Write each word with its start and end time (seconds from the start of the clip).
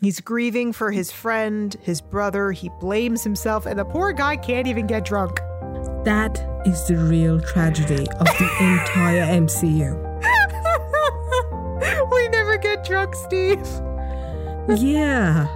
He's 0.00 0.20
grieving 0.20 0.72
for 0.72 0.92
his 0.92 1.10
friend, 1.10 1.76
his 1.82 2.00
brother. 2.00 2.52
He 2.52 2.68
blames 2.80 3.24
himself, 3.24 3.66
and 3.66 3.76
the 3.76 3.84
poor 3.84 4.12
guy 4.12 4.36
can't 4.36 4.68
even 4.68 4.86
get 4.86 5.04
drunk. 5.04 5.40
That 6.04 6.38
is 6.64 6.86
the 6.86 6.96
real 6.96 7.40
tragedy 7.40 8.06
of 8.08 8.26
the 8.26 8.44
entire 8.60 9.26
MCU. 9.26 9.98
we 12.12 12.28
never 12.28 12.58
get 12.58 12.84
drunk, 12.84 13.16
Steve. 13.16 13.66
Yeah. 14.68 15.48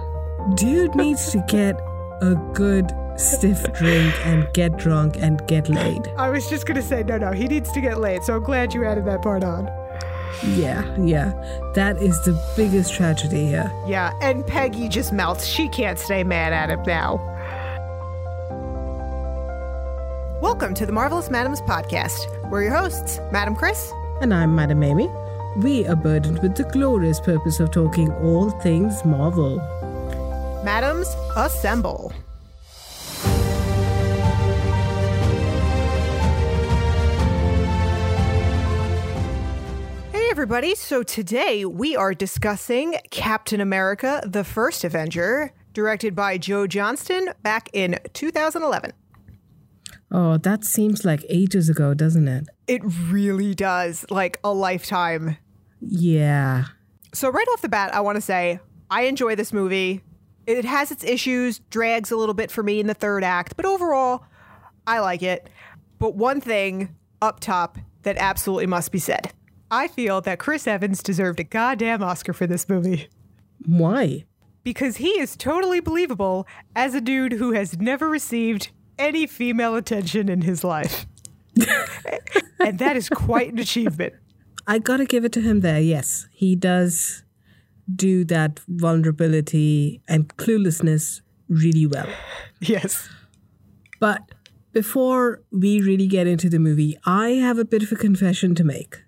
Dude 0.55 0.93
needs 0.95 1.31
to 1.31 1.43
get 1.47 1.79
a 2.21 2.35
good 2.53 2.91
stiff 3.15 3.63
drink 3.73 4.13
and 4.25 4.51
get 4.53 4.75
drunk 4.75 5.15
and 5.17 5.45
get 5.47 5.69
laid. 5.69 6.05
I 6.17 6.29
was 6.29 6.49
just 6.49 6.65
going 6.65 6.75
to 6.75 6.81
say, 6.81 7.03
no, 7.03 7.17
no, 7.17 7.31
he 7.31 7.47
needs 7.47 7.71
to 7.71 7.79
get 7.79 8.01
laid. 8.01 8.23
So 8.23 8.35
I'm 8.35 8.43
glad 8.43 8.73
you 8.73 8.83
added 8.83 9.05
that 9.05 9.21
part 9.21 9.45
on. 9.45 9.69
Yeah, 10.41 10.83
yeah. 10.97 11.31
That 11.75 11.97
is 12.01 12.19
the 12.25 12.33
biggest 12.55 12.93
tragedy 12.93 13.47
here. 13.47 13.71
Yeah, 13.87 14.17
and 14.21 14.45
Peggy 14.45 14.89
just 14.89 15.13
melts. 15.13 15.45
She 15.45 15.69
can't 15.69 15.99
stay 15.99 16.23
mad 16.23 16.53
at 16.53 16.69
him 16.69 16.83
now. 16.83 17.17
Welcome 20.41 20.73
to 20.75 20.85
the 20.85 20.91
Marvelous 20.91 21.29
Madames 21.29 21.65
podcast. 21.65 22.49
We're 22.49 22.63
your 22.63 22.73
hosts, 22.73 23.19
Madam 23.31 23.55
Kris. 23.55 23.91
And 24.21 24.33
I'm 24.33 24.55
Madam 24.55 24.83
Amy. 24.83 25.09
We 25.57 25.85
are 25.87 25.95
burdened 25.95 26.39
with 26.39 26.55
the 26.55 26.63
glorious 26.65 27.19
purpose 27.19 27.59
of 27.59 27.71
talking 27.71 28.11
all 28.15 28.49
things 28.61 29.05
Marvel. 29.05 29.57
Madams, 30.63 31.07
assemble. 31.35 32.11
Everybody. 40.33 40.73
So 40.73 41.03
today 41.03 41.63
we 41.63 41.95
are 41.95 42.15
discussing 42.15 42.95
Captain 43.11 43.61
America, 43.61 44.19
the 44.25 44.43
First 44.43 44.83
Avenger, 44.83 45.53
directed 45.73 46.15
by 46.15 46.39
Joe 46.39 46.65
Johnston 46.65 47.29
back 47.43 47.69
in 47.71 47.99
2011. 48.13 48.93
Oh, 50.09 50.37
that 50.39 50.65
seems 50.65 51.05
like 51.05 51.23
ages 51.29 51.69
ago, 51.69 51.93
doesn't 51.93 52.27
it? 52.27 52.47
It 52.65 52.81
really 52.83 53.53
does, 53.53 54.07
like 54.09 54.39
a 54.43 54.51
lifetime. 54.51 55.37
Yeah. 55.79 56.63
So, 57.13 57.29
right 57.29 57.47
off 57.53 57.61
the 57.61 57.69
bat, 57.69 57.93
I 57.93 57.99
want 57.99 58.15
to 58.15 58.21
say 58.21 58.59
I 58.89 59.03
enjoy 59.03 59.35
this 59.35 59.53
movie. 59.53 60.01
It 60.47 60.65
has 60.65 60.89
its 60.89 61.03
issues, 61.03 61.59
drags 61.69 62.09
a 62.09 62.17
little 62.17 62.33
bit 62.33 62.49
for 62.49 62.63
me 62.63 62.79
in 62.79 62.87
the 62.87 62.95
third 62.95 63.23
act, 63.23 63.55
but 63.55 63.67
overall, 63.67 64.25
I 64.87 64.97
like 64.97 65.21
it. 65.21 65.47
But 65.99 66.15
one 66.15 66.41
thing 66.41 66.95
up 67.21 67.39
top 67.39 67.77
that 68.01 68.17
absolutely 68.17 68.65
must 68.65 68.91
be 68.91 68.97
said 68.97 69.31
I 69.73 69.87
feel 69.87 70.21
that 70.21 70.37
Chris 70.37 70.67
Evans 70.67 71.01
deserved 71.01 71.39
a 71.39 71.43
goddamn 71.43 72.03
Oscar 72.03 72.31
for 72.31 72.45
this 72.45 72.69
movie. 72.69 73.09
Why? 73.65 74.25
Because 74.63 74.97
he 74.97 75.19
is 75.19 75.35
totally 75.35 75.79
believable 75.79 76.45
as 76.75 76.93
a 76.93 77.01
dude 77.01 77.33
who 77.33 77.53
has 77.53 77.79
never 77.79 78.07
received 78.07 78.69
any 78.99 79.25
female 79.25 79.73
attention 79.73 80.29
in 80.29 80.41
his 80.41 80.63
life. 80.63 81.07
and 82.59 82.77
that 82.77 82.95
is 82.95 83.09
quite 83.09 83.51
an 83.51 83.57
achievement. 83.57 84.13
I 84.67 84.77
gotta 84.77 85.05
give 85.05 85.25
it 85.25 85.31
to 85.31 85.41
him 85.41 85.61
there, 85.61 85.81
yes. 85.81 86.27
He 86.31 86.55
does 86.55 87.23
do 87.95 88.23
that 88.25 88.59
vulnerability 88.67 90.03
and 90.07 90.27
cluelessness 90.37 91.21
really 91.49 91.87
well. 91.87 92.07
Yes. 92.61 93.09
But 93.99 94.21
before 94.71 95.41
we 95.51 95.81
really 95.81 96.05
get 96.05 96.27
into 96.27 96.47
the 96.47 96.59
movie, 96.59 96.95
I 97.05 97.29
have 97.29 97.57
a 97.57 97.65
bit 97.65 97.81
of 97.81 97.91
a 97.91 97.95
confession 97.95 98.53
to 98.53 98.63
make. 98.63 99.02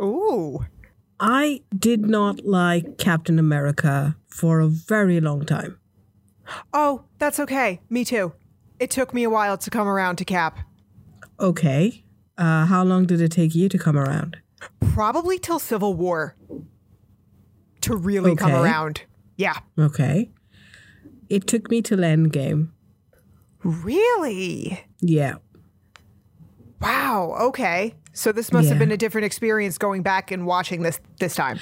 Ooh. 0.00 0.64
I 1.18 1.62
did 1.76 2.06
not 2.06 2.46
like 2.46 2.96
Captain 2.96 3.38
America 3.38 4.16
for 4.28 4.60
a 4.60 4.68
very 4.68 5.20
long 5.20 5.44
time. 5.44 5.78
Oh, 6.72 7.04
that's 7.18 7.38
okay. 7.40 7.80
Me 7.90 8.04
too. 8.04 8.32
It 8.78 8.90
took 8.90 9.12
me 9.12 9.24
a 9.24 9.30
while 9.30 9.58
to 9.58 9.70
come 9.70 9.86
around 9.86 10.16
to 10.16 10.24
Cap. 10.24 10.58
Okay. 11.38 12.04
Uh, 12.38 12.64
how 12.64 12.82
long 12.82 13.04
did 13.04 13.20
it 13.20 13.32
take 13.32 13.54
you 13.54 13.68
to 13.68 13.78
come 13.78 13.98
around? 13.98 14.38
Probably 14.80 15.38
till 15.38 15.58
Civil 15.58 15.94
War 15.94 16.36
to 17.82 17.96
really 17.96 18.34
come 18.34 18.52
around. 18.52 19.02
Yeah. 19.36 19.58
Okay. 19.78 20.30
It 21.28 21.46
took 21.46 21.70
me 21.70 21.82
till 21.82 21.98
Endgame. 21.98 22.70
Really? 23.62 24.84
Yeah. 25.00 25.36
Wow. 26.80 27.36
Okay. 27.40 27.94
So 28.20 28.32
this 28.32 28.52
must 28.52 28.68
have 28.68 28.78
been 28.78 28.92
a 28.92 28.98
different 28.98 29.24
experience 29.24 29.78
going 29.78 30.02
back 30.02 30.30
and 30.30 30.44
watching 30.44 30.82
this 30.82 31.00
this 31.18 31.34
time. 31.34 31.58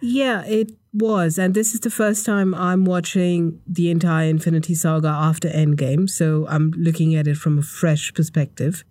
Yeah, 0.00 0.42
it 0.46 0.72
was. 0.94 1.38
And 1.38 1.52
this 1.52 1.74
is 1.74 1.80
the 1.80 1.90
first 1.90 2.24
time 2.24 2.54
I'm 2.54 2.86
watching 2.86 3.60
the 3.66 3.90
entire 3.90 4.30
Infinity 4.30 4.74
Saga 4.74 5.08
after 5.08 5.50
Endgame. 5.50 6.08
So 6.08 6.46
I'm 6.48 6.70
looking 6.78 7.14
at 7.14 7.26
it 7.26 7.36
from 7.36 7.58
a 7.58 7.62
fresh 7.62 8.14
perspective. 8.14 8.84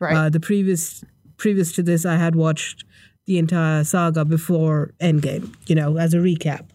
Right. 0.00 0.16
Uh, 0.16 0.30
the 0.30 0.40
previous 0.40 1.04
previous 1.36 1.70
to 1.74 1.82
this, 1.84 2.04
I 2.04 2.16
had 2.16 2.34
watched 2.34 2.84
the 3.26 3.38
entire 3.38 3.84
saga 3.84 4.24
before 4.24 4.94
Endgame, 5.00 5.54
you 5.68 5.76
know, 5.76 5.96
as 5.96 6.12
a 6.12 6.18
recap. 6.18 6.66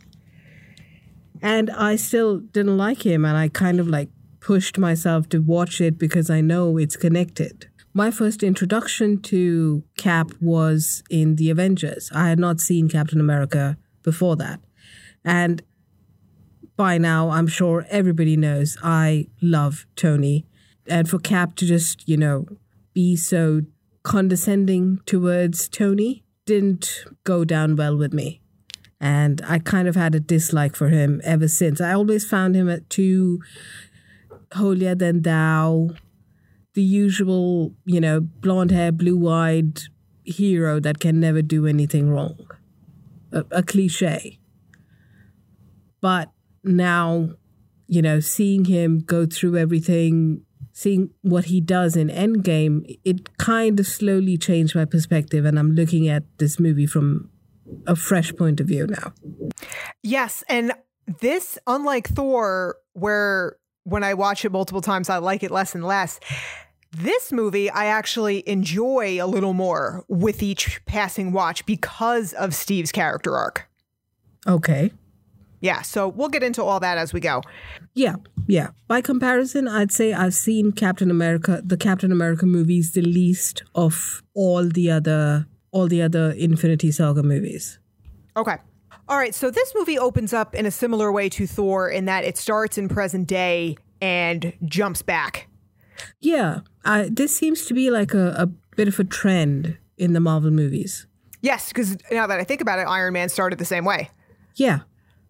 And 1.41 1.69
I 1.71 1.97
still 1.97 2.39
didn't 2.39 2.77
like 2.77 3.05
him, 3.05 3.25
and 3.25 3.35
I 3.35 3.49
kind 3.49 3.81
of 3.81 3.87
like 3.89 4.07
pushed 4.39 4.77
myself 4.77 5.27
to 5.29 5.39
watch 5.39 5.81
it 5.81 5.97
because 5.97 6.29
I 6.29 6.39
know 6.39 6.77
it's 6.77 6.95
connected. 6.95 7.67
My 7.99 8.11
first 8.11 8.43
introduction 8.43 9.21
to 9.23 9.83
Cap 9.97 10.31
was 10.39 11.03
in 11.09 11.35
The 11.35 11.49
Avengers. 11.49 12.09
I 12.15 12.29
had 12.29 12.39
not 12.39 12.61
seen 12.61 12.87
Captain 12.87 13.19
America 13.19 13.77
before 14.03 14.37
that. 14.37 14.61
And 15.25 15.61
by 16.77 16.97
now, 16.97 17.29
I'm 17.29 17.47
sure 17.47 17.85
everybody 17.89 18.37
knows 18.37 18.77
I 18.81 19.27
love 19.41 19.85
Tony. 19.97 20.45
And 20.87 21.09
for 21.09 21.19
Cap 21.19 21.57
to 21.57 21.65
just, 21.65 22.07
you 22.07 22.15
know, 22.15 22.45
be 22.93 23.17
so 23.17 23.63
condescending 24.03 25.01
towards 25.05 25.67
Tony 25.67 26.23
didn't 26.45 27.03
go 27.25 27.43
down 27.43 27.75
well 27.75 27.97
with 27.97 28.13
me. 28.13 28.39
And 29.01 29.41
I 29.45 29.59
kind 29.59 29.89
of 29.89 29.97
had 29.97 30.15
a 30.15 30.21
dislike 30.21 30.77
for 30.77 30.87
him 30.87 31.19
ever 31.25 31.49
since. 31.49 31.81
I 31.81 31.91
always 31.91 32.25
found 32.25 32.55
him 32.55 32.69
at 32.69 32.89
too 32.89 33.41
holier 34.53 34.95
than 34.95 35.23
thou, 35.23 35.89
the 36.79 36.85
usual, 36.85 37.75
you 37.83 37.99
know, 37.99 38.21
blonde 38.21 38.71
hair, 38.71 38.89
blue 38.89 39.27
eyed 39.27 39.81
hero 40.23 40.79
that 40.79 40.97
can 41.01 41.19
never 41.19 41.41
do 41.41 41.67
anything 41.67 42.09
wrong. 42.09 42.39
A, 43.33 43.43
a 43.51 43.63
cliche. 43.63 44.39
But 45.99 46.31
now, 46.63 47.31
you 47.87 48.01
know, 48.01 48.21
seeing 48.21 48.63
him 48.63 48.99
go 49.01 49.25
through 49.25 49.57
everything, 49.57 50.45
seeing 50.71 51.09
what 51.21 51.45
he 51.45 51.59
does 51.59 51.97
in 51.97 52.07
Endgame, 52.07 52.97
it 53.03 53.37
kind 53.37 53.77
of 53.77 53.85
slowly 53.85 54.37
changed 54.37 54.73
my 54.73 54.85
perspective. 54.85 55.43
And 55.43 55.59
I'm 55.59 55.73
looking 55.73 56.07
at 56.07 56.23
this 56.37 56.61
movie 56.61 56.87
from 56.87 57.29
a 57.87 57.95
fresh 57.97 58.33
point 58.33 58.61
of 58.61 58.67
view 58.67 58.87
now. 58.87 59.11
Yes, 60.01 60.45
and 60.47 60.71
this, 61.19 61.59
unlike 61.67 62.07
Thor, 62.07 62.77
where 62.93 63.57
when 63.83 64.05
I 64.05 64.13
watch 64.13 64.45
it 64.45 64.53
multiple 64.53 64.81
times, 64.81 65.09
I 65.09 65.17
like 65.17 65.43
it 65.43 65.51
less 65.51 65.75
and 65.75 65.83
less. 65.83 66.21
This 66.91 67.31
movie, 67.31 67.69
I 67.69 67.85
actually 67.85 68.47
enjoy 68.49 69.23
a 69.23 69.27
little 69.27 69.53
more 69.53 70.03
with 70.07 70.41
each 70.41 70.83
passing 70.85 71.31
watch 71.31 71.65
because 71.65 72.33
of 72.33 72.55
Steve's 72.55 72.91
character 72.91 73.37
arc. 73.37 73.69
Okay. 74.47 74.91
Yeah, 75.61 75.81
so 75.81 76.07
we'll 76.07 76.29
get 76.29 76.41
into 76.41 76.63
all 76.63 76.79
that 76.79 76.97
as 76.97 77.13
we 77.13 77.19
go. 77.19 77.41
Yeah, 77.93 78.15
yeah. 78.47 78.69
By 78.87 79.01
comparison, 79.01 79.67
I'd 79.67 79.91
say 79.91 80.13
I've 80.13 80.33
seen 80.33 80.71
Captain 80.71 81.11
America, 81.11 81.61
the 81.63 81.77
Captain 81.77 82.11
America 82.11 82.45
movies, 82.45 82.93
the 82.93 83.01
least 83.01 83.63
of 83.75 84.23
all 84.33 84.67
the 84.67 84.89
other, 84.89 85.47
all 85.71 85.87
the 85.87 86.01
other 86.01 86.31
Infinity 86.31 86.91
Saga 86.91 87.21
movies. 87.21 87.77
Okay. 88.37 88.55
All 89.09 89.17
right, 89.17 89.35
so 89.35 89.51
this 89.51 89.73
movie 89.75 89.99
opens 89.99 90.33
up 90.33 90.55
in 90.55 90.65
a 90.65 90.71
similar 90.71 91.11
way 91.11 91.29
to 91.29 91.45
Thor 91.45 91.89
in 91.89 92.05
that 92.05 92.23
it 92.23 92.37
starts 92.37 92.77
in 92.77 92.87
present 92.87 93.27
day 93.27 93.75
and 94.01 94.53
jumps 94.65 95.01
back. 95.01 95.47
Yeah, 96.21 96.59
This 96.83 97.35
seems 97.35 97.65
to 97.65 97.73
be 97.73 97.91
like 97.91 98.13
a, 98.13 98.35
a 98.37 98.45
bit 98.75 98.87
of 98.87 98.99
a 98.99 99.03
trend 99.03 99.77
in 99.97 100.13
the 100.13 100.19
Marvel 100.19 100.51
movies. 100.51 101.07
Yes, 101.41 101.69
because 101.69 101.97
now 102.11 102.27
that 102.27 102.39
I 102.39 102.43
think 102.43 102.61
about 102.61 102.79
it, 102.79 102.83
Iron 102.83 103.13
Man 103.13 103.29
started 103.29 103.59
the 103.59 103.65
same 103.65 103.85
way. 103.85 104.09
Yeah, 104.55 104.79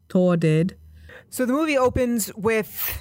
Thor 0.09 0.37
did. 0.37 0.75
So 1.29 1.45
the 1.45 1.53
movie 1.53 1.77
opens 1.77 2.33
with 2.35 2.99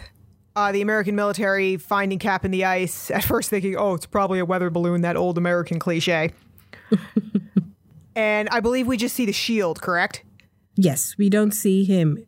uh, 0.54 0.72
the 0.72 0.82
American 0.82 1.14
military 1.14 1.76
finding 1.76 2.18
Cap 2.18 2.44
in 2.44 2.50
the 2.50 2.64
ice. 2.64 3.10
At 3.10 3.24
first, 3.24 3.48
thinking, 3.48 3.76
"Oh, 3.76 3.94
it's 3.94 4.06
probably 4.06 4.38
a 4.38 4.44
weather 4.44 4.70
balloon," 4.70 5.00
that 5.02 5.16
old 5.16 5.38
American 5.38 5.78
cliche. 5.78 6.32
and 8.16 8.48
I 8.50 8.60
believe 8.60 8.86
we 8.86 8.96
just 8.96 9.14
see 9.14 9.24
the 9.24 9.32
shield, 9.32 9.80
correct? 9.80 10.24
Yes, 10.74 11.16
we 11.16 11.30
don't 11.30 11.52
see 11.52 11.84
him. 11.84 12.26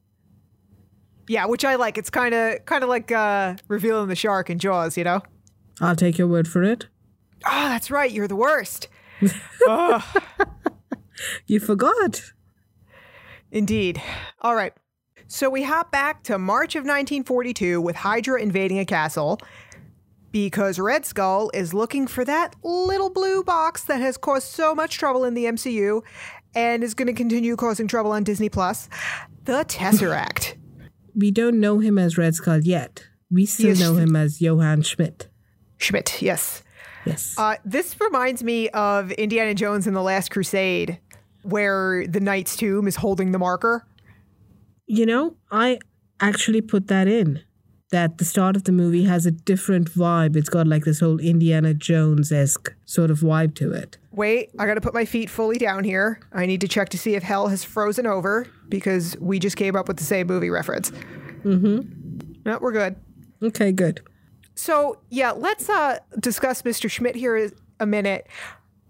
Yeah, 1.29 1.47
which 1.47 1.65
I 1.65 1.77
like. 1.77 1.99
It's 1.99 2.11
kind 2.11 2.35
of 2.35 2.65
kind 2.65 2.83
of 2.83 2.89
like 2.89 3.13
uh, 3.13 3.57
revealing 3.69 4.09
the 4.09 4.17
shark 4.17 4.49
in 4.49 4.59
Jaws, 4.59 4.97
you 4.97 5.05
know? 5.05 5.23
I'll 5.81 5.97
take 5.97 6.19
your 6.19 6.27
word 6.29 6.47
for 6.49 6.63
it. 6.63 6.87
Oh, 7.47 7.69
that's 7.69 7.91
right. 7.91 8.11
You're 8.11 8.29
the 8.29 8.37
worst. 8.37 8.89
Ah. 9.69 10.23
You 11.47 11.61
forgot. 11.61 12.33
Indeed. 13.51 14.01
All 14.41 14.55
right. 14.55 14.73
So 15.27 15.51
we 15.51 15.63
hop 15.63 15.93
back 15.93 16.23
to 16.25 16.39
March 16.39 16.75
of 16.75 16.81
1942 16.81 17.81
with 17.81 17.97
Hydra 17.97 18.41
invading 18.41 18.79
a 18.79 18.85
castle 18.87 19.39
because 20.33 20.79
Red 20.79 21.05
Skull 21.05 21.51
is 21.53 21.75
looking 21.75 22.07
for 22.07 22.25
that 22.25 22.57
little 22.63 23.11
blue 23.11 23.43
box 23.45 23.85
that 23.85 24.01
has 24.01 24.17
caused 24.17 24.49
so 24.49 24.75
much 24.75 24.97
trouble 24.99 25.25
in 25.25 25.35
the 25.35 25.45
MCU 25.45 26.03
and 26.55 26.83
is 26.83 26.95
going 26.95 27.07
to 27.07 27.13
continue 27.13 27.55
causing 27.57 27.87
trouble 27.87 28.13
on 28.13 28.25
Disney 28.25 28.49
Plus, 28.49 28.89
the 29.45 29.65
Tesseract. 29.65 30.57
We 31.13 31.33
don't 31.33 31.59
know 31.59 31.81
him 31.81 31.99
as 31.99 32.17
Red 32.17 32.37
Skull 32.37 32.61
yet. 32.61 33.09
We 33.33 33.45
still 33.45 33.75
know 33.77 33.97
him 33.97 34.15
as 34.15 34.41
Johann 34.41 34.83
Schmidt. 34.83 35.29
Schmidt, 35.81 36.21
yes. 36.23 36.63
Yes. 37.07 37.35
Uh, 37.39 37.57
this 37.65 37.99
reminds 38.01 38.43
me 38.45 38.69
of 38.71 39.11
Indiana 39.13 39.55
Jones 39.55 39.87
and 39.87 39.97
the 39.97 40.03
Last 40.03 40.31
Crusade, 40.31 40.99
where 41.43 42.07
the 42.07 42.21
Knight's 42.21 42.57
Tomb 42.57 42.87
is 42.87 42.97
holding 42.97 43.33
the 43.33 43.39
marker. 43.39 43.87
you 44.87 45.07
know, 45.07 45.37
I 45.51 45.79
actually 46.21 46.61
put 46.61 46.89
that 46.89 47.09
in. 47.09 47.43
That 47.93 48.19
the 48.19 48.25
start 48.25 48.55
of 48.55 48.65
the 48.65 48.73
movie 48.73 49.03
has 49.05 49.27
a 49.27 49.33
different 49.33 49.91
vibe. 49.91 50.37
It's 50.37 50.49
got 50.49 50.69
like 50.69 50.85
this 50.85 51.01
whole 51.01 51.19
Indiana 51.19 51.75
Jones 51.75 52.31
esque 52.31 52.73
sort 52.85 53.11
of 53.11 53.19
vibe 53.19 53.57
to 53.57 53.73
it. 53.73 53.99
Wait, 54.13 54.51
I 54.61 54.67
got 54.67 54.75
to 54.75 54.81
put 54.81 54.95
my 54.95 55.05
feet 55.05 55.29
fully 55.29 55.59
down 55.59 55.83
here. 55.83 56.21
I 56.33 56.47
need 56.47 56.61
to 56.61 56.69
check 56.69 56.91
to 56.91 56.99
see 56.99 57.17
if 57.17 57.25
hell 57.25 57.49
has 57.49 57.65
frozen 57.65 58.07
over 58.07 58.47
because 58.69 59.17
we 59.19 59.41
just 59.41 59.57
came 59.57 59.75
up 59.75 59.89
with 59.89 59.97
the 59.97 60.05
same 60.05 60.29
movie 60.29 60.51
reference. 60.51 60.93
Mm-hmm. 61.43 62.41
No, 62.45 62.59
we're 62.61 62.71
good. 62.71 62.95
Okay, 63.43 63.73
good. 63.73 64.03
So 64.61 64.99
yeah, 65.09 65.31
let's 65.31 65.71
uh, 65.71 66.01
discuss 66.19 66.61
Mr. 66.63 66.91
Schmidt 66.91 67.17
here 67.17 67.51
a 67.81 67.87
minute. 67.87 68.27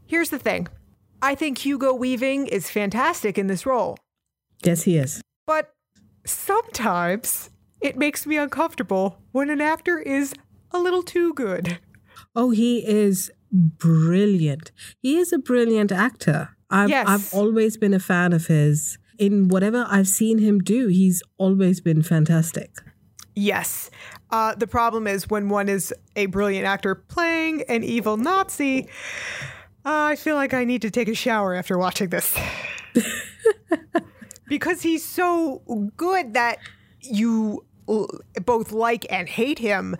Here's 0.04 0.30
the 0.30 0.38
thing. 0.38 0.66
I 1.22 1.36
think 1.36 1.58
Hugo 1.58 1.94
Weaving 1.94 2.48
is 2.48 2.68
fantastic 2.68 3.38
in 3.38 3.46
this 3.46 3.64
role, 3.64 3.96
Yes, 4.64 4.82
he 4.82 4.96
is. 4.96 5.22
but 5.46 5.72
sometimes 6.26 7.50
it 7.80 7.96
makes 7.96 8.26
me 8.26 8.36
uncomfortable 8.36 9.18
when 9.30 9.48
an 9.48 9.60
actor 9.60 9.98
is 10.00 10.34
a 10.72 10.78
little 10.80 11.04
too 11.04 11.32
good. 11.34 11.78
Oh, 12.34 12.50
he 12.50 12.84
is 12.84 13.30
brilliant. 13.52 14.72
He 15.00 15.18
is 15.18 15.32
a 15.32 15.38
brilliant 15.38 15.92
actor. 15.92 16.48
I've, 16.68 16.88
Yes. 16.90 17.06
I've 17.08 17.32
always 17.34 17.76
been 17.76 17.94
a 17.94 18.00
fan 18.00 18.32
of 18.32 18.48
his. 18.48 18.98
In 19.18 19.46
whatever 19.48 19.86
I've 19.88 20.08
seen 20.08 20.38
him 20.38 20.58
do, 20.58 20.88
he's 20.88 21.22
always 21.38 21.80
been 21.80 22.02
fantastic. 22.02 22.70
Yes. 23.34 23.90
Uh, 24.30 24.54
the 24.54 24.66
problem 24.66 25.06
is 25.06 25.28
when 25.28 25.48
one 25.48 25.68
is 25.68 25.94
a 26.16 26.26
brilliant 26.26 26.66
actor 26.66 26.94
playing 26.94 27.62
an 27.68 27.82
evil 27.84 28.16
Nazi, 28.16 28.88
uh, 29.84 30.04
I 30.12 30.16
feel 30.16 30.36
like 30.36 30.52
I 30.52 30.64
need 30.64 30.82
to 30.82 30.90
take 30.90 31.08
a 31.08 31.14
shower 31.14 31.54
after 31.54 31.78
watching 31.78 32.10
this. 32.10 32.36
because 34.48 34.82
he's 34.82 35.04
so 35.04 35.62
good 35.96 36.34
that 36.34 36.58
you 37.00 37.64
both 38.44 38.72
like 38.72 39.06
and 39.10 39.28
hate 39.28 39.58
him 39.58 39.96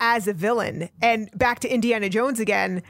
as 0.00 0.26
a 0.26 0.32
villain. 0.32 0.88
And 1.00 1.30
back 1.36 1.60
to 1.60 1.68
Indiana 1.72 2.08
Jones 2.08 2.40
again, 2.40 2.82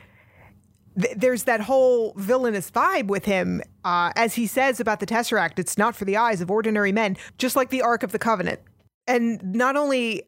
th- 1.00 1.14
there's 1.16 1.44
that 1.44 1.60
whole 1.60 2.14
villainous 2.16 2.70
vibe 2.70 3.06
with 3.06 3.24
him. 3.24 3.62
Uh, 3.84 4.12
as 4.16 4.34
he 4.34 4.46
says 4.46 4.80
about 4.80 5.00
the 5.00 5.06
Tesseract, 5.06 5.58
it's 5.58 5.78
not 5.78 5.94
for 5.94 6.04
the 6.04 6.16
eyes 6.16 6.40
of 6.40 6.50
ordinary 6.50 6.92
men, 6.92 7.16
just 7.38 7.56
like 7.56 7.70
the 7.70 7.82
Ark 7.82 8.02
of 8.02 8.12
the 8.12 8.18
Covenant. 8.18 8.60
And 9.08 9.42
not 9.42 9.74
only 9.74 10.22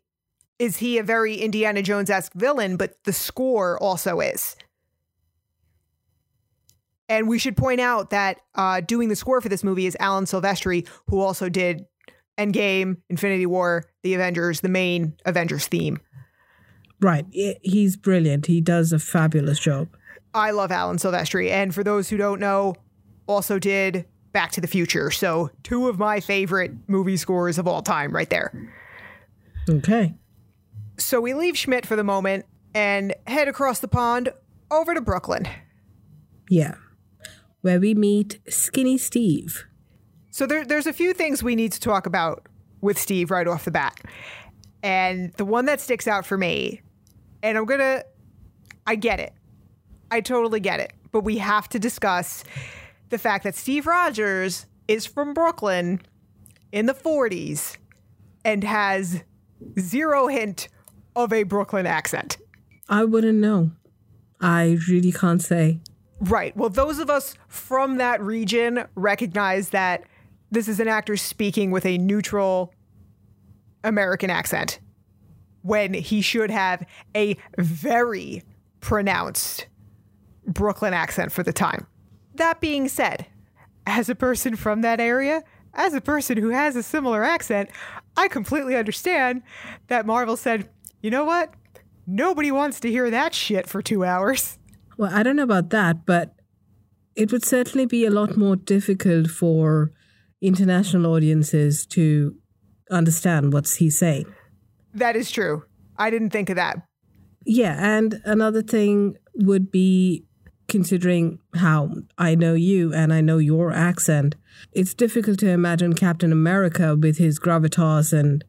is 0.58 0.78
he 0.78 0.98
a 0.98 1.04
very 1.04 1.36
Indiana 1.36 1.82
Jones 1.82 2.10
esque 2.10 2.32
villain, 2.34 2.76
but 2.76 2.94
the 3.04 3.12
score 3.12 3.80
also 3.80 4.18
is. 4.18 4.56
And 7.08 7.28
we 7.28 7.38
should 7.38 7.56
point 7.56 7.80
out 7.80 8.10
that 8.10 8.38
uh, 8.54 8.80
doing 8.80 9.08
the 9.08 9.16
score 9.16 9.40
for 9.40 9.48
this 9.48 9.62
movie 9.62 9.86
is 9.86 9.96
Alan 10.00 10.24
Silvestri, 10.24 10.88
who 11.08 11.20
also 11.20 11.48
did 11.48 11.84
Endgame, 12.38 12.96
Infinity 13.08 13.46
War, 13.46 13.84
The 14.02 14.14
Avengers, 14.14 14.60
the 14.60 14.68
main 14.68 15.14
Avengers 15.24 15.66
theme. 15.66 15.98
Right. 17.00 17.26
He's 17.62 17.96
brilliant. 17.96 18.46
He 18.46 18.60
does 18.60 18.92
a 18.92 18.98
fabulous 18.98 19.58
job. 19.58 19.88
I 20.34 20.52
love 20.52 20.70
Alan 20.70 20.98
Silvestri. 20.98 21.50
And 21.50 21.74
for 21.74 21.82
those 21.82 22.08
who 22.08 22.16
don't 22.16 22.40
know, 22.40 22.76
also 23.26 23.58
did 23.58 24.06
Back 24.32 24.52
to 24.52 24.60
the 24.60 24.68
Future. 24.68 25.10
So, 25.10 25.50
two 25.62 25.88
of 25.88 25.98
my 25.98 26.20
favorite 26.20 26.72
movie 26.86 27.16
scores 27.16 27.58
of 27.58 27.66
all 27.66 27.82
time, 27.82 28.14
right 28.14 28.30
there. 28.30 28.52
Okay. 29.68 30.14
So, 30.98 31.20
we 31.20 31.34
leave 31.34 31.56
Schmidt 31.58 31.84
for 31.84 31.96
the 31.96 32.04
moment 32.04 32.46
and 32.74 33.14
head 33.26 33.48
across 33.48 33.80
the 33.80 33.88
pond 33.88 34.32
over 34.70 34.94
to 34.94 35.00
Brooklyn. 35.00 35.48
Yeah. 36.48 36.74
Where 37.62 37.80
we 37.80 37.94
meet 37.94 38.38
Skinny 38.48 38.98
Steve. 38.98 39.66
So, 40.30 40.46
there, 40.46 40.64
there's 40.64 40.86
a 40.86 40.92
few 40.92 41.12
things 41.12 41.42
we 41.42 41.56
need 41.56 41.72
to 41.72 41.80
talk 41.80 42.06
about 42.06 42.46
with 42.80 42.98
Steve 42.98 43.30
right 43.30 43.46
off 43.46 43.64
the 43.64 43.70
bat. 43.70 44.00
And 44.82 45.32
the 45.34 45.44
one 45.44 45.66
that 45.66 45.80
sticks 45.80 46.06
out 46.06 46.24
for 46.24 46.38
me, 46.38 46.80
and 47.42 47.58
I'm 47.58 47.64
going 47.64 47.80
to, 47.80 48.04
I 48.86 48.94
get 48.94 49.20
it. 49.20 49.34
I 50.10 50.20
totally 50.20 50.60
get 50.60 50.80
it. 50.80 50.92
But 51.12 51.20
we 51.20 51.38
have 51.38 51.68
to 51.70 51.78
discuss 51.78 52.44
the 53.10 53.18
fact 53.18 53.44
that 53.44 53.54
Steve 53.54 53.86
Rogers 53.86 54.66
is 54.88 55.06
from 55.06 55.34
Brooklyn 55.34 56.00
in 56.72 56.86
the 56.86 56.94
40s 56.94 57.76
and 58.44 58.64
has 58.64 59.22
zero 59.78 60.28
hint 60.28 60.68
of 61.14 61.32
a 61.32 61.42
Brooklyn 61.42 61.86
accent. 61.86 62.38
I 62.88 63.04
wouldn't 63.04 63.38
know. 63.38 63.72
I 64.40 64.78
really 64.88 65.12
can't 65.12 65.42
say. 65.42 65.80
Right. 66.20 66.56
Well, 66.56 66.70
those 66.70 66.98
of 66.98 67.10
us 67.10 67.34
from 67.48 67.96
that 67.96 68.20
region 68.22 68.84
recognize 68.94 69.70
that 69.70 70.04
this 70.50 70.68
is 70.68 70.80
an 70.80 70.88
actor 70.88 71.16
speaking 71.16 71.70
with 71.70 71.86
a 71.86 71.98
neutral 71.98 72.74
American 73.84 74.30
accent 74.30 74.80
when 75.62 75.94
he 75.94 76.20
should 76.20 76.50
have 76.50 76.84
a 77.14 77.36
very 77.58 78.42
pronounced 78.80 79.66
Brooklyn 80.46 80.94
accent 80.94 81.32
for 81.32 81.42
the 81.42 81.52
time. 81.52 81.86
That 82.34 82.60
being 82.60 82.88
said, 82.88 83.26
as 83.86 84.08
a 84.08 84.14
person 84.14 84.56
from 84.56 84.82
that 84.82 85.00
area, 85.00 85.42
as 85.74 85.94
a 85.94 86.00
person 86.00 86.36
who 86.36 86.50
has 86.50 86.76
a 86.76 86.82
similar 86.82 87.24
accent, 87.24 87.70
I 88.16 88.28
completely 88.28 88.76
understand 88.76 89.42
that 89.88 90.06
Marvel 90.06 90.36
said, 90.36 90.68
you 91.02 91.10
know 91.10 91.24
what? 91.24 91.54
Nobody 92.06 92.50
wants 92.50 92.80
to 92.80 92.90
hear 92.90 93.10
that 93.10 93.34
shit 93.34 93.68
for 93.68 93.82
two 93.82 94.04
hours. 94.04 94.58
Well, 94.96 95.12
I 95.14 95.22
don't 95.22 95.36
know 95.36 95.44
about 95.44 95.70
that, 95.70 96.04
but 96.04 96.34
it 97.14 97.32
would 97.32 97.44
certainly 97.44 97.86
be 97.86 98.04
a 98.04 98.10
lot 98.10 98.36
more 98.36 98.56
difficult 98.56 99.28
for 99.28 99.92
international 100.40 101.12
audiences 101.12 101.86
to 101.86 102.34
understand 102.90 103.52
what's 103.52 103.76
he 103.76 103.90
saying. 103.90 104.26
That 104.94 105.16
is 105.16 105.30
true. 105.30 105.64
I 105.96 106.10
didn't 106.10 106.30
think 106.30 106.50
of 106.50 106.56
that. 106.56 106.82
Yeah, 107.44 107.76
and 107.78 108.20
another 108.24 108.62
thing 108.62 109.16
would 109.34 109.70
be 109.70 110.24
considering 110.70 111.38
how 111.54 111.90
I 112.16 112.34
know 112.34 112.54
you 112.54 112.94
and 112.94 113.12
I 113.12 113.20
know 113.20 113.36
your 113.38 113.72
accent, 113.72 114.36
it's 114.72 114.94
difficult 114.94 115.38
to 115.40 115.50
imagine 115.50 115.92
Captain 115.92 116.32
America 116.32 116.96
with 116.96 117.18
his 117.18 117.38
gravitas 117.38 118.18
and 118.18 118.44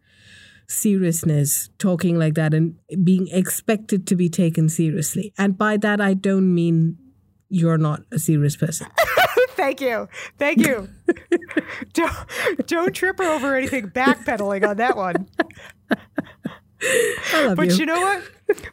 seriousness 0.68 1.70
talking 1.78 2.18
like 2.18 2.36
that 2.36 2.54
and 2.54 2.76
being 3.04 3.28
expected 3.30 4.08
to 4.08 4.16
be 4.16 4.30
taken 4.30 4.70
seriously. 4.70 5.34
And 5.38 5.58
by 5.58 5.76
that, 5.78 6.00
I 6.00 6.14
don't 6.14 6.54
mean 6.54 6.98
you're 7.50 7.78
not 7.78 8.04
a 8.12 8.20
serious 8.20 8.56
person. 8.56 8.88
Thank 9.50 9.82
you. 9.82 10.08
Thank 10.38 10.66
you. 10.66 10.88
don't, 11.94 12.14
don't 12.68 12.94
trip 12.96 13.18
her 13.18 13.26
over 13.26 13.56
anything 13.56 13.90
backpedaling 13.90 14.68
on 14.68 14.78
that 14.78 14.96
one. 14.96 15.28
I 17.34 17.46
love 17.46 17.58
But 17.58 17.70
you. 17.72 17.76
you 17.76 17.86
know 17.86 18.00
what? 18.00 18.24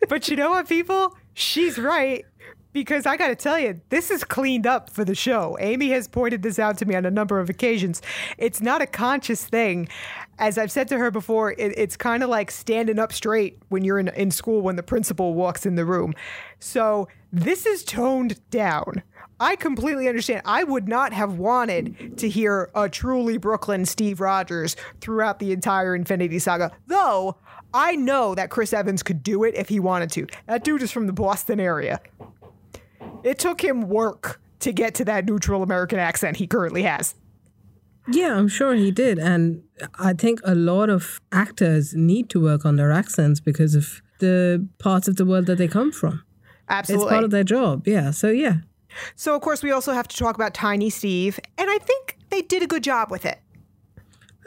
But 0.08 0.28
you 0.28 0.36
know 0.36 0.50
what, 0.50 0.68
people? 0.68 1.16
She's 1.34 1.78
right. 1.78 2.24
Because 2.72 3.06
I 3.06 3.16
got 3.16 3.28
to 3.28 3.34
tell 3.34 3.58
you, 3.58 3.80
this 3.88 4.10
is 4.10 4.24
cleaned 4.24 4.66
up 4.66 4.90
for 4.90 5.04
the 5.04 5.14
show. 5.14 5.56
Amy 5.60 5.88
has 5.90 6.06
pointed 6.06 6.42
this 6.42 6.58
out 6.58 6.76
to 6.78 6.86
me 6.86 6.94
on 6.94 7.06
a 7.06 7.10
number 7.10 7.40
of 7.40 7.48
occasions. 7.48 8.02
It's 8.36 8.60
not 8.60 8.82
a 8.82 8.86
conscious 8.86 9.44
thing. 9.44 9.88
As 10.38 10.58
I've 10.58 10.70
said 10.70 10.86
to 10.88 10.98
her 10.98 11.10
before, 11.10 11.52
it, 11.52 11.74
it's 11.76 11.96
kind 11.96 12.22
of 12.22 12.28
like 12.28 12.50
standing 12.50 12.98
up 12.98 13.12
straight 13.12 13.58
when 13.68 13.84
you're 13.84 13.98
in, 13.98 14.08
in 14.08 14.30
school 14.30 14.60
when 14.60 14.76
the 14.76 14.82
principal 14.82 15.34
walks 15.34 15.64
in 15.64 15.76
the 15.76 15.84
room. 15.84 16.14
So 16.60 17.08
this 17.32 17.66
is 17.66 17.84
toned 17.84 18.38
down. 18.50 19.02
I 19.40 19.56
completely 19.56 20.08
understand. 20.08 20.42
I 20.44 20.64
would 20.64 20.88
not 20.88 21.12
have 21.12 21.38
wanted 21.38 22.18
to 22.18 22.28
hear 22.28 22.70
a 22.74 22.88
truly 22.88 23.38
Brooklyn 23.38 23.86
Steve 23.86 24.20
Rogers 24.20 24.76
throughout 25.00 25.38
the 25.38 25.52
entire 25.52 25.94
Infinity 25.94 26.40
Saga, 26.40 26.72
though 26.88 27.36
I 27.72 27.94
know 27.96 28.34
that 28.34 28.50
Chris 28.50 28.72
Evans 28.72 29.02
could 29.02 29.22
do 29.22 29.44
it 29.44 29.54
if 29.54 29.68
he 29.68 29.78
wanted 29.78 30.10
to. 30.12 30.26
That 30.46 30.64
dude 30.64 30.82
is 30.82 30.90
from 30.90 31.06
the 31.06 31.12
Boston 31.12 31.60
area. 31.60 32.00
It 33.24 33.38
took 33.38 33.62
him 33.62 33.88
work 33.88 34.40
to 34.60 34.72
get 34.72 34.94
to 34.96 35.04
that 35.04 35.26
neutral 35.26 35.62
American 35.62 35.98
accent 35.98 36.36
he 36.36 36.46
currently 36.46 36.82
has. 36.82 37.14
Yeah, 38.10 38.36
I'm 38.36 38.48
sure 38.48 38.74
he 38.74 38.90
did. 38.90 39.18
And 39.18 39.62
I 39.98 40.14
think 40.14 40.40
a 40.44 40.54
lot 40.54 40.88
of 40.88 41.20
actors 41.30 41.94
need 41.94 42.30
to 42.30 42.40
work 42.40 42.64
on 42.64 42.76
their 42.76 42.90
accents 42.90 43.40
because 43.40 43.74
of 43.74 44.00
the 44.18 44.66
parts 44.78 45.08
of 45.08 45.16
the 45.16 45.26
world 45.26 45.46
that 45.46 45.58
they 45.58 45.68
come 45.68 45.92
from. 45.92 46.24
Absolutely. 46.68 47.04
It's 47.04 47.12
part 47.12 47.24
of 47.24 47.30
their 47.30 47.44
job. 47.44 47.86
Yeah. 47.86 48.10
So, 48.10 48.30
yeah. 48.30 48.58
so, 49.14 49.34
of 49.34 49.42
course, 49.42 49.62
we 49.62 49.70
also 49.70 49.92
have 49.92 50.08
to 50.08 50.16
talk 50.16 50.34
about 50.34 50.54
Tiny 50.54 50.90
Steve, 50.90 51.38
and 51.56 51.70
I 51.70 51.78
think 51.78 52.18
they 52.30 52.42
did 52.42 52.62
a 52.62 52.66
good 52.66 52.82
job 52.82 53.10
with 53.10 53.24
it. 53.24 53.38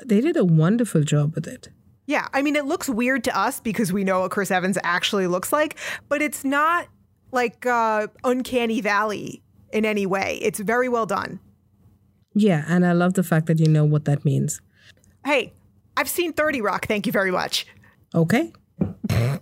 They 0.03 0.21
did 0.21 0.35
a 0.35 0.45
wonderful 0.45 1.03
job 1.03 1.35
with 1.35 1.47
it. 1.47 1.69
Yeah, 2.07 2.27
I 2.33 2.41
mean, 2.41 2.55
it 2.55 2.65
looks 2.65 2.89
weird 2.89 3.23
to 3.25 3.37
us 3.37 3.59
because 3.59 3.93
we 3.93 4.03
know 4.03 4.21
what 4.21 4.31
Chris 4.31 4.51
Evans 4.51 4.77
actually 4.83 5.27
looks 5.27 5.53
like, 5.53 5.77
but 6.09 6.21
it's 6.21 6.43
not 6.43 6.87
like 7.31 7.65
uh, 7.65 8.07
Uncanny 8.23 8.81
Valley 8.81 9.41
in 9.71 9.85
any 9.85 10.05
way. 10.05 10.39
It's 10.41 10.59
very 10.59 10.89
well 10.89 11.05
done. 11.05 11.39
Yeah, 12.33 12.63
and 12.67 12.85
I 12.85 12.93
love 12.93 13.13
the 13.13 13.23
fact 13.23 13.47
that 13.47 13.59
you 13.59 13.67
know 13.67 13.83
what 13.83 14.05
that 14.05 14.23
means. 14.23 14.61
Hey, 15.25 15.53
I've 15.97 16.09
seen 16.09 16.33
30 16.33 16.61
Rock. 16.61 16.87
Thank 16.87 17.05
you 17.05 17.11
very 17.11 17.31
much. 17.31 17.65
Okay. 18.15 18.53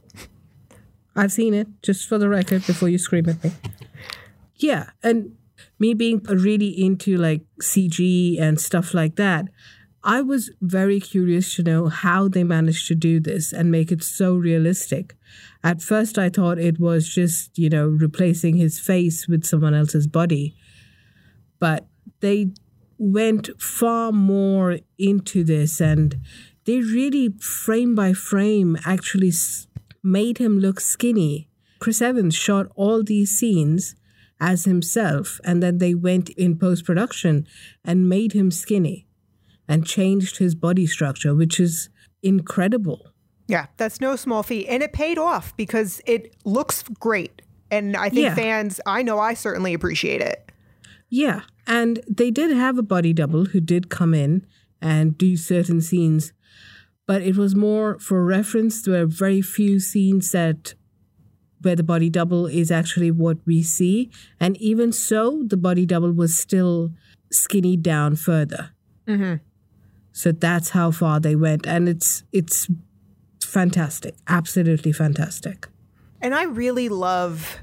I've 1.15 1.31
seen 1.31 1.53
it, 1.53 1.67
just 1.81 2.07
for 2.07 2.17
the 2.17 2.29
record, 2.29 2.65
before 2.65 2.89
you 2.89 2.97
scream 2.97 3.29
at 3.29 3.43
me. 3.43 3.51
Yeah, 4.55 4.89
and 5.03 5.35
me 5.77 5.93
being 5.93 6.19
really 6.23 6.69
into 6.69 7.17
like 7.17 7.41
CG 7.61 8.39
and 8.39 8.59
stuff 8.59 8.93
like 8.93 9.15
that, 9.15 9.45
I 10.03 10.21
was 10.21 10.49
very 10.61 11.01
curious 11.01 11.55
to 11.55 11.63
know 11.63 11.87
how 11.87 12.29
they 12.29 12.45
managed 12.45 12.87
to 12.87 12.95
do 12.95 13.19
this 13.19 13.51
and 13.51 13.69
make 13.69 13.91
it 13.91 14.01
so 14.01 14.33
realistic. 14.33 15.15
At 15.61 15.81
first, 15.81 16.17
I 16.17 16.29
thought 16.29 16.57
it 16.57 16.79
was 16.79 17.13
just, 17.13 17.57
you 17.57 17.69
know, 17.69 17.87
replacing 17.87 18.55
his 18.55 18.79
face 18.79 19.27
with 19.27 19.43
someone 19.43 19.73
else's 19.73 20.07
body. 20.07 20.55
But 21.59 21.87
they 22.21 22.51
went 22.97 23.49
far 23.61 24.13
more 24.13 24.79
into 24.97 25.43
this 25.43 25.81
and 25.81 26.17
they 26.63 26.79
really, 26.79 27.29
frame 27.39 27.93
by 27.93 28.13
frame, 28.13 28.77
actually 28.85 29.33
made 30.01 30.37
him 30.37 30.59
look 30.59 30.79
skinny. 30.79 31.49
Chris 31.79 32.01
Evans 32.01 32.35
shot 32.35 32.67
all 32.75 33.03
these 33.03 33.31
scenes 33.31 33.95
as 34.39 34.63
himself, 34.63 35.41
and 35.43 35.61
then 35.61 35.79
they 35.79 35.93
went 35.93 36.29
in 36.29 36.57
post 36.57 36.85
production 36.85 37.45
and 37.83 38.07
made 38.07 38.31
him 38.31 38.51
skinny 38.51 39.08
and 39.69 39.85
changed 39.85 40.37
his 40.37 40.55
body 40.55 40.87
structure, 40.87 41.33
which 41.33 41.59
is 41.59 41.89
incredible. 42.23 43.11
Yeah, 43.47 43.67
that's 43.77 44.01
no 44.01 44.15
small 44.15 44.43
feat. 44.43 44.67
And 44.67 44.83
it 44.83 44.91
paid 44.91 45.17
off 45.17 45.55
because 45.55 46.01
it 46.05 46.35
looks 46.43 46.83
great. 46.83 47.41
And 47.71 47.95
I 47.95 48.09
think 48.09 48.23
yeah. 48.23 48.35
fans, 48.35 48.81
I 48.85 49.03
know 49.03 49.19
I 49.19 49.35
certainly 49.35 49.73
appreciate 49.73 50.21
it. 50.21 50.51
Yeah. 51.09 51.41
And 51.67 52.01
they 52.07 52.31
did 52.31 52.51
have 52.55 52.77
a 52.77 52.83
body 52.83 53.13
double 53.13 53.45
who 53.45 53.61
did 53.61 53.89
come 53.89 54.13
in 54.13 54.45
and 54.81 55.17
do 55.17 55.37
certain 55.37 55.81
scenes, 55.81 56.33
but 57.05 57.21
it 57.21 57.37
was 57.37 57.55
more 57.55 57.99
for 57.99 58.25
reference. 58.25 58.81
There 58.81 59.03
are 59.03 59.05
very 59.05 59.41
few 59.41 59.79
scenes 59.79 60.31
that 60.31 60.73
where 61.61 61.75
the 61.75 61.83
body 61.83 62.09
double 62.09 62.47
is 62.47 62.71
actually 62.71 63.11
what 63.11 63.37
we 63.45 63.61
see. 63.61 64.09
And 64.39 64.57
even 64.57 64.91
so, 64.91 65.43
the 65.45 65.57
body 65.57 65.85
double 65.85 66.11
was 66.11 66.37
still 66.37 66.91
skinny 67.31 67.75
down 67.77 68.15
further. 68.15 68.71
Mm-hmm. 69.07 69.35
So 70.19 70.33
that's 70.33 70.71
how 70.71 70.91
far 70.91 71.21
they 71.21 71.33
went, 71.33 71.65
and 71.65 71.87
it's 71.87 72.25
it's 72.33 72.67
fantastic, 73.41 74.15
absolutely 74.27 74.91
fantastic. 74.91 75.69
And 76.19 76.35
I 76.35 76.43
really 76.43 76.89
love 76.89 77.59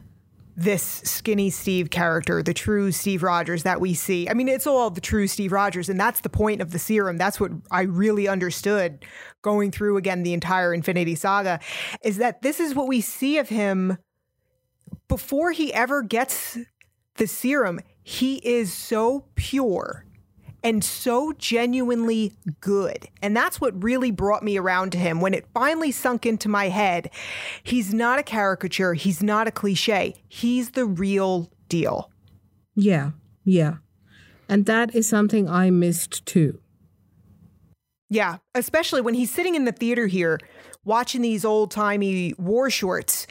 this 0.56 0.82
skinny 1.04 1.50
Steve 1.50 1.90
character, 1.90 2.42
the 2.42 2.54
true 2.54 2.92
Steve 2.92 3.22
Rogers 3.22 3.64
that 3.64 3.78
we 3.78 3.92
see. 3.92 4.26
I 4.26 4.32
mean, 4.32 4.48
it's 4.48 4.66
all 4.66 4.88
the 4.88 5.02
true 5.02 5.26
Steve 5.26 5.52
Rogers, 5.52 5.90
and 5.90 6.00
that's 6.00 6.20
the 6.20 6.30
point 6.30 6.62
of 6.62 6.70
the 6.70 6.78
serum. 6.78 7.18
That's 7.18 7.38
what 7.38 7.52
I 7.70 7.82
really 7.82 8.26
understood 8.26 9.04
going 9.42 9.70
through 9.70 9.98
again 9.98 10.22
the 10.22 10.32
entire 10.32 10.72
Infinity 10.72 11.14
Saga 11.14 11.60
is 12.02 12.16
that 12.16 12.40
this 12.40 12.58
is 12.58 12.74
what 12.74 12.88
we 12.88 13.02
see 13.02 13.36
of 13.36 13.50
him 13.50 13.98
before 15.08 15.52
he 15.52 15.74
ever 15.74 16.00
gets 16.00 16.56
the 17.16 17.26
serum. 17.26 17.80
He 18.02 18.36
is 18.36 18.72
so 18.72 19.26
pure 19.34 20.05
and 20.66 20.82
so 20.82 21.32
genuinely 21.38 22.32
good. 22.60 23.06
And 23.22 23.36
that's 23.36 23.60
what 23.60 23.84
really 23.84 24.10
brought 24.10 24.42
me 24.42 24.58
around 24.58 24.90
to 24.92 24.98
him 24.98 25.20
when 25.20 25.32
it 25.32 25.46
finally 25.54 25.92
sunk 25.92 26.26
into 26.26 26.48
my 26.48 26.70
head. 26.70 27.08
He's 27.62 27.94
not 27.94 28.18
a 28.18 28.24
caricature, 28.24 28.94
he's 28.94 29.22
not 29.22 29.46
a 29.46 29.52
cliche, 29.52 30.16
he's 30.26 30.70
the 30.70 30.84
real 30.84 31.52
deal. 31.68 32.10
Yeah, 32.74 33.12
yeah. 33.44 33.74
And 34.48 34.66
that 34.66 34.92
is 34.92 35.08
something 35.08 35.48
I 35.48 35.70
missed 35.70 36.26
too. 36.26 36.58
Yeah, 38.10 38.38
especially 38.52 39.02
when 39.02 39.14
he's 39.14 39.30
sitting 39.30 39.54
in 39.54 39.66
the 39.66 39.72
theater 39.72 40.08
here 40.08 40.40
watching 40.84 41.22
these 41.22 41.44
old 41.44 41.70
timey 41.70 42.34
war 42.38 42.70
shorts. 42.70 43.28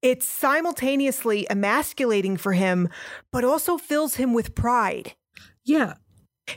It's 0.00 0.26
simultaneously 0.26 1.46
emasculating 1.50 2.38
for 2.38 2.54
him, 2.54 2.88
but 3.30 3.44
also 3.44 3.76
fills 3.76 4.14
him 4.14 4.32
with 4.32 4.54
pride. 4.54 5.12
Yeah, 5.62 5.94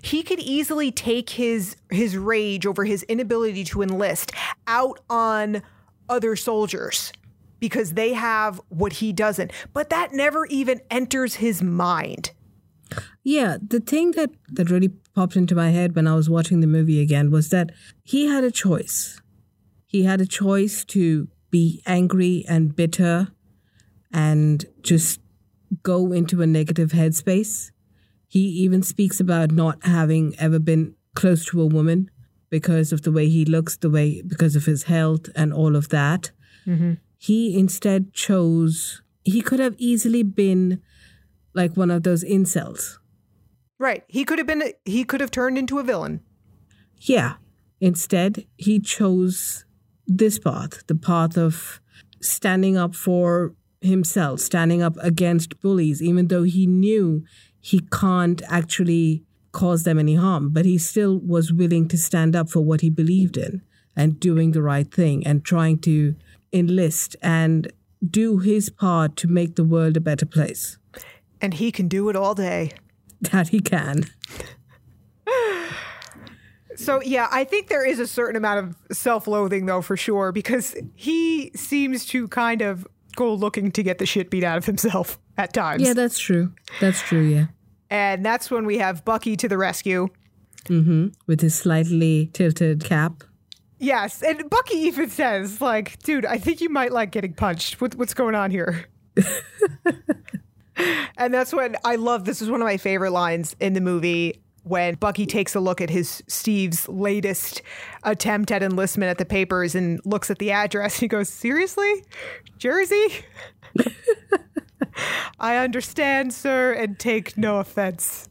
he 0.02 0.24
could 0.24 0.40
easily 0.40 0.92
take 0.92 1.32
his 1.32 1.76
his 1.90 2.18
rage 2.18 2.66
over 2.66 2.86
his 2.86 3.04
inability 3.04 3.64
to 3.66 3.82
enlist 3.82 4.32
out 4.68 5.00
on 5.10 5.62
other 6.10 6.36
soldiers 6.36 7.12
because 7.60 7.94
they 7.94 8.14
have 8.14 8.60
what 8.70 8.94
he 8.94 9.14
doesn't. 9.14 9.52
But 9.74 9.90
that 9.90 10.14
never 10.14 10.46
even 10.48 10.82
enters 10.92 11.36
his 11.36 11.62
mind. 11.62 12.32
Yeah, 13.24 13.58
the 13.66 13.80
thing 13.80 14.12
that 14.12 14.32
that 14.50 14.70
really 14.70 14.90
popped 15.16 15.36
into 15.36 15.56
my 15.56 15.70
head 15.70 15.96
when 15.96 16.08
I 16.08 16.16
was 16.16 16.30
watching 16.30 16.60
the 16.60 16.68
movie 16.68 17.02
again 17.02 17.32
was 17.32 17.50
that 17.50 17.72
he 18.04 18.28
had 18.28 18.44
a 18.44 18.52
choice. 18.52 19.22
He 19.86 20.04
had 20.04 20.22
a 20.22 20.26
choice 20.26 20.84
to 20.86 21.28
be 21.52 21.82
angry 21.86 22.44
and 22.50 22.76
bitter 22.76 23.28
and 24.12 24.66
just 24.82 25.20
go 25.84 26.12
into 26.12 26.42
a 26.42 26.48
negative 26.48 26.92
headspace 26.92 27.72
he 28.34 28.40
even 28.40 28.82
speaks 28.82 29.20
about 29.20 29.52
not 29.52 29.78
having 29.86 30.34
ever 30.40 30.58
been 30.58 30.96
close 31.13 31.46
to 31.46 31.62
a 31.62 31.68
woman 31.68 32.10
because 32.50 32.92
of 32.92 33.04
the 33.04 33.12
way 33.12 33.30
he 33.30 33.46
looks, 33.46 33.78
the 33.78 33.92
way 33.92 34.24
because 34.24 34.56
of 34.56 34.66
his 34.66 34.86
health 34.86 35.30
and 35.36 35.54
all 35.54 35.75
of 35.75 35.90
that. 35.90 36.32
Mm-hmm. 36.66 36.94
He 37.16 37.56
instead 37.56 38.12
chose, 38.12 39.04
he 39.24 39.42
could 39.44 39.60
have 39.60 39.75
easily 39.78 40.24
been 40.24 40.82
like 41.54 41.78
one 41.78 41.92
of 41.92 42.02
those 42.02 42.24
incels. 42.24 42.98
Right. 43.78 44.04
He 44.08 44.25
could 44.25 44.40
have 44.40 44.48
been, 44.48 44.63
he 44.84 45.04
could 45.04 45.22
have 45.22 45.30
turned 45.30 45.60
into 45.60 45.78
a 45.78 45.84
villain. 45.84 46.22
Yeah. 47.02 47.36
Instead, 47.80 48.48
he 48.58 48.80
chose 48.80 49.63
this 50.08 50.40
path, 50.40 50.82
the 50.88 50.96
path 50.96 51.38
of 51.38 51.80
standing 52.20 52.78
up 52.78 52.96
for 52.96 53.54
himself, 53.82 54.40
standing 54.40 54.82
up 54.82 54.98
against 55.02 55.62
bullies, 55.62 56.02
even 56.02 56.30
though 56.30 56.42
he 56.42 56.66
knew 56.66 57.24
he 57.65 57.79
can't 57.79 58.41
actually 58.50 59.24
cause 59.53 59.84
them 59.84 59.98
any 59.98 60.15
harm, 60.15 60.50
but 60.50 60.65
he 60.65 60.77
still 60.77 61.17
was 61.17 61.53
willing 61.53 61.88
to 61.88 61.98
stand 61.98 62.36
up 62.36 62.50
for 62.50 62.60
what 62.60 62.82
he 62.82 62.89
believed 62.89 63.38
in 63.38 63.62
and 63.96 64.20
doing 64.20 64.51
the 64.51 64.62
right 64.62 64.93
thing 64.93 65.25
and 65.25 65.46
trying 65.46 65.79
to 65.79 66.13
enlist 66.51 67.15
and 67.22 67.72
do 68.05 68.39
his 68.39 68.70
part 68.70 69.15
to 69.15 69.29
make 69.29 69.55
the 69.55 69.63
world 69.63 69.96
a 69.96 70.01
better 70.01 70.25
place. 70.25 70.77
And 71.39 71.53
he 71.53 71.72
can 71.72 71.88
do 71.88 72.10
it 72.10 72.17
all 72.17 72.36
day. 72.36 72.74
That 73.32 73.48
he 73.48 73.62
can. 73.62 74.03
So, 76.75 77.03
yeah, 77.03 77.27
I 77.32 77.43
think 77.43 77.67
there 77.67 77.86
is 77.86 78.00
a 78.00 78.08
certain 78.08 78.36
amount 78.36 78.60
of 78.89 78.98
self 78.98 79.27
loathing, 79.27 79.67
though, 79.67 79.84
for 79.84 79.96
sure, 79.96 80.32
because 80.32 80.75
he 80.96 81.51
seems 81.55 82.03
to 82.08 82.27
kind 82.29 82.63
of 82.63 82.88
go 83.15 83.34
looking 83.34 83.72
to 83.72 83.84
get 83.84 83.98
the 83.98 84.05
shit 84.05 84.29
beat 84.29 84.43
out 84.43 84.58
of 84.58 84.65
himself 84.65 85.20
at 85.38 85.53
times. 85.53 85.84
Yeah, 85.84 85.93
that's 85.93 86.17
true. 86.17 86.53
That's 86.79 87.01
true, 87.01 87.22
yeah. 87.22 87.46
And 87.89 88.25
that's 88.25 88.50
when 88.50 88.65
we 88.65 88.79
have 88.79 89.05
Bucky 89.05 89.36
to 89.38 89.48
the 89.48 89.58
rescue. 89.58 90.08
Mm-hmm. 90.65 91.10
With 91.27 91.41
his 91.41 91.55
slightly 91.55 92.29
tilted 92.34 92.84
cap. 92.84 93.24
Yes. 93.79 94.24
And 94.24 94.50
Bucky 94.50 94.77
even 94.77 95.10
says, 95.10 95.60
like, 95.60 96.01
dude, 96.03 96.25
I 96.25 96.38
think 96.38 96.62
you 96.62 96.70
might 96.70 96.93
like 96.93 97.12
getting 97.12 97.34
punched. 97.34 97.82
What, 97.82 97.96
what's 97.96 98.13
going 98.13 98.34
on 98.34 98.50
here? 98.50 98.86
and 101.17 101.34
that's 101.34 101.53
when 101.53 101.75
I 101.84 101.98
love 101.98 102.24
this 102.25 102.41
is 102.41 102.50
one 102.50 102.62
of 102.62 102.65
my 102.65 102.77
favorite 102.77 103.12
lines 103.12 103.55
in 103.60 103.74
the 103.74 103.82
movie 103.82 104.41
when 104.63 104.96
Bucky 104.96 105.25
takes 105.25 105.55
a 105.55 105.60
look 105.60 105.82
at 105.82 105.89
his 105.89 106.24
Steve's 106.27 106.88
latest 106.88 107.62
attempt 108.03 108.51
at 108.51 108.63
enlistment 108.63 109.10
at 109.10 109.17
the 109.17 109.25
papers 109.25 109.75
and 109.75 110.00
looks 110.05 110.32
at 110.32 110.39
the 110.39 110.51
address. 110.51 111.00
He 111.00 111.08
goes, 111.08 111.29
Seriously? 111.29 112.03
Jersey? 112.58 113.08
I 115.39 115.58
understand, 115.58 116.34
sir, 116.34 116.74
and 116.74 116.98
take 116.98 117.38
no 117.38 117.60
offense. 117.60 118.29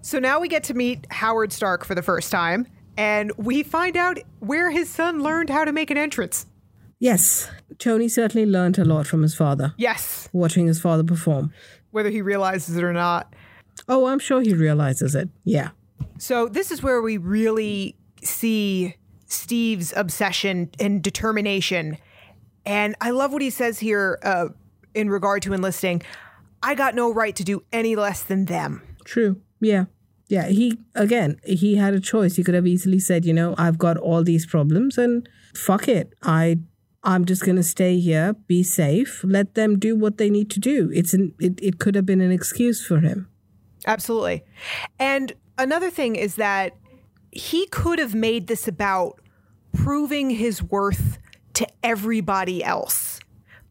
So 0.00 0.18
now 0.18 0.40
we 0.40 0.48
get 0.48 0.64
to 0.64 0.74
meet 0.74 1.06
Howard 1.10 1.52
Stark 1.52 1.84
for 1.84 1.94
the 1.94 2.02
first 2.02 2.30
time, 2.30 2.66
and 2.96 3.32
we 3.36 3.62
find 3.62 3.96
out 3.96 4.18
where 4.40 4.70
his 4.70 4.88
son 4.88 5.22
learned 5.22 5.50
how 5.50 5.64
to 5.64 5.72
make 5.72 5.90
an 5.90 5.98
entrance. 5.98 6.46
Yes, 7.00 7.50
Tony 7.78 8.08
certainly 8.08 8.46
learned 8.46 8.78
a 8.78 8.84
lot 8.84 9.06
from 9.06 9.22
his 9.22 9.34
father. 9.34 9.74
Yes. 9.76 10.28
Watching 10.32 10.66
his 10.66 10.80
father 10.80 11.04
perform. 11.04 11.52
Whether 11.90 12.10
he 12.10 12.22
realizes 12.22 12.76
it 12.76 12.82
or 12.82 12.92
not. 12.92 13.32
Oh, 13.88 14.06
I'm 14.06 14.18
sure 14.18 14.40
he 14.40 14.54
realizes 14.54 15.14
it. 15.14 15.28
Yeah. 15.44 15.70
So 16.18 16.48
this 16.48 16.70
is 16.70 16.82
where 16.82 17.00
we 17.00 17.16
really 17.16 17.96
see 18.22 18.96
Steve's 19.26 19.92
obsession 19.96 20.70
and 20.78 21.02
determination. 21.02 21.98
And 22.66 22.94
I 23.00 23.10
love 23.10 23.32
what 23.32 23.42
he 23.42 23.50
says 23.50 23.78
here 23.78 24.18
uh, 24.22 24.48
in 24.94 25.10
regard 25.10 25.42
to 25.42 25.52
enlisting. 25.52 26.02
I 26.62 26.74
got 26.74 26.94
no 26.94 27.12
right 27.12 27.34
to 27.36 27.44
do 27.44 27.62
any 27.72 27.96
less 27.96 28.22
than 28.22 28.46
them. 28.46 28.82
True. 29.04 29.40
Yeah. 29.60 29.86
Yeah, 30.28 30.48
he 30.48 30.78
again, 30.94 31.40
he 31.44 31.76
had 31.76 31.94
a 31.94 32.00
choice. 32.00 32.36
He 32.36 32.44
could 32.44 32.54
have 32.54 32.66
easily 32.66 32.98
said, 32.98 33.24
you 33.24 33.32
know, 33.32 33.54
I've 33.56 33.78
got 33.78 33.96
all 33.96 34.22
these 34.22 34.44
problems 34.44 34.98
and 34.98 35.26
fuck 35.54 35.88
it. 35.88 36.12
I 36.22 36.58
I'm 37.02 37.24
just 37.24 37.44
going 37.44 37.56
to 37.56 37.62
stay 37.62 37.98
here, 37.98 38.34
be 38.46 38.62
safe, 38.62 39.24
let 39.24 39.54
them 39.54 39.78
do 39.78 39.96
what 39.96 40.18
they 40.18 40.28
need 40.28 40.50
to 40.50 40.60
do. 40.60 40.90
It's 40.92 41.14
an 41.14 41.34
it, 41.40 41.58
it 41.62 41.78
could 41.78 41.94
have 41.94 42.04
been 42.04 42.20
an 42.20 42.30
excuse 42.30 42.84
for 42.84 43.00
him. 43.00 43.30
Absolutely. 43.86 44.44
And 44.98 45.32
another 45.56 45.90
thing 45.90 46.16
is 46.16 46.36
that 46.36 46.76
he 47.30 47.66
could 47.66 47.98
have 47.98 48.14
made 48.14 48.46
this 48.46 48.66
about 48.66 49.20
proving 49.72 50.30
his 50.30 50.62
worth 50.62 51.18
to 51.54 51.66
everybody 51.82 52.64
else. 52.64 53.20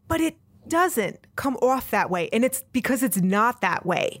But 0.06 0.20
it 0.20 0.36
doesn't 0.68 1.18
come 1.36 1.56
off 1.56 1.90
that 1.90 2.10
way. 2.10 2.28
And 2.32 2.44
it's 2.44 2.62
because 2.72 3.02
it's 3.02 3.18
not 3.18 3.60
that 3.60 3.84
way. 3.84 4.18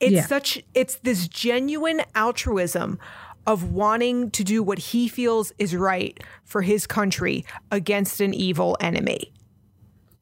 It's 0.00 0.12
Yeah. 0.12 0.26
such 0.26 0.62
it's 0.74 0.96
this 0.96 1.28
genuine 1.28 2.02
altruism 2.14 2.98
of 3.46 3.72
wanting 3.72 4.30
to 4.30 4.44
do 4.44 4.62
what 4.62 4.78
he 4.78 5.08
feels 5.08 5.52
is 5.58 5.74
right 5.76 6.18
for 6.44 6.62
his 6.62 6.86
country 6.86 7.44
against 7.70 8.20
an 8.20 8.32
evil 8.34 8.76
enemy. 8.80 9.32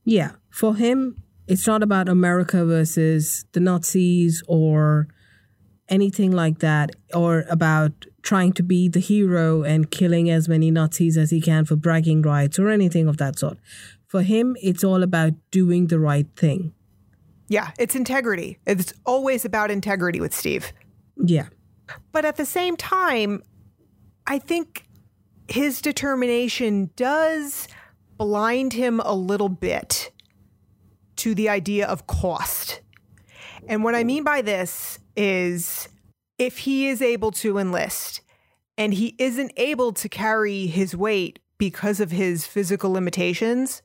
Yeah, 0.05 0.33
for 0.51 0.75
him, 0.75 1.23
it's 1.53 1.67
not 1.67 1.83
about 1.83 2.09
America 2.09 2.65
versus 2.65 3.45
the 3.53 3.61
Nazis 3.61 4.43
or 4.49 5.07
anything 5.89 6.33
like 6.33 6.61
that, 6.61 6.91
or 7.13 7.45
about 7.51 8.07
trying 8.23 8.55
to 8.55 8.63
be 8.63 8.89
the 8.89 9.01
hero 9.01 9.63
and 9.63 9.91
killing 9.91 10.31
as 10.31 10.49
many 10.49 10.71
Nazis 10.71 11.19
as 11.19 11.31
he 11.31 11.43
can 11.43 11.67
for 11.67 11.77
bragging 11.77 12.23
rights 12.23 12.59
or 12.59 12.71
anything 12.71 13.07
of 13.07 13.19
that 13.19 13.39
sort. 13.39 13.59
For 14.07 14.23
him, 14.23 14.57
it's 14.63 14.83
all 14.83 15.03
about 15.03 15.35
doing 15.51 15.89
the 15.89 15.99
right 15.99 16.27
thing. 16.37 16.73
Yeah, 17.49 17.73
it's 17.79 17.95
integrity. 17.95 18.59
It's 18.67 18.95
always 19.05 19.45
about 19.45 19.71
integrity 19.71 20.21
with 20.21 20.35
Steve. 20.35 20.73
Yeah. 21.23 21.49
But 22.13 22.25
at 22.25 22.37
the 22.37 22.47
same 22.47 22.79
time, 22.79 23.43
I 24.27 24.39
think 24.39 24.85
his 25.49 25.83
determination 25.83 26.89
does 26.97 27.69
blind 28.17 28.73
him 28.73 29.01
a 29.01 29.15
little 29.15 29.51
bit 29.51 30.12
to 31.23 31.37
the 31.37 31.49
idea 31.49 31.87
of 31.87 32.09
cost. 32.09 32.81
And 33.69 33.85
what 33.85 33.95
I 33.95 34.03
mean 34.03 34.25
by 34.25 34.43
this 34.43 34.99
is 35.17 35.89
if 36.37 36.59
he 36.59 36.89
is 36.89 37.01
able 37.01 37.31
to 37.31 37.59
enlist 37.59 38.23
and 38.77 38.93
he 38.93 39.15
isn't 39.19 39.53
able 39.57 39.93
to 39.93 40.09
carry 40.09 40.67
his 40.67 40.97
weight 40.97 41.39
because 41.59 42.01
of 42.01 42.11
his 42.11 42.45
physical 42.45 42.91
limitations, 42.91 43.83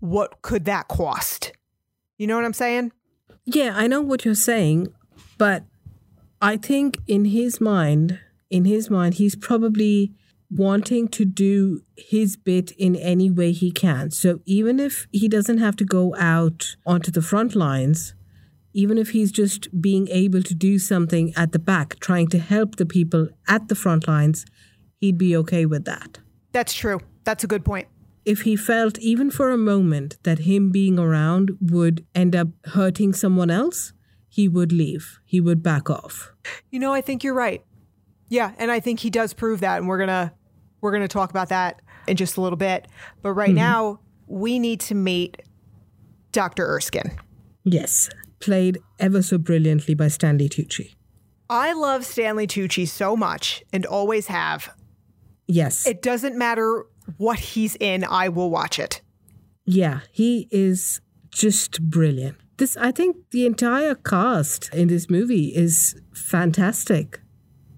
what 0.00 0.42
could 0.42 0.66
that 0.66 0.86
cost? 0.88 1.52
You 2.18 2.26
know 2.26 2.36
what 2.36 2.44
I'm 2.44 2.52
saying? 2.52 2.92
Yeah, 3.46 3.72
I 3.74 3.86
know 3.86 4.02
what 4.02 4.26
you're 4.26 4.34
saying, 4.34 4.88
but 5.38 5.64
I 6.42 6.58
think 6.58 6.98
in 7.06 7.24
his 7.24 7.58
mind, 7.58 8.20
in 8.50 8.66
his 8.66 8.90
mind, 8.90 9.14
he's 9.14 9.34
probably 9.34 10.12
wanting 10.50 11.08
to 11.08 11.24
do 11.24 11.82
his 11.96 12.36
bit 12.36 12.70
in 12.72 12.96
any 12.96 13.30
way 13.30 13.52
he 13.52 13.70
can. 13.70 14.10
So 14.10 14.40
even 14.44 14.78
if 14.78 15.06
he 15.10 15.28
doesn't 15.28 15.58
have 15.58 15.76
to 15.76 15.84
go 15.84 16.14
out 16.16 16.76
onto 16.86 17.10
the 17.10 17.22
front 17.22 17.54
lines, 17.56 18.14
even 18.72 18.98
if 18.98 19.10
he's 19.10 19.32
just 19.32 19.80
being 19.80 20.08
able 20.08 20.42
to 20.42 20.54
do 20.54 20.78
something 20.78 21.32
at 21.36 21.52
the 21.52 21.58
back, 21.58 21.98
trying 22.00 22.28
to 22.28 22.38
help 22.38 22.76
the 22.76 22.86
people 22.86 23.28
at 23.48 23.68
the 23.68 23.74
front 23.74 24.06
lines, 24.06 24.44
he'd 24.98 25.18
be 25.18 25.36
okay 25.36 25.64
with 25.64 25.84
that. 25.84 26.18
That's 26.52 26.74
true. 26.74 27.00
That's 27.24 27.44
a 27.44 27.46
good 27.46 27.64
point. 27.64 27.88
If 28.24 28.42
he 28.42 28.56
felt, 28.56 28.98
even 28.98 29.30
for 29.30 29.50
a 29.50 29.58
moment, 29.58 30.16
that 30.22 30.40
him 30.40 30.70
being 30.70 30.98
around 30.98 31.52
would 31.60 32.06
end 32.14 32.34
up 32.34 32.48
hurting 32.66 33.12
someone 33.12 33.50
else, 33.50 33.92
he 34.28 34.48
would 34.48 34.72
leave. 34.72 35.18
He 35.24 35.40
would 35.40 35.62
back 35.62 35.90
off. 35.90 36.32
You 36.70 36.78
know, 36.78 36.92
I 36.92 37.00
think 37.00 37.22
you're 37.22 37.34
right. 37.34 37.62
Yeah, 38.34 38.52
and 38.58 38.72
I 38.72 38.80
think 38.80 38.98
he 38.98 39.10
does 39.10 39.32
prove 39.32 39.60
that, 39.60 39.78
and 39.78 39.88
we're 39.88 39.98
gonna 39.98 40.34
we're 40.80 40.90
gonna 40.90 41.06
talk 41.06 41.30
about 41.30 41.50
that 41.50 41.80
in 42.08 42.16
just 42.16 42.36
a 42.36 42.40
little 42.40 42.56
bit. 42.56 42.88
But 43.22 43.32
right 43.32 43.50
mm-hmm. 43.50 43.56
now, 43.56 44.00
we 44.26 44.58
need 44.58 44.80
to 44.80 44.96
meet 44.96 45.40
Dr. 46.32 46.66
Erskine. 46.66 47.12
Yes, 47.62 48.10
played 48.40 48.78
ever 48.98 49.22
so 49.22 49.38
brilliantly 49.38 49.94
by 49.94 50.08
Stanley 50.08 50.48
Tucci. 50.48 50.96
I 51.48 51.74
love 51.74 52.04
Stanley 52.04 52.48
Tucci 52.48 52.88
so 52.88 53.16
much 53.16 53.62
and 53.72 53.86
always 53.86 54.26
have. 54.26 54.74
Yes. 55.46 55.86
It 55.86 56.02
doesn't 56.02 56.36
matter 56.36 56.86
what 57.18 57.38
he's 57.38 57.76
in, 57.76 58.02
I 58.02 58.28
will 58.30 58.50
watch 58.50 58.78
it. 58.80 59.00
yeah, 59.66 60.00
he 60.10 60.48
is 60.50 61.00
just 61.30 61.80
brilliant. 61.88 62.36
This 62.56 62.76
I 62.76 62.90
think 62.90 63.16
the 63.30 63.46
entire 63.46 63.94
cast 63.94 64.74
in 64.74 64.88
this 64.88 65.08
movie 65.08 65.52
is 65.54 65.94
fantastic. 66.12 67.20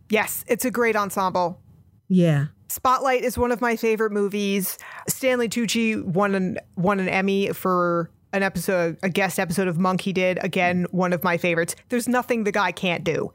Yes, 0.08 0.44
it's 0.46 0.64
a 0.64 0.70
great 0.70 0.96
ensemble. 0.96 1.60
Yeah. 2.08 2.46
Spotlight 2.68 3.22
is 3.22 3.38
one 3.38 3.52
of 3.52 3.60
my 3.60 3.76
favorite 3.76 4.12
movies. 4.12 4.78
Stanley 5.08 5.48
Tucci 5.48 6.02
won 6.02 6.34
an 6.34 6.58
won 6.76 7.00
an 7.00 7.08
Emmy 7.08 7.52
for 7.52 8.10
an 8.32 8.42
episode, 8.42 8.98
a 9.02 9.08
guest 9.08 9.38
episode 9.38 9.68
of 9.68 9.78
Monk 9.78 10.00
he 10.02 10.12
did. 10.12 10.42
Again, 10.44 10.86
one 10.90 11.12
of 11.12 11.22
my 11.24 11.36
favorites. 11.36 11.74
There's 11.88 12.08
nothing 12.08 12.44
the 12.44 12.52
guy 12.52 12.72
can't 12.72 13.04
do. 13.04 13.32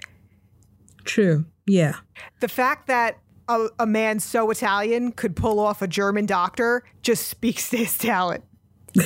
True. 1.04 1.46
Yeah. 1.66 1.96
The 2.40 2.48
fact 2.48 2.88
that 2.88 3.18
a, 3.48 3.68
a 3.80 3.86
man 3.86 4.20
so 4.20 4.50
Italian 4.52 5.12
could 5.14 5.36
pull 5.36 5.60
off 5.60 5.82
a 5.82 5.88
German 5.88 6.26
doctor 6.26 6.84
just 7.02 7.28
speaks 7.30 7.70
to 7.70 7.78
his 7.78 7.98
talent. 7.98 8.44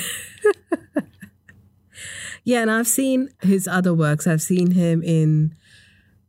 Yeah, 2.45 2.61
and 2.61 2.69
I've 2.69 2.87
seen 2.87 3.29
his 3.41 3.67
other 3.67 3.91
works. 3.93 4.27
I've 4.27 4.41
seen 4.41 4.71
him 4.71 5.01
in 5.01 5.55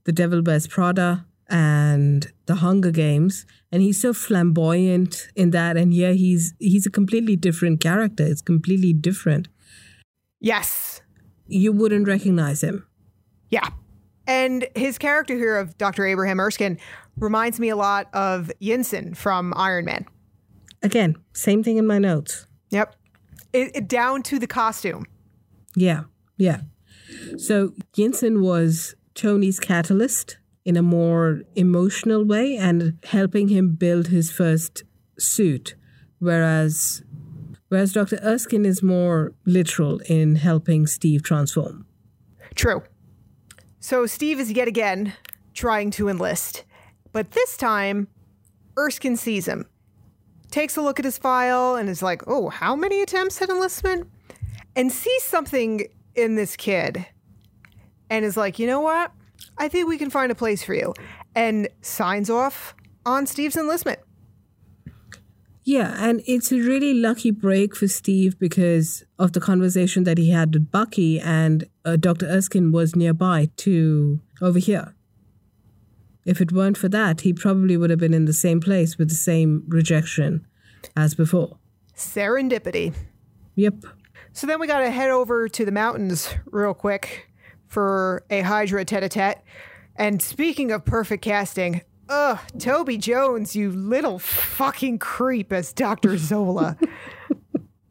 The 0.05 0.13
Devil 0.13 0.43
Wears 0.43 0.67
Prada 0.67 1.26
and 1.49 2.33
The 2.47 2.57
Hunger 2.57 2.91
Games, 2.91 3.47
and 3.71 3.83
he's 3.83 4.01
so 4.01 4.13
flamboyant 4.13 5.29
in 5.37 5.51
that. 5.51 5.77
And 5.77 5.93
yeah, 5.95 6.13
he's 6.13 6.55
he's 6.59 6.87
a 6.87 6.91
completely 6.91 7.37
different 7.37 7.81
character. 7.81 8.25
It's 8.25 8.43
completely 8.43 8.93
different. 8.93 9.49
Yes. 10.41 11.01
You 11.47 11.73
wouldn't 11.73 12.09
recognize 12.09 12.63
him. 12.63 12.87
Yeah. 13.51 13.69
And 14.27 14.67
his 14.75 14.99
character 14.99 15.37
here 15.37 15.57
of 15.57 15.79
Dr. 15.79 16.05
Abraham 16.05 16.41
Erskine 16.41 16.79
reminds 17.17 17.61
me 17.61 17.69
a 17.69 17.77
lot 17.77 18.09
of 18.13 18.51
Yinsen 18.61 19.17
from 19.17 19.55
Iron 19.57 19.85
Man. 19.85 20.05
Again, 20.83 21.17
same 21.33 21.63
thing 21.63 21.77
in 21.77 21.87
my 21.87 21.99
notes. 21.99 22.47
Yep. 22.71 22.97
It, 23.53 23.71
it- 23.77 23.89
down 23.89 24.23
to 24.25 24.39
the 24.39 24.47
costume. 24.49 25.07
Yeah, 25.77 26.05
yeah. 26.37 26.63
So 27.39 27.73
Yinsen 27.97 28.41
was 28.41 28.95
Tony's 29.15 29.61
catalyst 29.61 30.39
in 30.67 30.77
a 30.77 30.83
more 30.83 31.43
emotional 31.55 32.25
way 32.25 32.57
and 32.57 32.99
helping 33.05 33.47
him 33.49 33.77
build 33.77 34.09
his 34.09 34.33
first 34.33 34.83
suit, 35.17 35.77
whereas 36.19 37.03
whereas 37.69 37.93
Dr. 37.93 38.17
Erskine 38.17 38.67
is 38.67 38.83
more 38.83 39.33
literal 39.45 40.01
in 40.09 40.37
helping 40.37 40.89
Steve 40.89 41.23
transform. 41.23 41.87
True. 42.57 42.83
So 43.79 44.07
Steve 44.07 44.41
is 44.41 44.51
yet 44.51 44.67
again 44.67 45.13
trying 45.55 45.93
to 45.93 46.09
enlist, 46.09 46.65
but 47.13 47.31
this 47.31 47.57
time 47.57 48.09
Erskine 48.77 49.17
sees 49.17 49.47
him, 49.47 49.67
takes 50.51 50.77
a 50.77 50.83
look 50.83 50.99
at 50.99 51.05
his 51.05 51.17
file, 51.17 51.77
and 51.77 51.89
is 51.89 52.03
like, 52.03 52.23
oh, 52.27 52.49
how 52.49 52.75
many 52.75 53.03
attempts 53.03 53.41
at 53.41 53.51
enlistment? 53.51 54.09
And 54.75 54.91
sees 54.91 55.23
something 55.23 55.87
in 56.17 56.35
this 56.35 56.57
kid 56.57 57.07
and 58.11 58.25
is 58.25 58.37
like, 58.37 58.59
you 58.59 58.67
know 58.67 58.81
what? 58.81 59.13
I 59.59 59.69
think 59.69 59.89
we 59.89 59.99
can 59.99 60.11
find 60.11 60.31
a 60.31 60.35
place 60.35 60.63
for 60.63 60.75
you. 60.75 60.95
And 61.35 61.69
signs 61.83 62.31
off 62.31 62.75
on 63.05 63.27
Steve's 63.27 63.57
enlistment. 63.57 64.01
Yeah, 65.65 65.97
and 65.99 66.23
it's 66.29 66.53
a 66.53 66.59
really 66.59 66.95
lucky 66.95 67.33
break 67.33 67.75
for 67.75 67.89
Steve 67.89 68.39
because 68.39 69.05
of 69.19 69.33
the 69.33 69.41
conversation 69.41 70.05
that 70.05 70.17
he 70.17 70.31
had 70.31 70.55
with 70.55 70.71
Bucky, 70.71 71.19
and 71.19 71.65
uh, 71.85 71.97
Dr. 71.97 72.27
Erskine 72.27 72.71
was 72.71 72.95
nearby 72.95 73.49
to 73.57 74.21
overhear. 74.41 74.95
If 76.25 76.41
it 76.41 76.53
weren't 76.53 76.79
for 76.79 76.89
that, 76.91 77.23
he 77.23 77.33
probably 77.33 77.77
would 77.77 77.91
have 77.91 77.99
been 77.99 78.15
in 78.15 78.27
the 78.27 78.33
same 78.33 78.61
place 78.61 78.97
with 78.97 79.09
the 79.09 79.17
same 79.17 79.65
rejection 79.67 80.47
as 80.97 81.17
before. 81.17 81.59
Serendipity. 81.97 82.95
Yep. 83.57 83.75
So 84.33 84.47
then 84.47 84.61
we 84.61 84.69
got 84.69 84.81
to 84.81 84.91
head 84.91 85.11
over 85.11 85.49
to 85.49 85.65
the 85.65 85.73
mountains 85.73 86.33
real 86.47 86.75
quick 86.75 87.29
for 87.67 88.25
a 88.31 88.41
Hydra 88.43 88.85
tete 88.85 89.03
a 89.05 89.09
tete. 89.09 89.39
And 89.97 90.21
speaking 90.21 90.71
of 90.73 90.85
perfect 90.85 91.23
casting, 91.25 91.83
ugh, 92.09 92.39
Toby 92.59 92.99
Jones, 92.99 93.57
you 93.57 93.71
little 93.71 94.19
fucking 94.19 94.99
creep 94.99 95.53
as 95.53 95.73
Dr. 95.73 96.17
Zola. 96.31 96.77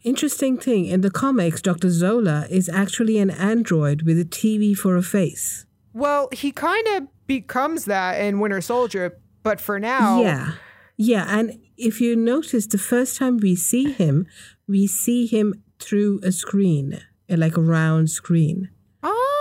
Interesting 0.03 0.57
thing 0.59 0.85
in 0.85 1.01
the 1.01 1.09
comics, 1.09 1.61
Dr. 1.63 1.89
Zola 1.89 2.45
is 2.51 2.69
actually 2.69 3.17
an 3.17 3.31
android 3.31 4.03
with 4.03 4.19
a 4.19 4.25
TV 4.25 4.75
for 4.75 4.95
a 4.95 5.01
face. 5.01 5.65
well, 5.93 6.29
he 6.31 6.51
kind 6.51 6.85
of 6.95 7.07
becomes 7.25 7.85
that 7.85 8.21
in 8.21 8.39
Winter 8.39 8.61
Soldier, 8.61 9.17
but 9.41 9.59
for 9.59 9.79
now, 9.79 10.21
Yeah. 10.21 10.51
Yeah, 10.97 11.25
and 11.27 11.59
if 11.75 11.99
you 11.99 12.15
notice, 12.15 12.67
the 12.67 12.77
first 12.77 13.17
time 13.17 13.37
we 13.37 13.55
see 13.55 13.91
him, 13.91 14.27
we 14.67 14.87
see 14.87 15.25
him 15.25 15.61
through 15.79 16.19
a 16.23 16.31
screen, 16.31 17.01
like 17.27 17.57
a 17.57 17.61
round 17.61 18.09
screen. 18.11 18.69
Oh, 19.03 19.34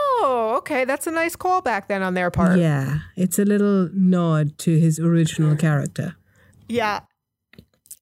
okay, 0.64 0.86
that's 0.86 1.06
a 1.06 1.10
nice 1.10 1.36
callback 1.36 1.88
then 1.88 2.02
on 2.02 2.14
their 2.14 2.30
part. 2.30 2.58
Yeah, 2.58 3.00
it's 3.16 3.38
a 3.38 3.44
little 3.44 3.90
nod 3.92 4.56
to 4.60 4.78
his 4.78 4.98
original 4.98 5.56
character. 5.56 6.16
Yeah. 6.68 7.00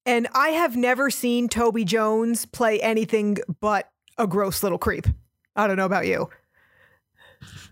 And 0.07 0.29
I 0.35 0.51
have 0.51 0.77
never 0.77 1.11
seen 1.11 1.49
Toby 1.49 1.85
Jones 1.85 2.47
play 2.47 2.81
anything 2.81 3.39
but 3.61 3.89
a 4.17 4.27
gross 4.27 4.63
little 4.63 4.79
creep. 4.79 5.07
I 5.57 5.67
don't 5.67 5.77
know 5.77 5.87
about 5.87 6.07
you. 6.07 6.29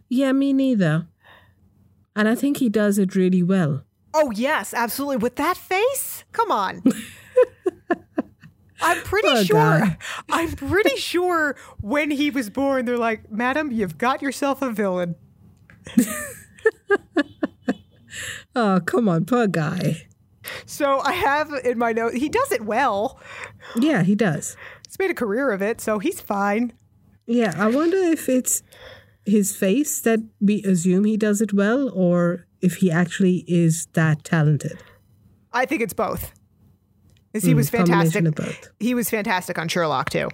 Yeah, 0.09 0.33
me 0.33 0.53
neither. 0.53 1.07
And 2.17 2.29
I 2.29 2.35
think 2.35 2.57
he 2.57 2.69
does 2.69 2.99
it 2.99 3.15
really 3.15 3.43
well. 3.43 3.85
Oh, 4.13 4.33
yes, 4.33 4.75
absolutely. 4.75 5.19
With 5.19 5.37
that 5.37 5.57
face? 5.57 6.25
Come 6.33 6.51
on. 6.51 6.83
I'm 8.83 8.99
pretty 9.03 9.29
Poor 9.29 9.45
sure. 9.45 9.57
guy. 9.81 9.97
I'm 10.31 10.53
pretty 10.53 10.97
sure 10.97 11.57
when 11.81 12.11
he 12.11 12.31
was 12.31 12.49
born, 12.51 12.85
they're 12.87 12.97
like, 12.99 13.31
Madam, 13.31 13.71
you've 13.73 13.99
got 13.99 14.23
yourself 14.23 14.63
a 14.63 14.71
villain. 14.71 15.17
Oh, 18.57 18.81
come 18.85 19.09
on, 19.09 19.25
poor 19.25 19.47
guy. 19.47 20.09
So 20.67 20.99
I 21.01 21.13
have 21.13 21.53
in 21.65 21.79
my 21.79 21.93
note, 21.93 22.15
he 22.15 22.29
does 22.29 22.51
it 22.51 22.65
well. 22.65 23.21
Yeah, 23.77 24.03
he 24.03 24.17
does. 24.17 24.57
He's 24.87 24.99
made 24.99 25.11
a 25.11 25.15
career 25.15 25.53
of 25.53 25.63
it, 25.63 25.81
so 25.81 26.01
he's 26.01 26.21
fine. 26.21 26.73
Yeah, 27.27 27.55
I 27.57 27.69
wonder 27.69 27.97
if 27.97 28.29
it's 28.29 28.63
his 29.25 29.55
face 29.57 30.01
that 30.01 30.19
we 30.41 30.63
assume 30.65 31.05
he 31.05 31.17
does 31.17 31.41
it 31.41 31.53
well 31.53 31.89
or 31.91 32.47
if 32.61 32.77
he 32.77 32.91
actually 32.91 33.45
is 33.47 33.87
that 33.93 34.25
talented. 34.25 34.79
I 35.53 35.65
think 35.67 35.81
it's 35.81 35.93
both. 35.95 36.33
He 37.33 37.55
was 37.55 37.71
Mm, 37.71 37.79
combination 37.79 38.33
fantastic. 38.33 38.69
He 38.81 38.95
was 38.95 39.11
fantastic 39.11 39.59
on 39.59 39.69
Sherlock 39.69 40.11
too. 40.11 40.29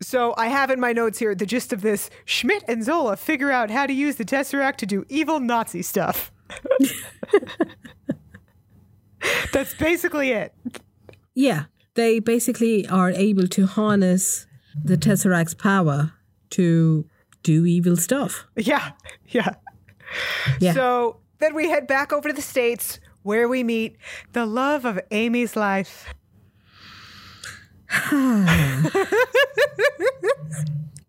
So 0.00 0.34
I 0.36 0.48
have 0.48 0.70
in 0.70 0.80
my 0.80 0.92
notes 0.92 1.18
here 1.18 1.34
the 1.34 1.46
gist 1.46 1.72
of 1.72 1.80
this: 1.80 2.10
Schmidt 2.24 2.64
and 2.68 2.84
Zola 2.84 3.16
figure 3.16 3.50
out 3.50 3.70
how 3.70 3.86
to 3.86 3.92
use 3.92 4.16
the 4.16 4.24
Tesseract 4.24 4.76
to 4.76 4.86
do 4.86 5.04
evil 5.08 5.40
Nazi 5.40 5.82
stuff. 5.82 6.30
That's 9.52 9.74
basically 9.74 10.30
it. 10.30 10.52
Yeah, 11.34 11.64
they 11.94 12.18
basically 12.18 12.86
are 12.88 13.10
able 13.10 13.46
to 13.48 13.66
harness 13.66 14.46
the 14.84 14.96
Tesseract's 14.96 15.54
power 15.54 16.12
to 16.50 17.06
do 17.42 17.64
evil 17.64 17.96
stuff. 17.96 18.46
Yeah, 18.56 18.92
yeah. 19.28 19.54
Yeah. 20.60 20.74
So 20.74 21.20
then 21.38 21.54
we 21.54 21.68
head 21.68 21.86
back 21.86 22.12
over 22.12 22.28
to 22.28 22.34
the 22.34 22.42
states 22.42 23.00
where 23.22 23.48
we 23.48 23.62
meet 23.62 23.96
the 24.32 24.46
love 24.46 24.84
of 24.84 25.00
Amy's 25.10 25.56
life. 25.56 26.06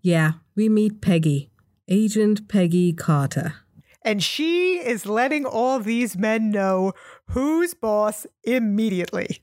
Yeah, 0.06 0.34
we 0.54 0.68
meet 0.68 1.00
Peggy, 1.00 1.50
Agent 1.88 2.50
Peggy 2.50 2.92
Carter. 2.92 3.54
And 4.02 4.22
she 4.22 4.80
is 4.86 5.06
letting 5.06 5.46
all 5.46 5.80
these 5.80 6.18
men 6.18 6.52
know 6.52 6.92
who's 7.30 7.74
boss 7.74 8.28
immediately. 8.44 9.42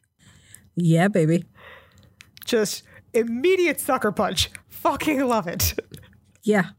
Yeah, 0.76 1.08
baby. 1.08 1.46
Just 2.44 2.82
immediate 3.14 3.80
sucker 3.80 4.12
punch. 4.12 4.50
Fucking 4.68 5.26
love 5.26 5.46
it. 5.46 5.74
Yeah, 6.42 6.70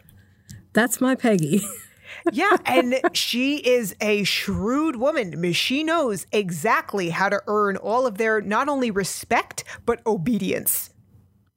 that's 0.74 1.00
my 1.00 1.14
Peggy. 1.14 1.62
Yeah, 2.32 2.58
and 2.66 3.00
she 3.14 3.58
is 3.58 3.96
a 4.02 4.24
shrewd 4.24 4.96
woman. 4.98 5.54
She 5.54 5.84
knows 5.84 6.28
exactly 6.32 7.10
how 7.10 7.30
to 7.30 7.42
earn 7.48 7.78
all 7.78 8.06
of 8.06 8.18
their 8.18 8.42
not 8.42 8.70
only 8.70 8.92
respect, 8.92 9.64
but 9.86 10.02
obedience. 10.06 10.90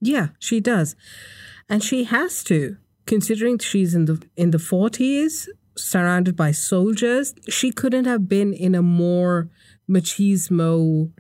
yeah, 0.01 0.29
she 0.39 0.61
does. 0.61 0.97
And 1.69 1.83
she 1.83 2.05
has 2.05 2.45
to, 2.45 2.77
considering 3.07 3.59
she's 3.59 3.95
in 3.95 4.05
the 4.05 4.23
in 4.37 4.51
the 4.51 4.59
40s, 4.59 5.49
surrounded 5.77 6.37
by 6.37 6.53
soldiers. 6.53 7.35
She 7.49 7.71
couldn't 7.73 8.05
have 8.05 8.29
been 8.29 8.53
in 8.53 8.75
a 8.75 8.83
more 8.83 9.49
machismo 9.89 11.11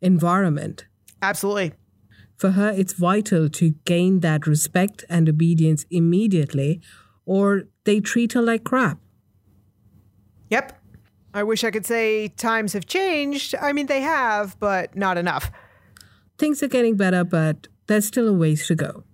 environment. 0.00 0.86
Absolutely. 1.22 1.72
For 2.36 2.50
her, 2.50 2.70
it's 2.70 2.92
vital 2.92 3.48
to 3.48 3.70
gain 3.86 4.20
that 4.20 4.46
respect 4.46 5.04
and 5.08 5.28
obedience 5.28 5.86
immediately, 5.90 6.80
or 7.26 7.64
they 7.84 8.00
treat 8.00 8.32
her 8.32 8.40
like 8.40 8.64
crap. 8.64 8.98
Yep. 10.48 10.80
I 11.34 11.42
wish 11.42 11.64
I 11.64 11.70
could 11.70 11.84
say 11.84 12.28
times 12.28 12.72
have 12.72 12.86
changed. 12.86 13.54
I 13.60 13.74
mean, 13.74 13.86
they 13.86 14.00
have, 14.00 14.58
but 14.58 14.96
not 14.96 15.18
enough. 15.18 15.50
Things 16.38 16.62
are 16.62 16.68
getting 16.68 16.96
better, 16.96 17.24
but 17.24 17.68
there's 17.88 18.06
still 18.06 18.28
a 18.28 18.32
ways 18.32 18.66
to 18.68 18.74
go. 18.74 19.04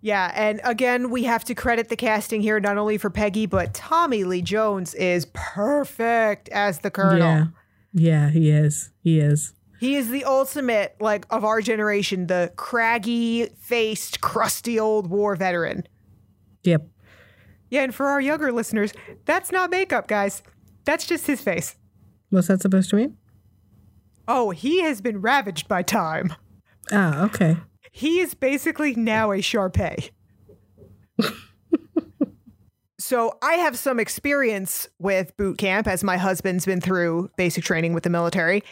Yeah, 0.00 0.30
and 0.34 0.60
again, 0.64 1.10
we 1.10 1.24
have 1.24 1.44
to 1.44 1.54
credit 1.54 1.88
the 1.88 1.96
casting 1.96 2.40
here 2.40 2.60
not 2.60 2.78
only 2.78 2.98
for 2.98 3.10
Peggy, 3.10 3.46
but 3.46 3.74
Tommy 3.74 4.24
Lee 4.24 4.42
Jones 4.42 4.94
is 4.94 5.26
perfect 5.32 6.48
as 6.50 6.80
the 6.80 6.90
Colonel. 6.90 7.18
Yeah. 7.18 7.46
Yeah, 7.94 8.30
he 8.30 8.50
is. 8.50 8.90
He 9.02 9.18
is. 9.18 9.54
He 9.80 9.96
is 9.96 10.10
the 10.10 10.24
ultimate, 10.24 10.94
like, 11.00 11.24
of 11.30 11.44
our 11.44 11.60
generation, 11.60 12.26
the 12.26 12.52
craggy 12.56 13.46
faced, 13.60 14.20
crusty 14.20 14.78
old 14.78 15.08
war 15.08 15.34
veteran. 15.36 15.84
Yep. 16.68 16.86
Yeah, 17.70 17.82
and 17.82 17.94
for 17.94 18.06
our 18.06 18.20
younger 18.20 18.52
listeners, 18.52 18.92
that's 19.24 19.50
not 19.50 19.70
makeup, 19.70 20.06
guys. 20.06 20.42
That's 20.84 21.06
just 21.06 21.26
his 21.26 21.40
face. 21.40 21.76
What's 22.28 22.48
that 22.48 22.60
supposed 22.60 22.90
to 22.90 22.96
mean? 22.96 23.16
Oh, 24.26 24.50
he 24.50 24.82
has 24.82 25.00
been 25.00 25.22
ravaged 25.22 25.66
by 25.66 25.82
time. 25.82 26.34
Ah, 26.92 27.24
okay. 27.24 27.56
He 27.90 28.20
is 28.20 28.34
basically 28.34 28.94
now 28.94 29.32
a 29.32 29.40
Shar-Pei. 29.40 30.10
so 32.98 33.38
I 33.42 33.54
have 33.54 33.78
some 33.78 33.98
experience 33.98 34.88
with 34.98 35.34
boot 35.38 35.56
camp 35.56 35.86
as 35.86 36.04
my 36.04 36.18
husband's 36.18 36.66
been 36.66 36.82
through 36.82 37.30
basic 37.38 37.64
training 37.64 37.94
with 37.94 38.04
the 38.04 38.10
military. 38.10 38.62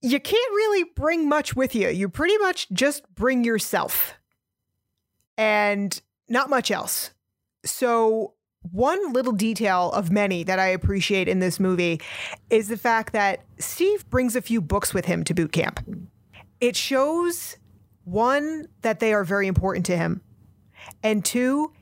You 0.00 0.18
can't 0.18 0.52
really 0.52 0.84
bring 0.96 1.28
much 1.28 1.54
with 1.54 1.74
you. 1.74 1.88
You 1.88 2.08
pretty 2.08 2.38
much 2.38 2.70
just 2.70 3.06
bring 3.14 3.44
yourself 3.44 4.14
and 5.38 6.00
not 6.28 6.50
much 6.50 6.70
else. 6.70 7.10
So, 7.64 8.34
one 8.72 9.12
little 9.12 9.32
detail 9.32 9.92
of 9.92 10.10
many 10.10 10.42
that 10.44 10.58
I 10.58 10.68
appreciate 10.68 11.28
in 11.28 11.38
this 11.38 11.60
movie 11.60 12.00
is 12.50 12.68
the 12.68 12.76
fact 12.76 13.12
that 13.12 13.44
Steve 13.58 14.08
brings 14.10 14.34
a 14.34 14.42
few 14.42 14.60
books 14.60 14.92
with 14.92 15.04
him 15.04 15.22
to 15.24 15.34
boot 15.34 15.52
camp. 15.52 15.80
It 16.60 16.74
shows 16.74 17.56
one, 18.04 18.68
that 18.82 19.00
they 19.00 19.12
are 19.12 19.24
very 19.24 19.46
important 19.46 19.86
to 19.86 19.96
him, 19.96 20.20
and 21.02 21.24
two, 21.24 21.72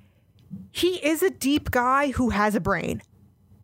he 0.72 0.96
is 1.04 1.22
a 1.22 1.30
deep 1.30 1.70
guy 1.70 2.10
who 2.12 2.30
has 2.30 2.54
a 2.54 2.60
brain. 2.60 3.02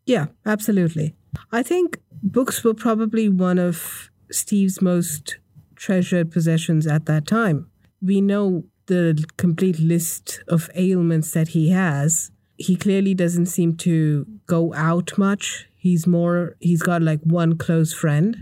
Yeah, 0.06 0.26
absolutely. 0.44 1.14
I 1.52 1.62
think 1.62 2.00
books 2.22 2.64
were 2.64 2.74
probably 2.74 3.28
one 3.28 3.58
of 3.58 4.10
Steve's 4.30 4.82
most 4.82 5.38
treasured 5.76 6.30
possessions 6.30 6.86
at 6.86 7.06
that 7.06 7.26
time. 7.26 7.70
We 8.02 8.20
know 8.20 8.64
the 8.90 9.24
complete 9.37 9.79
list 9.79 10.42
of 10.48 10.68
ailments 10.74 11.31
that 11.31 11.48
he 11.48 11.70
has. 11.70 12.33
He 12.57 12.74
clearly 12.74 13.14
doesn't 13.14 13.46
seem 13.46 13.76
to 13.79 14.26
go 14.46 14.74
out 14.74 15.16
much. 15.16 15.68
He's 15.76 16.09
more, 16.09 16.57
he's 16.59 16.83
got 16.83 17.00
like 17.00 17.20
one 17.22 17.57
close 17.57 17.94
friend. 17.94 18.37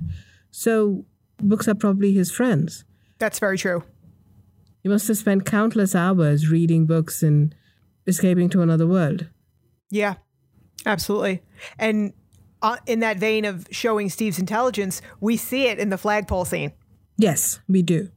So 0.50 1.04
books 1.36 1.68
are 1.68 1.74
probably 1.74 2.14
his 2.14 2.30
friends. 2.30 2.84
That's 3.18 3.38
very 3.38 3.58
true. 3.58 3.84
He 4.82 4.88
must 4.88 5.06
have 5.08 5.18
spent 5.18 5.44
countless 5.44 5.94
hours 5.94 6.48
reading 6.48 6.86
books 6.86 7.22
and 7.22 7.54
escaping 8.06 8.48
to 8.50 8.62
another 8.62 8.86
world. 8.86 9.26
Yeah, 9.90 10.14
absolutely. 10.86 11.42
And 11.78 12.14
uh, 12.62 12.78
in 12.86 13.00
that 13.00 13.18
vein 13.18 13.44
of 13.44 13.66
showing 13.70 14.08
Steve's 14.08 14.38
intelligence, 14.38 15.02
we 15.20 15.36
see 15.36 15.66
it 15.66 15.78
in 15.78 15.90
the 15.90 15.98
flagpole 15.98 16.46
scene. 16.46 16.72
Yes, 17.18 17.60
we 17.68 17.82
do. 17.82 18.10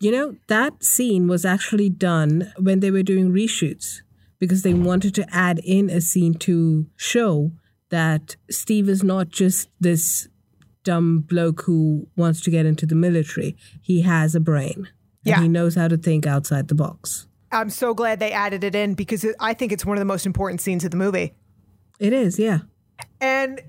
You 0.00 0.12
know, 0.12 0.36
that 0.48 0.82
scene 0.82 1.28
was 1.28 1.44
actually 1.44 1.90
done 1.90 2.52
when 2.58 2.80
they 2.80 2.90
were 2.90 3.02
doing 3.02 3.32
reshoots 3.32 4.00
because 4.38 4.62
they 4.62 4.72
wanted 4.72 5.14
to 5.16 5.26
add 5.30 5.60
in 5.62 5.90
a 5.90 6.00
scene 6.00 6.34
to 6.34 6.86
show 6.96 7.52
that 7.90 8.36
Steve 8.50 8.88
is 8.88 9.02
not 9.02 9.28
just 9.28 9.68
this 9.78 10.26
dumb 10.84 11.20
bloke 11.20 11.62
who 11.62 12.08
wants 12.16 12.40
to 12.42 12.50
get 12.50 12.64
into 12.64 12.86
the 12.86 12.94
military. 12.94 13.56
He 13.82 14.00
has 14.00 14.34
a 14.34 14.40
brain. 14.40 14.88
And 15.26 15.26
Yeah. 15.26 15.42
he 15.42 15.48
knows 15.48 15.74
how 15.74 15.88
to 15.88 15.98
think 15.98 16.26
outside 16.26 16.68
the 16.68 16.74
box. 16.74 17.26
I'm 17.52 17.68
so 17.68 17.92
glad 17.92 18.20
they 18.20 18.32
added 18.32 18.64
it 18.64 18.74
in 18.74 18.94
because 18.94 19.26
I 19.38 19.52
think 19.52 19.70
it's 19.70 19.84
one 19.84 19.98
of 19.98 20.00
the 20.00 20.06
most 20.06 20.24
important 20.24 20.62
scenes 20.62 20.82
of 20.84 20.92
the 20.92 20.96
movie. 20.96 21.34
It 21.98 22.14
is, 22.14 22.38
yeah. 22.38 22.60
And 23.20 23.60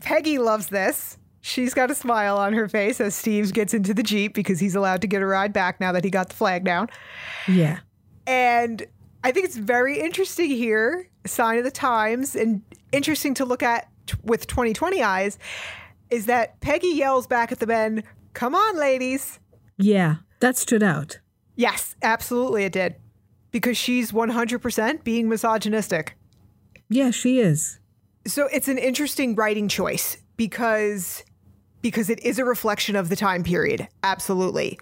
Peggy 0.00 0.36
loves 0.36 0.66
this. 0.66 1.16
She's 1.42 1.74
got 1.74 1.90
a 1.90 1.94
smile 1.94 2.38
on 2.38 2.52
her 2.52 2.68
face 2.68 3.00
as 3.00 3.14
Steve 3.14 3.52
gets 3.52 3.74
into 3.74 3.92
the 3.92 4.02
Jeep 4.02 4.32
because 4.32 4.60
he's 4.60 4.74
allowed 4.76 5.00
to 5.02 5.06
get 5.08 5.22
a 5.22 5.26
ride 5.26 5.52
back 5.52 5.80
now 5.80 5.90
that 5.92 6.04
he 6.04 6.10
got 6.10 6.28
the 6.28 6.34
flag 6.36 6.64
down. 6.64 6.88
Yeah. 7.48 7.80
And 8.26 8.86
I 9.24 9.32
think 9.32 9.46
it's 9.46 9.56
very 9.56 9.98
interesting 10.00 10.48
here, 10.50 11.08
sign 11.26 11.58
of 11.58 11.64
the 11.64 11.70
times, 11.72 12.36
and 12.36 12.62
interesting 12.92 13.34
to 13.34 13.44
look 13.44 13.62
at 13.62 13.88
t- 14.06 14.16
with 14.22 14.46
2020 14.46 15.02
eyes, 15.02 15.36
is 16.10 16.26
that 16.26 16.60
Peggy 16.60 16.88
yells 16.94 17.26
back 17.26 17.50
at 17.52 17.58
the 17.58 17.66
men, 17.66 18.04
Come 18.34 18.54
on, 18.54 18.78
ladies. 18.78 19.38
Yeah. 19.76 20.16
That 20.40 20.56
stood 20.56 20.82
out. 20.82 21.18
Yes, 21.56 21.96
absolutely, 22.02 22.64
it 22.64 22.72
did. 22.72 22.94
because 23.50 23.76
she's 23.76 24.12
100% 24.12 25.04
being 25.04 25.28
misogynistic. 25.28 26.16
Yeah, 26.88 27.10
she 27.10 27.40
is. 27.40 27.78
So 28.26 28.48
it's 28.52 28.68
an 28.68 28.78
interesting 28.78 29.34
writing 29.34 29.68
choice 29.68 30.16
because 30.36 31.24
because 31.82 32.08
it 32.08 32.20
is 32.24 32.38
a 32.38 32.44
reflection 32.44 32.96
of 32.96 33.08
the 33.08 33.16
time 33.16 33.42
period, 33.42 33.88
absolutely. 34.02 34.78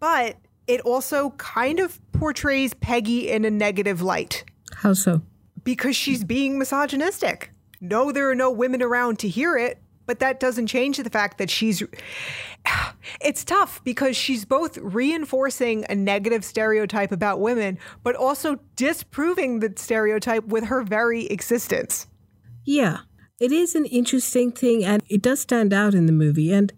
But 0.00 0.36
it 0.66 0.80
also 0.82 1.30
kind 1.30 1.80
of 1.80 1.98
portrays 2.12 2.72
Peggy 2.74 3.28
in 3.30 3.44
a 3.44 3.50
negative 3.50 4.00
light 4.00 4.44
How 4.76 4.94
so? 4.94 5.20
because 5.64 5.96
she's 5.96 6.24
being 6.24 6.58
misogynistic. 6.58 7.50
No, 7.80 8.12
there 8.12 8.30
are 8.30 8.34
no 8.34 8.50
women 8.50 8.80
around 8.82 9.18
to 9.20 9.28
hear 9.28 9.56
it, 9.56 9.82
but 10.06 10.20
that 10.20 10.38
doesn't 10.40 10.68
change 10.68 10.98
the 10.98 11.10
fact 11.10 11.38
that 11.38 11.50
she's. 11.50 11.82
It's 13.20 13.42
tough 13.44 13.82
because 13.82 14.16
she's 14.16 14.44
both 14.44 14.78
reinforcing 14.78 15.84
a 15.88 15.94
negative 15.96 16.44
stereotype 16.44 17.10
about 17.10 17.40
women, 17.40 17.76
but 18.04 18.14
also 18.14 18.60
disproving 18.76 19.58
the 19.58 19.72
stereotype 19.76 20.44
with 20.46 20.64
her 20.64 20.82
very 20.82 21.26
existence. 21.26 22.06
Yeah, 22.64 22.98
it 23.42 23.52
is 23.52 23.74
an 23.74 23.86
interesting 23.86 24.52
thing, 24.52 24.84
and 24.84 25.02
it 25.08 25.22
does 25.22 25.40
stand 25.40 25.72
out 25.72 25.94
in 25.94 26.06
the 26.06 26.12
movie. 26.12 26.52
And 26.52 26.72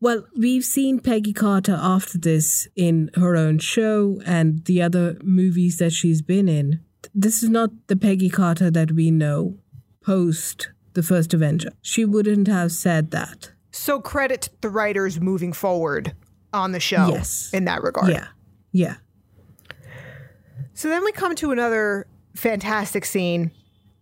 well, 0.00 0.26
we've 0.36 0.64
seen 0.64 1.00
Peggy 1.00 1.32
Carter 1.32 1.78
after 1.80 2.18
this 2.18 2.68
in 2.76 3.10
her 3.16 3.36
own 3.36 3.58
show 3.58 4.20
and 4.26 4.64
the 4.66 4.82
other 4.82 5.16
movies 5.22 5.78
that 5.78 5.92
she's 5.92 6.22
been 6.22 6.48
in. 6.48 6.80
This 7.14 7.42
is 7.42 7.48
not 7.48 7.70
the 7.86 7.96
Peggy 7.96 8.28
Carter 8.30 8.70
that 8.70 8.92
we 8.92 9.10
know 9.10 9.58
post 10.02 10.68
the 10.92 11.02
first 11.02 11.34
Avenger. 11.34 11.70
She 11.82 12.04
wouldn't 12.04 12.46
have 12.48 12.70
said 12.72 13.10
that. 13.10 13.50
So 13.72 14.00
credit 14.00 14.50
the 14.60 14.68
writers 14.70 15.18
moving 15.20 15.52
forward 15.52 16.14
on 16.52 16.72
the 16.72 16.80
show 16.80 17.08
Yes. 17.08 17.50
in 17.52 17.64
that 17.64 17.82
regard. 17.82 18.12
Yeah, 18.12 18.28
yeah, 18.70 18.96
So 20.74 20.88
then 20.88 21.02
we 21.04 21.12
come 21.12 21.34
to 21.36 21.50
another 21.50 22.06
fantastic 22.36 23.04
scene 23.04 23.50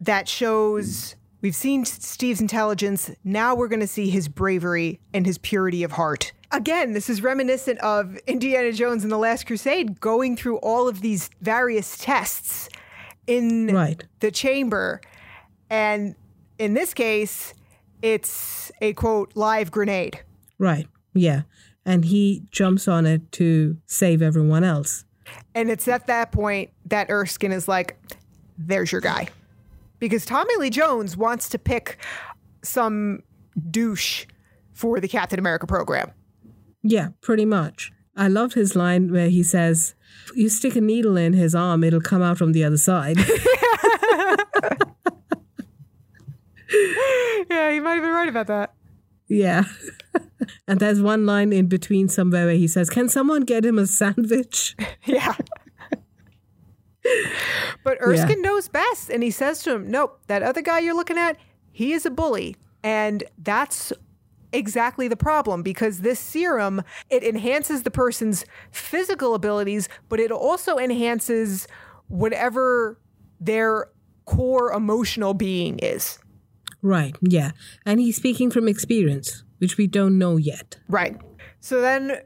that 0.01 0.29
shows 0.29 1.15
we've 1.43 1.55
seen 1.55 1.85
Steve's 1.85 2.41
intelligence. 2.41 3.11
Now 3.25 3.55
we're 3.55 3.69
going 3.69 3.81
to 3.81 3.87
see 3.87 4.09
his 4.09 4.29
bravery 4.29 5.01
and 5.13 5.27
his 5.27 5.37
purity 5.37 5.83
of 5.83 5.93
heart. 5.93 6.33
Again, 6.51 6.93
this 6.93 7.11
is 7.11 7.23
reminiscent 7.23 7.79
of 7.81 8.17
Indiana 8.27 8.73
Jones 8.73 9.03
and 9.03 9.13
the 9.13 9.19
Last 9.19 9.47
Crusade 9.47 10.01
going 10.01 10.37
through 10.37 10.57
all 10.59 10.89
of 10.89 11.01
these 11.01 11.29
various 11.41 11.99
tests 11.99 12.69
in 13.27 13.69
right. 13.75 14.03
the 14.21 14.31
chamber. 14.31 15.01
And 15.69 16.15
in 16.59 16.75
this 16.75 16.95
case, 16.95 17.55
it's 18.03 18.71
a 18.81 18.93
quote, 18.93 19.33
live 19.35 19.71
grenade. 19.71 20.21
Right. 20.59 20.87
Yeah. 21.15 21.43
And 21.85 22.05
he 22.05 22.45
jumps 22.51 22.87
on 22.87 23.07
it 23.07 23.33
to 23.33 23.79
save 23.87 24.23
everyone 24.23 24.63
else. 24.63 25.05
And 25.55 25.71
it's 25.71 25.89
at 25.89 26.07
that 26.09 26.33
point 26.33 26.71
that 26.87 27.11
Erskine 27.11 27.53
is 27.53 27.67
like, 27.67 27.97
there's 28.59 28.93
your 28.93 29.01
guy. 29.01 29.29
Because 30.03 30.25
Tommy 30.27 30.53
Lee 30.59 30.69
Jones 30.69 31.17
wants 31.17 31.49
to 31.51 31.61
pick 31.61 31.97
some 32.65 33.23
douche 33.71 34.27
for 34.73 34.99
the 34.99 35.07
Captain 35.07 35.39
America 35.39 35.65
program. 35.65 36.11
Yeah, 36.83 37.11
pretty 37.21 37.45
much. 37.45 37.93
I 38.17 38.27
loved 38.27 38.55
his 38.55 38.75
line 38.75 39.13
where 39.13 39.29
he 39.29 39.45
says, 39.45 39.95
You 40.35 40.49
stick 40.49 40.75
a 40.75 40.81
needle 40.81 41.17
in 41.17 41.35
his 41.35 41.55
arm, 41.55 41.85
it'll 41.85 42.01
come 42.01 42.21
out 42.21 42.37
from 42.37 42.51
the 42.51 42.65
other 42.65 42.79
side. 42.79 43.17
Yeah, 47.51 47.71
he 47.71 47.81
might 47.81 47.95
have 47.95 48.03
been 48.03 48.13
right 48.13 48.29
about 48.29 48.47
that. 48.47 48.73
yeah. 49.29 49.65
and 50.67 50.81
there's 50.81 51.01
one 51.03 51.27
line 51.27 51.53
in 51.53 51.67
between 51.67 52.09
somewhere 52.09 52.47
where 52.47 52.55
he 52.57 52.67
says, 52.67 52.91
Can 52.91 53.09
someone 53.09 53.43
get 53.43 53.65
him 53.65 53.79
a 53.79 53.87
sandwich? 53.87 54.75
Yeah. 55.05 55.37
But 57.85 57.99
Erskine 58.01 58.43
knows 58.43 58.69
best. 58.69 59.11
And 59.11 59.23
he 59.23 59.31
says 59.31 59.63
to 59.65 59.75
him, 59.75 59.91
Nope, 59.91 60.21
that 60.27 60.43
other 60.43 60.63
guy 60.63 60.81
you're 60.81 60.95
looking 60.95 61.19
at, 61.19 61.37
he 61.71 61.93
is 61.93 62.07
a 62.07 62.11
bully. 62.11 62.57
And 62.83 63.25
that's 63.39 63.93
exactly 64.53 65.09
the 65.09 65.17
problem 65.17 65.63
because 65.63 66.01
this 66.01 66.21
serum 66.21 66.83
it 67.09 67.25
enhances 67.25 67.85
the 67.85 67.91
person's 67.91 68.45
physical 68.71 69.35
abilities 69.35 69.89
but 70.11 70.21
it 70.21 70.31
also 70.31 70.77
enhances 70.77 71.67
whatever 72.09 73.01
their 73.41 73.87
core 74.27 74.71
emotional 74.73 75.33
being 75.33 75.79
is 75.79 76.19
Right. 76.83 77.15
Yeah. 77.23 77.53
And 77.87 78.01
he's 78.01 78.17
speaking 78.17 78.51
from 78.51 78.67
experience, 78.67 79.45
which 79.59 79.77
we 79.77 79.87
don't 79.87 80.19
know 80.19 80.37
yet. 80.37 80.79
right 80.89 81.17
so 81.61 81.81
then 81.81 82.21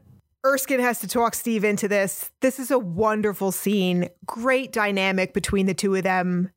Erskine 0.47 0.79
has 0.79 0.99
to 0.99 1.07
talk 1.07 1.35
Steve 1.35 1.65
into 1.65 1.89
this. 1.89 2.31
This 2.39 2.57
is 2.57 2.71
a 2.71 2.79
wonderful 2.79 3.51
scene. 3.51 4.07
Great 4.25 4.71
dynamic 4.71 5.33
between 5.33 5.65
the 5.65 5.73
two 5.73 5.93
of 5.95 6.03
them 6.03 6.51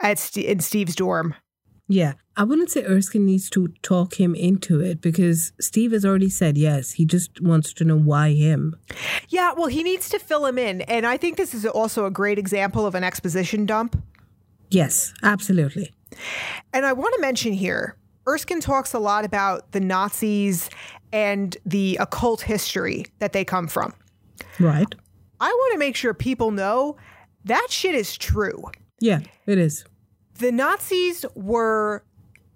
at 0.00 0.18
St- 0.18 0.46
in 0.46 0.58
Steve's 0.58 0.96
dorm. 0.96 1.36
Yeah. 1.86 2.14
I 2.36 2.42
wouldn't 2.42 2.70
say 2.70 2.84
Erskine 2.84 3.26
needs 3.26 3.48
to 3.50 3.68
talk 3.82 4.18
him 4.18 4.34
into 4.34 4.80
it 4.80 5.00
because 5.00 5.52
Steve 5.60 5.92
has 5.92 6.04
already 6.04 6.28
said 6.28 6.58
yes. 6.58 6.92
He 6.92 7.04
just 7.04 7.40
wants 7.40 7.72
to 7.74 7.84
know 7.84 7.98
why 7.98 8.32
him. 8.32 8.76
Yeah, 9.28 9.52
well, 9.52 9.68
he 9.68 9.82
needs 9.84 10.08
to 10.10 10.18
fill 10.18 10.44
him 10.44 10.58
in. 10.58 10.82
And 10.82 11.06
I 11.06 11.16
think 11.16 11.36
this 11.36 11.54
is 11.54 11.64
also 11.64 12.06
a 12.06 12.10
great 12.10 12.38
example 12.38 12.86
of 12.86 12.94
an 12.94 13.04
exposition 13.04 13.66
dump. 13.66 14.00
Yes, 14.70 15.14
absolutely. 15.22 15.94
And 16.72 16.84
I 16.84 16.92
want 16.92 17.14
to 17.14 17.20
mention 17.20 17.52
here 17.52 17.96
Erskine 18.28 18.60
talks 18.60 18.92
a 18.92 18.98
lot 18.98 19.24
about 19.24 19.72
the 19.72 19.80
Nazis 19.80 20.68
and 21.12 21.56
the 21.64 21.96
occult 22.00 22.42
history 22.42 23.06
that 23.18 23.32
they 23.32 23.44
come 23.44 23.68
from. 23.68 23.94
Right. 24.58 24.92
I 25.40 25.48
want 25.48 25.72
to 25.72 25.78
make 25.78 25.96
sure 25.96 26.14
people 26.14 26.50
know 26.50 26.96
that 27.44 27.68
shit 27.70 27.94
is 27.94 28.16
true. 28.16 28.64
Yeah, 29.00 29.20
it 29.46 29.58
is. 29.58 29.84
The 30.38 30.52
Nazis 30.52 31.24
were 31.34 32.04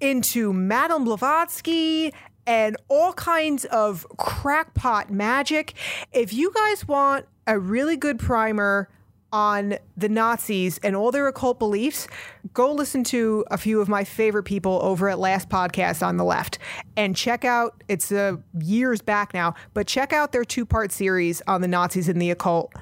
into 0.01 0.53
Madame 0.53 1.05
Blavatsky 1.05 2.13
and 2.47 2.77
all 2.89 3.13
kinds 3.13 3.65
of 3.67 4.07
crackpot 4.17 5.11
magic. 5.11 5.75
If 6.13 6.33
you 6.33 6.53
guys 6.53 6.87
want 6.87 7.27
a 7.47 7.59
really 7.59 7.97
good 7.97 8.19
primer 8.19 8.89
on 9.33 9.77
the 9.97 10.09
Nazis 10.09 10.79
and 10.79 10.95
all 10.95 11.11
their 11.11 11.27
occult 11.27 11.59
beliefs, 11.59 12.07
go 12.53 12.73
listen 12.73 13.03
to 13.05 13.45
a 13.51 13.59
few 13.59 13.81
of 13.81 13.89
my 13.89 14.05
favorite 14.05 14.45
people 14.45 14.79
over 14.83 15.09
at 15.09 15.19
Last 15.19 15.49
Podcast 15.49 16.07
on 16.07 16.17
the 16.17 16.25
Left 16.25 16.59
and 16.97 17.17
check 17.17 17.45
out 17.45 17.83
it's 17.89 18.13
uh, 18.13 18.37
years 18.61 19.01
back 19.01 19.33
now, 19.33 19.55
but 19.75 19.87
check 19.87 20.13
out 20.13 20.33
their 20.33 20.45
two 20.45 20.67
part 20.67 20.93
series 20.93 21.41
on 21.47 21.61
the 21.61 21.69
Nazis 21.69 22.09
and 22.09 22.21
the 22.21 22.31
occult. 22.31 22.73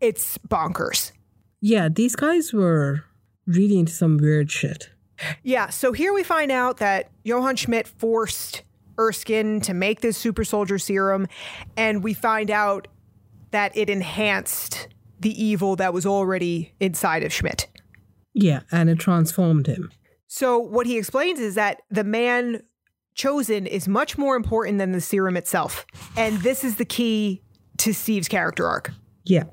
It's 0.00 0.38
bonkers. 0.38 1.12
Yeah, 1.60 1.88
these 1.88 2.16
guys 2.16 2.52
were 2.52 3.04
really 3.46 3.78
into 3.78 3.92
some 3.92 4.18
weird 4.18 4.50
shit. 4.50 4.90
Yeah, 5.44 5.70
so 5.70 5.92
here 5.92 6.12
we 6.12 6.24
find 6.24 6.50
out 6.50 6.78
that 6.78 7.10
Johann 7.22 7.54
Schmidt 7.56 7.86
forced 7.86 8.62
Erskine 8.98 9.60
to 9.62 9.74
make 9.74 10.00
this 10.00 10.16
super 10.16 10.44
soldier 10.44 10.78
serum, 10.78 11.28
and 11.76 12.02
we 12.02 12.14
find 12.14 12.50
out 12.50 12.88
that 13.52 13.76
it 13.76 13.88
enhanced 13.88 14.88
the 15.22 15.42
evil 15.42 15.76
that 15.76 15.94
was 15.94 16.06
already 16.06 16.74
inside 16.80 17.22
of 17.22 17.32
Schmidt. 17.32 17.68
Yeah, 18.34 18.60
and 18.70 18.88
it 18.88 18.98
transformed 18.98 19.66
him. 19.66 19.90
So, 20.26 20.58
what 20.58 20.86
he 20.86 20.96
explains 20.96 21.40
is 21.40 21.54
that 21.56 21.82
the 21.90 22.04
man 22.04 22.62
chosen 23.14 23.66
is 23.66 23.86
much 23.86 24.16
more 24.16 24.36
important 24.36 24.78
than 24.78 24.92
the 24.92 25.00
serum 25.00 25.36
itself. 25.36 25.86
And 26.16 26.38
this 26.38 26.64
is 26.64 26.76
the 26.76 26.84
key 26.84 27.42
to 27.78 27.92
Steve's 27.92 28.28
character 28.28 28.66
arc. 28.66 28.90
Yeah. 29.24 29.44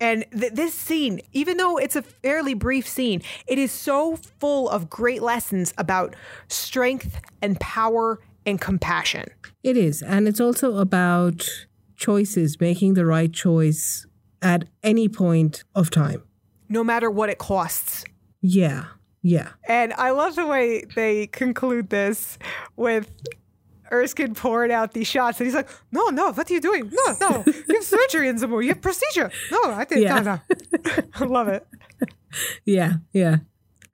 And 0.00 0.26
th- 0.38 0.52
this 0.52 0.74
scene, 0.74 1.20
even 1.32 1.56
though 1.56 1.78
it's 1.78 1.96
a 1.96 2.02
fairly 2.02 2.52
brief 2.52 2.86
scene, 2.86 3.22
it 3.46 3.58
is 3.58 3.72
so 3.72 4.16
full 4.16 4.68
of 4.68 4.90
great 4.90 5.22
lessons 5.22 5.72
about 5.78 6.14
strength 6.48 7.18
and 7.40 7.58
power 7.58 8.20
and 8.44 8.60
compassion. 8.60 9.28
It 9.62 9.76
is. 9.76 10.02
And 10.02 10.28
it's 10.28 10.40
also 10.40 10.76
about 10.76 11.48
choices, 11.96 12.60
making 12.60 12.94
the 12.94 13.06
right 13.06 13.32
choice 13.32 14.06
at 14.42 14.64
any 14.82 15.08
point 15.08 15.64
of 15.74 15.90
time. 15.90 16.22
no 16.68 16.82
matter 16.82 17.08
what 17.10 17.28
it 17.28 17.38
costs. 17.38 18.04
Yeah. 18.42 18.84
Yeah. 19.22 19.50
And 19.68 19.92
I 19.94 20.10
love 20.10 20.34
the 20.36 20.46
way 20.46 20.82
they 20.96 21.28
conclude 21.28 21.90
this 21.90 22.38
with 22.76 23.10
Erskine 23.92 24.34
pouring 24.34 24.72
out 24.72 24.92
these 24.92 25.06
shots, 25.06 25.38
and 25.38 25.46
he's 25.46 25.54
like, 25.54 25.68
"No, 25.92 26.08
no, 26.08 26.32
what 26.32 26.50
are 26.50 26.54
you 26.54 26.60
doing? 26.60 26.90
No, 26.92 27.16
no, 27.20 27.44
you 27.46 27.74
have 27.74 27.84
surgery 27.84 28.28
in 28.28 28.36
Zamor. 28.36 28.62
You 28.64 28.70
have 28.70 28.82
procedure. 28.82 29.30
No, 29.52 29.60
I 29.66 29.84
think 29.84 30.02
Yeah. 30.02 30.18
no, 30.20 30.40
no." 30.40 30.40
I 31.14 31.24
love 31.24 31.48
it. 31.48 31.64
Yeah. 32.64 32.94
Yeah. 33.12 33.36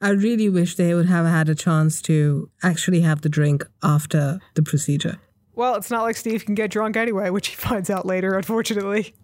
I 0.01 0.09
really 0.11 0.49
wish 0.49 0.75
they 0.77 0.95
would 0.95 1.07
have 1.07 1.27
had 1.27 1.49
a 1.49 1.55
chance 1.55 2.03
to 2.03 2.51
actually 2.63 3.03
have 3.03 3.21
the 3.21 3.29
drink 3.29 3.65
after 3.83 4.41
the 4.55 4.63
procedure. 4.63 5.19
Well, 5.55 5.75
it's 5.77 5.91
not 5.91 6.03
like 6.03 6.17
Steve 6.17 6.45
can 6.47 6.55
get 6.55 6.71
drunk 6.71 6.97
anyway, 6.97 7.31
which 7.31 7.49
he 7.49 7.57
finds 7.69 7.91
out 7.91 8.05
later, 8.07 8.35
unfortunately. 8.35 9.15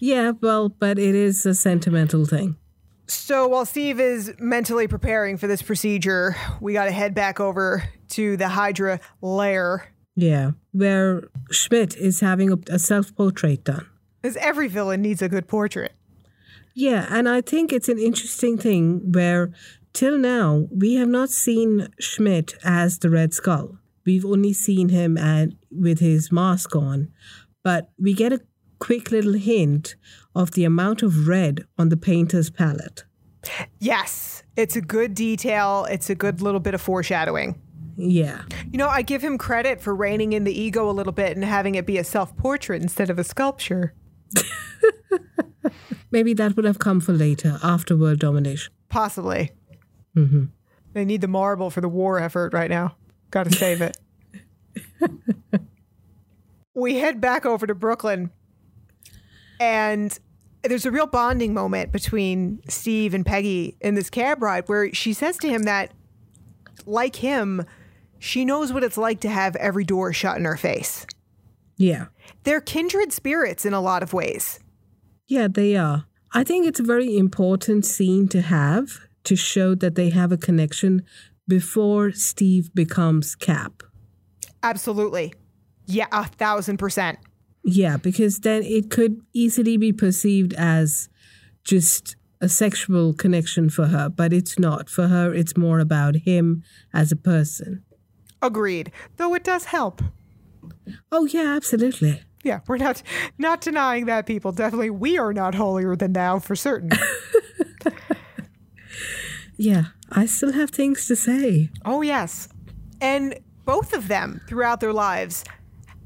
Yeah, 0.00 0.32
well, 0.40 0.68
but 0.68 0.98
it 0.98 1.14
is 1.14 1.46
a 1.46 1.54
sentimental 1.54 2.24
thing. 2.26 2.56
So 3.08 3.46
while 3.46 3.64
Steve 3.64 4.00
is 4.00 4.34
mentally 4.38 4.88
preparing 4.88 5.36
for 5.36 5.46
this 5.46 5.62
procedure, 5.62 6.34
we 6.60 6.72
got 6.72 6.86
to 6.86 6.90
head 6.90 7.14
back 7.14 7.38
over 7.38 7.84
to 8.10 8.36
the 8.36 8.48
Hydra 8.48 9.00
lair. 9.20 9.92
Yeah. 10.16 10.52
Where 10.72 11.28
Schmidt 11.50 11.96
is 11.96 12.20
having 12.20 12.52
a, 12.52 12.56
a 12.68 12.78
self 12.78 13.14
portrait 13.14 13.64
done. 13.64 13.86
Because 14.22 14.36
every 14.38 14.66
villain 14.68 15.02
needs 15.02 15.22
a 15.22 15.28
good 15.28 15.46
portrait. 15.46 15.92
Yeah, 16.74 17.06
and 17.08 17.26
I 17.26 17.40
think 17.40 17.72
it's 17.72 17.88
an 17.88 17.98
interesting 17.98 18.58
thing 18.58 19.12
where 19.12 19.52
till 19.94 20.18
now 20.18 20.68
we 20.70 20.96
have 20.96 21.08
not 21.08 21.30
seen 21.30 21.88
Schmidt 21.98 22.54
as 22.64 22.98
the 22.98 23.08
Red 23.08 23.32
Skull. 23.32 23.78
We've 24.04 24.26
only 24.26 24.52
seen 24.52 24.90
him 24.90 25.16
at, 25.16 25.50
with 25.70 26.00
his 26.00 26.30
mask 26.30 26.76
on, 26.76 27.08
but 27.64 27.90
we 27.98 28.12
get 28.12 28.32
a 28.32 28.40
quick 28.78 29.10
little 29.10 29.34
hint 29.34 29.96
of 30.34 30.52
the 30.52 30.64
amount 30.64 31.02
of 31.02 31.26
red 31.28 31.64
on 31.78 31.88
the 31.88 31.96
painter's 31.96 32.50
palette. 32.50 33.04
Yes, 33.78 34.42
it's 34.56 34.76
a 34.76 34.80
good 34.80 35.14
detail. 35.14 35.86
It's 35.90 36.10
a 36.10 36.14
good 36.14 36.40
little 36.42 36.60
bit 36.60 36.74
of 36.74 36.80
foreshadowing. 36.80 37.60
Yeah. 37.96 38.42
You 38.70 38.78
know, 38.78 38.88
I 38.88 39.02
give 39.02 39.22
him 39.22 39.38
credit 39.38 39.80
for 39.80 39.94
reining 39.94 40.32
in 40.32 40.44
the 40.44 40.52
ego 40.52 40.88
a 40.90 40.92
little 40.92 41.12
bit 41.12 41.34
and 41.36 41.44
having 41.44 41.76
it 41.76 41.86
be 41.86 41.96
a 41.98 42.04
self 42.04 42.36
portrait 42.36 42.82
instead 42.82 43.08
of 43.08 43.18
a 43.18 43.24
sculpture. 43.24 43.94
Maybe 46.10 46.34
that 46.34 46.56
would 46.56 46.64
have 46.64 46.78
come 46.78 47.00
for 47.00 47.12
later, 47.12 47.58
after 47.62 47.96
world 47.96 48.18
domination. 48.20 48.72
Possibly. 48.88 49.52
hmm 50.14 50.44
They 50.92 51.04
need 51.04 51.20
the 51.20 51.28
marble 51.28 51.70
for 51.70 51.80
the 51.80 51.88
war 51.88 52.18
effort 52.18 52.52
right 52.52 52.70
now. 52.70 52.96
Got 53.30 53.44
to 53.44 53.52
save 53.52 53.80
it. 53.80 53.98
we 56.74 56.96
head 56.96 57.20
back 57.20 57.46
over 57.46 57.66
to 57.66 57.74
Brooklyn, 57.74 58.30
and 59.60 60.18
there's 60.62 60.86
a 60.86 60.90
real 60.90 61.06
bonding 61.06 61.54
moment 61.54 61.92
between 61.92 62.60
Steve 62.68 63.14
and 63.14 63.24
Peggy 63.24 63.76
in 63.80 63.94
this 63.94 64.10
cab 64.10 64.42
ride 64.42 64.68
where 64.68 64.92
she 64.92 65.12
says 65.12 65.36
to 65.38 65.48
him 65.48 65.64
that, 65.64 65.92
like 66.84 67.16
him, 67.16 67.64
she 68.18 68.44
knows 68.44 68.72
what 68.72 68.82
it's 68.84 68.98
like 68.98 69.20
to 69.20 69.28
have 69.28 69.56
every 69.56 69.84
door 69.84 70.12
shut 70.12 70.36
in 70.36 70.44
her 70.44 70.56
face. 70.56 71.06
Yeah. 71.76 72.06
They're 72.44 72.60
kindred 72.60 73.12
spirits 73.12 73.64
in 73.64 73.74
a 73.74 73.80
lot 73.80 74.02
of 74.02 74.12
ways. 74.12 74.60
Yeah, 75.26 75.48
they 75.48 75.76
are. 75.76 76.06
I 76.32 76.44
think 76.44 76.66
it's 76.66 76.80
a 76.80 76.84
very 76.84 77.16
important 77.16 77.84
scene 77.84 78.28
to 78.28 78.40
have 78.40 78.98
to 79.24 79.36
show 79.36 79.74
that 79.74 79.94
they 79.94 80.10
have 80.10 80.32
a 80.32 80.36
connection 80.36 81.04
before 81.48 82.12
Steve 82.12 82.74
becomes 82.74 83.34
Cap. 83.34 83.82
Absolutely. 84.62 85.32
Yeah, 85.86 86.06
a 86.10 86.24
thousand 86.24 86.78
percent. 86.78 87.18
Yeah, 87.68 87.96
because 87.96 88.38
then 88.40 88.62
it 88.62 88.90
could 88.90 89.20
easily 89.32 89.76
be 89.76 89.92
perceived 89.92 90.54
as 90.54 91.08
just 91.64 92.14
a 92.40 92.48
sexual 92.48 93.12
connection 93.12 93.70
for 93.70 93.86
her, 93.88 94.08
but 94.08 94.32
it's 94.32 94.56
not. 94.56 94.88
For 94.88 95.08
her, 95.08 95.34
it's 95.34 95.56
more 95.56 95.80
about 95.80 96.14
him 96.14 96.62
as 96.94 97.10
a 97.10 97.16
person. 97.16 97.82
Agreed. 98.40 98.92
Though 99.16 99.34
it 99.34 99.42
does 99.42 99.64
help. 99.64 100.00
Oh, 101.10 101.24
yeah, 101.26 101.54
absolutely. 101.56 102.22
Yeah, 102.44 102.60
we're 102.68 102.76
not 102.76 103.02
not 103.38 103.60
denying 103.60 104.06
that 104.06 104.26
people. 104.26 104.52
Definitely 104.52 104.90
we 104.90 105.18
are 105.18 105.32
not 105.32 105.56
holier 105.56 105.96
than 105.96 106.12
thou 106.12 106.38
for 106.38 106.54
certain. 106.54 106.90
Yeah, 109.58 109.84
I 110.12 110.26
still 110.26 110.52
have 110.52 110.70
things 110.70 111.06
to 111.06 111.16
say. 111.16 111.70
oh 111.84 112.02
yes. 112.02 112.48
And 113.00 113.38
both 113.64 113.92
of 113.94 114.08
them 114.08 114.40
throughout 114.46 114.80
their 114.80 114.92
lives 114.92 115.44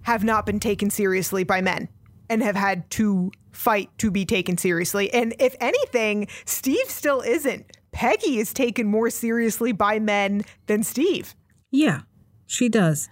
have 0.03 0.25
not 0.25 0.47
been 0.47 0.61
taken 0.61 0.91
seriously 0.91 1.45
by 1.45 1.61
men 1.61 1.89
and 2.29 2.43
have 2.43 2.57
had 2.57 2.89
to 2.91 3.31
fight 3.53 3.91
to 3.99 4.11
be 4.11 4.25
taken 4.25 4.57
seriously. 4.57 5.13
And 5.13 5.35
if 5.39 5.57
anything, 5.61 6.29
Steve 6.45 6.89
still 6.89 7.21
isn't. 7.21 7.67
Peggy 7.93 8.39
is 8.39 8.55
taken 8.55 8.87
more 8.87 9.11
seriously 9.11 9.73
by 9.73 9.99
men 9.99 10.43
than 10.67 10.83
Steve. 10.83 11.35
Yeah, 11.71 12.03
she 12.47 12.69
does. 12.69 13.09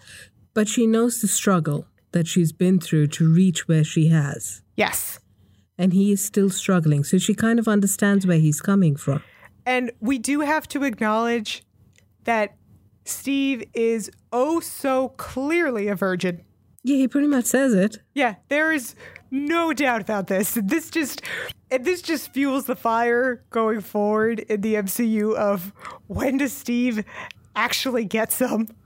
But 0.55 0.69
she 0.69 0.87
knows 0.87 1.21
the 1.21 1.29
struggle 1.29 1.87
that 2.13 2.27
she's 2.27 2.53
been 2.53 2.81
through 2.81 3.09
to 3.09 3.29
reach 3.29 3.69
where 3.69 3.85
she 3.85 4.09
has. 4.09 4.63
Yes. 4.77 5.19
And 5.77 5.93
he 5.93 6.13
is 6.13 6.25
still 6.25 6.51
struggling. 6.51 7.05
So 7.05 7.19
she 7.19 7.35
kind 7.35 7.59
of 7.59 7.69
understands 7.69 8.27
where 8.27 8.39
he's 8.39 8.61
coming 8.61 8.97
from. 8.97 9.23
And 9.67 9.93
we 10.01 10.19
do 10.19 10.41
have 10.41 10.67
to 10.69 10.85
acknowledge 10.85 11.63
that 12.25 12.57
Steve 13.05 13.65
is 13.75 14.11
oh 14.33 14.61
so 14.61 15.11
clearly 15.11 15.89
a 15.89 15.95
virgin. 15.95 16.45
Yeah, 16.89 16.97
he 16.97 17.09
pretty 17.09 17.27
much 17.29 17.45
says 17.45 17.75
it. 17.75 17.99
Yeah, 18.15 18.37
there 18.49 18.73
is 18.73 18.95
no 19.31 19.73
doubt 19.75 20.01
about 20.01 20.27
this. 20.29 20.59
This 20.63 20.91
just 20.91 21.21
and 21.71 21.85
this 21.85 22.01
just 22.01 22.33
fuels 22.33 22.65
the 22.65 22.77
fire 22.77 23.45
going 23.51 23.81
forward 23.83 24.41
in 24.41 24.63
the 24.63 24.75
MCU 24.77 25.35
of 25.35 25.73
when 26.07 26.39
does 26.39 26.53
Steve 26.55 27.05
actually 27.55 28.05
get 28.05 28.33
some? 28.33 28.69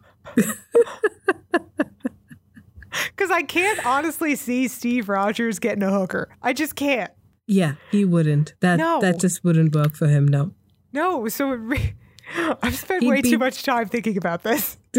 Because 3.16 3.30
I 3.30 3.42
can't 3.42 3.84
honestly 3.86 4.36
see 4.36 4.68
Steve 4.68 5.08
Rogers 5.08 5.58
getting 5.58 5.82
a 5.82 5.90
hooker. 5.90 6.28
I 6.42 6.52
just 6.52 6.74
can't. 6.76 7.10
Yeah, 7.46 7.74
he 7.90 8.04
wouldn't. 8.04 8.52
That 8.60 8.76
No. 8.76 9.00
that 9.00 9.18
just 9.18 9.42
wouldn't 9.42 9.74
work 9.74 9.94
for 9.96 10.08
him. 10.08 10.28
No. 10.28 10.52
No, 10.92 11.26
so 11.28 11.52
it 11.52 11.56
re- 11.56 11.94
I've 12.62 12.76
spent 12.76 13.02
He'd 13.02 13.08
way 13.08 13.22
be- 13.22 13.30
too 13.30 13.38
much 13.38 13.62
time 13.62 13.88
thinking 13.88 14.18
about 14.18 14.42
this. 14.42 14.76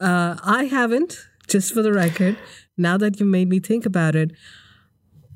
Uh, 0.00 0.36
I 0.42 0.64
haven't. 0.64 1.26
Just 1.48 1.72
for 1.72 1.80
the 1.80 1.92
record, 1.92 2.36
now 2.76 2.96
that 2.98 3.20
you 3.20 3.26
made 3.26 3.48
me 3.48 3.60
think 3.60 3.86
about 3.86 4.16
it, 4.16 4.32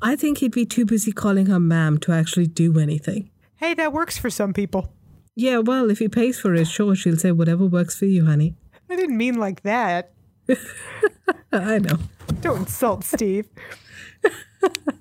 I 0.03 0.17
think 0.17 0.39
he'd 0.39 0.53
be 0.53 0.67
too 0.67 0.85
busy 0.85 1.13
calling 1.13 1.47
her 1.47 1.61
ma'am 1.61 1.99
to 1.99 2.13
actually 2.13 2.49
do 2.49 2.79
anything. 2.79 3.31
Hey, 3.57 3.75
that 3.75 3.93
works 3.93 4.19
for 4.19 4.29
some 4.29 4.53
people. 4.53 4.93
Yeah, 5.37 5.59
well, 5.59 5.89
if 5.89 6.01
he 6.01 6.09
pays 6.09 6.41
for 6.41 6.55
it, 6.55 6.67
sure, 6.67 6.97
she'll 6.97 7.17
say 7.17 7.31
whatever 7.31 7.65
works 7.67 7.97
for 7.97 8.07
you, 8.07 8.27
honey. 8.27 8.57
I 8.89 8.97
didn't 8.97 9.17
mean 9.17 9.37
like 9.37 9.63
that. 9.63 10.13
I 11.53 11.79
know. 11.79 11.99
Don't 12.41 12.61
insult 12.61 13.05
Steve. 13.05 13.47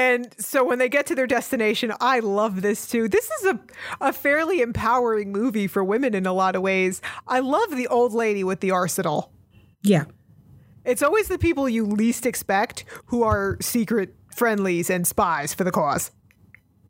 and 0.00 0.34
so 0.38 0.64
when 0.64 0.78
they 0.78 0.88
get 0.88 1.04
to 1.08 1.14
their 1.14 1.26
destination, 1.26 1.92
I 2.00 2.20
love 2.20 2.62
this 2.62 2.86
too. 2.86 3.06
This 3.06 3.30
is 3.30 3.46
a, 3.46 3.60
a 4.00 4.12
fairly 4.14 4.62
empowering 4.62 5.30
movie 5.30 5.66
for 5.66 5.84
women 5.84 6.14
in 6.14 6.24
a 6.24 6.32
lot 6.32 6.56
of 6.56 6.62
ways. 6.62 7.02
I 7.28 7.40
love 7.40 7.76
the 7.76 7.86
old 7.86 8.14
lady 8.14 8.42
with 8.42 8.60
the 8.60 8.70
arsenal. 8.70 9.30
Yeah. 9.82 10.04
It's 10.86 11.02
always 11.02 11.28
the 11.28 11.36
people 11.36 11.68
you 11.68 11.84
least 11.84 12.24
expect 12.24 12.86
who 13.06 13.22
are 13.24 13.58
secret 13.60 14.14
friendlies 14.34 14.88
and 14.88 15.06
spies 15.06 15.52
for 15.52 15.64
the 15.64 15.70
cause. 15.70 16.10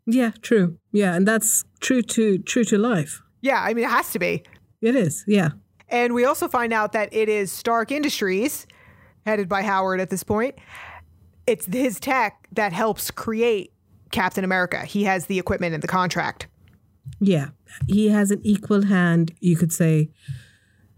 Yeah, 0.06 0.30
true. 0.40 0.78
Yeah, 0.92 1.14
and 1.14 1.26
that's 1.26 1.64
true 1.80 2.02
to 2.02 2.38
true 2.38 2.64
to 2.64 2.78
life. 2.78 3.22
Yeah, 3.40 3.60
I 3.60 3.74
mean, 3.74 3.86
it 3.86 3.90
has 3.90 4.12
to 4.12 4.20
be. 4.20 4.44
It 4.80 4.94
is. 4.94 5.24
Yeah. 5.26 5.50
And 5.88 6.14
we 6.14 6.24
also 6.24 6.46
find 6.46 6.72
out 6.72 6.92
that 6.92 7.12
it 7.12 7.28
is 7.28 7.50
Stark 7.50 7.90
Industries, 7.90 8.68
headed 9.26 9.48
by 9.48 9.62
Howard 9.62 9.98
at 9.98 10.10
this 10.10 10.22
point. 10.22 10.54
It's 11.50 11.66
his 11.66 11.98
tech 11.98 12.46
that 12.52 12.72
helps 12.72 13.10
create 13.10 13.72
Captain 14.12 14.44
America. 14.44 14.84
He 14.84 15.02
has 15.02 15.26
the 15.26 15.36
equipment 15.36 15.74
and 15.74 15.82
the 15.82 15.88
contract. 15.88 16.46
Yeah. 17.18 17.48
He 17.88 18.08
has 18.10 18.30
an 18.30 18.40
equal 18.44 18.82
hand, 18.82 19.34
you 19.40 19.56
could 19.56 19.72
say, 19.72 20.10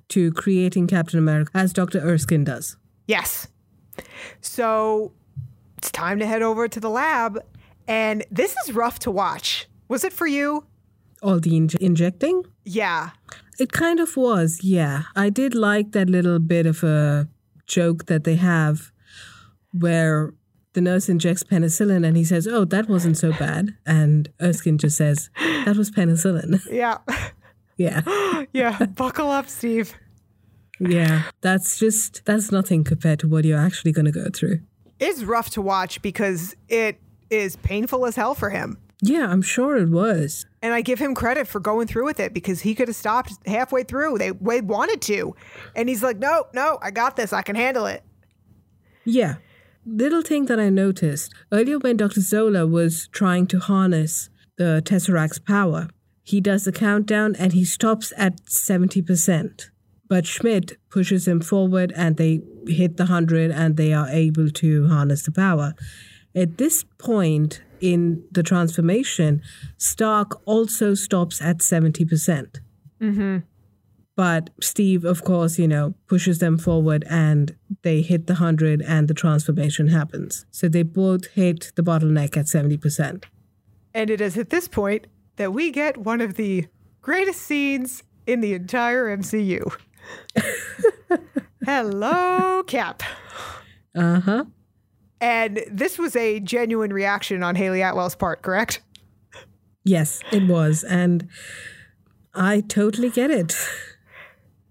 to 0.08 0.30
creating 0.32 0.88
Captain 0.88 1.18
America 1.18 1.50
as 1.54 1.72
Dr. 1.72 2.00
Erskine 2.00 2.44
does. 2.44 2.76
Yes. 3.06 3.48
So 4.42 5.12
it's 5.78 5.90
time 5.90 6.18
to 6.18 6.26
head 6.26 6.42
over 6.42 6.68
to 6.68 6.80
the 6.80 6.90
lab. 6.90 7.38
And 7.88 8.22
this 8.30 8.54
is 8.66 8.74
rough 8.74 8.98
to 9.00 9.10
watch. 9.10 9.66
Was 9.88 10.04
it 10.04 10.12
for 10.12 10.26
you? 10.26 10.66
All 11.22 11.40
the 11.40 11.52
inj- 11.52 11.78
injecting? 11.78 12.44
Yeah. 12.66 13.10
It 13.58 13.72
kind 13.72 14.00
of 14.00 14.18
was, 14.18 14.60
yeah. 14.62 15.04
I 15.16 15.30
did 15.30 15.54
like 15.54 15.92
that 15.92 16.10
little 16.10 16.40
bit 16.40 16.66
of 16.66 16.84
a 16.84 17.26
joke 17.66 18.04
that 18.06 18.24
they 18.24 18.36
have 18.36 18.92
where 19.72 20.34
the 20.74 20.80
nurse 20.80 21.08
injects 21.08 21.42
penicillin 21.42 22.06
and 22.06 22.16
he 22.16 22.24
says, 22.24 22.46
Oh, 22.46 22.64
that 22.66 22.88
wasn't 22.88 23.16
so 23.16 23.32
bad. 23.32 23.76
And 23.86 24.30
Erskine 24.40 24.78
just 24.78 24.96
says, 24.96 25.30
That 25.64 25.76
was 25.76 25.90
penicillin. 25.90 26.60
Yeah. 26.70 26.98
yeah. 27.76 28.44
yeah. 28.52 28.86
Buckle 28.86 29.30
up, 29.30 29.48
Steve. 29.48 29.94
Yeah. 30.80 31.24
That's 31.40 31.78
just, 31.78 32.24
that's 32.24 32.50
nothing 32.50 32.84
compared 32.84 33.20
to 33.20 33.28
what 33.28 33.44
you're 33.44 33.58
actually 33.58 33.92
going 33.92 34.06
to 34.06 34.12
go 34.12 34.26
through. 34.32 34.60
It's 34.98 35.22
rough 35.22 35.50
to 35.50 35.62
watch 35.62 36.00
because 36.02 36.54
it 36.68 37.00
is 37.30 37.56
painful 37.56 38.06
as 38.06 38.16
hell 38.16 38.34
for 38.34 38.50
him. 38.50 38.78
Yeah, 39.04 39.26
I'm 39.28 39.42
sure 39.42 39.76
it 39.76 39.88
was. 39.88 40.46
And 40.62 40.72
I 40.72 40.80
give 40.80 41.00
him 41.00 41.14
credit 41.14 41.48
for 41.48 41.58
going 41.58 41.88
through 41.88 42.04
with 42.04 42.20
it 42.20 42.32
because 42.32 42.60
he 42.60 42.74
could 42.76 42.86
have 42.86 42.96
stopped 42.96 43.32
halfway 43.46 43.82
through. 43.82 44.18
They, 44.18 44.30
they 44.30 44.60
wanted 44.60 45.02
to. 45.02 45.34
And 45.74 45.88
he's 45.88 46.04
like, 46.04 46.18
no, 46.18 46.44
no, 46.54 46.78
I 46.80 46.92
got 46.92 47.16
this. 47.16 47.32
I 47.32 47.42
can 47.42 47.56
handle 47.56 47.86
it. 47.86 48.04
Yeah. 49.04 49.36
Little 49.84 50.22
thing 50.22 50.46
that 50.46 50.60
I 50.60 50.68
noticed 50.68 51.34
earlier 51.50 51.78
when 51.78 51.96
Dr. 51.96 52.20
Zola 52.20 52.66
was 52.66 53.08
trying 53.08 53.46
to 53.48 53.58
harness 53.58 54.30
the 54.56 54.80
Tesseract's 54.84 55.40
power, 55.40 55.88
he 56.22 56.40
does 56.40 56.64
the 56.64 56.72
countdown 56.72 57.34
and 57.36 57.52
he 57.52 57.64
stops 57.64 58.12
at 58.16 58.42
70%. 58.44 59.70
But 60.08 60.26
Schmidt 60.26 60.76
pushes 60.88 61.26
him 61.26 61.40
forward 61.40 61.92
and 61.96 62.16
they 62.16 62.42
hit 62.68 62.96
the 62.96 63.04
100 63.04 63.50
and 63.50 63.76
they 63.76 63.92
are 63.92 64.08
able 64.08 64.50
to 64.50 64.86
harness 64.88 65.24
the 65.24 65.32
power. 65.32 65.74
At 66.34 66.58
this 66.58 66.84
point 66.98 67.62
in 67.80 68.22
the 68.30 68.42
transformation, 68.42 69.42
Stark 69.78 70.40
also 70.46 70.94
stops 70.94 71.42
at 71.42 71.58
70%. 71.58 72.60
Mm-hmm. 73.00 73.38
But 74.22 74.50
Steve, 74.60 75.04
of 75.04 75.24
course, 75.24 75.58
you 75.58 75.66
know, 75.66 75.94
pushes 76.06 76.38
them 76.38 76.56
forward 76.56 77.04
and 77.10 77.56
they 77.82 78.02
hit 78.02 78.28
the 78.28 78.34
100 78.34 78.80
and 78.80 79.08
the 79.08 79.14
transformation 79.14 79.88
happens. 79.88 80.46
So 80.52 80.68
they 80.68 80.84
both 80.84 81.26
hit 81.32 81.72
the 81.74 81.82
bottleneck 81.82 82.36
at 82.36 82.46
70%. 82.46 83.24
And 83.92 84.10
it 84.10 84.20
is 84.20 84.38
at 84.38 84.50
this 84.50 84.68
point 84.68 85.08
that 85.38 85.52
we 85.52 85.72
get 85.72 85.98
one 85.98 86.20
of 86.20 86.34
the 86.34 86.68
greatest 87.00 87.40
scenes 87.40 88.04
in 88.24 88.40
the 88.40 88.54
entire 88.54 89.16
MCU. 89.16 89.76
Hello, 91.64 92.62
Cap. 92.62 93.02
Uh 93.92 94.20
huh. 94.20 94.44
And 95.20 95.64
this 95.68 95.98
was 95.98 96.14
a 96.14 96.38
genuine 96.38 96.92
reaction 96.92 97.42
on 97.42 97.56
Hayley 97.56 97.82
Atwell's 97.82 98.14
part, 98.14 98.42
correct? 98.42 98.82
Yes, 99.82 100.20
it 100.30 100.46
was. 100.46 100.84
And 100.84 101.28
I 102.34 102.60
totally 102.60 103.10
get 103.10 103.32
it. 103.32 103.56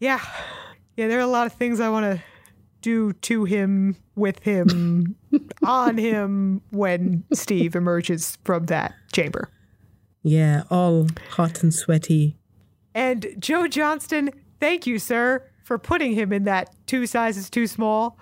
Yeah. 0.01 0.19
Yeah, 0.97 1.07
there 1.07 1.17
are 1.19 1.21
a 1.21 1.27
lot 1.27 1.47
of 1.47 1.53
things 1.53 1.79
I 1.79 1.87
want 1.87 2.05
to 2.05 2.21
do 2.81 3.13
to 3.13 3.45
him, 3.45 3.95
with 4.15 4.39
him, 4.39 5.15
on 5.63 5.97
him 5.97 6.61
when 6.71 7.23
Steve 7.33 7.75
emerges 7.75 8.37
from 8.43 8.65
that 8.65 8.93
chamber. 9.13 9.49
Yeah, 10.23 10.63
all 10.69 11.07
hot 11.29 11.63
and 11.63 11.73
sweaty. 11.73 12.37
And 12.93 13.27
Joe 13.39 13.67
Johnston, 13.67 14.31
thank 14.59 14.85
you, 14.85 14.99
sir, 14.99 15.47
for 15.63 15.77
putting 15.77 16.13
him 16.13 16.33
in 16.33 16.43
that 16.43 16.75
two 16.87 17.05
sizes 17.07 17.49
too 17.49 17.67
small 17.67 18.17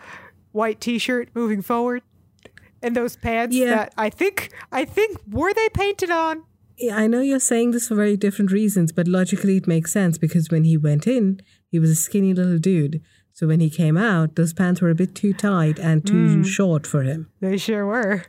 white 0.52 0.80
t-shirt 0.82 1.30
moving 1.34 1.62
forward. 1.62 2.04
And 2.82 2.96
those 2.96 3.16
pants 3.16 3.56
Yeah. 3.56 3.66
that 3.76 3.94
I 3.98 4.10
think 4.10 4.52
I 4.72 4.86
think 4.86 5.18
were 5.30 5.54
they 5.54 5.70
painted 5.70 6.12
on? 6.12 6.44
Yeah, 6.78 6.96
I 6.98 7.08
know 7.08 7.20
you're 7.20 7.40
saying 7.40 7.72
this 7.72 7.88
for 7.90 7.96
very 7.96 8.16
different 8.16 8.52
reasons, 8.52 8.92
but 8.94 9.08
logically 9.08 9.58
it 9.58 9.68
makes 9.68 9.92
sense 9.92 10.18
because 10.18 10.50
when 10.50 10.64
he 10.64 10.78
went 10.78 11.06
in, 11.08 11.42
he 11.70 11.80
was 11.80 11.90
a 11.90 11.96
skinny 11.96 12.34
little 12.34 12.58
dude. 12.58 13.02
So 13.34 13.48
when 13.48 13.62
he 13.62 13.70
came 13.70 13.96
out, 13.96 14.36
those 14.36 14.54
pants 14.54 14.82
were 14.82 14.90
a 14.90 14.96
bit 14.96 15.16
too 15.16 15.34
tight 15.34 15.80
and 15.80 16.06
too 16.06 16.40
mm. 16.40 16.46
short 16.46 16.86
for 16.86 17.04
him. 17.04 17.32
They 17.40 17.58
sure 17.58 17.86
were. 17.86 18.26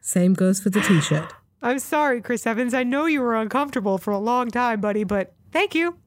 Same 0.00 0.34
goes 0.34 0.60
for 0.60 0.70
the 0.70 0.80
t 0.80 1.00
shirt. 1.00 1.32
I'm 1.62 1.78
sorry, 1.78 2.20
Chris 2.20 2.46
Evans. 2.46 2.74
I 2.74 2.84
know 2.84 3.06
you 3.06 3.20
were 3.20 3.34
uncomfortable 3.34 3.98
for 3.98 4.12
a 4.12 4.18
long 4.18 4.50
time, 4.50 4.80
buddy, 4.80 5.04
but 5.04 5.34
thank 5.52 5.74
you. 5.74 5.98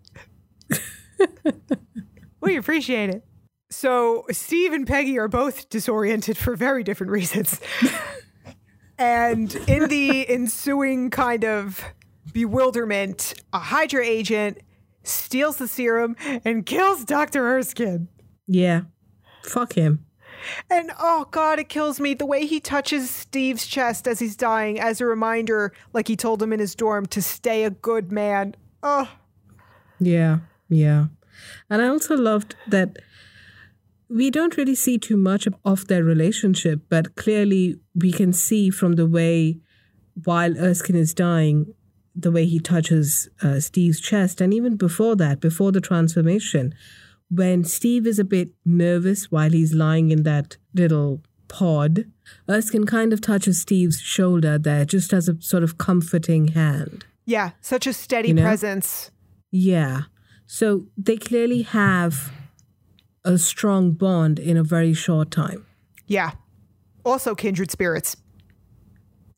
we 2.42 2.56
appreciate 2.56 3.10
it. 3.10 3.26
So, 3.70 4.26
Steve 4.32 4.74
and 4.74 4.88
Peggy 4.88 5.20
are 5.20 5.28
both 5.28 5.70
disoriented 5.70 6.38
for 6.38 6.56
very 6.56 6.84
different 6.84 7.12
reasons. 7.12 7.60
and 8.98 9.54
in 9.68 9.90
the 9.90 10.28
ensuing 10.30 11.10
kind 11.10 11.44
of 11.44 11.84
bewilderment, 12.34 13.34
a 13.54 13.60
Hydra 13.60 14.06
agent 14.06 14.60
steals 15.10 15.58
the 15.58 15.68
serum 15.68 16.16
and 16.46 16.66
kills 16.66 17.04
Dr. 17.06 17.46
Erskine. 17.48 18.08
Yeah. 18.48 18.82
Fuck 19.44 19.74
him. 19.74 20.06
And 20.70 20.92
oh 21.00 21.28
god, 21.32 21.60
it 21.60 21.68
kills 21.68 22.00
me 22.00 22.14
the 22.14 22.26
way 22.26 22.46
he 22.46 22.60
touches 22.62 23.10
Steve's 23.10 23.68
chest 23.68 24.08
as 24.08 24.20
he's 24.20 24.36
dying 24.38 24.80
as 24.80 25.02
a 25.02 25.06
reminder, 25.06 25.74
like 25.92 26.08
he 26.08 26.16
told 26.16 26.42
him 26.42 26.54
in 26.54 26.60
his 26.60 26.76
dorm, 26.76 27.06
to 27.08 27.22
stay 27.22 27.64
a 27.66 27.70
good 27.70 28.12
man. 28.12 28.56
Oh, 28.82 29.10
Yeah. 30.00 30.40
Yeah. 30.70 31.08
And 31.70 31.82
I 31.82 31.88
also 31.88 32.16
loved 32.16 32.56
that 32.68 32.98
we 34.10 34.30
don't 34.32 34.56
really 34.58 34.76
see 34.76 34.98
too 34.98 35.18
much 35.18 35.46
of- 35.48 35.56
of 35.66 35.88
their 35.88 36.04
relationship, 36.04 36.82
but 36.90 37.16
clearly 37.16 37.80
we 37.94 38.12
can 38.12 38.32
see 38.34 38.70
from 38.70 38.94
the 38.94 39.06
way, 39.08 39.60
while 40.24 40.58
Erskine 40.58 40.96
is 40.96 41.14
dying, 41.14 41.74
the 42.22 42.32
way 42.32 42.46
he 42.46 42.60
touches 42.60 43.30
uh, 43.42 43.60
Steve's 43.60 44.00
chest, 44.00 44.42
and 44.42 44.54
even 44.54 44.76
before 44.78 45.16
that, 45.18 45.40
before 45.40 45.72
the 45.72 45.82
transformation, 45.82 46.74
when 47.30 47.64
Steve 47.64 48.08
is 48.08 48.20
a 48.20 48.24
bit 48.24 48.50
nervous 48.66 49.32
while 49.32 49.52
he's 49.52 49.74
lying 49.74 50.12
in 50.12 50.24
that 50.24 50.58
little 50.74 51.22
pod, 51.48 52.06
Erskine 52.50 52.86
kind 52.86 53.14
of 53.14 53.22
touches 53.22 53.60
Steve's 53.62 54.00
shoulder 54.00 54.58
there, 54.58 54.86
just 54.86 55.14
as 55.14 55.28
a 55.30 55.40
sort 55.42 55.64
of 55.64 55.78
comforting 55.78 56.50
hand. 56.50 57.06
yeah, 57.26 57.52
such 57.62 57.86
a 57.88 57.94
steady 57.94 58.30
You 58.30 58.34
know? 58.36 58.42
presence. 58.44 59.12
Yeah. 59.52 60.04
So 60.48 60.86
they 60.98 61.18
clearly 61.18 61.62
have 61.64 62.32
a 63.24 63.38
strong 63.38 63.92
bond 63.92 64.40
in 64.40 64.58
a 64.58 64.64
very 64.64 64.94
short 64.94 65.30
time. 65.30 65.66
Yeah. 66.08 66.32
Also, 67.06 67.36
kindred 67.36 67.70
spirits. 67.72 68.16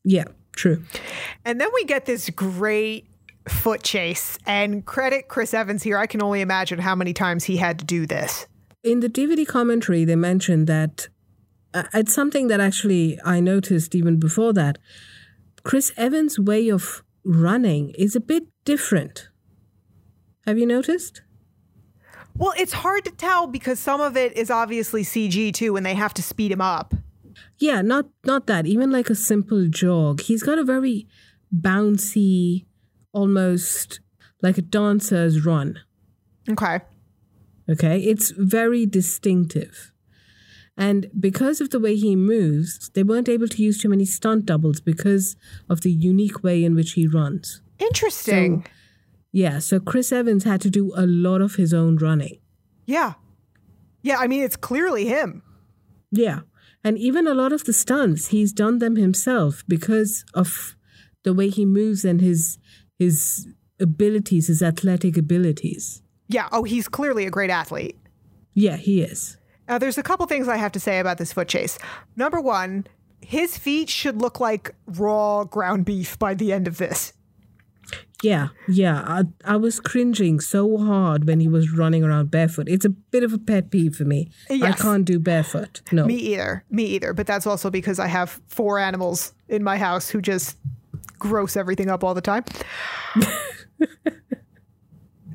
Yeah, 0.04 0.24
true. 0.52 0.84
And 1.44 1.60
then 1.60 1.68
we 1.74 1.84
get 1.84 2.06
this 2.06 2.30
great 2.30 3.06
foot 3.48 3.82
chase. 3.82 4.38
And 4.46 4.84
credit 4.84 5.28
Chris 5.28 5.54
Evans 5.54 5.82
here. 5.82 5.98
I 5.98 6.06
can 6.06 6.22
only 6.22 6.40
imagine 6.40 6.78
how 6.78 6.94
many 6.94 7.12
times 7.12 7.44
he 7.44 7.56
had 7.56 7.78
to 7.80 7.84
do 7.84 8.06
this. 8.06 8.46
In 8.82 9.00
the 9.00 9.08
DVD 9.08 9.46
commentary, 9.46 10.04
they 10.04 10.16
mentioned 10.16 10.66
that 10.66 11.08
uh, 11.74 11.84
it's 11.94 12.14
something 12.14 12.48
that 12.48 12.60
actually 12.60 13.18
I 13.24 13.40
noticed 13.40 13.94
even 13.94 14.18
before 14.18 14.52
that. 14.54 14.78
Chris 15.62 15.92
Evans' 15.96 16.38
way 16.38 16.68
of 16.68 17.02
running 17.24 17.90
is 17.90 18.16
a 18.16 18.20
bit 18.20 18.44
different. 18.64 19.28
Have 20.46 20.58
you 20.58 20.66
noticed? 20.66 21.22
Well, 22.36 22.54
it's 22.56 22.72
hard 22.72 23.04
to 23.04 23.10
tell 23.12 23.46
because 23.46 23.78
some 23.78 24.00
of 24.00 24.16
it 24.16 24.36
is 24.36 24.50
obviously 24.50 25.04
CG 25.04 25.54
too, 25.54 25.76
and 25.76 25.86
they 25.86 25.94
have 25.94 26.14
to 26.14 26.22
speed 26.22 26.50
him 26.50 26.60
up. 26.60 26.94
Yeah, 27.58 27.82
not 27.82 28.06
not 28.24 28.46
that. 28.46 28.66
Even 28.66 28.90
like 28.90 29.10
a 29.10 29.14
simple 29.14 29.66
jog. 29.68 30.20
He's 30.20 30.42
got 30.42 30.58
a 30.58 30.64
very 30.64 31.06
bouncy, 31.54 32.64
almost 33.12 34.00
like 34.42 34.58
a 34.58 34.62
dancer's 34.62 35.44
run. 35.44 35.78
Okay. 36.50 36.80
Okay, 37.70 38.00
it's 38.00 38.30
very 38.32 38.86
distinctive. 38.86 39.92
And 40.76 41.10
because 41.18 41.60
of 41.60 41.70
the 41.70 41.78
way 41.78 41.94
he 41.96 42.16
moves, 42.16 42.90
they 42.94 43.02
weren't 43.02 43.28
able 43.28 43.46
to 43.46 43.62
use 43.62 43.80
too 43.80 43.88
many 43.88 44.04
stunt 44.06 44.46
doubles 44.46 44.80
because 44.80 45.36
of 45.68 45.82
the 45.82 45.90
unique 45.92 46.42
way 46.42 46.64
in 46.64 46.74
which 46.74 46.92
he 46.92 47.06
runs. 47.06 47.60
Interesting. 47.78 48.66
Yeah, 49.30 49.58
so 49.60 49.78
Chris 49.80 50.10
Evans 50.12 50.44
had 50.44 50.60
to 50.62 50.70
do 50.70 50.92
a 50.96 51.06
lot 51.06 51.40
of 51.40 51.54
his 51.56 51.72
own 51.72 51.96
running. 51.96 52.38
yeah. 52.86 53.14
Yeah, 54.04 54.16
I 54.18 54.26
mean, 54.26 54.42
it's 54.42 54.56
clearly 54.56 55.04
him. 55.06 55.42
Yeah. 56.10 56.40
And 56.84 56.98
even 56.98 57.26
a 57.26 57.34
lot 57.34 57.52
of 57.52 57.64
the 57.64 57.72
stunts, 57.72 58.28
he's 58.28 58.52
done 58.52 58.78
them 58.78 58.96
himself 58.96 59.62
because 59.68 60.24
of 60.34 60.76
the 61.22 61.32
way 61.32 61.48
he 61.48 61.64
moves 61.64 62.04
and 62.04 62.20
his 62.20 62.58
his 62.98 63.48
abilities, 63.80 64.46
his 64.46 64.62
athletic 64.62 65.16
abilities. 65.16 66.02
Yeah. 66.28 66.48
Oh, 66.52 66.64
he's 66.64 66.88
clearly 66.88 67.26
a 67.26 67.30
great 67.30 67.50
athlete. 67.50 67.98
Yeah, 68.54 68.76
he 68.76 69.02
is. 69.02 69.36
Now, 69.68 69.78
there's 69.78 69.98
a 69.98 70.02
couple 70.02 70.26
things 70.26 70.48
I 70.48 70.56
have 70.56 70.72
to 70.72 70.80
say 70.80 70.98
about 70.98 71.18
this 71.18 71.32
foot 71.32 71.48
chase. 71.48 71.78
Number 72.16 72.40
one, 72.40 72.86
his 73.20 73.56
feet 73.56 73.88
should 73.88 74.20
look 74.20 74.40
like 74.40 74.74
raw 74.86 75.44
ground 75.44 75.84
beef 75.84 76.18
by 76.18 76.34
the 76.34 76.52
end 76.52 76.68
of 76.68 76.78
this. 76.78 77.12
Yeah, 78.22 78.48
yeah. 78.68 79.02
I, 79.04 79.22
I 79.44 79.56
was 79.56 79.80
cringing 79.80 80.38
so 80.40 80.78
hard 80.78 81.26
when 81.26 81.40
he 81.40 81.48
was 81.48 81.72
running 81.72 82.04
around 82.04 82.30
barefoot. 82.30 82.68
It's 82.68 82.84
a 82.84 82.88
bit 82.88 83.24
of 83.24 83.32
a 83.32 83.38
pet 83.38 83.70
peeve 83.70 83.96
for 83.96 84.04
me. 84.04 84.30
I 84.48 84.72
can't 84.72 85.04
do 85.04 85.18
barefoot. 85.18 85.82
No. 85.90 86.06
Me 86.06 86.14
either. 86.14 86.64
Me 86.70 86.84
either. 86.84 87.12
But 87.12 87.26
that's 87.26 87.46
also 87.46 87.68
because 87.68 87.98
I 87.98 88.06
have 88.06 88.40
four 88.46 88.78
animals 88.78 89.34
in 89.48 89.64
my 89.64 89.76
house 89.76 90.08
who 90.08 90.20
just 90.20 90.56
gross 91.18 91.56
everything 91.56 91.90
up 91.90 92.04
all 92.04 92.14
the 92.14 92.20
time. 92.20 92.44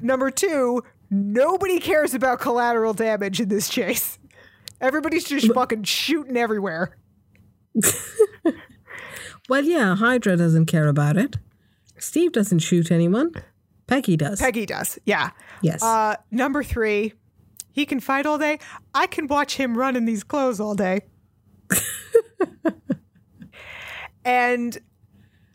Number 0.01 0.31
two, 0.31 0.83
nobody 1.09 1.79
cares 1.79 2.13
about 2.13 2.39
collateral 2.39 2.93
damage 2.93 3.41
in 3.41 3.49
this 3.49 3.67
chase. 3.67 4.17
Everybody's 4.79 5.25
just 5.25 5.51
fucking 5.53 5.83
shooting 5.83 6.37
everywhere. 6.37 6.95
Well, 9.49 9.63
yeah, 9.63 9.95
Hydra 9.95 10.35
doesn't 10.35 10.65
care 10.65 10.87
about 10.87 11.15
it. 11.17 11.37
Steve 11.99 12.31
doesn't 12.31 12.59
shoot 12.59 12.91
anyone. 12.91 13.31
Peggy 13.87 14.17
does. 14.17 14.39
Peggy 14.39 14.65
does. 14.65 14.99
Yeah. 15.05 15.31
yes. 15.61 15.81
Uh, 15.81 16.15
number 16.29 16.63
three, 16.63 17.13
he 17.71 17.85
can 17.85 17.99
fight 17.99 18.25
all 18.25 18.37
day. 18.37 18.59
I 18.93 19.07
can 19.07 19.27
watch 19.27 19.55
him 19.55 19.77
run 19.77 19.95
in 19.95 20.05
these 20.05 20.23
clothes 20.23 20.59
all 20.59 20.75
day. 20.75 21.01
and 24.25 24.77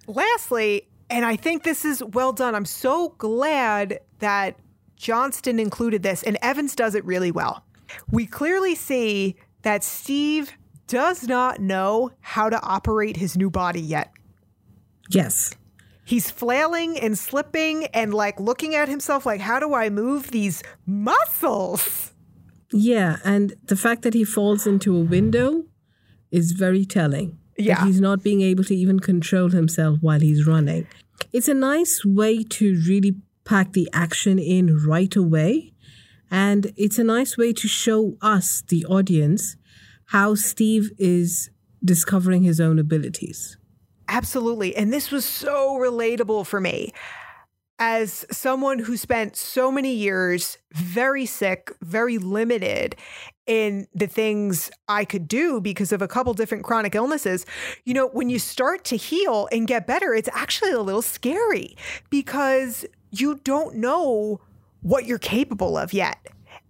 lastly, 0.06 0.88
and 1.10 1.24
I 1.24 1.36
think 1.36 1.62
this 1.62 1.84
is 1.84 2.02
well 2.02 2.32
done. 2.32 2.54
I'm 2.54 2.64
so 2.64 3.10
glad 3.18 4.00
that 4.20 4.58
Johnston 4.96 5.58
included 5.58 6.02
this, 6.02 6.22
and 6.22 6.38
Evans 6.40 6.74
does 6.74 6.94
it 6.94 7.04
really 7.04 7.30
well. 7.30 7.64
We 8.10 8.24
clearly 8.24 8.74
see 8.74 9.36
that 9.62 9.84
Steve 9.84 10.52
does 10.86 11.28
not 11.28 11.60
know 11.60 12.10
how 12.20 12.48
to 12.48 12.60
operate 12.62 13.16
his 13.16 13.36
new 13.36 13.50
body 13.50 13.80
yet. 13.80 14.10
yes. 15.10 15.54
He's 16.12 16.30
flailing 16.30 16.98
and 17.04 17.14
slipping 17.28 17.86
and 18.00 18.12
like 18.12 18.38
looking 18.38 18.74
at 18.74 18.86
himself 18.94 19.24
like, 19.24 19.40
how 19.40 19.58
do 19.64 19.72
I 19.72 19.88
move 19.88 20.30
these 20.30 20.62
muscles? 20.84 22.12
Yeah, 22.70 23.16
and 23.24 23.54
the 23.64 23.76
fact 23.76 24.02
that 24.02 24.12
he 24.12 24.24
falls 24.24 24.66
into 24.66 24.94
a 24.94 25.00
window 25.00 25.64
is 26.30 26.52
very 26.64 26.84
telling. 26.84 27.28
That 27.56 27.64
Yeah. 27.64 27.86
he's 27.86 28.00
not 28.08 28.22
being 28.22 28.42
able 28.50 28.64
to 28.64 28.74
even 28.82 28.98
control 29.00 29.48
himself 29.60 29.94
while 30.02 30.20
he's 30.20 30.46
running. 30.46 30.86
It's 31.32 31.48
a 31.48 31.54
nice 31.72 32.04
way 32.04 32.34
to 32.58 32.64
really 32.90 33.12
pack 33.44 33.72
the 33.72 33.88
action 34.06 34.38
in 34.38 34.64
right 34.92 35.14
away 35.16 35.52
And 36.50 36.62
it's 36.84 36.98
a 36.98 37.04
nice 37.16 37.36
way 37.36 37.50
to 37.62 37.68
show 37.68 38.00
us, 38.22 38.62
the 38.72 38.82
audience, 38.86 39.56
how 40.16 40.28
Steve 40.34 40.86
is 40.98 41.50
discovering 41.92 42.42
his 42.42 42.58
own 42.66 42.78
abilities. 42.78 43.58
Absolutely. 44.12 44.76
And 44.76 44.92
this 44.92 45.10
was 45.10 45.24
so 45.24 45.78
relatable 45.78 46.46
for 46.46 46.60
me 46.60 46.92
as 47.78 48.26
someone 48.30 48.78
who 48.78 48.96
spent 48.98 49.36
so 49.36 49.72
many 49.72 49.94
years 49.94 50.58
very 50.72 51.24
sick, 51.24 51.72
very 51.80 52.18
limited 52.18 52.94
in 53.46 53.88
the 53.94 54.06
things 54.06 54.70
I 54.86 55.06
could 55.06 55.26
do 55.26 55.62
because 55.62 55.92
of 55.92 56.02
a 56.02 56.06
couple 56.06 56.34
different 56.34 56.62
chronic 56.62 56.94
illnesses, 56.94 57.46
you 57.84 57.94
know, 57.94 58.08
when 58.08 58.28
you 58.28 58.38
start 58.38 58.84
to 58.84 58.96
heal 58.96 59.48
and 59.50 59.66
get 59.66 59.86
better, 59.86 60.14
it's 60.14 60.28
actually 60.34 60.72
a 60.72 60.80
little 60.80 61.02
scary 61.02 61.74
because 62.10 62.84
you 63.10 63.40
don't 63.44 63.76
know 63.76 64.40
what 64.82 65.06
you're 65.06 65.18
capable 65.18 65.78
of 65.78 65.94
yet. 65.94 66.18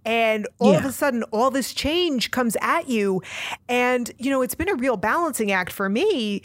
And 0.05 0.47
all 0.61 0.72
yeah. 0.72 0.78
of 0.78 0.84
a 0.84 0.93
sudden, 0.93 1.24
all 1.24 1.51
this 1.51 1.74
change 1.74 2.30
comes 2.30 2.57
at 2.61 2.88
you. 2.88 3.20
And, 3.68 4.12
you 4.18 4.30
know, 4.30 4.43
it's 4.43 4.55
been 4.55 4.68
a 4.68 4.76
real 4.76 4.97
balancing 4.97 5.51
act 5.51 5.72
for 5.72 5.88
me 5.88 6.43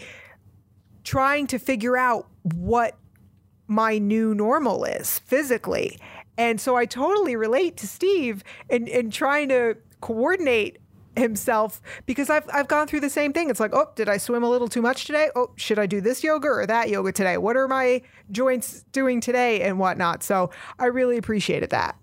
trying 1.07 1.47
to 1.47 1.57
figure 1.57 1.95
out 1.95 2.27
what 2.53 2.97
my 3.65 3.97
new 3.97 4.35
normal 4.35 4.83
is 4.83 5.19
physically. 5.19 5.97
And 6.37 6.59
so 6.59 6.75
I 6.75 6.85
totally 6.85 7.37
relate 7.37 7.77
to 7.77 7.87
Steve 7.87 8.43
in, 8.69 8.87
in 8.87 9.09
trying 9.09 9.47
to 9.47 9.77
coordinate 10.01 10.79
himself 11.15 11.81
because 12.05 12.29
I've 12.29 12.43
I've 12.53 12.67
gone 12.67 12.87
through 12.87 12.99
the 12.99 13.09
same 13.09 13.31
thing. 13.31 13.49
It's 13.49 13.59
like, 13.59 13.73
oh, 13.73 13.89
did 13.95 14.09
I 14.09 14.17
swim 14.17 14.43
a 14.43 14.49
little 14.49 14.67
too 14.67 14.81
much 14.81 15.05
today? 15.05 15.29
Oh, 15.33 15.51
should 15.55 15.79
I 15.79 15.85
do 15.85 16.01
this 16.01 16.25
yoga 16.25 16.49
or 16.49 16.65
that 16.65 16.89
yoga 16.89 17.13
today? 17.13 17.37
What 17.37 17.55
are 17.55 17.69
my 17.69 18.01
joints 18.29 18.83
doing 18.91 19.21
today 19.21 19.61
and 19.61 19.79
whatnot? 19.79 20.23
So 20.23 20.51
I 20.77 20.87
really 20.87 21.17
appreciated 21.17 21.69
that. 21.69 21.97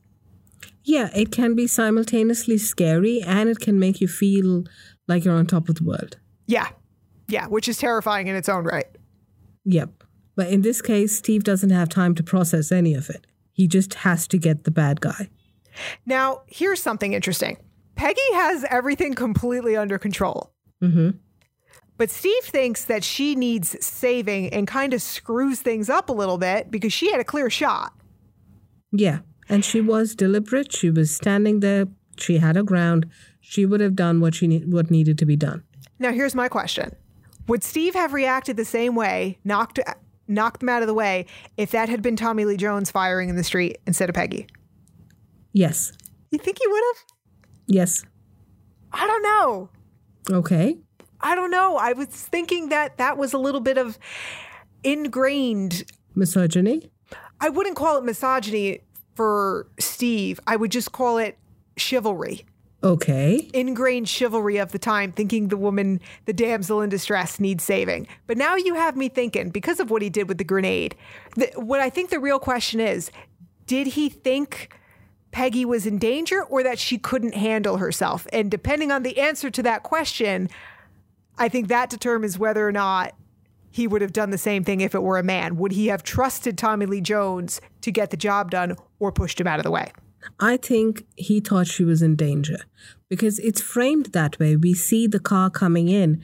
Yeah, 0.82 1.10
it 1.14 1.30
can 1.30 1.54
be 1.54 1.66
simultaneously 1.66 2.56
scary 2.56 3.22
and 3.22 3.50
it 3.50 3.60
can 3.60 3.78
make 3.78 4.00
you 4.00 4.08
feel 4.08 4.64
like 5.08 5.26
you're 5.26 5.36
on 5.36 5.46
top 5.46 5.68
of 5.68 5.74
the 5.74 5.84
world. 5.84 6.16
Yeah. 6.46 6.70
Yeah, 7.28 7.46
which 7.46 7.68
is 7.68 7.78
terrifying 7.78 8.26
in 8.26 8.36
its 8.36 8.48
own 8.48 8.64
right. 8.64 8.86
Yep. 9.64 10.04
But 10.36 10.48
in 10.48 10.62
this 10.62 10.82
case, 10.82 11.16
Steve 11.16 11.44
doesn't 11.44 11.70
have 11.70 11.88
time 11.88 12.14
to 12.16 12.22
process 12.22 12.72
any 12.72 12.94
of 12.94 13.08
it. 13.08 13.26
He 13.52 13.68
just 13.68 13.94
has 13.94 14.26
to 14.28 14.38
get 14.38 14.64
the 14.64 14.70
bad 14.70 15.00
guy. 15.00 15.30
Now, 16.06 16.42
here's 16.46 16.82
something 16.82 17.12
interesting 17.12 17.56
Peggy 17.94 18.20
has 18.32 18.64
everything 18.70 19.14
completely 19.14 19.76
under 19.76 19.98
control. 19.98 20.52
Mm-hmm. 20.82 21.10
But 21.96 22.10
Steve 22.10 22.42
thinks 22.42 22.86
that 22.86 23.04
she 23.04 23.36
needs 23.36 23.76
saving 23.84 24.52
and 24.52 24.66
kind 24.66 24.92
of 24.92 25.00
screws 25.00 25.60
things 25.60 25.88
up 25.88 26.08
a 26.08 26.12
little 26.12 26.38
bit 26.38 26.70
because 26.70 26.92
she 26.92 27.10
had 27.12 27.20
a 27.20 27.24
clear 27.24 27.48
shot. 27.48 27.92
Yeah. 28.90 29.20
And 29.48 29.64
she 29.64 29.80
was 29.80 30.16
deliberate. 30.16 30.72
She 30.72 30.90
was 30.90 31.14
standing 31.14 31.60
there. 31.60 31.86
She 32.18 32.38
had 32.38 32.56
her 32.56 32.62
ground. 32.62 33.08
She 33.40 33.66
would 33.66 33.80
have 33.80 33.94
done 33.94 34.20
what 34.20 34.34
she 34.34 34.46
ne- 34.46 34.64
what 34.64 34.90
needed 34.90 35.18
to 35.18 35.26
be 35.26 35.36
done. 35.36 35.62
Now, 35.98 36.12
here's 36.12 36.34
my 36.34 36.48
question: 36.48 36.96
Would 37.46 37.62
Steve 37.62 37.94
have 37.94 38.12
reacted 38.12 38.56
the 38.56 38.64
same 38.64 38.94
way, 38.94 39.38
knocked 39.44 39.78
knocked 40.26 40.60
them 40.60 40.70
out 40.70 40.82
of 40.82 40.88
the 40.88 40.94
way 40.94 41.26
if 41.56 41.70
that 41.72 41.88
had 41.88 42.00
been 42.00 42.16
Tommy 42.16 42.44
Lee 42.46 42.56
Jones 42.56 42.90
firing 42.90 43.28
in 43.28 43.36
the 43.36 43.44
street 43.44 43.78
instead 43.86 44.08
of 44.08 44.14
Peggy? 44.14 44.46
Yes. 45.52 45.92
You 46.30 46.38
think 46.38 46.58
he 46.58 46.66
would 46.66 46.82
have? 46.94 47.04
Yes. 47.66 48.04
I 48.92 49.06
don't 49.06 49.22
know. 49.22 49.68
Okay. 50.30 50.78
I 51.20 51.34
don't 51.34 51.50
know. 51.50 51.76
I 51.76 51.92
was 51.92 52.08
thinking 52.08 52.70
that 52.70 52.98
that 52.98 53.18
was 53.18 53.32
a 53.32 53.38
little 53.38 53.60
bit 53.60 53.78
of 53.78 53.98
ingrained 54.82 55.84
misogyny. 56.14 56.90
I 57.40 57.48
wouldn't 57.48 57.76
call 57.76 57.98
it 57.98 58.04
misogyny 58.04 58.80
for 59.14 59.68
Steve. 59.78 60.40
I 60.46 60.56
would 60.56 60.70
just 60.70 60.92
call 60.92 61.18
it 61.18 61.38
chivalry. 61.76 62.46
Okay. 62.84 63.48
Ingrained 63.54 64.10
chivalry 64.10 64.58
of 64.58 64.72
the 64.72 64.78
time, 64.78 65.10
thinking 65.10 65.48
the 65.48 65.56
woman, 65.56 66.02
the 66.26 66.34
damsel 66.34 66.82
in 66.82 66.90
distress, 66.90 67.40
needs 67.40 67.64
saving. 67.64 68.06
But 68.26 68.36
now 68.36 68.56
you 68.56 68.74
have 68.74 68.94
me 68.94 69.08
thinking, 69.08 69.48
because 69.48 69.80
of 69.80 69.90
what 69.90 70.02
he 70.02 70.10
did 70.10 70.28
with 70.28 70.36
the 70.36 70.44
grenade, 70.44 70.94
what 71.56 71.80
I 71.80 71.88
think 71.88 72.10
the 72.10 72.20
real 72.20 72.38
question 72.38 72.80
is 72.80 73.10
did 73.66 73.86
he 73.86 74.10
think 74.10 74.78
Peggy 75.30 75.64
was 75.64 75.86
in 75.86 75.98
danger 75.98 76.42
or 76.42 76.62
that 76.62 76.78
she 76.78 76.98
couldn't 76.98 77.34
handle 77.34 77.78
herself? 77.78 78.26
And 78.34 78.50
depending 78.50 78.92
on 78.92 79.02
the 79.02 79.18
answer 79.18 79.48
to 79.48 79.62
that 79.62 79.82
question, 79.82 80.50
I 81.38 81.48
think 81.48 81.68
that 81.68 81.88
determines 81.88 82.38
whether 82.38 82.68
or 82.68 82.72
not 82.72 83.14
he 83.70 83.88
would 83.88 84.02
have 84.02 84.12
done 84.12 84.30
the 84.30 84.38
same 84.38 84.62
thing 84.62 84.82
if 84.82 84.94
it 84.94 85.02
were 85.02 85.18
a 85.18 85.22
man. 85.22 85.56
Would 85.56 85.72
he 85.72 85.86
have 85.86 86.02
trusted 86.02 86.58
Tommy 86.58 86.84
Lee 86.84 87.00
Jones 87.00 87.62
to 87.80 87.90
get 87.90 88.10
the 88.10 88.16
job 88.18 88.50
done 88.50 88.76
or 89.00 89.10
pushed 89.10 89.40
him 89.40 89.46
out 89.46 89.58
of 89.58 89.64
the 89.64 89.70
way? 89.70 89.90
I 90.40 90.56
think 90.56 91.06
he 91.16 91.40
thought 91.40 91.66
she 91.66 91.84
was 91.84 92.02
in 92.02 92.16
danger 92.16 92.58
because 93.08 93.38
it's 93.38 93.60
framed 93.60 94.06
that 94.06 94.38
way. 94.38 94.56
We 94.56 94.74
see 94.74 95.06
the 95.06 95.20
car 95.20 95.50
coming 95.50 95.88
in 95.88 96.22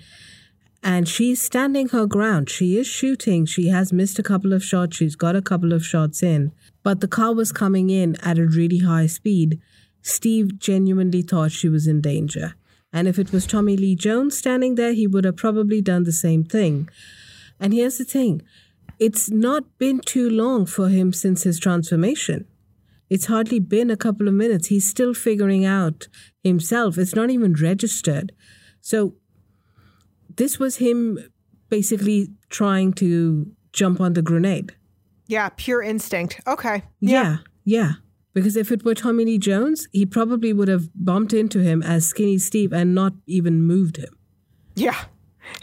and 0.83 1.07
she's 1.07 1.41
standing 1.41 1.89
her 1.91 2.07
ground. 2.07 2.49
She 2.49 2.79
is 2.79 2.87
shooting. 2.87 3.45
She 3.45 3.69
has 3.69 3.93
missed 3.93 4.19
a 4.19 4.23
couple 4.23 4.53
of 4.53 4.65
shots. 4.65 4.97
She's 4.97 5.17
got 5.17 5.37
a 5.37 5.43
couple 5.43 5.73
of 5.73 5.85
shots 5.85 6.23
in, 6.23 6.53
but 6.83 7.01
the 7.01 7.09
car 7.09 7.35
was 7.35 7.53
coming 7.53 7.91
in 7.91 8.17
at 8.23 8.39
a 8.39 8.47
really 8.47 8.79
high 8.79 9.07
speed. 9.07 9.61
Steve 10.03 10.59
genuinely 10.59 11.23
thought 11.23 11.53
she 11.53 11.69
was 11.69 11.87
in 11.87 12.01
danger. 12.01 12.55
And 12.93 13.07
if 13.07 13.19
it 13.19 13.31
was 13.31 13.47
Tommy 13.47 13.77
Lee 13.77 13.95
Jones 13.95 14.37
standing 14.37 14.75
there, 14.75 14.93
he 14.93 15.07
would 15.07 15.25
have 15.25 15.37
probably 15.37 15.81
done 15.83 16.05
the 16.05 16.13
same 16.13 16.45
thing. 16.45 16.89
And 17.61 17.73
here's 17.75 17.99
the 17.99 18.05
thing 18.05 18.43
it's 18.99 19.31
not 19.31 19.65
been 19.79 20.01
too 20.01 20.29
long 20.29 20.67
for 20.67 20.89
him 20.89 21.13
since 21.13 21.45
his 21.45 21.59
transformation. 21.59 22.47
It's 23.11 23.27
hardly 23.27 23.59
been 23.59 23.91
a 23.91 23.97
couple 23.97 24.29
of 24.29 24.35
minutes. 24.35 24.69
He's 24.69 24.89
still 24.89 25.13
figuring 25.13 25.65
out 25.65 26.09
himself. 26.43 26.97
It's 26.97 27.15
not 27.15 27.29
even 27.29 27.55
registered. 27.55 28.33
So 28.81 29.17
this 30.37 30.59
was 30.59 30.77
him 30.77 31.19
basically 31.69 32.29
trying 32.49 32.93
to 32.95 33.51
jump 33.73 34.01
on 34.01 34.15
the 34.15 34.23
grenade. 34.23 34.75
Yeah, 35.27 35.51
pure 35.57 35.83
instinct. 35.83 36.41
Okay. 36.47 36.85
Yeah, 37.01 37.23
yeah. 37.23 37.37
yeah. 37.65 37.93
Because 38.33 38.57
if 38.57 38.71
it 38.71 38.85
were 38.85 38.95
Tommy 38.95 39.25
Lee 39.25 39.39
Jones, 39.39 39.89
he 39.93 40.07
probably 40.07 40.53
would 40.53 40.69
have 40.69 40.89
bumped 40.95 41.33
into 41.33 41.59
him 41.59 41.83
as 41.83 42.07
Skinny 42.07 42.39
Steve 42.39 42.73
and 42.73 42.95
not 42.95 43.13
even 43.27 43.63
moved 43.63 43.97
him. 43.97 44.17
Yeah. 44.77 45.05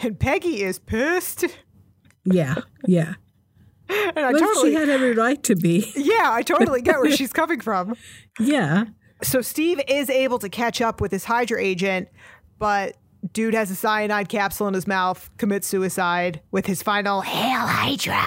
And 0.02 0.20
Peggy 0.20 0.64
is 0.64 0.80
pissed. 0.80 1.46
Yeah, 2.26 2.56
yeah. 2.86 3.14
And 3.90 4.20
I 4.20 4.32
well, 4.32 4.40
totally 4.40 4.72
she 4.72 4.76
had 4.76 4.90
every 4.90 5.14
right 5.14 5.42
to 5.44 5.56
be. 5.56 5.92
Yeah, 5.96 6.32
I 6.32 6.42
totally 6.42 6.82
get 6.82 7.00
where 7.00 7.12
she's 7.12 7.34
coming 7.42 7.60
from. 7.60 7.96
Yeah. 8.40 8.86
So 9.24 9.42
Steve 9.42 9.82
is 9.88 10.10
able 10.10 10.40
to 10.40 10.50
catch 10.50 10.82
up 10.82 11.02
with 11.02 11.12
his 11.12 11.26
Hydra 11.26 11.62
agent, 11.62 12.10
but 12.60 12.96
dude 13.34 13.54
has 13.54 13.72
a 13.72 13.76
cyanide 13.76 14.30
capsule 14.30 14.68
in 14.68 14.74
his 14.74 14.88
mouth, 14.88 15.30
commits 15.38 15.68
suicide 15.68 16.42
with 16.52 16.66
his 16.66 16.84
final 16.84 17.22
"Hail 17.22 17.68
Hydra." 17.68 18.24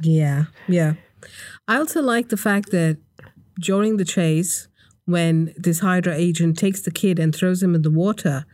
Yeah, 0.00 0.44
yeah. 0.66 0.94
I 1.68 1.76
also 1.76 2.00
like 2.00 2.30
the 2.30 2.36
fact 2.36 2.70
that 2.70 2.98
during 3.60 3.98
the 3.98 4.04
chase, 4.04 4.68
when 5.04 5.52
this 5.56 5.80
Hydra 5.80 6.14
agent 6.14 6.58
takes 6.58 6.80
the 6.80 6.90
kid 6.90 7.18
and 7.18 7.34
throws 7.34 7.62
him 7.62 7.74
in 7.74 7.82
the 7.82 7.90
water, 7.90 8.46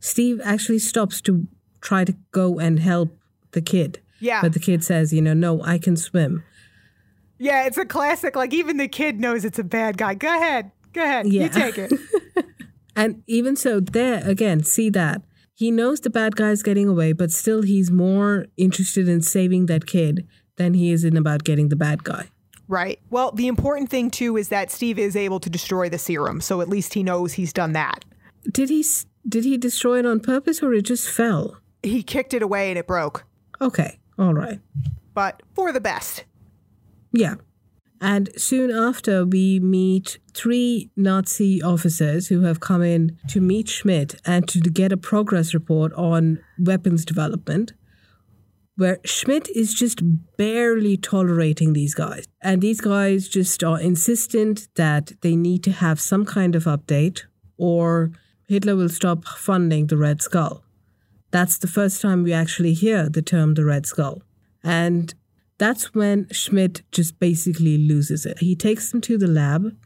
Steve 0.00 0.40
actually 0.42 0.78
stops 0.80 1.20
to 1.22 1.46
try 1.80 2.04
to 2.04 2.14
go 2.32 2.58
and 2.58 2.80
help 2.80 3.16
the 3.52 3.60
kid. 3.60 4.00
Yeah. 4.20 4.42
But 4.42 4.52
the 4.52 4.60
kid 4.60 4.84
says, 4.84 5.12
you 5.12 5.22
know, 5.22 5.34
no, 5.34 5.62
I 5.62 5.78
can 5.78 5.96
swim. 5.96 6.44
Yeah, 7.38 7.66
it's 7.66 7.78
a 7.78 7.84
classic. 7.84 8.36
Like 8.36 8.52
even 8.52 8.76
the 8.76 8.88
kid 8.88 9.20
knows 9.20 9.44
it's 9.44 9.58
a 9.58 9.64
bad 9.64 9.96
guy. 9.96 10.14
Go 10.14 10.28
ahead. 10.28 10.70
Go 10.92 11.02
ahead. 11.02 11.26
Yeah. 11.28 11.44
You 11.44 11.48
take 11.48 11.78
it. 11.78 11.92
and 12.96 13.22
even 13.26 13.56
so, 13.56 13.80
there 13.80 14.22
again, 14.28 14.64
see 14.64 14.90
that. 14.90 15.22
He 15.54 15.70
knows 15.70 16.00
the 16.00 16.10
bad 16.10 16.36
guy's 16.36 16.62
getting 16.62 16.88
away, 16.88 17.12
but 17.12 17.32
still 17.32 17.62
he's 17.62 17.90
more 17.90 18.46
interested 18.56 19.08
in 19.08 19.22
saving 19.22 19.66
that 19.66 19.86
kid 19.86 20.26
than 20.56 20.74
he 20.74 20.92
is 20.92 21.04
in 21.04 21.16
about 21.16 21.44
getting 21.44 21.68
the 21.68 21.76
bad 21.76 22.04
guy. 22.04 22.30
Right. 22.68 23.00
Well, 23.10 23.32
the 23.32 23.48
important 23.48 23.88
thing 23.88 24.10
too 24.10 24.36
is 24.36 24.50
that 24.50 24.70
Steve 24.70 24.98
is 24.98 25.16
able 25.16 25.40
to 25.40 25.50
destroy 25.50 25.88
the 25.88 25.98
serum, 25.98 26.40
so 26.40 26.60
at 26.60 26.68
least 26.68 26.94
he 26.94 27.02
knows 27.02 27.32
he's 27.32 27.52
done 27.52 27.72
that. 27.72 28.04
Did 28.52 28.68
he 28.68 28.84
did 29.28 29.44
he 29.44 29.56
destroy 29.56 29.98
it 30.00 30.06
on 30.06 30.20
purpose 30.20 30.62
or 30.62 30.72
it 30.74 30.82
just 30.82 31.08
fell? 31.10 31.56
He 31.82 32.02
kicked 32.02 32.34
it 32.34 32.42
away 32.42 32.70
and 32.70 32.78
it 32.78 32.86
broke. 32.86 33.24
Okay. 33.60 33.97
All 34.18 34.34
right. 34.34 34.60
But 35.14 35.42
for 35.54 35.72
the 35.72 35.80
best. 35.80 36.24
Yeah. 37.12 37.36
And 38.00 38.30
soon 38.36 38.70
after, 38.70 39.24
we 39.24 39.58
meet 39.58 40.18
three 40.32 40.90
Nazi 40.96 41.60
officers 41.62 42.28
who 42.28 42.42
have 42.42 42.60
come 42.60 42.82
in 42.82 43.18
to 43.28 43.40
meet 43.40 43.68
Schmidt 43.68 44.20
and 44.24 44.46
to 44.48 44.60
get 44.60 44.92
a 44.92 44.96
progress 44.96 45.52
report 45.52 45.92
on 45.94 46.38
weapons 46.58 47.04
development, 47.04 47.72
where 48.76 48.98
Schmidt 49.04 49.48
is 49.50 49.74
just 49.74 50.00
barely 50.36 50.96
tolerating 50.96 51.72
these 51.72 51.94
guys. 51.94 52.24
And 52.40 52.62
these 52.62 52.80
guys 52.80 53.28
just 53.28 53.64
are 53.64 53.80
insistent 53.80 54.68
that 54.76 55.12
they 55.22 55.34
need 55.34 55.64
to 55.64 55.72
have 55.72 56.00
some 56.00 56.24
kind 56.24 56.54
of 56.54 56.64
update 56.64 57.22
or 57.56 58.12
Hitler 58.48 58.76
will 58.76 58.88
stop 58.88 59.24
funding 59.26 59.88
the 59.88 59.96
Red 59.96 60.22
Skull. 60.22 60.62
That's 61.30 61.58
the 61.58 61.66
first 61.66 62.00
time 62.00 62.22
we 62.22 62.32
actually 62.32 62.74
hear 62.74 63.08
the 63.08 63.22
term 63.22 63.54
the 63.54 63.64
Red 63.64 63.86
Skull. 63.86 64.22
And 64.64 65.14
that's 65.58 65.94
when 65.94 66.28
Schmidt 66.30 66.82
just 66.92 67.18
basically 67.18 67.76
loses 67.76 68.24
it. 68.24 68.38
He 68.38 68.56
takes 68.56 68.90
them 68.90 69.00
to 69.02 69.18
the 69.18 69.26
lab 69.26 69.76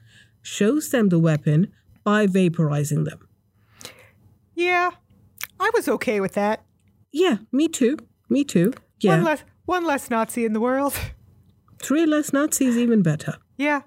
shows 0.42 0.90
them 0.90 1.08
the 1.08 1.18
weapon 1.18 1.72
by 2.04 2.26
vaporizing 2.26 3.04
them. 3.04 3.28
Yeah, 4.54 4.90
I 5.58 5.70
was 5.72 5.88
okay 5.88 6.20
with 6.20 6.32
that. 6.32 6.64
Yeah, 7.12 7.38
me 7.50 7.68
too. 7.68 7.96
Me 8.28 8.44
too. 8.44 8.72
Yeah. 9.00 9.16
One 9.16 9.24
less, 9.24 9.44
one 9.64 9.84
less 9.84 10.10
Nazi 10.10 10.44
in 10.44 10.52
the 10.52 10.60
world. 10.60 10.94
Three 11.78 12.06
less 12.06 12.32
Nazis, 12.32 12.76
even 12.76 13.02
better. 13.02 13.36
Yeah. 13.56 13.82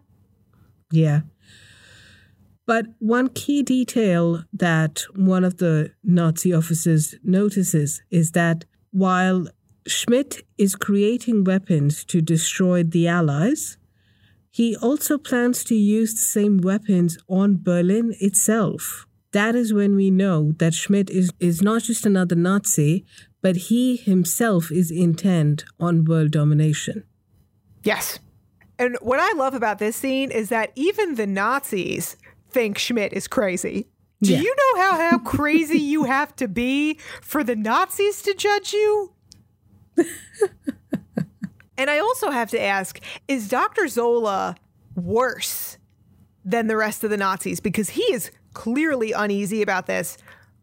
Yeah. 0.92 1.22
But 2.66 2.88
one 3.00 3.30
key 3.30 3.62
detail 3.62 4.44
that 4.52 5.06
one 5.16 5.44
of 5.44 5.58
the 5.58 5.92
Nazi 6.04 6.54
officers 6.54 7.16
notices 7.24 8.02
is 8.10 8.32
that 8.32 8.66
while 8.92 9.48
Schmidt 9.88 10.44
is 10.58 10.76
creating 10.76 11.44
weapons 11.44 12.04
to 12.06 12.22
destroy 12.22 12.84
the 12.84 13.08
Allies, 13.08 13.78
he 14.50 14.76
also 14.78 15.18
plans 15.18 15.64
to 15.66 15.76
use 15.76 16.14
the 16.14 16.22
same 16.22 16.58
weapons 16.58 17.18
on 17.30 17.62
Berlin 17.62 18.16
itself. 18.20 19.06
That 19.32 19.54
is 19.54 19.74
when 19.74 19.96
we 19.96 20.10
know 20.10 20.54
that 20.60 20.74
Schmidt 20.74 21.10
is, 21.10 21.30
is 21.42 21.62
not 21.62 21.84
just 21.84 22.06
another 22.06 22.36
Nazi, 22.36 23.06
but 23.42 23.58
he 23.68 23.98
himself 23.98 24.72
is 24.72 24.90
intent 24.90 25.66
on 25.78 26.06
world 26.06 26.32
domination. 26.32 27.04
Yes. 27.84 28.20
And 28.80 28.98
what 29.02 29.20
I 29.20 29.34
love 29.34 29.54
about 29.54 29.78
this 29.78 29.98
scene 29.98 30.32
is 30.32 30.50
that 30.50 30.72
even 30.76 31.16
the 31.16 31.28
Nazis 31.28 32.18
think 32.56 32.78
Schmidt 32.78 33.12
is 33.12 33.28
crazy. 33.28 33.86
Do 34.24 34.32
Yeah. 34.32 34.40
you 34.40 34.56
know 34.56 34.82
how, 34.82 35.10
how 35.12 35.18
crazy 35.20 35.78
you 35.78 36.06
have 36.06 36.34
to 36.38 36.48
be 36.48 36.98
for 37.22 37.44
the 37.44 37.56
Nazis 37.56 38.22
to 38.22 38.34
judge 38.34 38.72
you? 38.72 39.12
and 41.78 41.90
I 41.90 42.00
also 42.00 42.32
have 42.32 42.50
to 42.52 42.62
ask 42.62 43.00
is 43.28 43.50
Dr. 43.50 43.88
Zola 43.90 44.56
worse 44.96 45.78
than 46.46 46.68
the 46.68 46.78
rest 46.78 47.04
of 47.04 47.10
the 47.10 47.18
Nazis? 47.18 47.60
Because 47.60 47.90
he 47.90 48.04
is 48.14 48.32
clearly 48.54 49.12
uneasy 49.12 49.62
about 49.62 49.86
this, 49.86 50.18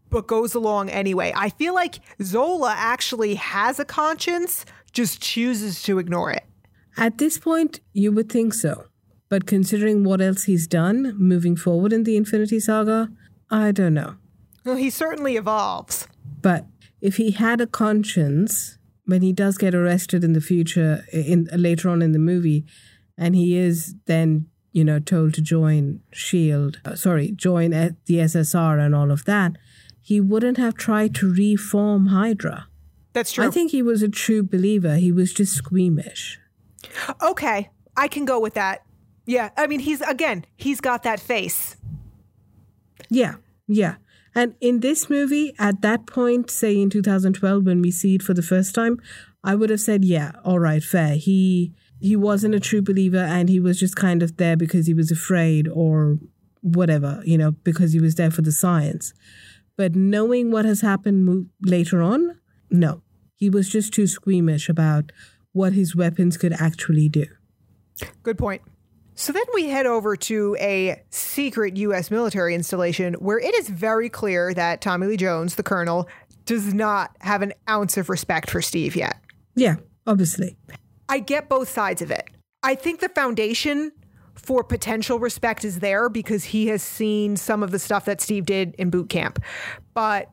but 0.08 0.26
goes 0.26 0.54
along 0.54 0.88
anyway. 0.88 1.32
I 1.36 1.50
feel 1.50 1.74
like 1.74 2.00
Zola 2.22 2.72
actually 2.74 3.34
has 3.34 3.78
a 3.78 3.84
conscience, 3.84 4.64
just 4.92 5.20
chooses 5.20 5.82
to 5.82 5.98
ignore 5.98 6.30
it. 6.30 6.44
At 6.96 7.18
this 7.18 7.38
point, 7.38 7.80
you 7.92 8.12
would 8.12 8.30
think 8.32 8.54
so. 8.54 8.86
But 9.32 9.46
considering 9.46 10.04
what 10.04 10.20
else 10.20 10.42
he's 10.42 10.66
done 10.66 11.16
moving 11.16 11.56
forward 11.56 11.90
in 11.90 12.04
the 12.04 12.18
Infinity 12.18 12.60
Saga, 12.60 13.08
I 13.50 13.72
don't 13.72 13.94
know. 13.94 14.16
Well, 14.62 14.76
he 14.76 14.90
certainly 14.90 15.36
evolves. 15.36 16.06
But 16.42 16.66
if 17.00 17.16
he 17.16 17.30
had 17.30 17.58
a 17.62 17.66
conscience 17.66 18.76
when 19.06 19.22
he 19.22 19.32
does 19.32 19.56
get 19.56 19.74
arrested 19.74 20.22
in 20.22 20.34
the 20.34 20.42
future, 20.42 21.06
in 21.14 21.48
later 21.54 21.88
on 21.88 22.02
in 22.02 22.12
the 22.12 22.18
movie, 22.18 22.66
and 23.16 23.34
he 23.34 23.56
is 23.56 23.94
then 24.04 24.48
you 24.72 24.84
know 24.84 24.98
told 24.98 25.32
to 25.32 25.40
join 25.40 26.00
Shield, 26.12 26.82
uh, 26.84 26.94
sorry, 26.94 27.30
join 27.30 27.70
the 27.70 27.96
SSR 28.08 28.84
and 28.84 28.94
all 28.94 29.10
of 29.10 29.24
that, 29.24 29.56
he 30.02 30.20
wouldn't 30.20 30.58
have 30.58 30.74
tried 30.74 31.14
to 31.14 31.32
reform 31.32 32.08
Hydra. 32.08 32.66
That's 33.14 33.32
true. 33.32 33.46
I 33.46 33.50
think 33.50 33.70
he 33.70 33.80
was 33.80 34.02
a 34.02 34.10
true 34.10 34.42
believer. 34.42 34.96
He 34.96 35.10
was 35.10 35.32
just 35.32 35.54
squeamish. 35.54 36.38
okay, 37.22 37.70
I 37.96 38.08
can 38.08 38.26
go 38.26 38.38
with 38.38 38.52
that. 38.52 38.82
Yeah, 39.26 39.50
I 39.56 39.66
mean, 39.66 39.80
he's 39.80 40.00
again, 40.00 40.44
he's 40.56 40.80
got 40.80 41.02
that 41.04 41.20
face. 41.20 41.76
Yeah, 43.08 43.36
yeah. 43.68 43.96
And 44.34 44.54
in 44.60 44.80
this 44.80 45.10
movie, 45.10 45.52
at 45.58 45.82
that 45.82 46.06
point, 46.06 46.50
say 46.50 46.80
in 46.80 46.88
2012, 46.88 47.64
when 47.64 47.82
we 47.82 47.90
see 47.90 48.14
it 48.14 48.22
for 48.22 48.32
the 48.34 48.42
first 48.42 48.74
time, 48.74 48.98
I 49.44 49.54
would 49.54 49.70
have 49.70 49.80
said, 49.80 50.04
yeah, 50.04 50.32
all 50.44 50.58
right, 50.58 50.82
fair. 50.82 51.16
He 51.16 51.74
he 52.00 52.16
wasn't 52.16 52.54
a 52.54 52.60
true 52.60 52.82
believer, 52.82 53.18
and 53.18 53.48
he 53.48 53.60
was 53.60 53.78
just 53.78 53.94
kind 53.94 54.22
of 54.22 54.36
there 54.36 54.56
because 54.56 54.86
he 54.86 54.94
was 54.94 55.10
afraid 55.10 55.68
or 55.68 56.18
whatever, 56.62 57.22
you 57.24 57.38
know, 57.38 57.52
because 57.52 57.92
he 57.92 58.00
was 58.00 58.16
there 58.16 58.30
for 58.30 58.42
the 58.42 58.52
science. 58.52 59.12
But 59.76 59.94
knowing 59.94 60.50
what 60.50 60.64
has 60.64 60.80
happened 60.80 61.26
mo- 61.26 61.46
later 61.62 62.02
on, 62.02 62.38
no, 62.70 63.02
he 63.36 63.50
was 63.50 63.68
just 63.68 63.92
too 63.92 64.06
squeamish 64.06 64.68
about 64.68 65.12
what 65.52 65.74
his 65.74 65.94
weapons 65.94 66.36
could 66.36 66.52
actually 66.54 67.08
do. 67.08 67.26
Good 68.22 68.38
point. 68.38 68.62
So 69.22 69.32
then 69.32 69.44
we 69.54 69.68
head 69.68 69.86
over 69.86 70.16
to 70.16 70.56
a 70.58 71.00
secret 71.10 71.76
U.S. 71.76 72.10
military 72.10 72.56
installation 72.56 73.14
where 73.14 73.38
it 73.38 73.54
is 73.54 73.68
very 73.68 74.08
clear 74.08 74.52
that 74.52 74.80
Tommy 74.80 75.06
Lee 75.06 75.16
Jones, 75.16 75.54
the 75.54 75.62
colonel, 75.62 76.08
does 76.44 76.74
not 76.74 77.16
have 77.20 77.40
an 77.40 77.52
ounce 77.70 77.96
of 77.96 78.08
respect 78.08 78.50
for 78.50 78.60
Steve 78.60 78.96
yet. 78.96 79.20
Yeah, 79.54 79.76
obviously. 80.08 80.56
I 81.08 81.20
get 81.20 81.48
both 81.48 81.68
sides 81.68 82.02
of 82.02 82.10
it. 82.10 82.30
I 82.64 82.74
think 82.74 82.98
the 82.98 83.10
foundation 83.10 83.92
for 84.34 84.64
potential 84.64 85.20
respect 85.20 85.64
is 85.64 85.78
there 85.78 86.08
because 86.08 86.42
he 86.42 86.66
has 86.66 86.82
seen 86.82 87.36
some 87.36 87.62
of 87.62 87.70
the 87.70 87.78
stuff 87.78 88.04
that 88.06 88.20
Steve 88.20 88.44
did 88.44 88.74
in 88.74 88.90
boot 88.90 89.08
camp. 89.08 89.38
But 89.94 90.32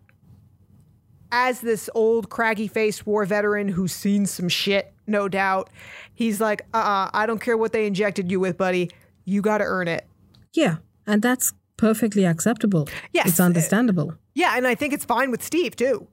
as 1.31 1.61
this 1.61 1.89
old 1.93 2.29
craggy 2.29 2.67
faced 2.67 3.05
war 3.05 3.25
veteran 3.25 3.67
who's 3.67 3.91
seen 3.93 4.25
some 4.25 4.49
shit, 4.49 4.93
no 5.07 5.27
doubt, 5.27 5.69
he's 6.13 6.39
like, 6.41 6.61
uh 6.73 6.77
uh 6.77 7.09
I 7.13 7.25
don't 7.25 7.39
care 7.39 7.57
what 7.57 7.71
they 7.71 7.85
injected 7.85 8.31
you 8.31 8.39
with, 8.39 8.57
buddy. 8.57 8.89
You 9.25 9.41
got 9.41 9.59
to 9.59 9.63
earn 9.65 9.87
it. 9.87 10.07
Yeah, 10.53 10.77
and 11.05 11.21
that's 11.21 11.53
perfectly 11.77 12.25
acceptable. 12.25 12.87
Yes, 13.13 13.27
It's 13.27 13.39
uh, 13.39 13.43
understandable. 13.43 14.15
Yeah, 14.33 14.57
and 14.57 14.65
I 14.67 14.75
think 14.75 14.93
it's 14.93 15.05
fine 15.05 15.31
with 15.31 15.43
Steve 15.43 15.75
too. 15.75 16.07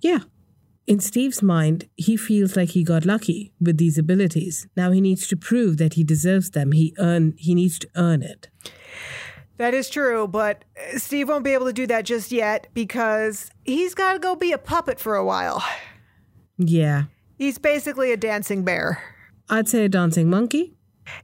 Yeah. 0.00 0.20
In 0.86 1.00
Steve's 1.00 1.42
mind, 1.42 1.88
he 1.96 2.14
feels 2.16 2.56
like 2.56 2.70
he 2.70 2.84
got 2.84 3.06
lucky 3.06 3.52
with 3.58 3.78
these 3.78 3.96
abilities. 3.96 4.68
Now 4.76 4.90
he 4.90 5.00
needs 5.00 5.26
to 5.28 5.36
prove 5.36 5.78
that 5.78 5.94
he 5.94 6.04
deserves 6.04 6.50
them. 6.50 6.72
He 6.72 6.94
earn 6.98 7.34
he 7.38 7.54
needs 7.54 7.78
to 7.78 7.88
earn 7.96 8.22
it. 8.22 8.48
That 9.56 9.74
is 9.74 9.88
true, 9.88 10.26
but 10.26 10.64
uh, 10.76 10.98
Steve 10.98 11.28
won't 11.28 11.44
be 11.44 11.52
able 11.52 11.66
to 11.66 11.72
do 11.72 11.86
that 11.86 12.04
just 12.04 12.32
yet 12.32 12.66
because 12.74 13.50
he's 13.64 13.94
got 13.94 14.14
to 14.14 14.18
go 14.18 14.34
be 14.34 14.52
a 14.52 14.58
puppet 14.58 14.98
for 14.98 15.14
a 15.14 15.24
while. 15.24 15.62
Yeah. 16.58 17.04
He's 17.38 17.58
basically 17.58 18.12
a 18.12 18.16
dancing 18.16 18.64
bear. 18.64 19.02
I'd 19.48 19.68
say 19.68 19.84
a 19.84 19.88
dancing 19.88 20.28
monkey. 20.28 20.76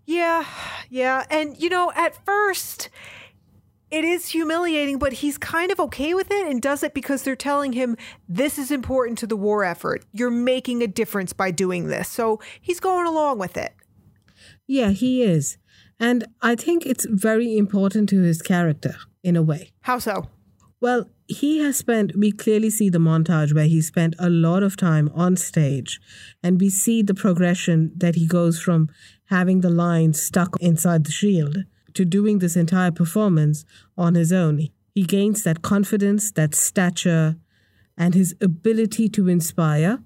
Yeah, 0.05 0.45
yeah. 0.89 1.25
And, 1.31 1.61
you 1.61 1.69
know, 1.69 1.91
at 1.97 2.25
first, 2.25 2.89
it 3.91 4.05
is 4.05 4.29
humiliating, 4.29 4.99
but 4.99 5.15
he's 5.15 5.39
kind 5.39 5.73
of 5.73 5.81
okay 5.81 6.15
with 6.15 6.31
it 6.31 6.47
and 6.47 6.63
does 6.63 6.83
it 6.83 6.95
because 6.95 7.23
they're 7.23 7.35
telling 7.35 7.73
him 7.73 7.97
this 8.29 8.59
is 8.59 8.71
important 8.71 9.19
to 9.19 9.27
the 9.27 9.37
war 9.37 9.65
effort. 9.65 10.05
You're 10.13 10.31
making 10.31 10.83
a 10.83 10.87
difference 10.87 11.33
by 11.33 11.51
doing 11.51 11.89
this. 11.89 12.09
So 12.09 12.41
he's 12.61 12.79
going 12.79 13.07
along 13.07 13.39
with 13.39 13.57
it. 13.57 13.75
Yeah, 14.67 14.91
he 14.91 15.23
is. 15.23 15.59
And 16.01 16.25
I 16.41 16.57
think 16.57 16.87
it's 16.87 17.07
very 17.09 17.57
important 17.57 18.09
to 18.09 18.23
his 18.23 18.41
character 18.41 18.97
in 19.23 19.37
a 19.37 19.43
way. 19.43 19.71
How 19.83 19.99
so? 19.99 20.31
Well, 20.81 21.11
he 21.29 21.59
has 21.59 21.77
spent, 21.77 22.17
we 22.17 22.33
clearly 22.33 22.71
see 22.71 22.89
the 22.89 22.99
montage 22.99 23.55
where 23.55 23.67
he 23.67 23.83
spent 23.83 24.17
a 24.19 24.31
lot 24.31 24.63
of 24.63 24.79
time 24.79 25.11
on 25.15 25.37
stage, 25.37 26.01
and 26.43 26.59
we 26.59 26.71
see 26.71 27.03
the 27.03 27.13
progression 27.13 27.93
that 27.95 28.15
he 28.15 28.27
goes 28.27 28.59
from 28.59 28.89
having 29.27 29.61
the 29.61 29.69
line 29.69 30.15
stuck 30.15 30.57
inside 30.59 31.05
the 31.05 31.13
shield 31.13 31.65
to 31.93 32.07
doing 32.07 32.39
this 32.39 32.57
entire 32.57 32.91
performance 32.91 33.67
on 33.99 34.15
his 34.15 34.33
own. 34.33 34.69
He 34.95 35.03
gains 35.03 35.45
that 35.45 35.61
confidence, 35.61 36.33
that 36.33 36.55
stature, 36.55 37.37
and 37.97 38.15
his 38.15 38.35
ability 38.41 39.11
to 39.11 39.29
inspire 39.29 39.99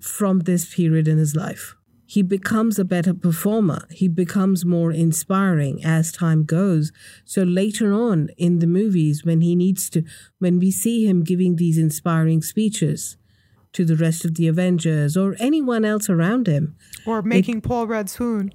from 0.00 0.40
this 0.40 0.74
period 0.74 1.06
in 1.06 1.18
his 1.18 1.36
life. 1.36 1.76
He 2.10 2.22
becomes 2.22 2.76
a 2.76 2.84
better 2.84 3.14
performer. 3.14 3.86
He 3.88 4.08
becomes 4.08 4.64
more 4.64 4.90
inspiring 4.90 5.84
as 5.84 6.10
time 6.10 6.42
goes. 6.42 6.90
So 7.24 7.44
later 7.44 7.92
on 7.92 8.30
in 8.36 8.58
the 8.58 8.66
movies, 8.66 9.24
when 9.24 9.42
he 9.42 9.54
needs 9.54 9.88
to, 9.90 10.02
when 10.40 10.58
we 10.58 10.72
see 10.72 11.06
him 11.06 11.22
giving 11.22 11.54
these 11.54 11.78
inspiring 11.78 12.42
speeches 12.42 13.16
to 13.74 13.84
the 13.84 13.94
rest 13.94 14.24
of 14.24 14.34
the 14.34 14.48
Avengers 14.48 15.16
or 15.16 15.36
anyone 15.38 15.84
else 15.84 16.10
around 16.10 16.48
him, 16.48 16.74
Or 17.06 17.22
making 17.22 17.60
Paul 17.60 17.86
Rudd 17.86 18.10
swoon. 18.10 18.52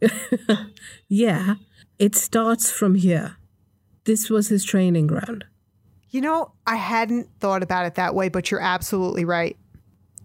yeah, 1.08 1.56
it 1.98 2.14
starts 2.14 2.70
from 2.70 2.94
here. 2.94 3.36
This 4.04 4.30
was 4.30 4.48
his 4.48 4.64
training 4.64 5.08
ground. 5.08 5.44
You 6.08 6.22
know, 6.22 6.52
I 6.66 6.76
hadn't 6.76 7.28
thought 7.38 7.62
about 7.62 7.84
it 7.84 7.96
that 7.96 8.14
way, 8.14 8.30
but 8.30 8.50
you're 8.50 8.62
absolutely 8.62 9.26
right. 9.26 9.58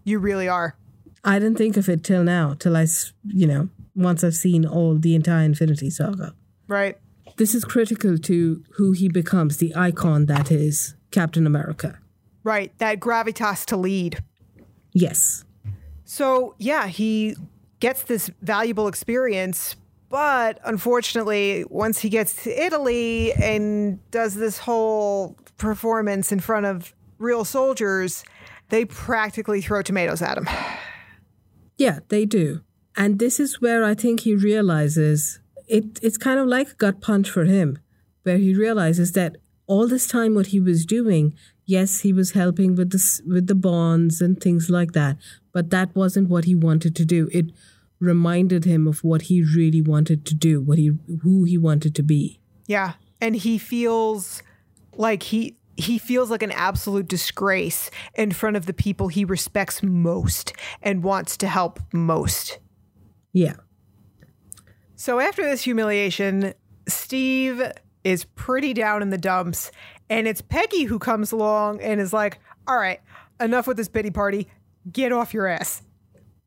You 0.04 0.18
really 0.18 0.48
are. 0.48 0.78
I 1.24 1.38
didn't 1.38 1.58
think 1.58 1.76
of 1.76 1.88
it 1.88 2.02
till 2.02 2.24
now, 2.24 2.54
till 2.54 2.76
I, 2.76 2.86
you 3.24 3.46
know, 3.46 3.68
once 3.94 4.24
I've 4.24 4.34
seen 4.34 4.66
all 4.66 4.96
the 4.96 5.14
entire 5.14 5.44
Infinity 5.44 5.90
Saga. 5.90 6.34
Right. 6.66 6.98
This 7.36 7.54
is 7.54 7.64
critical 7.64 8.18
to 8.18 8.64
who 8.74 8.92
he 8.92 9.08
becomes, 9.08 9.58
the 9.58 9.74
icon 9.74 10.26
that 10.26 10.50
is 10.50 10.94
Captain 11.10 11.46
America. 11.46 11.98
Right. 12.44 12.76
That 12.78 12.98
gravitas 12.98 13.64
to 13.66 13.76
lead. 13.76 14.22
Yes. 14.92 15.44
So, 16.04 16.54
yeah, 16.58 16.88
he 16.88 17.36
gets 17.80 18.02
this 18.02 18.30
valuable 18.42 18.88
experience, 18.88 19.76
but 20.08 20.58
unfortunately, 20.64 21.64
once 21.70 22.00
he 22.00 22.08
gets 22.08 22.42
to 22.44 22.64
Italy 22.64 23.32
and 23.34 23.98
does 24.10 24.34
this 24.34 24.58
whole 24.58 25.36
performance 25.56 26.32
in 26.32 26.40
front 26.40 26.66
of 26.66 26.92
real 27.18 27.44
soldiers, 27.44 28.24
they 28.68 28.84
practically 28.84 29.62
throw 29.62 29.82
tomatoes 29.82 30.20
at 30.20 30.36
him. 30.36 30.48
Yeah, 31.82 31.98
they 32.10 32.26
do. 32.26 32.60
And 32.96 33.18
this 33.18 33.40
is 33.40 33.60
where 33.60 33.82
I 33.82 33.94
think 33.94 34.20
he 34.20 34.36
realizes 34.36 35.40
it 35.66 35.98
it's 36.00 36.16
kind 36.16 36.38
of 36.38 36.46
like 36.46 36.68
a 36.70 36.74
gut 36.74 37.00
punch 37.00 37.28
for 37.28 37.44
him, 37.44 37.78
where 38.22 38.38
he 38.38 38.54
realizes 38.54 39.12
that 39.12 39.36
all 39.66 39.88
this 39.88 40.06
time 40.06 40.36
what 40.36 40.48
he 40.54 40.60
was 40.60 40.86
doing, 40.86 41.34
yes, 41.66 42.00
he 42.00 42.12
was 42.12 42.32
helping 42.32 42.76
with 42.76 42.90
the 42.90 43.02
with 43.26 43.48
the 43.48 43.56
bonds 43.56 44.20
and 44.20 44.40
things 44.40 44.70
like 44.70 44.92
that, 44.92 45.16
but 45.52 45.70
that 45.70 45.92
wasn't 45.96 46.28
what 46.28 46.44
he 46.44 46.54
wanted 46.54 46.94
to 46.94 47.04
do. 47.04 47.28
It 47.32 47.46
reminded 47.98 48.64
him 48.64 48.86
of 48.86 49.02
what 49.02 49.22
he 49.22 49.42
really 49.42 49.82
wanted 49.82 50.24
to 50.26 50.34
do, 50.36 50.60
what 50.60 50.78
he 50.78 50.92
who 51.22 51.42
he 51.42 51.58
wanted 51.58 51.96
to 51.96 52.02
be. 52.04 52.38
Yeah. 52.68 52.92
And 53.20 53.34
he 53.34 53.58
feels 53.58 54.42
like 54.96 55.24
he 55.24 55.56
he 55.82 55.98
feels 55.98 56.30
like 56.30 56.42
an 56.42 56.52
absolute 56.52 57.08
disgrace 57.08 57.90
in 58.14 58.32
front 58.32 58.56
of 58.56 58.66
the 58.66 58.72
people 58.72 59.08
he 59.08 59.24
respects 59.24 59.82
most 59.82 60.52
and 60.82 61.02
wants 61.02 61.36
to 61.38 61.48
help 61.48 61.80
most. 61.92 62.58
Yeah. 63.32 63.56
So 64.96 65.20
after 65.20 65.42
this 65.42 65.62
humiliation, 65.62 66.54
Steve 66.88 67.62
is 68.04 68.24
pretty 68.24 68.74
down 68.74 69.02
in 69.02 69.10
the 69.10 69.18
dumps, 69.18 69.70
and 70.08 70.26
it's 70.26 70.40
Peggy 70.40 70.84
who 70.84 70.98
comes 70.98 71.32
along 71.32 71.80
and 71.80 72.00
is 72.00 72.12
like, 72.12 72.38
"All 72.66 72.78
right, 72.78 73.00
enough 73.40 73.66
with 73.66 73.76
this 73.76 73.88
pity 73.88 74.10
party. 74.10 74.48
Get 74.90 75.12
off 75.12 75.32
your 75.34 75.46
ass." 75.46 75.82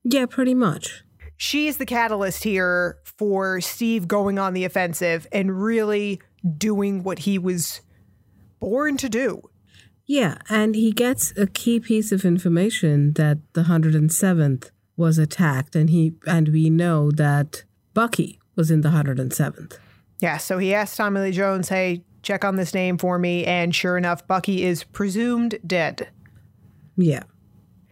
Yeah, 0.03 0.25
pretty 0.25 0.53
much. 0.53 1.03
She 1.38 1.67
is 1.67 1.77
the 1.77 1.86
catalyst 1.86 2.43
here 2.43 2.99
for 3.03 3.59
Steve 3.59 4.07
going 4.07 4.39
on 4.39 4.53
the 4.53 4.63
offensive 4.63 5.27
and 5.31 5.61
really 5.61 6.21
doing 6.57 7.03
what 7.03 7.19
he 7.19 7.38
was 7.38 7.81
born 8.66 8.97
to 8.97 9.07
do. 9.07 9.47
Yeah, 10.07 10.39
and 10.49 10.74
he 10.74 10.91
gets 10.91 11.32
a 11.38 11.45
key 11.45 11.80
piece 11.80 12.11
of 12.11 12.26
information 12.26 13.13
that 13.13 13.38
the 13.53 13.61
107th 13.61 14.72
was 14.97 15.20
attacked 15.20 15.76
and 15.76 15.91
he 15.91 16.13
and 16.26 16.49
we 16.49 16.72
know 16.72 17.11
that 17.11 17.63
Bucky 17.93 18.39
was 18.55 18.72
in 18.72 18.82
the 18.82 18.89
107th. 18.89 19.78
Yeah, 20.20 20.38
so 20.38 20.57
he 20.57 20.74
asked 20.74 20.97
Tommy 20.97 21.20
Lee 21.22 21.32
Jones, 21.32 21.70
"Hey, 21.70 22.05
check 22.24 22.43
on 22.43 22.55
this 22.55 22.74
name 22.74 22.97
for 22.97 23.20
me," 23.20 23.45
and 23.45 23.76
sure 23.76 23.97
enough, 23.97 24.26
Bucky 24.28 24.63
is 24.63 24.84
presumed 24.84 25.59
dead. 25.66 26.07
Yeah. 26.97 27.24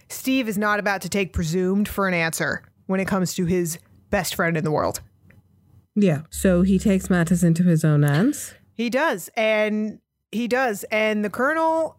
Steve 0.09 0.47
is 0.47 0.57
not 0.57 0.79
about 0.79 1.01
to 1.01 1.09
take 1.09 1.33
presumed 1.33 1.87
for 1.87 2.07
an 2.07 2.15
answer 2.15 2.63
when 2.87 2.99
it 2.99 3.07
comes 3.07 3.35
to 3.35 3.45
his 3.45 3.77
best 4.09 4.33
friend 4.33 4.57
in 4.57 4.63
the 4.63 4.71
world. 4.71 5.01
Yeah. 5.95 6.21
So 6.31 6.63
he 6.63 6.79
takes 6.79 7.11
matters 7.11 7.43
into 7.43 7.61
his 7.61 7.85
own 7.85 8.01
hands. 8.01 8.55
He 8.73 8.89
does, 8.89 9.29
and 9.37 9.99
he 10.33 10.47
does, 10.47 10.83
and 10.85 11.23
the 11.23 11.29
colonel 11.29 11.97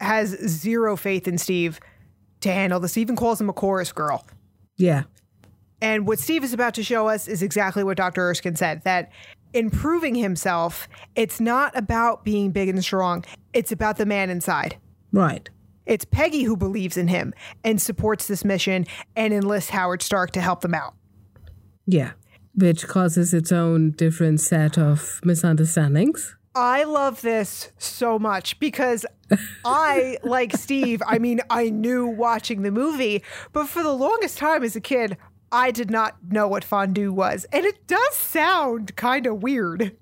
has 0.00 0.30
zero 0.30 0.96
faith 0.96 1.28
in 1.28 1.38
Steve 1.38 1.80
to 2.40 2.52
handle 2.52 2.80
this. 2.80 2.96
Even 2.96 3.16
calls 3.16 3.40
him 3.40 3.48
a 3.48 3.52
chorus 3.52 3.92
girl. 3.92 4.26
Yeah. 4.76 5.04
And 5.80 6.06
what 6.06 6.18
Steve 6.18 6.44
is 6.44 6.52
about 6.52 6.74
to 6.74 6.82
show 6.82 7.08
us 7.08 7.28
is 7.28 7.42
exactly 7.42 7.84
what 7.84 7.96
Dr. 7.96 8.22
Erskine 8.22 8.56
said 8.56 8.82
that 8.84 9.10
in 9.52 9.70
proving 9.70 10.14
himself, 10.14 10.88
it's 11.14 11.40
not 11.40 11.76
about 11.76 12.24
being 12.24 12.50
big 12.50 12.68
and 12.68 12.82
strong, 12.82 13.24
it's 13.52 13.72
about 13.72 13.96
the 13.96 14.06
man 14.06 14.30
inside. 14.30 14.76
Right. 15.12 15.48
It's 15.86 16.04
Peggy 16.04 16.42
who 16.42 16.56
believes 16.56 16.96
in 16.96 17.08
him 17.08 17.34
and 17.62 17.80
supports 17.80 18.26
this 18.26 18.44
mission 18.44 18.86
and 19.14 19.34
enlists 19.34 19.70
Howard 19.70 20.02
Stark 20.02 20.30
to 20.32 20.40
help 20.40 20.62
them 20.62 20.74
out. 20.74 20.94
Yeah. 21.86 22.12
Which 22.54 22.86
causes 22.86 23.34
its 23.34 23.52
own 23.52 23.90
different 23.92 24.40
set 24.40 24.78
of 24.78 25.20
misunderstandings. 25.24 26.36
I 26.54 26.84
love 26.84 27.20
this 27.22 27.70
so 27.78 28.18
much 28.18 28.58
because 28.60 29.04
I, 29.64 30.18
like 30.22 30.52
Steve, 30.56 31.02
I 31.06 31.18
mean, 31.18 31.40
I 31.50 31.70
knew 31.70 32.06
watching 32.06 32.62
the 32.62 32.70
movie, 32.70 33.22
but 33.52 33.68
for 33.68 33.82
the 33.82 33.92
longest 33.92 34.38
time 34.38 34.62
as 34.62 34.76
a 34.76 34.80
kid, 34.80 35.16
I 35.50 35.70
did 35.70 35.90
not 35.90 36.16
know 36.30 36.48
what 36.48 36.64
fondue 36.64 37.12
was. 37.12 37.44
And 37.52 37.64
it 37.64 37.86
does 37.86 38.14
sound 38.14 38.96
kind 38.96 39.26
of 39.26 39.42
weird. 39.42 39.96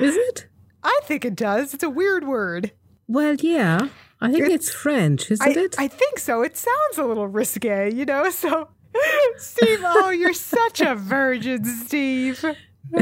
Is 0.00 0.16
it? 0.16 0.48
I 0.82 1.00
think 1.04 1.24
it 1.24 1.36
does. 1.36 1.74
It's 1.74 1.82
a 1.82 1.90
weird 1.90 2.26
word. 2.26 2.72
Well, 3.06 3.34
yeah. 3.34 3.88
I 4.20 4.32
think 4.32 4.48
it's, 4.48 4.70
French, 4.72 5.30
isn't 5.30 5.56
I, 5.56 5.60
it? 5.60 5.74
I 5.78 5.88
think 5.88 6.18
so. 6.18 6.42
It 6.42 6.56
sounds 6.56 6.98
a 6.98 7.04
little 7.04 7.28
risque, 7.28 7.92
you 7.92 8.04
know? 8.04 8.30
So, 8.30 8.68
Steve, 9.36 9.80
oh, 9.82 10.10
you're 10.10 10.32
such 10.32 10.80
a 10.80 10.94
virgin, 10.94 11.64
Steve. 11.64 12.44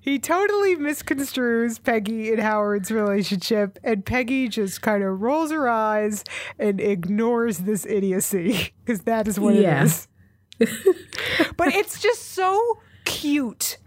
he 0.00 0.18
totally 0.18 0.76
misconstrues 0.76 1.82
Peggy 1.82 2.30
and 2.32 2.40
Howard's 2.40 2.90
relationship, 2.90 3.78
and 3.84 4.04
Peggy 4.04 4.48
just 4.48 4.82
kind 4.82 5.02
of 5.02 5.20
rolls 5.20 5.50
her 5.50 5.68
eyes 5.68 6.24
and 6.58 6.80
ignores 6.80 7.58
this 7.58 7.84
idiocy 7.86 8.72
because 8.84 9.02
that 9.02 9.28
is 9.28 9.38
what 9.38 9.54
Yeah. 9.54 9.82
it 9.82 9.84
is. 9.86 10.08
but 11.56 11.68
it's 11.74 12.00
just 12.00 12.32
so 12.32 12.78
cute 13.04 13.78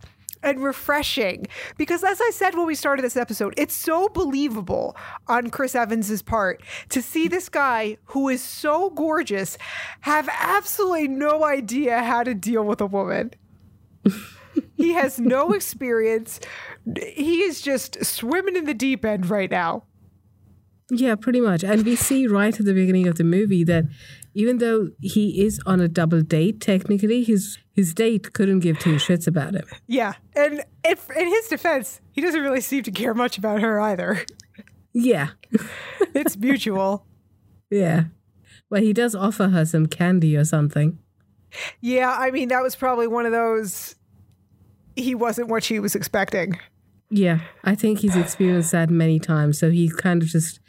and 0.42 0.62
refreshing 0.62 1.46
because 1.78 2.04
as 2.04 2.20
I 2.20 2.32
said 2.34 2.56
when 2.56 2.66
we 2.66 2.76
started 2.76 3.04
this 3.06 3.16
episode, 3.16 3.54
it's 3.58 3.74
so 3.74 4.10
believable 4.10 4.96
on 5.28 5.50
Chris 5.50 5.74
Evans's 5.76 6.22
part 6.22 6.62
to 6.90 7.02
see 7.02 7.28
this 7.30 7.48
guy 7.48 7.98
who 8.06 8.28
is 8.28 8.44
so 8.44 8.90
gorgeous 8.90 9.58
have 10.02 10.28
absolutely 10.42 11.08
no 11.08 11.46
idea 11.46 12.02
how 12.04 12.24
to 12.24 12.34
deal 12.34 12.64
with 12.64 12.82
a 12.82 12.86
woman. 12.88 13.32
He 14.84 14.94
has 14.94 15.20
no 15.20 15.52
experience. 15.60 16.40
He 17.16 17.42
is 17.42 17.62
just 17.62 18.04
swimming 18.04 18.56
in 18.56 18.66
the 18.66 18.74
deep 18.74 19.06
end 19.06 19.30
right 19.30 19.50
now. 19.52 19.84
yeah, 20.92 21.16
pretty 21.16 21.42
much. 21.42 21.64
And 21.64 21.84
we 21.86 21.96
see 21.96 22.28
right 22.28 22.58
at 22.60 22.66
the 22.66 22.74
beginning 22.74 23.08
of 23.08 23.16
the 23.16 23.24
movie 23.24 23.64
that 23.64 23.86
even 24.36 24.58
though 24.58 24.90
he 25.02 25.44
is 25.46 25.60
on 25.66 25.80
a 25.80 25.88
double 25.88 26.22
date, 26.22 26.60
technically 26.62 27.24
his 27.24 27.58
his 27.74 27.94
date 27.94 28.34
couldn't 28.34 28.60
give 28.60 28.78
two 28.80 28.96
shits 28.96 29.28
about 29.28 29.56
him. 29.56 29.66
Yeah. 29.88 30.14
And 30.36 30.64
if, 30.84 31.10
in 31.12 31.28
his 31.28 31.48
defense, 31.48 32.02
he 32.12 32.22
doesn't 32.22 32.42
really 32.42 32.62
seem 32.62 32.84
to 32.84 32.92
care 32.92 33.14
much 33.16 33.38
about 33.38 33.62
her 33.62 33.80
either. 33.80 34.26
Yeah. 34.94 35.30
It's 36.16 36.38
mutual. 36.38 37.08
Yeah. 37.72 38.04
Well, 38.70 38.82
he 38.82 38.94
does 38.94 39.16
offer 39.16 39.48
her 39.50 39.66
some 39.66 39.88
candy 39.88 40.38
or 40.38 40.46
something. 40.46 41.00
Yeah, 41.82 42.16
I 42.16 42.30
mean, 42.30 42.50
that 42.50 42.62
was 42.62 42.76
probably 42.76 43.08
one 43.08 43.26
of 43.26 43.32
those. 43.32 43.96
He 44.96 45.16
wasn't 45.16 45.48
what 45.48 45.64
she 45.64 45.80
was 45.80 45.96
expecting. 45.96 46.60
Yeah, 47.10 47.40
I 47.64 47.76
think 47.76 48.00
he's 48.00 48.16
experienced 48.16 48.72
that 48.72 48.90
many 48.90 49.20
times. 49.20 49.60
So 49.60 49.70
he 49.70 49.90
kind 49.90 50.22
of 50.22 50.28
just 50.28 50.60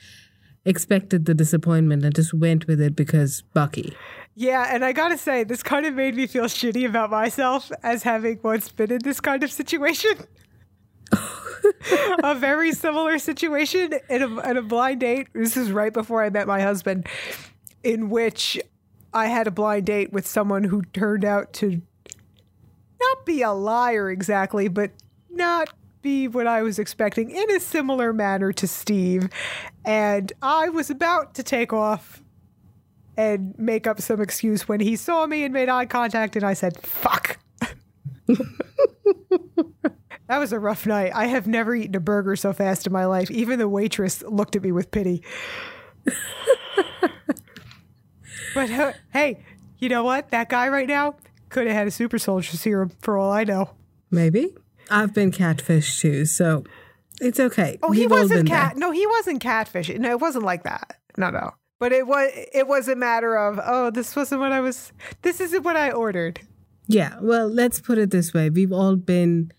expected 0.64 1.26
the 1.26 1.34
disappointment 1.34 2.04
and 2.04 2.14
just 2.14 2.34
went 2.34 2.66
with 2.66 2.80
it 2.80 2.96
because 2.96 3.42
Bucky. 3.54 3.96
Yeah, 4.34 4.68
and 4.74 4.84
I 4.84 4.92
gotta 4.92 5.16
say, 5.16 5.44
this 5.44 5.62
kind 5.62 5.86
of 5.86 5.94
made 5.94 6.16
me 6.16 6.26
feel 6.26 6.44
shitty 6.44 6.88
about 6.88 7.10
myself 7.10 7.70
as 7.82 8.02
having 8.02 8.40
once 8.42 8.68
been 8.70 8.90
in 8.90 9.00
this 9.02 9.20
kind 9.20 9.44
of 9.44 9.50
situation. 9.50 10.12
a 12.22 12.34
very 12.34 12.72
similar 12.72 13.18
situation 13.18 13.94
in 14.08 14.22
a, 14.22 14.50
in 14.50 14.56
a 14.56 14.62
blind 14.62 15.00
date. 15.00 15.28
This 15.32 15.56
is 15.56 15.70
right 15.70 15.92
before 15.92 16.24
I 16.24 16.30
met 16.30 16.46
my 16.46 16.60
husband, 16.60 17.06
in 17.82 18.10
which 18.10 18.60
I 19.12 19.26
had 19.26 19.46
a 19.46 19.50
blind 19.50 19.86
date 19.86 20.12
with 20.12 20.26
someone 20.26 20.64
who 20.64 20.82
turned 20.82 21.24
out 21.24 21.52
to 21.54 21.80
not 23.08 23.26
be 23.26 23.42
a 23.42 23.52
liar 23.52 24.10
exactly, 24.10 24.68
but 24.68 24.90
not 25.30 25.70
be 26.02 26.28
what 26.28 26.46
I 26.46 26.62
was 26.62 26.78
expecting 26.78 27.30
in 27.30 27.50
a 27.50 27.60
similar 27.60 28.12
manner 28.12 28.52
to 28.52 28.68
Steve. 28.68 29.28
And 29.84 30.32
I 30.42 30.68
was 30.68 30.90
about 30.90 31.34
to 31.34 31.42
take 31.42 31.72
off 31.72 32.22
and 33.16 33.54
make 33.58 33.86
up 33.86 34.00
some 34.00 34.20
excuse 34.20 34.68
when 34.68 34.80
he 34.80 34.96
saw 34.96 35.26
me 35.26 35.44
and 35.44 35.52
made 35.52 35.68
eye 35.68 35.86
contact, 35.86 36.36
and 36.36 36.44
I 36.44 36.54
said, 36.54 36.80
fuck. 36.80 37.38
that 38.26 40.38
was 40.38 40.52
a 40.52 40.58
rough 40.58 40.86
night. 40.86 41.12
I 41.14 41.26
have 41.26 41.46
never 41.46 41.74
eaten 41.74 41.94
a 41.94 42.00
burger 42.00 42.36
so 42.36 42.52
fast 42.52 42.86
in 42.86 42.92
my 42.92 43.06
life. 43.06 43.30
Even 43.30 43.58
the 43.58 43.68
waitress 43.68 44.22
looked 44.22 44.56
at 44.56 44.62
me 44.62 44.72
with 44.72 44.90
pity. 44.90 45.22
but 48.54 48.70
uh, 48.70 48.92
hey, 49.12 49.44
you 49.78 49.88
know 49.88 50.04
what? 50.04 50.30
That 50.30 50.48
guy 50.48 50.68
right 50.68 50.88
now 50.88 51.16
could 51.54 51.66
have 51.66 51.76
had 51.76 51.86
a 51.86 51.90
super 51.90 52.18
soldier 52.18 52.56
serum 52.58 52.90
for 53.00 53.16
all 53.16 53.30
I 53.32 53.44
know. 53.44 53.70
Maybe. 54.10 54.54
I've 54.90 55.14
been 55.14 55.30
catfished 55.30 56.00
too, 56.00 56.26
so 56.26 56.64
it's 57.20 57.40
okay. 57.40 57.78
Oh, 57.82 57.92
he 57.92 58.00
We've 58.02 58.10
wasn't 58.10 58.40
been 58.40 58.46
there. 58.46 58.60
cat. 58.60 58.76
No, 58.76 58.90
he 58.90 59.06
wasn't 59.06 59.40
catfish. 59.40 59.88
No, 59.88 60.10
it 60.10 60.20
wasn't 60.20 60.44
like 60.44 60.64
that. 60.64 60.98
No, 61.16 61.30
no. 61.30 61.52
But 61.80 61.92
it 61.92 62.06
was. 62.06 62.30
It 62.52 62.66
was 62.66 62.88
a 62.88 62.96
matter 62.96 63.36
of, 63.36 63.58
oh, 63.64 63.90
this 63.90 64.14
wasn't 64.14 64.40
what 64.42 64.52
I 64.52 64.60
was. 64.60 64.92
This 65.22 65.40
isn't 65.40 65.62
what 65.62 65.76
I 65.76 65.90
ordered. 65.90 66.40
Yeah, 66.86 67.16
well, 67.22 67.48
let's 67.48 67.80
put 67.80 67.96
it 67.98 68.10
this 68.10 68.34
way. 68.34 68.50
We've 68.50 68.72
all 68.72 68.96
been 68.96 69.50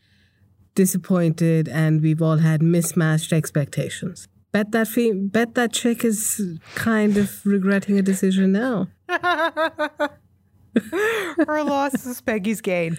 disappointed 0.76 1.68
and 1.70 2.02
we've 2.02 2.22
all 2.22 2.38
had 2.38 2.62
mismatched 2.62 3.32
expectations. 3.34 4.28
Bet 4.52 4.72
that 4.72 4.88
fe- 4.88 5.14
bet 5.14 5.56
that 5.56 5.74
chick 5.74 6.06
is 6.06 6.42
kind 6.76 7.18
of 7.18 7.46
regretting 7.46 7.98
a 7.98 8.02
decision 8.02 8.52
now. 8.52 8.88
Her 11.48 11.64
loss 11.64 12.06
is 12.06 12.22
Peggy's 12.22 12.62
gain. 12.62 12.98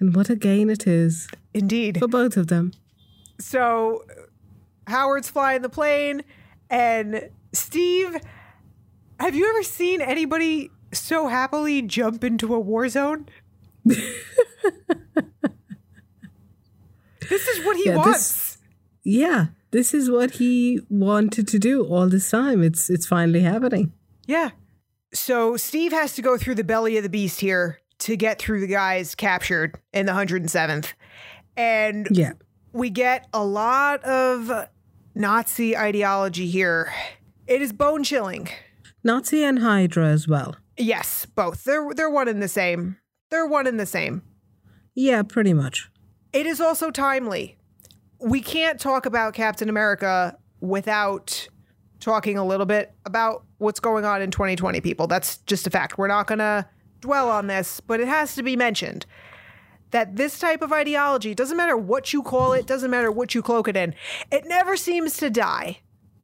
And 0.00 0.14
what 0.14 0.28
a 0.30 0.36
gain 0.36 0.70
it 0.70 0.86
is 0.86 1.28
Indeed. 1.52 1.98
for 1.98 2.08
both 2.08 2.36
of 2.36 2.48
them. 2.48 2.72
So 3.38 4.04
Howard's 4.86 5.30
flying 5.30 5.62
the 5.62 5.68
plane, 5.68 6.22
and 6.70 7.30
Steve, 7.52 8.16
have 9.20 9.34
you 9.34 9.48
ever 9.48 9.62
seen 9.62 10.00
anybody 10.00 10.70
so 10.92 11.28
happily 11.28 11.82
jump 11.82 12.22
into 12.24 12.54
a 12.54 12.60
war 12.60 12.88
zone? 12.88 13.26
this 13.84 13.98
is 17.30 17.64
what 17.64 17.76
he 17.76 17.86
Yeah, 17.86 17.92
this- 17.96 18.04
wants. 18.06 18.58
Yeah, 19.06 19.46
this 19.70 19.92
is 19.92 20.10
what 20.10 20.32
he 20.32 20.80
wanted 20.88 21.46
to 21.48 21.58
do 21.58 21.84
all 21.86 22.08
this 22.08 22.30
time. 22.30 22.62
It's 22.62 22.88
it's 22.88 23.06
finally 23.06 23.40
happening. 23.40 23.92
Yeah. 24.26 24.50
So 25.14 25.56
Steve 25.56 25.92
has 25.92 26.14
to 26.16 26.22
go 26.22 26.36
through 26.36 26.56
the 26.56 26.64
belly 26.64 26.96
of 26.96 27.02
the 27.02 27.08
beast 27.08 27.40
here 27.40 27.78
to 28.00 28.16
get 28.16 28.38
through 28.38 28.60
the 28.60 28.66
guys 28.66 29.14
captured 29.14 29.78
in 29.92 30.06
the 30.06 30.12
107th. 30.12 30.92
And 31.56 32.08
Yeah. 32.10 32.32
we 32.72 32.90
get 32.90 33.28
a 33.32 33.44
lot 33.44 34.02
of 34.04 34.68
Nazi 35.14 35.76
ideology 35.76 36.48
here. 36.48 36.92
It 37.46 37.62
is 37.62 37.72
bone 37.72 38.02
chilling. 38.02 38.48
Nazi 39.04 39.44
and 39.44 39.60
Hydra 39.60 40.06
as 40.08 40.26
well. 40.26 40.56
Yes, 40.76 41.26
both. 41.26 41.62
They're 41.64 41.88
they're 41.94 42.10
one 42.10 42.26
and 42.26 42.42
the 42.42 42.48
same. 42.48 42.96
They're 43.30 43.46
one 43.46 43.66
and 43.68 43.78
the 43.78 43.86
same. 43.86 44.22
Yeah, 44.94 45.22
pretty 45.22 45.52
much. 45.54 45.88
It 46.32 46.46
is 46.46 46.60
also 46.60 46.90
timely. 46.90 47.56
We 48.20 48.40
can't 48.40 48.80
talk 48.80 49.06
about 49.06 49.34
Captain 49.34 49.68
America 49.68 50.36
without 50.60 51.46
talking 52.04 52.36
a 52.36 52.44
little 52.44 52.66
bit 52.66 52.92
about 53.06 53.44
what's 53.58 53.80
going 53.80 54.04
on 54.04 54.20
in 54.20 54.30
2020, 54.30 54.80
people. 54.80 55.06
That's 55.06 55.38
just 55.38 55.66
a 55.66 55.70
fact. 55.70 55.96
We're 55.96 56.06
not 56.06 56.26
going 56.26 56.38
to 56.38 56.66
dwell 57.00 57.30
on 57.30 57.46
this, 57.46 57.80
but 57.80 57.98
it 57.98 58.08
has 58.08 58.34
to 58.34 58.42
be 58.42 58.56
mentioned 58.56 59.06
that 59.90 60.16
this 60.16 60.38
type 60.38 60.60
of 60.60 60.72
ideology, 60.72 61.34
doesn't 61.34 61.56
matter 61.56 61.76
what 61.76 62.12
you 62.12 62.22
call 62.22 62.52
it, 62.52 62.66
doesn't 62.66 62.90
matter 62.90 63.10
what 63.10 63.34
you 63.34 63.42
cloak 63.42 63.68
it 63.68 63.76
in, 63.76 63.94
it 64.30 64.44
never 64.46 64.76
seems 64.76 65.16
to 65.16 65.30
die. 65.30 65.78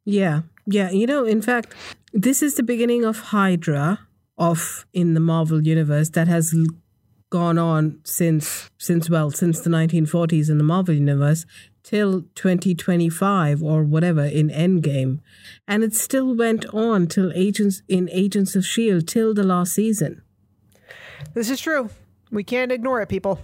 Yeah. 0.05 0.43
Yeah, 0.66 0.91
you 0.91 1.07
know, 1.07 1.24
in 1.24 1.41
fact, 1.41 1.72
this 2.12 2.43
is 2.43 2.55
the 2.55 2.62
beginning 2.62 3.05
of 3.05 3.18
Hydra 3.18 4.01
of 4.39 4.87
in 4.93 5.14
the 5.14 5.20
Marvel 5.20 5.62
universe 5.62 6.11
that 6.11 6.28
has 6.28 6.55
gone 7.31 7.59
on 7.59 8.01
since 8.05 8.70
since 8.78 9.09
well, 9.09 9.31
since 9.31 9.61
the 9.61 9.70
1940s 9.70 10.51
in 10.51 10.59
the 10.59 10.64
Marvel 10.64 10.95
universe 10.95 11.47
till 11.83 12.22
2025 12.35 13.62
or 13.62 13.83
whatever 13.83 14.24
in 14.24 14.49
Endgame. 14.49 15.20
And 15.66 15.83
it 15.83 15.95
still 15.95 16.37
went 16.37 16.66
on 16.74 17.07
till 17.07 17.33
Agents 17.35 17.83
in 17.89 18.09
Agents 18.11 18.55
of 18.55 18.64
Shield 18.64 19.09
till 19.09 19.35
the 19.35 19.43
last 19.43 19.72
season. 19.72 20.22
This 21.35 21.51
is 21.51 21.61
true. 21.61 21.91
We 22.31 22.45
can't 22.45 22.72
ignore 22.72 23.01
it, 23.03 23.09
people. 23.09 23.41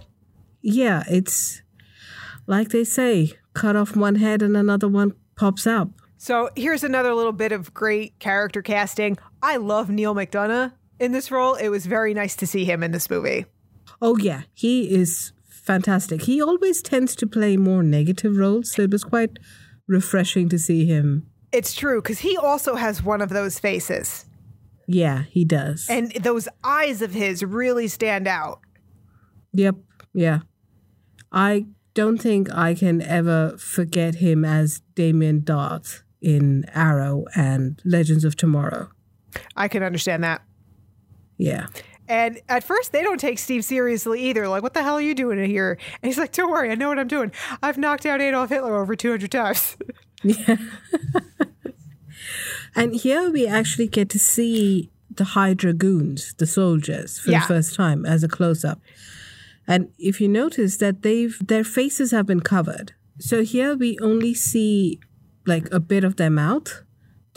Yeah, 0.61 1.03
it's 1.09 1.61
like 2.45 2.69
they 2.69 2.83
say, 2.83 3.33
cut 3.53 3.75
off 3.75 3.95
one 3.95 4.15
head 4.15 4.41
and 4.41 4.55
another 4.55 4.87
one 4.87 5.13
pops 5.35 5.67
up. 5.67 5.89
So 6.17 6.49
here's 6.55 6.83
another 6.83 7.13
little 7.13 7.31
bit 7.31 7.51
of 7.51 7.73
great 7.73 8.17
character 8.19 8.61
casting. 8.61 9.17
I 9.41 9.57
love 9.57 9.89
Neal 9.89 10.15
McDonough 10.15 10.71
in 10.99 11.11
this 11.11 11.29
role. 11.29 11.53
It 11.55 11.69
was 11.69 11.85
very 11.85 12.13
nice 12.13 12.35
to 12.37 12.47
see 12.47 12.65
him 12.65 12.81
in 12.81 12.91
this 12.91 13.09
movie. 13.09 13.45
Oh 14.01 14.17
yeah, 14.17 14.43
he 14.53 14.93
is 14.93 15.31
fantastic. 15.67 16.23
He 16.23 16.41
always 16.41 16.81
tends 16.81 17.15
to 17.17 17.27
play 17.27 17.57
more 17.57 17.83
negative 17.83 18.37
roles, 18.37 18.71
so 18.71 18.81
it 18.83 18.91
was 18.91 19.03
quite 19.03 19.37
refreshing 19.87 20.49
to 20.49 20.57
see 20.57 20.85
him. 20.85 21.27
It's 21.51 21.75
true 21.75 22.01
because 22.01 22.19
he 22.19 22.35
also 22.37 22.75
has 22.75 23.03
one 23.03 23.21
of 23.21 23.29
those 23.29 23.59
faces, 23.59 24.25
Yeah, 24.87 25.23
he 25.29 25.45
does. 25.45 25.87
and 25.89 26.11
those 26.13 26.47
eyes 26.63 27.01
of 27.01 27.13
his 27.13 27.43
really 27.43 27.87
stand 27.87 28.27
out. 28.27 28.59
yep, 29.53 29.75
yeah. 30.13 30.39
I 31.31 31.65
don't 31.93 32.17
think 32.19 32.51
I 32.53 32.73
can 32.73 33.01
ever 33.01 33.57
forget 33.57 34.15
him 34.15 34.45
as 34.45 34.81
Damien 34.95 35.41
Darhk 35.41 36.03
in 36.21 36.63
Arrow 36.73 37.25
and 37.35 37.81
Legends 37.85 38.23
of 38.25 38.35
Tomorrow. 38.35 38.89
I 39.55 39.67
can 39.67 39.83
understand 39.83 40.23
that. 40.23 40.41
Yeah. 41.37 41.67
And 42.09 42.39
at 42.47 42.63
first, 42.63 42.91
they 42.93 43.03
don't 43.03 43.19
take 43.19 43.37
Steve 43.39 43.65
seriously 43.65 44.21
either. 44.29 44.47
Like, 44.47 44.63
what 44.63 44.73
the 44.73 44.81
hell 44.83 44.95
are 44.95 45.01
you 45.01 45.13
doing 45.13 45.39
in 45.39 45.49
here? 45.49 45.77
And 46.01 46.09
he's 46.09 46.17
like, 46.17 46.31
don't 46.31 46.49
worry, 46.51 46.71
I 46.71 46.75
know 46.75 46.87
what 46.89 46.99
I'm 46.99 47.07
doing. 47.07 47.31
I've 47.61 47.77
knocked 47.77 48.05
out 48.05 48.21
Adolf 48.21 48.49
Hitler 48.49 48.75
over 48.77 48.95
200 48.95 49.29
times. 49.31 49.77
And 52.75 52.93
here 52.95 53.31
we 53.31 53.47
actually 53.47 53.87
get 53.87 54.07
to 54.11 54.19
see 54.19 54.91
the 55.09 55.23
Hydra 55.23 55.73
goons, 55.73 56.33
the 56.37 56.45
soldiers, 56.45 57.17
for 57.19 57.31
Yeah. 57.31 57.39
the 57.41 57.47
first 57.47 57.73
time 57.75 58.05
as 58.05 58.23
a 58.23 58.27
close 58.27 58.63
up. 58.63 58.79
And 59.67 59.89
if 59.97 60.21
you 60.21 60.27
notice 60.27 60.77
that 60.77 61.01
they've 61.01 61.35
their 61.45 61.63
faces 61.63 62.11
have 62.11 62.27
been 62.27 62.41
covered. 62.41 62.93
So 63.19 63.41
here 63.43 63.75
we 63.75 63.97
only 63.99 64.35
see 64.35 64.99
like 65.47 65.67
a 65.73 65.79
bit 65.79 66.03
of 66.03 66.17
their 66.17 66.29
mouth. 66.29 66.83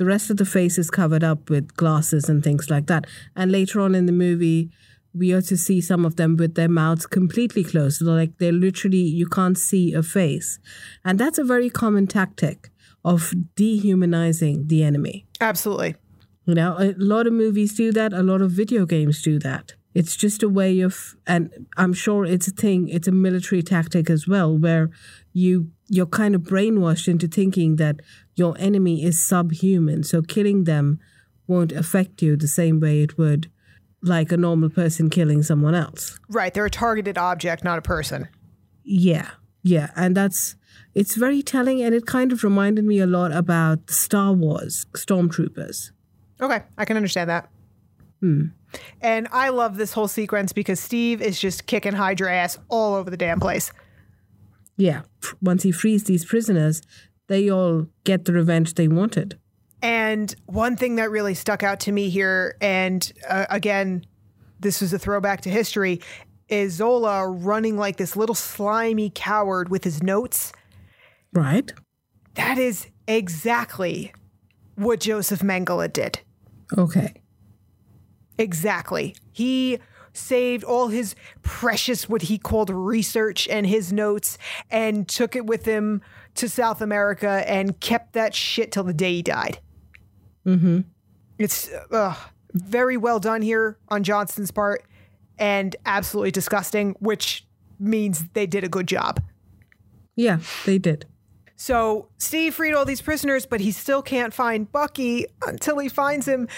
The 0.00 0.06
rest 0.06 0.30
of 0.30 0.38
the 0.38 0.46
face 0.46 0.78
is 0.78 0.88
covered 0.88 1.22
up 1.22 1.50
with 1.50 1.76
glasses 1.76 2.30
and 2.30 2.42
things 2.42 2.70
like 2.70 2.86
that. 2.86 3.06
And 3.36 3.52
later 3.52 3.82
on 3.82 3.94
in 3.94 4.06
the 4.06 4.12
movie, 4.12 4.70
we 5.12 5.34
are 5.34 5.42
to 5.42 5.58
see 5.58 5.82
some 5.82 6.06
of 6.06 6.16
them 6.16 6.38
with 6.38 6.54
their 6.54 6.70
mouths 6.70 7.06
completely 7.06 7.62
closed. 7.62 8.00
Like 8.00 8.38
they're 8.38 8.50
literally 8.50 8.96
you 8.96 9.26
can't 9.26 9.58
see 9.58 9.92
a 9.92 10.02
face. 10.02 10.58
And 11.04 11.18
that's 11.18 11.36
a 11.36 11.44
very 11.44 11.68
common 11.68 12.06
tactic 12.06 12.70
of 13.04 13.34
dehumanizing 13.56 14.68
the 14.68 14.84
enemy. 14.84 15.26
Absolutely. 15.38 15.96
You 16.46 16.54
know, 16.54 16.76
a 16.78 16.94
lot 16.96 17.26
of 17.26 17.34
movies 17.34 17.74
do 17.74 17.92
that, 17.92 18.14
a 18.14 18.22
lot 18.22 18.40
of 18.40 18.52
video 18.52 18.86
games 18.86 19.20
do 19.20 19.38
that. 19.40 19.74
It's 19.92 20.16
just 20.16 20.42
a 20.42 20.48
way 20.48 20.80
of 20.80 21.14
and 21.26 21.50
I'm 21.76 21.92
sure 21.92 22.24
it's 22.24 22.48
a 22.48 22.52
thing, 22.52 22.88
it's 22.88 23.06
a 23.06 23.12
military 23.12 23.62
tactic 23.62 24.08
as 24.08 24.26
well 24.26 24.56
where 24.56 24.88
you 25.32 25.70
you're 25.88 26.06
kind 26.06 26.34
of 26.34 26.42
brainwashed 26.42 27.08
into 27.08 27.26
thinking 27.26 27.76
that 27.76 27.96
your 28.34 28.56
enemy 28.58 29.04
is 29.04 29.22
subhuman, 29.22 30.02
so 30.02 30.22
killing 30.22 30.64
them 30.64 31.00
won't 31.46 31.72
affect 31.72 32.22
you 32.22 32.36
the 32.36 32.48
same 32.48 32.80
way 32.80 33.02
it 33.02 33.18
would 33.18 33.50
like 34.02 34.32
a 34.32 34.36
normal 34.36 34.70
person 34.70 35.10
killing 35.10 35.42
someone 35.42 35.74
else. 35.74 36.18
Right. 36.28 36.54
They're 36.54 36.64
a 36.64 36.70
targeted 36.70 37.18
object, 37.18 37.64
not 37.64 37.78
a 37.78 37.82
person. 37.82 38.28
Yeah, 38.82 39.30
yeah, 39.62 39.90
and 39.94 40.16
that's 40.16 40.56
it's 40.94 41.16
very 41.16 41.42
telling, 41.42 41.82
and 41.82 41.94
it 41.94 42.06
kind 42.06 42.32
of 42.32 42.42
reminded 42.42 42.84
me 42.84 42.98
a 42.98 43.06
lot 43.06 43.32
about 43.32 43.90
Star 43.90 44.32
Wars 44.32 44.86
stormtroopers. 44.92 45.92
Okay. 46.40 46.62
I 46.78 46.84
can 46.84 46.96
understand 46.96 47.30
that. 47.30 47.48
Hmm. 48.20 48.46
And 49.00 49.28
I 49.32 49.48
love 49.50 49.76
this 49.76 49.92
whole 49.92 50.08
sequence 50.08 50.52
because 50.52 50.80
Steve 50.80 51.20
is 51.20 51.38
just 51.38 51.66
kicking 51.66 51.92
Hydra 51.92 52.32
ass 52.32 52.58
all 52.68 52.94
over 52.94 53.10
the 53.10 53.16
damn 53.16 53.40
place. 53.40 53.72
Yeah, 54.80 55.02
once 55.42 55.62
he 55.62 55.72
frees 55.72 56.04
these 56.04 56.24
prisoners, 56.24 56.80
they 57.26 57.50
all 57.50 57.86
get 58.04 58.24
the 58.24 58.32
revenge 58.32 58.74
they 58.74 58.88
wanted. 58.88 59.38
And 59.82 60.34
one 60.46 60.74
thing 60.74 60.96
that 60.96 61.10
really 61.10 61.34
stuck 61.34 61.62
out 61.62 61.80
to 61.80 61.92
me 61.92 62.08
here, 62.08 62.56
and 62.62 63.12
uh, 63.28 63.44
again, 63.50 64.06
this 64.58 64.80
was 64.80 64.94
a 64.94 64.98
throwback 64.98 65.42
to 65.42 65.50
history, 65.50 66.00
is 66.48 66.76
Zola 66.76 67.28
running 67.28 67.76
like 67.76 67.98
this 67.98 68.16
little 68.16 68.34
slimy 68.34 69.12
coward 69.14 69.68
with 69.68 69.84
his 69.84 70.02
notes. 70.02 70.50
Right? 71.34 71.70
That 72.36 72.56
is 72.56 72.86
exactly 73.06 74.14
what 74.76 75.00
Joseph 75.00 75.40
Mengele 75.40 75.92
did. 75.92 76.20
Okay. 76.78 77.12
Exactly. 78.38 79.14
He 79.30 79.78
saved 80.12 80.64
all 80.64 80.88
his 80.88 81.14
precious, 81.42 82.08
what 82.08 82.22
he 82.22 82.38
called 82.38 82.70
research 82.70 83.48
and 83.48 83.66
his 83.66 83.92
notes, 83.92 84.38
and 84.70 85.08
took 85.08 85.36
it 85.36 85.46
with 85.46 85.64
him 85.64 86.02
to 86.36 86.48
South 86.48 86.80
America 86.80 87.44
and 87.46 87.78
kept 87.80 88.12
that 88.12 88.34
shit 88.34 88.72
till 88.72 88.84
the 88.84 88.92
day 88.92 89.14
he 89.14 89.22
died. 89.22 89.60
Mm-hmm. 90.46 90.80
It's 91.38 91.70
uh, 91.90 92.14
very 92.52 92.96
well 92.96 93.20
done 93.20 93.42
here 93.42 93.78
on 93.88 94.02
Johnston's 94.02 94.50
part 94.50 94.84
and 95.38 95.74
absolutely 95.86 96.30
disgusting, 96.30 96.94
which 97.00 97.46
means 97.78 98.24
they 98.34 98.46
did 98.46 98.64
a 98.64 98.68
good 98.68 98.86
job. 98.86 99.22
Yeah, 100.16 100.38
they 100.66 100.78
did. 100.78 101.06
So 101.56 102.08
Steve 102.18 102.54
freed 102.54 102.72
all 102.72 102.84
these 102.84 103.02
prisoners, 103.02 103.46
but 103.46 103.60
he 103.60 103.70
still 103.72 104.02
can't 104.02 104.32
find 104.32 104.70
Bucky 104.70 105.26
until 105.46 105.78
he 105.78 105.88
finds 105.88 106.26
him 106.26 106.48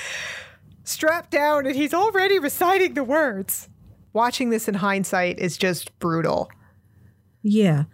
strapped 0.84 1.30
down 1.30 1.66
and 1.66 1.76
he's 1.76 1.94
already 1.94 2.38
reciting 2.38 2.94
the 2.94 3.04
words. 3.04 3.68
Watching 4.12 4.50
this 4.50 4.68
in 4.68 4.74
hindsight 4.74 5.38
is 5.38 5.56
just 5.56 5.96
brutal. 5.98 6.50
Yeah. 7.42 7.84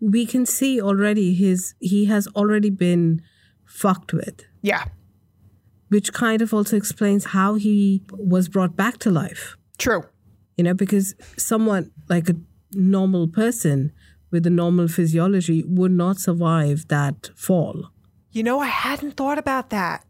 We 0.00 0.26
can 0.26 0.46
see 0.46 0.80
already 0.80 1.34
his 1.34 1.74
he 1.80 2.04
has 2.06 2.26
already 2.36 2.70
been 2.70 3.22
fucked 3.64 4.12
with, 4.12 4.42
Yeah, 4.62 4.84
which 5.88 6.12
kind 6.12 6.42
of 6.42 6.52
also 6.54 6.76
explains 6.76 7.26
how 7.26 7.54
he 7.54 8.02
was 8.12 8.48
brought 8.48 8.76
back 8.76 8.98
to 8.98 9.10
life. 9.10 9.56
true. 9.78 10.04
You 10.56 10.62
know, 10.64 10.74
because 10.74 11.14
someone 11.36 11.90
like 12.08 12.28
a 12.28 12.36
normal 12.72 13.26
person 13.26 13.90
with 14.30 14.46
a 14.46 14.50
normal 14.50 14.86
physiology 14.86 15.64
would 15.66 15.90
not 15.90 16.18
survive 16.18 16.86
that 16.88 17.30
fall. 17.34 17.90
You 18.30 18.42
know, 18.44 18.60
I 18.60 18.66
hadn't 18.66 19.16
thought 19.16 19.38
about 19.38 19.70
that. 19.70 20.04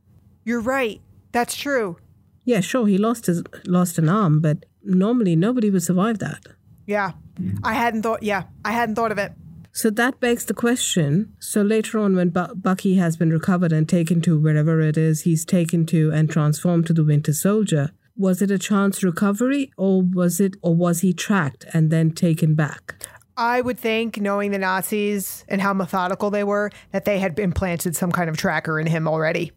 You're 0.44 0.60
right. 0.60 1.00
That's 1.32 1.56
true. 1.56 1.96
Yeah, 2.44 2.60
sure, 2.60 2.86
he 2.86 2.98
lost 2.98 3.26
his 3.26 3.42
lost 3.64 3.98
an 3.98 4.08
arm, 4.08 4.40
but 4.40 4.64
normally 4.82 5.34
nobody 5.34 5.70
would 5.70 5.82
survive 5.82 6.18
that. 6.18 6.40
Yeah. 6.86 7.12
Mm. 7.40 7.58
I 7.64 7.74
hadn't 7.74 8.02
thought, 8.02 8.22
yeah, 8.22 8.44
I 8.64 8.72
hadn't 8.72 8.94
thought 8.94 9.12
of 9.12 9.18
it. 9.18 9.32
So 9.72 9.90
that 9.90 10.20
begs 10.20 10.44
the 10.44 10.54
question. 10.54 11.34
So 11.40 11.62
later 11.62 11.98
on, 11.98 12.14
when 12.14 12.28
Bu- 12.28 12.54
Bucky 12.54 12.94
has 12.94 13.16
been 13.16 13.30
recovered 13.30 13.72
and 13.72 13.88
taken 13.88 14.20
to 14.22 14.38
wherever 14.38 14.80
it 14.80 14.96
is 14.96 15.22
he's 15.22 15.44
taken 15.44 15.84
to 15.86 16.12
and 16.12 16.30
transformed 16.30 16.86
to 16.86 16.92
the 16.92 17.02
Winter 17.04 17.32
Soldier, 17.32 17.90
was 18.16 18.40
it 18.40 18.52
a 18.52 18.58
chance 18.58 19.02
recovery 19.02 19.72
or 19.76 20.02
was 20.02 20.38
it 20.38 20.56
or 20.62 20.76
was 20.76 21.00
he 21.00 21.12
tracked 21.12 21.64
and 21.72 21.90
then 21.90 22.12
taken 22.12 22.54
back? 22.54 23.04
I 23.36 23.60
would 23.60 23.78
think, 23.80 24.20
knowing 24.20 24.52
the 24.52 24.58
Nazis 24.58 25.44
and 25.48 25.60
how 25.60 25.74
methodical 25.74 26.30
they 26.30 26.44
were, 26.44 26.70
that 26.92 27.04
they 27.04 27.18
had 27.18 27.36
implanted 27.40 27.96
some 27.96 28.12
kind 28.12 28.30
of 28.30 28.36
tracker 28.36 28.78
in 28.78 28.86
him 28.86 29.08
already. 29.08 29.50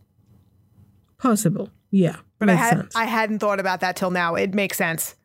Possible. 1.20 1.70
Yeah. 1.92 2.16
But 2.40 2.50
I, 2.50 2.54
had, 2.54 2.78
sense. 2.78 2.96
I 2.96 3.06
hadn't 3.06 3.40
thought 3.40 3.60
about 3.60 3.80
that 3.82 3.96
till 3.96 4.12
now. 4.12 4.36
It 4.36 4.54
makes 4.54 4.78
sense. 4.78 5.16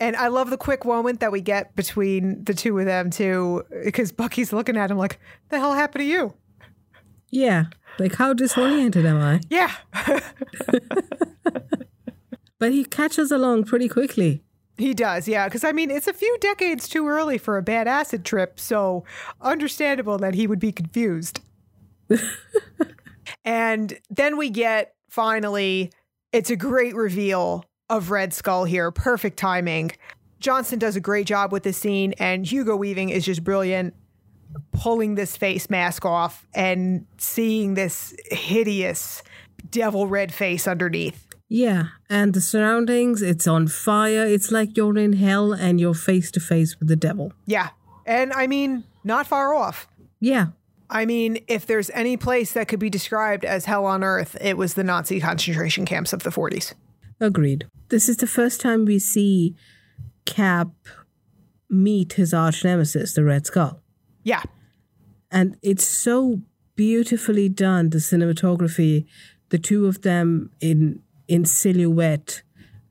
And 0.00 0.14
I 0.16 0.28
love 0.28 0.50
the 0.50 0.56
quick 0.56 0.84
moment 0.84 1.20
that 1.20 1.32
we 1.32 1.40
get 1.40 1.74
between 1.76 2.44
the 2.44 2.54
two 2.54 2.78
of 2.78 2.86
them, 2.86 3.10
too, 3.10 3.64
because 3.84 4.12
Bucky's 4.12 4.52
looking 4.52 4.76
at 4.76 4.90
him 4.90 4.96
like, 4.96 5.18
the 5.48 5.58
hell 5.58 5.74
happened 5.74 6.02
to 6.02 6.06
you? 6.06 6.34
yeah. 7.30 7.64
Like 7.98 8.14
how 8.14 8.32
disoriented 8.32 9.04
am 9.04 9.20
I? 9.20 9.40
Yeah. 9.50 9.72
But 12.58 12.72
he 12.72 12.84
catches 12.84 13.30
along 13.30 13.64
pretty 13.64 13.88
quickly. 13.88 14.42
he 14.76 14.92
does, 14.94 15.28
yeah. 15.28 15.46
Because, 15.46 15.64
I 15.64 15.72
mean, 15.72 15.90
it's 15.90 16.08
a 16.08 16.12
few 16.12 16.36
decades 16.40 16.88
too 16.88 17.06
early 17.08 17.38
for 17.38 17.56
a 17.56 17.62
bad 17.62 17.86
acid 17.86 18.24
trip, 18.24 18.58
so 18.58 19.04
understandable 19.40 20.18
that 20.18 20.34
he 20.34 20.46
would 20.46 20.58
be 20.58 20.72
confused. 20.72 21.40
and 23.44 23.98
then 24.10 24.36
we 24.36 24.50
get 24.50 24.94
finally, 25.08 25.92
it's 26.32 26.50
a 26.50 26.56
great 26.56 26.94
reveal 26.94 27.64
of 27.88 28.10
Red 28.10 28.32
Skull 28.32 28.64
here. 28.64 28.90
Perfect 28.90 29.38
timing. 29.38 29.92
Johnston 30.40 30.78
does 30.78 30.96
a 30.96 31.00
great 31.00 31.26
job 31.26 31.52
with 31.52 31.62
this 31.62 31.76
scene, 31.76 32.14
and 32.18 32.46
Hugo 32.46 32.76
Weaving 32.76 33.10
is 33.10 33.24
just 33.24 33.42
brilliant 33.42 33.94
pulling 34.72 35.14
this 35.14 35.36
face 35.36 35.68
mask 35.68 36.04
off 36.04 36.46
and 36.54 37.06
seeing 37.18 37.74
this 37.74 38.14
hideous 38.30 39.22
devil 39.70 40.06
red 40.06 40.32
face 40.32 40.66
underneath. 40.66 41.26
Yeah, 41.48 41.84
and 42.10 42.34
the 42.34 42.40
surroundings, 42.40 43.22
it's 43.22 43.46
on 43.46 43.68
fire. 43.68 44.26
It's 44.26 44.52
like 44.52 44.76
you're 44.76 44.98
in 44.98 45.14
hell 45.14 45.52
and 45.52 45.80
you're 45.80 45.94
face 45.94 46.30
to 46.32 46.40
face 46.40 46.78
with 46.78 46.88
the 46.88 46.96
devil. 46.96 47.32
Yeah. 47.46 47.70
And 48.04 48.32
I 48.32 48.46
mean, 48.46 48.84
not 49.02 49.26
far 49.26 49.54
off. 49.54 49.88
Yeah, 50.20 50.48
I 50.90 51.04
mean, 51.04 51.38
if 51.48 51.66
there's 51.66 51.90
any 51.90 52.16
place 52.16 52.52
that 52.52 52.68
could 52.68 52.78
be 52.78 52.90
described 52.90 53.44
as 53.44 53.66
hell 53.66 53.84
on 53.84 54.02
earth, 54.02 54.36
it 54.40 54.56
was 54.56 54.74
the 54.74 54.84
Nazi 54.84 55.20
concentration 55.20 55.84
camps 55.84 56.12
of 56.12 56.22
the 56.22 56.30
40s. 56.30 56.74
agreed. 57.20 57.66
This 57.88 58.08
is 58.08 58.18
the 58.18 58.26
first 58.26 58.60
time 58.60 58.84
we 58.84 58.98
see 58.98 59.54
Cap 60.24 60.68
meet 61.70 62.14
his 62.14 62.32
arch 62.32 62.64
nemesis, 62.64 63.14
the 63.14 63.24
Red 63.24 63.46
Skull. 63.46 63.80
Yeah. 64.22 64.42
And 65.30 65.56
it's 65.62 65.86
so 65.86 66.42
beautifully 66.76 67.48
done, 67.48 67.90
the 67.90 67.98
cinematography, 67.98 69.06
the 69.50 69.58
two 69.58 69.86
of 69.86 70.02
them 70.02 70.50
in 70.60 71.02
in 71.26 71.44
silhouette 71.44 72.42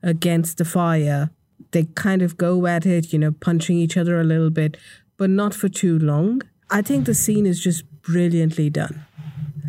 against 0.02 0.58
the 0.58 0.64
fire. 0.64 1.30
They 1.72 1.84
kind 1.84 2.22
of 2.22 2.36
go 2.36 2.66
at 2.66 2.86
it, 2.86 3.12
you 3.12 3.18
know, 3.18 3.32
punching 3.32 3.76
each 3.76 3.96
other 3.96 4.20
a 4.20 4.24
little 4.24 4.50
bit, 4.50 4.76
but 5.16 5.28
not 5.28 5.54
for 5.54 5.68
too 5.68 5.98
long. 5.98 6.42
I 6.70 6.82
think 6.82 7.06
the 7.06 7.14
scene 7.14 7.46
is 7.46 7.60
just 7.60 7.84
brilliantly 8.12 8.70
done. 8.70 9.04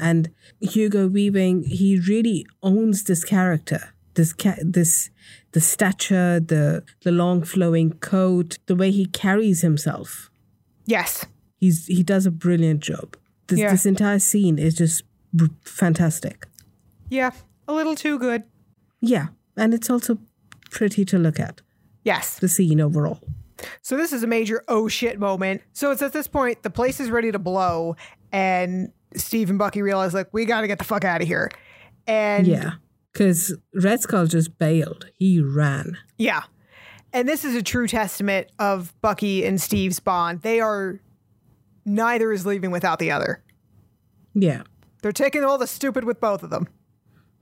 And 0.01 0.29
Hugo 0.61 1.07
Weaving, 1.07 1.63
he 1.63 1.99
really 1.99 2.45
owns 2.63 3.03
this 3.03 3.23
character. 3.23 3.93
This 4.13 4.33
ca- 4.33 4.63
this 4.63 5.09
the 5.51 5.59
stature, 5.61 6.39
the 6.39 6.83
the 7.03 7.11
long 7.11 7.43
flowing 7.43 7.91
coat, 7.99 8.57
the 8.67 8.75
way 8.75 8.91
he 8.91 9.05
carries 9.05 9.61
himself. 9.61 10.29
Yes. 10.85 11.25
He's 11.57 11.85
he 11.87 12.03
does 12.03 12.25
a 12.25 12.31
brilliant 12.31 12.79
job. 12.81 13.15
This 13.47 13.59
Yeah. 13.59 13.71
this 13.71 13.85
entire 13.85 14.19
scene 14.19 14.57
is 14.59 14.75
just 14.75 15.03
br- 15.33 15.55
fantastic. 15.63 16.47
Yeah. 17.09 17.31
A 17.67 17.73
little 17.73 17.95
too 17.95 18.17
good. 18.19 18.43
Yeah, 19.01 19.27
and 19.55 19.73
it's 19.73 19.89
also 19.89 20.17
pretty 20.71 21.05
to 21.05 21.17
look 21.17 21.39
at. 21.39 21.61
Yes. 22.03 22.39
The 22.39 22.47
scene 22.49 22.81
overall. 22.81 23.19
So 23.81 23.97
this 23.97 24.13
is 24.13 24.23
a 24.23 24.27
major 24.27 24.63
oh 24.67 24.87
shit 24.87 25.19
moment. 25.19 25.61
So 25.73 25.91
it's 25.91 26.01
at 26.01 26.13
this 26.13 26.27
point 26.27 26.63
the 26.63 26.69
place 26.69 26.99
is 26.99 27.09
ready 27.11 27.31
to 27.31 27.39
blow, 27.39 27.95
and 28.31 28.91
Steve 29.15 29.49
and 29.49 29.59
Bucky 29.59 29.81
realize 29.81 30.13
like 30.13 30.29
we 30.33 30.45
got 30.45 30.61
to 30.61 30.67
get 30.67 30.77
the 30.77 30.85
fuck 30.85 31.03
out 31.03 31.21
of 31.21 31.27
here. 31.27 31.49
And 32.07 32.47
Yeah, 32.47 32.73
because 33.13 33.55
Red 33.73 34.01
Skull 34.01 34.25
just 34.25 34.57
bailed. 34.57 35.07
He 35.17 35.41
ran. 35.41 35.97
yeah, 36.17 36.43
and 37.13 37.27
this 37.27 37.43
is 37.43 37.55
a 37.55 37.63
true 37.63 37.87
testament 37.87 38.47
of 38.59 38.93
Bucky 39.01 39.45
and 39.45 39.59
Steve's 39.61 39.99
bond. 39.99 40.41
They 40.41 40.59
are 40.59 40.99
neither 41.85 42.31
is 42.31 42.45
leaving 42.45 42.71
without 42.71 42.99
the 42.99 43.11
other. 43.11 43.43
Yeah, 44.33 44.63
They're 45.01 45.11
taking 45.11 45.43
all 45.43 45.57
the 45.57 45.67
stupid 45.67 46.03
with 46.03 46.19
both 46.19 46.43
of 46.43 46.49
them. 46.49 46.67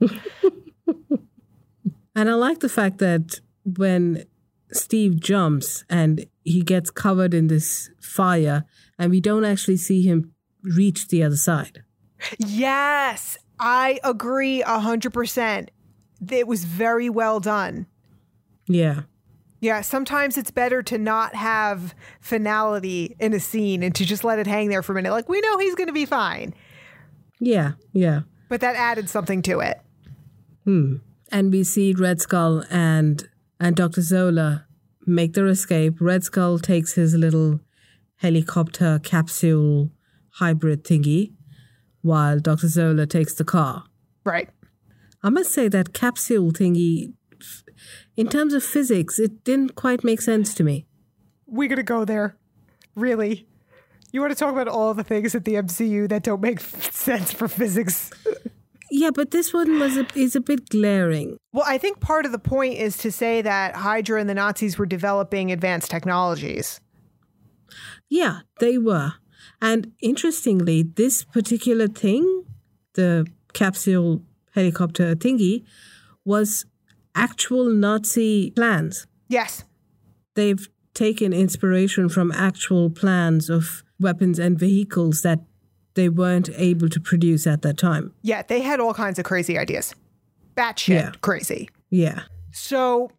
and 2.14 2.30
I 2.30 2.34
like 2.34 2.60
the 2.60 2.68
fact 2.68 2.98
that 2.98 3.40
when 3.64 4.24
Steve 4.72 5.20
jumps 5.20 5.84
and 5.90 6.26
he 6.44 6.62
gets 6.62 6.90
covered 6.90 7.34
in 7.34 7.48
this 7.48 7.90
fire, 8.00 8.64
and 8.98 9.10
we 9.10 9.20
don't 9.20 9.44
actually 9.44 9.76
see 9.76 10.02
him 10.02 10.32
reach 10.76 11.08
the 11.08 11.22
other 11.22 11.36
side. 11.36 11.82
Yes, 12.38 13.38
I 13.58 14.00
agree 14.04 14.62
a 14.62 14.80
hundred 14.80 15.12
percent. 15.12 15.70
It 16.30 16.46
was 16.46 16.64
very 16.64 17.08
well 17.08 17.40
done. 17.40 17.86
Yeah, 18.66 19.02
Yeah, 19.60 19.80
sometimes 19.80 20.36
it's 20.36 20.50
better 20.50 20.82
to 20.84 20.98
not 20.98 21.34
have 21.34 21.94
finality 22.20 23.16
in 23.18 23.32
a 23.32 23.40
scene 23.40 23.82
and 23.82 23.94
to 23.94 24.04
just 24.04 24.24
let 24.24 24.38
it 24.38 24.46
hang 24.46 24.68
there 24.68 24.82
for 24.82 24.92
a 24.92 24.94
minute. 24.94 25.12
Like 25.12 25.28
we 25.28 25.40
know 25.40 25.58
he's 25.58 25.74
going 25.74 25.86
to 25.86 25.92
be 25.92 26.06
fine, 26.06 26.54
yeah, 27.40 27.72
yeah. 27.92 28.22
but 28.48 28.60
that 28.60 28.76
added 28.76 29.08
something 29.08 29.42
to 29.42 29.60
it. 29.60 29.80
and 31.32 31.52
we 31.52 31.64
see 31.64 31.94
Red 31.94 32.20
Skull 32.20 32.64
and 32.70 33.28
and 33.60 33.74
Dr. 33.74 34.02
Zola 34.02 34.66
make 35.06 35.32
their 35.32 35.46
escape. 35.46 35.96
Red 36.00 36.24
Skull 36.24 36.58
takes 36.58 36.94
his 36.94 37.14
little 37.14 37.60
helicopter 38.16 39.00
capsule 39.02 39.90
hybrid 40.38 40.84
thingy, 40.84 41.32
while 42.02 42.38
Dr. 42.38 42.68
Zola 42.68 43.06
takes 43.06 43.34
the 43.34 43.44
car. 43.44 43.84
Right. 44.24 44.48
I 45.22 45.30
must 45.30 45.52
say 45.52 45.68
that 45.68 45.92
capsule 45.92 46.52
thingy, 46.52 47.12
in 48.16 48.28
terms 48.28 48.54
of 48.54 48.62
physics, 48.62 49.18
it 49.18 49.44
didn't 49.44 49.74
quite 49.74 50.04
make 50.04 50.20
sense 50.20 50.54
to 50.54 50.64
me. 50.64 50.86
We're 51.46 51.68
going 51.68 51.76
to 51.76 51.82
go 51.82 52.04
there. 52.04 52.36
Really? 52.94 53.46
You 54.12 54.20
want 54.20 54.32
to 54.32 54.38
talk 54.38 54.52
about 54.52 54.68
all 54.68 54.94
the 54.94 55.04
things 55.04 55.34
at 55.34 55.44
the 55.44 55.54
MCU 55.54 56.08
that 56.08 56.22
don't 56.22 56.40
make 56.40 56.60
sense 56.60 57.32
for 57.32 57.48
physics? 57.48 58.10
Yeah, 58.90 59.10
but 59.10 59.32
this 59.32 59.52
one 59.52 59.78
was 59.78 59.96
a, 59.96 60.06
is 60.14 60.34
a 60.34 60.40
bit 60.40 60.68
glaring. 60.70 61.36
Well, 61.52 61.64
I 61.66 61.78
think 61.78 62.00
part 62.00 62.24
of 62.24 62.32
the 62.32 62.38
point 62.38 62.78
is 62.78 62.96
to 62.98 63.12
say 63.12 63.42
that 63.42 63.76
Hydra 63.76 64.20
and 64.20 64.30
the 64.30 64.34
Nazis 64.34 64.78
were 64.78 64.86
developing 64.86 65.52
advanced 65.52 65.90
technologies. 65.90 66.80
Yeah, 68.08 68.40
they 68.60 68.78
were. 68.78 69.14
And 69.60 69.92
interestingly, 70.00 70.82
this 70.82 71.24
particular 71.24 71.88
thing, 71.88 72.44
the 72.94 73.26
capsule 73.52 74.22
helicopter 74.54 75.14
thingy, 75.14 75.64
was 76.24 76.64
actual 77.14 77.68
Nazi 77.68 78.50
plans. 78.52 79.06
Yes. 79.28 79.64
They've 80.34 80.68
taken 80.94 81.32
inspiration 81.32 82.08
from 82.08 82.32
actual 82.32 82.90
plans 82.90 83.50
of 83.50 83.82
weapons 84.00 84.38
and 84.38 84.58
vehicles 84.58 85.22
that 85.22 85.40
they 85.94 86.08
weren't 86.08 86.48
able 86.54 86.88
to 86.88 87.00
produce 87.00 87.46
at 87.46 87.62
that 87.62 87.76
time. 87.78 88.12
Yeah, 88.22 88.42
they 88.42 88.60
had 88.60 88.78
all 88.78 88.94
kinds 88.94 89.18
of 89.18 89.24
crazy 89.24 89.58
ideas. 89.58 89.94
Batshit 90.56 90.88
Yeah. 90.88 91.12
crazy. 91.20 91.68
Yeah. 91.90 92.22
So 92.52 93.10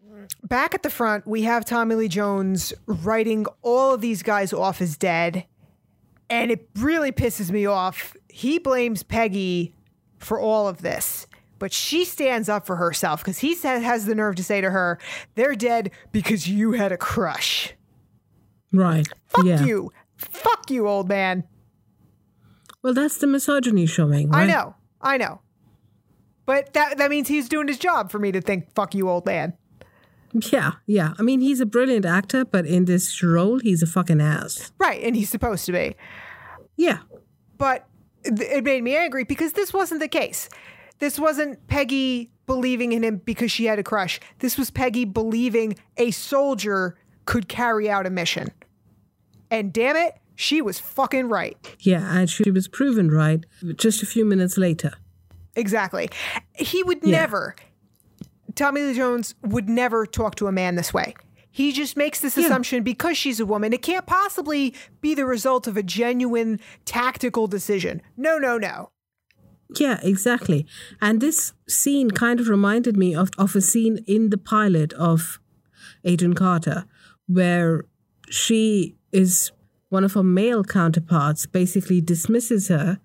back 0.44 0.74
at 0.74 0.84
the 0.84 0.90
front, 0.90 1.28
we 1.28 1.42
have 1.44 1.66
Tommy 1.66 1.96
Lee 1.96 2.08
Jones 2.08 2.74
writing 2.86 3.46
all 3.62 3.94
of 3.94 4.02
these 4.02 4.24
guys 4.24 4.54
off 4.54 4.82
as 4.82 4.98
dead. 4.98 5.46
And 6.30 6.52
it 6.52 6.70
really 6.76 7.12
pisses 7.12 7.50
me 7.50 7.66
off. 7.66 8.16
He 8.30 8.60
blames 8.60 9.04
Peggy 9.04 9.74
for 10.20 10.40
all 10.40 10.68
of 10.68 10.82
this, 10.82 11.26
but 11.58 11.74
she 11.74 12.06
stands 12.06 12.48
up 12.50 12.68
for 12.68 12.76
herself 12.76 13.22
because 13.22 13.40
he 13.40 13.56
says, 13.56 13.84
has 13.84 14.06
the 14.06 14.16
nerve 14.16 14.36
to 14.36 14.44
say 14.44 14.62
to 14.62 14.70
her, 14.70 15.00
they're 15.36 15.56
dead 15.56 15.92
because 16.12 16.48
you 16.48 16.74
had 16.74 16.92
a 16.92 16.98
crush. 16.98 17.74
Right. 18.72 19.08
Fuck 19.28 19.46
yeah. 19.46 19.64
you. 19.64 19.92
Fuck 20.18 20.70
you, 20.70 20.88
old 20.88 21.08
man. 21.08 21.46
Well, 22.84 22.94
that's 22.94 23.18
the 23.18 23.28
misogyny 23.28 23.86
showing, 23.86 24.34
I 24.34 24.46
know. 24.46 24.76
I 25.02 25.18
know. 25.18 25.42
But 26.46 26.74
that, 26.74 26.98
that 26.98 27.10
means 27.10 27.28
he's 27.28 27.50
doing 27.50 27.68
his 27.68 27.78
job 27.78 28.12
for 28.12 28.20
me 28.20 28.32
to 28.32 28.42
think, 28.42 28.74
fuck 28.74 28.96
you, 28.96 29.10
old 29.10 29.26
man. 29.26 29.54
Yeah, 30.34 30.74
yeah. 30.86 31.14
I 31.18 31.22
mean, 31.24 31.42
he's 31.42 31.60
a 31.60 31.66
brilliant 31.66 32.06
actor, 32.06 32.46
but 32.46 32.66
in 32.66 32.86
this 32.86 33.22
role, 33.24 33.60
he's 33.60 33.82
a 33.82 33.88
fucking 33.88 34.22
ass. 34.22 34.72
Right. 34.78 35.02
And 35.04 35.16
he's 35.16 35.30
supposed 35.30 35.66
to 35.66 35.72
be. 35.72 35.96
Yeah. 36.78 37.00
but 37.58 37.86
it 38.24 38.64
made 38.64 38.84
me 38.84 38.96
angry 38.96 39.24
because 39.24 39.54
this 39.54 39.74
wasn't 39.74 40.02
the 40.02 40.08
case. 40.08 40.50
This 41.00 41.18
wasn't 41.18 41.66
Peggy 41.68 42.30
believing 42.46 42.92
in 42.92 43.04
him 43.04 43.18
because 43.18 43.50
she 43.52 43.66
had 43.66 43.80
a 43.80 43.84
crush. 43.84 44.20
This 44.40 44.58
was 44.58 44.70
Peggy 44.70 45.06
believing 45.06 45.76
a 45.98 46.12
soldier 46.12 46.98
could 47.26 47.48
carry 47.48 47.90
out 47.90 48.06
a 48.06 48.10
mission. 48.10 48.50
And 49.50 49.72
damn 49.74 49.96
it, 49.96 50.16
she 50.36 50.62
was 50.62 50.80
fucking 50.80 51.28
right. 51.30 51.58
Yeah, 51.80 52.18
and 52.18 52.30
she 52.30 52.52
was 52.52 52.68
proven 52.68 53.10
right 53.10 53.46
just 53.78 54.04
a 54.04 54.06
few 54.06 54.26
minutes 54.26 54.58
later. 54.58 54.92
Exactly. 55.56 56.10
He 56.56 56.84
would 56.84 57.00
Yeah. 57.04 57.20
never, 57.22 57.56
Tommy 58.56 58.82
Lee 58.82 58.94
Jones 58.94 59.36
would 59.44 59.70
never 59.70 60.06
talk 60.06 60.36
to 60.36 60.48
a 60.48 60.52
man 60.52 60.76
this 60.76 60.94
way. 60.94 61.16
He 61.52 61.72
just 61.72 61.98
makes 61.98 62.20
this 62.20 62.38
Yeah. 62.38 62.46
assumption 62.46 62.84
because 62.84 63.18
she's 63.18 63.40
a 63.40 63.46
woman. 63.46 63.74
It 63.74 63.82
can't 63.82 64.06
possibly 64.06 64.74
be 65.02 65.14
the 65.16 65.26
result 65.26 65.68
of 65.68 65.76
a 65.78 65.84
genuine 65.84 66.60
tactical 66.86 67.48
decision. 67.48 68.02
No, 68.16 68.38
no, 68.38 68.58
no. 68.58 68.92
Yeah, 69.78 70.00
exactly. 70.02 70.66
And 71.02 71.22
this 71.22 71.54
scene 71.68 72.12
kind 72.12 72.40
of 72.40 72.50
reminded 72.50 72.98
me 72.98 73.14
of, 73.16 73.30
of 73.38 73.56
a 73.56 73.62
scene 73.62 74.04
in 74.08 74.30
the 74.30 74.38
pilot 74.38 74.94
of 74.94 75.40
Agent 76.04 76.36
Carter, 76.36 76.86
where 77.28 77.86
she 78.30 78.96
is 79.12 79.52
one 79.90 80.04
of 80.04 80.14
her 80.14 80.24
male 80.24 80.64
counterparts, 80.64 81.46
basically 81.46 82.00
dismisses 82.02 82.68
her 82.68 83.00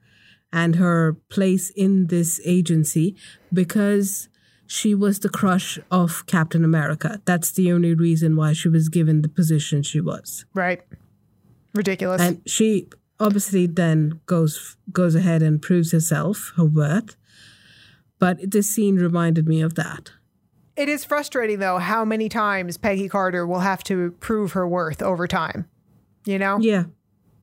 and 0.53 0.76
her 0.76 1.14
place 1.28 1.70
in 1.70 2.07
this 2.07 2.40
agency 2.45 3.16
because 3.53 4.28
she 4.67 4.95
was 4.95 5.21
the 5.21 5.29
crush 5.29 5.79
of 5.91 6.25
Captain 6.27 6.65
America. 6.65 7.21
That's 7.25 7.53
the 7.53 7.73
only 7.73 7.95
reason 7.95 8.37
why 8.37 8.53
she 8.53 8.69
was 8.69 8.89
given 8.89 9.23
the 9.23 9.29
position 9.29 9.83
she 9.83 10.01
was. 10.01 10.45
Right. 10.55 10.83
Ridiculous. 11.75 12.23
And 12.23 12.41
she 12.47 12.89
obviously 13.21 13.67
then 13.67 14.21
goes 14.27 14.77
goes 14.93 15.15
ahead 15.15 15.43
and 15.43 15.61
proves 15.61 15.93
herself, 15.93 16.53
her 16.57 16.65
worth. 16.65 17.17
But 18.19 18.51
this 18.51 18.69
scene 18.69 18.97
reminded 18.97 19.47
me 19.47 19.61
of 19.61 19.75
that. 19.75 20.12
it 20.77 20.89
is 20.89 21.05
frustrating, 21.05 21.59
though, 21.59 21.79
how 21.79 22.05
many 22.05 22.29
times 22.29 22.77
Peggy 22.77 23.09
Carter 23.09 23.47
will 23.47 23.61
have 23.61 23.85
to 23.85 24.12
prove 24.21 24.53
her 24.53 24.67
worth 24.67 25.03
over 25.03 25.27
time. 25.29 25.69
You 26.25 26.39
know? 26.39 26.59
Yeah. 26.61 26.85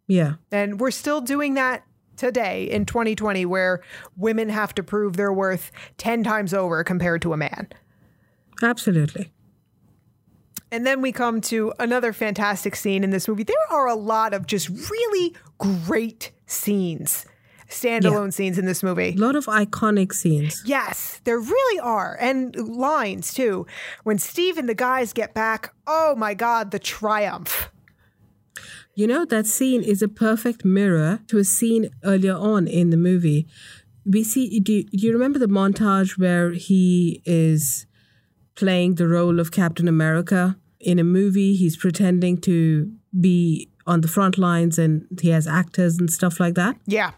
Yeah. 0.08 0.34
And 0.52 0.80
we're 0.80 0.92
still 0.92 1.22
doing 1.22 1.54
that 1.54 1.84
today 2.22 2.70
in 2.70 2.86
2020, 2.86 3.46
where 3.48 3.82
women 4.16 4.48
have 4.50 4.76
to 4.76 4.84
prove 4.84 5.18
their 5.18 5.34
worth 5.34 5.72
10 5.98 6.24
times 6.24 6.54
over 6.54 6.84
compared 6.84 7.22
to 7.24 7.34
a 7.34 7.38
man. 7.38 7.68
Absolutely. 8.62 9.32
And 10.72 10.86
then 10.86 11.02
we 11.02 11.12
come 11.12 11.42
to 11.42 11.74
another 11.80 12.14
fantastic 12.14 12.76
scene 12.76 13.04
in 13.04 13.10
this 13.10 13.28
movie. 13.28 13.44
There 13.44 13.56
are 13.72 13.88
a 13.88 13.96
lot 13.96 14.36
of 14.36 14.46
just 14.46 14.70
really 14.70 15.36
great 15.58 16.32
scenes, 16.46 17.26
standalone 17.68 18.32
scenes 18.32 18.60
in 18.60 18.68
this 18.68 18.84
movie. 18.84 19.10
A 19.10 19.20
lot 19.20 19.36
of 19.36 19.48
iconic 19.48 20.14
scenes. 20.14 20.62
Yes, 20.64 21.22
there 21.24 21.40
really 21.40 21.80
are. 21.80 22.16
And 22.22 22.56
lines 22.56 23.34
too. 23.34 23.66
When 24.04 24.20
Steve 24.20 24.60
and 24.60 24.70
the 24.70 24.76
guys 24.76 25.12
get 25.12 25.34
back, 25.34 25.74
oh 25.88 26.16
my 26.16 26.36
God, 26.36 26.70
the 26.70 26.80
triumph. 26.80 27.71
You 28.94 29.08
know, 29.08 29.26
that 29.26 29.48
scene 29.48 29.84
is 29.84 30.02
a 30.02 30.08
perfect 30.08 30.66
mirror 30.66 31.22
to 31.28 31.38
a 31.38 31.44
scene 31.44 31.89
earlier 32.04 32.36
on 32.36 32.68
in 32.68 32.89
the 32.89 32.98
movie. 32.98 33.48
We 34.06 34.24
see, 34.24 34.60
do 34.60 34.74
you, 34.74 34.84
do 34.84 34.98
you 34.98 35.14
remember 35.14 35.39
the 35.39 35.48
montage 35.48 36.18
where 36.18 36.52
he 36.52 37.22
is 37.26 37.86
playing 38.56 38.96
the 38.96 39.08
role 39.08 39.39
of 39.39 39.52
Captain 39.52 39.88
America 39.88 40.58
in 40.80 41.00
a 41.00 41.04
movie? 41.04 41.56
He's 41.56 41.78
pretending 41.78 42.42
to 42.42 42.92
be 43.18 43.70
on 43.88 44.02
the 44.02 44.08
front 44.08 44.38
lines 44.38 44.78
and 44.78 45.08
he 45.22 45.30
has 45.30 45.48
actors 45.48 45.98
and 45.98 46.12
stuff 46.12 46.39
like 46.39 46.56
that. 46.56 46.76
Yeah. 46.86 47.12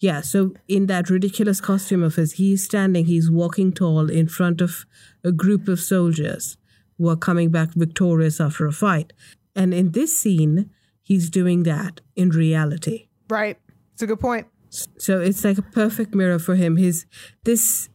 Yeah, 0.00 0.20
so 0.20 0.54
in 0.68 0.86
that 0.86 1.08
ridiculous 1.08 1.60
costume 1.60 2.02
of 2.02 2.16
his, 2.16 2.32
he's 2.32 2.64
standing, 2.64 3.06
he's 3.06 3.30
walking 3.30 3.72
tall 3.72 4.10
in 4.10 4.28
front 4.28 4.60
of 4.60 4.84
a 5.22 5.32
group 5.32 5.68
of 5.68 5.80
soldiers 5.80 6.56
who 6.98 7.08
are 7.08 7.16
coming 7.16 7.50
back 7.50 7.70
victorious 7.74 8.40
after 8.40 8.66
a 8.66 8.72
fight. 8.72 9.12
And 9.54 9.72
in 9.72 9.92
this 9.92 10.18
scene, 10.18 10.70
he's 11.02 11.30
doing 11.30 11.62
that 11.64 12.00
in 12.16 12.30
reality. 12.30 13.08
Right. 13.28 13.58
It's 13.92 14.02
a 14.02 14.06
good 14.06 14.20
point. 14.20 14.46
So 14.70 15.20
it's 15.20 15.44
like 15.44 15.58
a 15.58 15.62
perfect 15.62 16.14
mirror 16.14 16.40
for 16.40 16.56
him. 16.56 16.76
His 16.76 17.06
this 17.44 17.88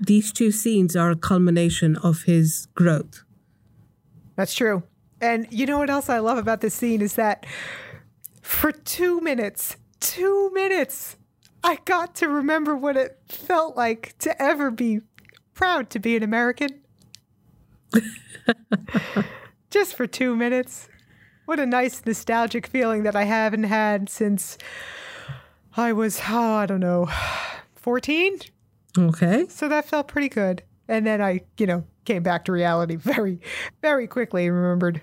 these 0.00 0.32
two 0.32 0.50
scenes 0.50 0.96
are 0.96 1.10
a 1.10 1.16
culmination 1.16 1.96
of 1.96 2.22
his 2.22 2.66
growth. 2.74 3.22
That's 4.36 4.54
true. 4.54 4.82
And 5.20 5.46
you 5.50 5.64
know 5.64 5.78
what 5.78 5.90
else 5.90 6.08
I 6.08 6.18
love 6.18 6.38
about 6.38 6.60
this 6.60 6.74
scene 6.74 7.00
is 7.00 7.14
that 7.14 7.46
for 8.42 8.72
two 8.72 9.20
minutes, 9.20 9.76
two 10.00 10.50
minutes, 10.52 11.16
I 11.62 11.78
got 11.84 12.16
to 12.16 12.28
remember 12.28 12.76
what 12.76 12.96
it 12.96 13.18
felt 13.28 13.76
like 13.76 14.18
to 14.18 14.42
ever 14.42 14.70
be 14.70 15.00
proud 15.54 15.88
to 15.90 15.98
be 15.98 16.16
an 16.16 16.22
American. 16.22 16.80
Just 19.70 19.94
for 19.94 20.06
two 20.06 20.36
minutes. 20.36 20.88
What 21.46 21.60
a 21.60 21.66
nice 21.66 22.02
nostalgic 22.06 22.66
feeling 22.66 23.02
that 23.02 23.14
I 23.14 23.24
haven't 23.24 23.64
had 23.64 24.08
since 24.08 24.56
I 25.76 25.92
was, 25.92 26.22
oh, 26.28 26.54
I 26.54 26.66
don't 26.66 26.80
know, 26.80 27.08
14? 27.74 28.38
Okay. 28.96 29.46
So 29.48 29.68
that 29.68 29.84
felt 29.84 30.08
pretty 30.08 30.28
good. 30.28 30.62
And 30.88 31.06
then 31.06 31.20
I, 31.20 31.42
you 31.58 31.66
know, 31.66 31.84
came 32.04 32.22
back 32.22 32.44
to 32.46 32.52
reality 32.52 32.96
very, 32.96 33.40
very 33.82 34.06
quickly 34.06 34.46
and 34.46 34.54
remembered 34.54 35.02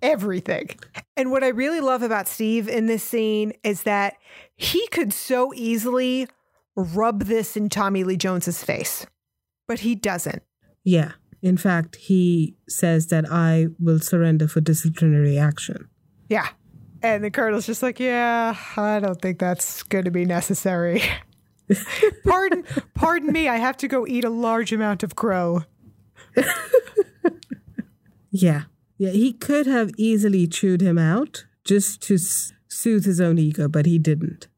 everything. 0.00 0.70
And 1.16 1.30
what 1.30 1.44
I 1.44 1.48
really 1.48 1.80
love 1.80 2.02
about 2.02 2.28
Steve 2.28 2.68
in 2.68 2.86
this 2.86 3.02
scene 3.02 3.52
is 3.62 3.82
that 3.84 4.14
he 4.56 4.86
could 4.88 5.12
so 5.12 5.52
easily 5.54 6.28
rub 6.74 7.24
this 7.24 7.56
in 7.56 7.68
Tommy 7.68 8.02
Lee 8.02 8.16
Jones's 8.16 8.64
face, 8.64 9.06
but 9.68 9.80
he 9.80 9.94
doesn't. 9.94 10.42
Yeah. 10.84 11.12
In 11.42 11.56
fact, 11.56 11.96
he 11.96 12.54
says 12.68 13.08
that 13.08 13.24
I 13.30 13.66
will 13.80 13.98
surrender 13.98 14.46
for 14.48 14.60
disciplinary 14.60 15.38
action. 15.38 15.88
Yeah. 16.28 16.48
And 17.02 17.24
the 17.24 17.30
colonel's 17.30 17.66
just 17.66 17.82
like, 17.82 17.98
yeah, 17.98 18.56
I 18.76 19.00
don't 19.00 19.20
think 19.20 19.40
that's 19.40 19.82
going 19.82 20.04
to 20.04 20.10
be 20.12 20.24
necessary. 20.24 21.02
pardon, 22.24 22.64
pardon 22.94 23.32
me. 23.32 23.48
I 23.48 23.56
have 23.56 23.76
to 23.78 23.88
go 23.88 24.06
eat 24.06 24.24
a 24.24 24.30
large 24.30 24.72
amount 24.72 25.02
of 25.02 25.16
crow. 25.16 25.64
Yeah. 28.32 28.62
Yeah, 28.98 29.10
he 29.10 29.32
could 29.32 29.66
have 29.66 29.90
easily 29.98 30.46
chewed 30.46 30.80
him 30.80 30.96
out 30.96 31.44
just 31.64 32.00
to 32.04 32.14
s- 32.14 32.52
soothe 32.68 33.04
his 33.04 33.20
own 33.20 33.38
ego, 33.38 33.68
but 33.68 33.84
he 33.84 33.98
didn't. 33.98 34.48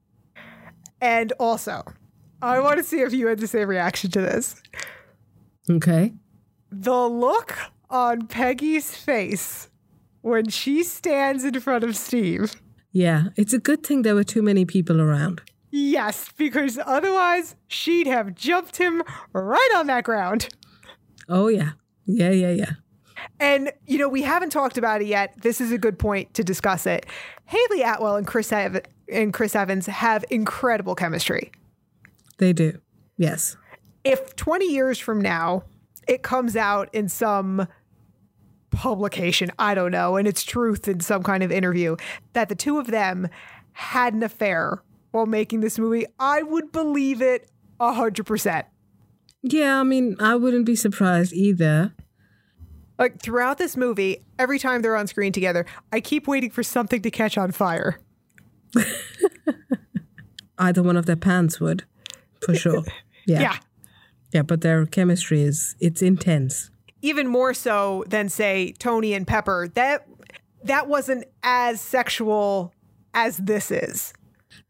And 1.01 1.33
also, 1.41 1.83
I 2.41 2.61
want 2.61 2.79
to 2.79 2.85
see 2.85 3.01
if 3.01 3.13
you 3.13 3.27
had 3.27 3.41
the 3.41 3.47
same 3.49 3.69
reaction 3.69 4.11
to 4.13 4.21
this. 4.21 4.63
Okay. 5.69 6.13
The 6.77 7.09
look 7.09 7.57
on 7.89 8.27
Peggy's 8.27 8.97
face 8.97 9.69
when 10.23 10.49
she 10.49 10.83
stands 10.83 11.45
in 11.45 11.61
front 11.61 11.85
of 11.85 11.97
Steve. 11.97 12.55
Yeah, 12.91 13.25
it's 13.37 13.53
a 13.53 13.59
good 13.59 13.85
thing 13.87 14.03
there 14.03 14.15
were 14.15 14.25
too 14.25 14.43
many 14.43 14.65
people 14.65 15.01
around. 15.01 15.43
Yes, 15.71 16.31
because 16.37 16.79
otherwise 16.85 17.55
she'd 17.69 18.07
have 18.07 18.35
jumped 18.35 18.77
him 18.77 19.03
right 19.33 19.71
on 19.77 19.87
that 19.87 20.03
ground. 20.05 20.49
Oh, 21.29 21.49
yeah. 21.49 21.73
Yeah, 22.07 22.31
yeah, 22.31 22.51
yeah. 22.51 22.73
And, 23.39 23.73
you 23.87 23.99
know, 23.99 24.09
we 24.09 24.23
haven't 24.23 24.51
talked 24.51 24.77
about 24.77 25.01
it 25.01 25.07
yet. 25.07 25.35
This 25.43 25.61
is 25.61 25.71
a 25.73 25.79
good 25.79 25.99
point 25.99 26.35
to 26.35 26.43
discuss 26.45 26.87
it. 26.87 27.07
Hayley 27.47 27.83
Atwell 27.83 28.17
and 28.17 28.27
Chris, 28.27 28.53
Ev- 28.53 28.83
and 29.13 29.33
Chris 29.33 29.55
Evans 29.55 29.87
have 29.87 30.25
incredible 30.31 30.95
chemistry. 30.95 31.53
They 32.39 32.53
do. 32.53 32.81
Yes. 33.17 33.57
If 34.03 34.35
20 34.37 34.67
years 34.67 34.99
from 34.99 35.21
now 35.21 35.65
it 36.09 36.23
comes 36.23 36.57
out 36.57 36.89
in 36.93 37.09
some 37.09 37.67
publication, 38.71 39.51
I 39.59 39.75
don't 39.75 39.93
know, 39.93 40.17
and 40.17 40.27
it's 40.27 40.43
truth 40.43 40.89
in 40.89 41.01
some 41.01 41.23
kind 41.23 41.43
of 41.43 41.53
interview 41.53 41.97
that 42.33 42.49
the 42.49 42.55
two 42.55 42.79
of 42.79 42.89
them 42.89 43.29
had 43.73 44.15
an 44.15 44.23
affair 44.23 44.83
while 45.13 45.27
making 45.27 45.61
this 45.61 45.79
movie, 45.79 46.07
I 46.19 46.43
would 46.43 46.73
believe 46.73 47.23
it 47.23 47.49
100%. 47.81 48.65
Yeah, 49.43 49.81
I 49.81 49.83
mean, 49.83 50.17
I 50.19 50.35
wouldn't 50.35 50.67
be 50.67 50.75
surprised 50.75 51.33
either. 51.33 51.95
Like 52.99 53.21
throughout 53.21 53.59
this 53.59 53.77
movie, 53.77 54.25
every 54.39 54.59
time 54.59 54.83
they're 54.83 54.97
on 54.97 55.07
screen 55.07 55.33
together, 55.33 55.67
I 55.93 56.01
keep 56.01 56.27
waiting 56.27 56.51
for 56.51 56.63
something 56.63 57.03
to 57.03 57.11
catch 57.11 57.37
on 57.37 57.51
fire. 57.53 58.01
Either 60.59 60.83
one 60.83 60.97
of 60.97 61.07
their 61.07 61.17
pants 61.17 61.61
would, 61.61 61.85
for 62.41 62.55
sure. 62.55 62.83
Yeah. 63.27 63.41
yeah. 63.41 63.57
Yeah, 64.35 64.43
but 64.43 64.61
their 64.61 64.85
chemistry 64.85 65.43
is 65.43 65.77
it's 65.81 66.03
intense. 66.03 66.71
even 67.03 67.27
more 67.29 67.55
so 67.55 68.03
than 68.09 68.29
say 68.29 68.75
Tony 68.79 69.15
and 69.15 69.27
Pepper. 69.27 69.69
That 69.75 70.07
that 70.65 70.89
wasn't 70.89 71.25
as 71.43 71.81
sexual 71.81 72.73
as 73.15 73.37
this 73.37 73.71
is. 73.71 74.13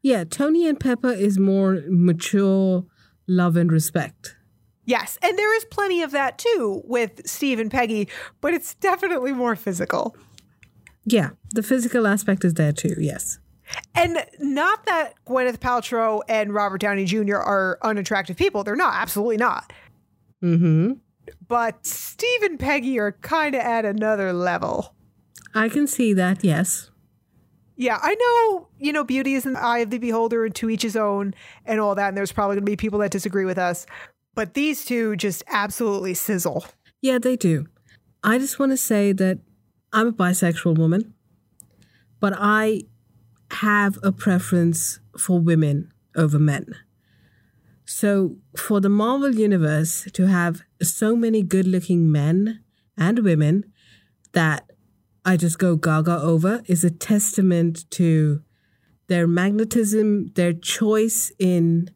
Yeah, 0.03 0.25
Tony 0.25 0.69
and 0.69 0.79
Pepper 0.79 1.13
is 1.13 1.39
more 1.39 1.83
mature 1.89 2.85
love 3.27 3.57
and 3.57 3.73
respect. 3.73 4.37
Yes, 4.85 5.17
and 5.23 5.39
there 5.39 5.57
is 5.57 5.65
plenty 5.65 6.03
of 6.03 6.11
that 6.11 6.37
too 6.37 6.83
with 6.85 7.27
Steve 7.27 7.59
and 7.59 7.71
Peggy, 7.71 8.09
but 8.43 8.53
it's 8.53 8.75
definitely 8.75 9.33
more 9.33 9.57
physical. 9.57 10.15
Yeah, 11.07 11.31
the 11.55 11.63
physical 11.63 12.07
aspect 12.07 12.45
is 12.45 12.55
there 12.55 12.73
too, 12.73 12.97
yes. 12.99 13.39
And 13.95 14.25
not 14.39 14.87
that 14.87 15.15
Gwyneth 15.27 15.59
Paltrow 15.59 16.21
and 16.29 16.53
Robert 16.53 16.81
Downey 16.81 17.05
Jr. 17.05 17.37
are 17.37 17.79
unattractive 17.83 18.37
people. 18.37 18.65
They're 18.65 18.77
not, 18.77 18.95
absolutely 18.95 19.37
not. 19.37 19.73
Mm-hmm. 20.43 20.93
But 21.47 21.87
Steve 21.87 22.43
and 22.43 22.59
Peggy 22.59 22.99
are 22.99 23.13
kind 23.13 23.55
of 23.55 23.61
at 23.61 23.85
another 23.85 24.33
level. 24.33 24.95
I 25.55 25.69
can 25.69 25.87
see 25.87 26.13
that, 26.15 26.43
yes. 26.45 26.91
Yeah, 27.77 27.99
I 28.03 28.15
know, 28.15 28.69
you 28.79 28.93
know, 28.93 29.05
beauty 29.05 29.35
is 29.35 29.47
in 29.47 29.55
the 29.55 29.65
eye 29.65 29.79
of 29.79 29.91
the 29.91 29.99
beholder 29.99 30.45
and 30.45 30.55
to 30.57 30.71
each 30.71 30.83
his 30.83 30.97
own 30.97 31.35
and 31.65 31.81
all 31.81 31.95
that. 31.95 32.09
And 32.09 32.17
there's 32.17 32.33
probably 32.33 32.57
going 32.57 32.67
to 32.67 32.71
be 32.71 32.77
people 32.77 32.99
that 33.01 33.11
disagree 33.11 33.45
with 33.45 33.59
us. 33.59 33.87
But 34.35 34.55
these 34.55 34.85
two 34.85 35.17
just 35.17 35.43
absolutely 35.49 36.15
sizzle. 36.15 36.67
Yeah, 37.01 37.19
they 37.19 37.37
do. 37.37 37.67
I 38.23 38.39
just 38.39 38.59
want 38.59 38.73
to 38.73 38.77
say 38.77 39.13
that 39.13 39.39
I'm 39.93 40.09
a 40.09 40.13
bisexual 40.13 40.79
woman, 40.79 41.15
but 42.21 42.33
I 42.37 42.83
have 43.55 43.99
a 44.03 44.13
preference 44.13 45.01
for 45.19 45.39
women 45.39 45.93
over 46.17 46.39
men. 46.39 46.75
So, 47.87 48.37
for 48.57 48.81
the 48.81 48.89
Marvel 48.89 49.35
Universe 49.35 50.09
to 50.13 50.27
have 50.27 50.63
so 50.83 51.15
many 51.15 51.43
good 51.43 51.67
looking 51.67 52.11
men 52.11 52.65
and 52.97 53.19
women 53.19 53.65
that 54.33 54.71
I 55.25 55.37
just 55.37 55.59
go 55.59 55.77
gaga 55.77 56.19
over 56.21 56.63
is 56.67 56.83
a 56.85 56.91
testament 56.91 57.91
to 57.93 58.43
their 59.09 59.27
magnetism, 59.27 60.33
their 60.35 60.53
choice 60.53 61.31
in 61.39 61.91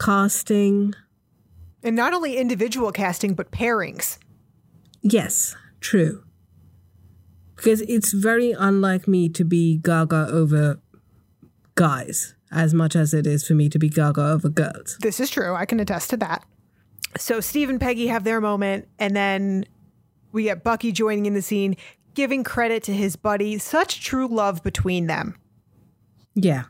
casting. 0.00 0.94
And 1.82 1.94
not 1.94 2.12
only 2.12 2.36
individual 2.36 2.92
casting, 2.92 3.34
but 3.34 3.52
pairings. 3.52 4.18
Yes, 5.02 5.56
true. 5.80 6.24
Because 7.62 7.82
it's 7.82 8.12
very 8.12 8.50
unlike 8.50 9.06
me 9.06 9.28
to 9.28 9.44
be 9.44 9.78
gaga 9.78 10.26
over 10.28 10.80
guys 11.76 12.34
as 12.50 12.74
much 12.74 12.96
as 12.96 13.14
it 13.14 13.24
is 13.24 13.46
for 13.46 13.54
me 13.54 13.68
to 13.68 13.78
be 13.78 13.88
gaga 13.88 14.20
over 14.20 14.48
girls. 14.48 14.98
This 15.00 15.20
is 15.20 15.30
true. 15.30 15.54
I 15.54 15.64
can 15.64 15.78
attest 15.78 16.10
to 16.10 16.16
that. 16.16 16.44
So 17.16 17.38
Steve 17.38 17.70
and 17.70 17.80
Peggy 17.80 18.08
have 18.08 18.24
their 18.24 18.40
moment, 18.40 18.88
and 18.98 19.14
then 19.14 19.64
we 20.32 20.44
get 20.44 20.64
Bucky 20.64 20.90
joining 20.90 21.26
in 21.26 21.34
the 21.34 21.42
scene, 21.42 21.76
giving 22.14 22.42
credit 22.42 22.82
to 22.84 22.92
his 22.92 23.14
buddy. 23.14 23.58
Such 23.58 24.02
true 24.04 24.26
love 24.26 24.64
between 24.64 25.06
them. 25.06 25.36
Yeah. 26.34 26.64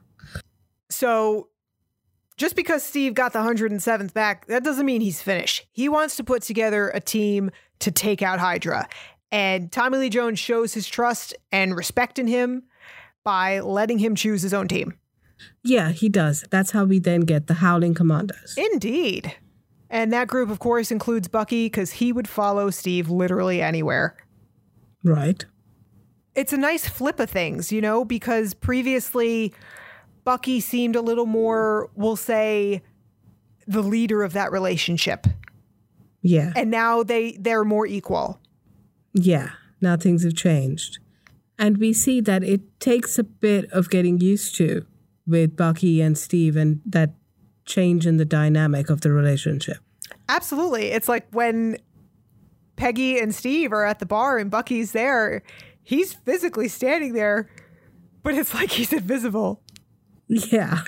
So 0.90 1.48
just 2.36 2.54
because 2.54 2.82
Steve 2.82 3.14
got 3.14 3.32
the 3.32 3.38
107th 3.38 4.12
back, 4.12 4.46
that 4.48 4.62
doesn't 4.62 4.84
mean 4.84 5.00
he's 5.00 5.22
finished. 5.22 5.64
He 5.72 5.88
wants 5.88 6.16
to 6.16 6.24
put 6.24 6.42
together 6.42 6.90
a 6.90 7.00
team 7.00 7.50
to 7.78 7.90
take 7.90 8.20
out 8.20 8.38
Hydra. 8.38 8.88
And 9.32 9.72
Tommy 9.72 9.98
Lee 9.98 10.10
Jones 10.10 10.38
shows 10.38 10.74
his 10.74 10.86
trust 10.86 11.34
and 11.50 11.74
respect 11.74 12.18
in 12.18 12.26
him 12.26 12.64
by 13.24 13.60
letting 13.60 13.98
him 13.98 14.14
choose 14.14 14.42
his 14.42 14.52
own 14.52 14.68
team. 14.68 14.94
Yeah, 15.64 15.90
he 15.90 16.08
does. 16.08 16.44
That's 16.50 16.70
how 16.70 16.84
we 16.84 16.98
then 16.98 17.22
get 17.22 17.46
the 17.46 17.54
Howling 17.54 17.94
Commandos. 17.94 18.54
Indeed. 18.56 19.34
And 19.88 20.12
that 20.12 20.28
group, 20.28 20.50
of 20.50 20.58
course, 20.58 20.90
includes 20.90 21.28
Bucky 21.28 21.66
because 21.66 21.92
he 21.92 22.12
would 22.12 22.28
follow 22.28 22.70
Steve 22.70 23.10
literally 23.10 23.60
anywhere. 23.60 24.16
Right. 25.02 25.44
It's 26.34 26.52
a 26.52 26.56
nice 26.56 26.88
flip 26.88 27.18
of 27.18 27.28
things, 27.28 27.72
you 27.72 27.80
know, 27.80 28.04
because 28.04 28.54
previously 28.54 29.52
Bucky 30.24 30.60
seemed 30.60 30.96
a 30.96 31.02
little 31.02 31.26
more, 31.26 31.90
we'll 31.94 32.16
say, 32.16 32.82
the 33.66 33.82
leader 33.82 34.22
of 34.22 34.32
that 34.34 34.52
relationship. 34.52 35.26
Yeah. 36.22 36.52
And 36.54 36.70
now 36.70 37.02
they 37.02 37.32
they're 37.32 37.64
more 37.64 37.86
equal. 37.86 38.40
Yeah. 39.12 39.50
Now 39.80 39.96
things 39.96 40.24
have 40.24 40.34
changed. 40.34 40.98
And 41.58 41.78
we 41.78 41.92
see 41.92 42.20
that 42.20 42.42
it 42.42 42.80
takes 42.80 43.18
a 43.18 43.24
bit 43.24 43.70
of 43.72 43.90
getting 43.90 44.20
used 44.20 44.56
to 44.56 44.84
with 45.26 45.56
Bucky 45.56 46.00
and 46.00 46.16
Steve 46.16 46.56
and 46.56 46.80
that 46.86 47.14
change 47.64 48.06
in 48.06 48.16
the 48.16 48.24
dynamic 48.24 48.90
of 48.90 49.02
the 49.02 49.12
relationship. 49.12 49.78
Absolutely. 50.28 50.86
It's 50.86 51.08
like 51.08 51.26
when 51.30 51.76
Peggy 52.76 53.18
and 53.18 53.34
Steve 53.34 53.72
are 53.72 53.84
at 53.84 53.98
the 53.98 54.06
bar 54.06 54.38
and 54.38 54.50
Bucky's 54.50 54.92
there, 54.92 55.42
he's 55.82 56.14
physically 56.14 56.68
standing 56.68 57.12
there, 57.12 57.48
but 58.22 58.34
it's 58.34 58.54
like 58.54 58.70
he's 58.70 58.92
invisible. 58.92 59.62
Yeah. 60.28 60.80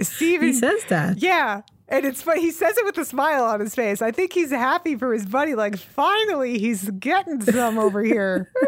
Steve 0.00 0.42
he 0.42 0.52
says 0.52 0.84
that. 0.88 1.20
Yeah. 1.20 1.62
And 1.90 2.06
it's 2.06 2.22
funny. 2.22 2.40
He 2.40 2.50
says 2.52 2.78
it 2.78 2.84
with 2.84 2.96
a 2.98 3.04
smile 3.04 3.42
on 3.44 3.58
his 3.60 3.74
face. 3.74 4.00
I 4.00 4.12
think 4.12 4.32
he's 4.32 4.50
happy 4.50 4.94
for 4.96 5.12
his 5.12 5.26
buddy. 5.26 5.54
Like, 5.56 5.76
finally, 5.76 6.58
he's 6.58 6.88
getting 6.90 7.40
some 7.40 7.78
over 7.78 8.02
here. 8.02 8.50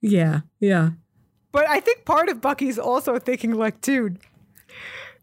Yeah. 0.00 0.40
Yeah. 0.58 0.90
But 1.52 1.68
I 1.68 1.78
think 1.78 2.04
part 2.04 2.28
of 2.28 2.40
Bucky's 2.40 2.76
also 2.78 3.18
thinking, 3.20 3.52
like, 3.54 3.80
dude, 3.80 4.18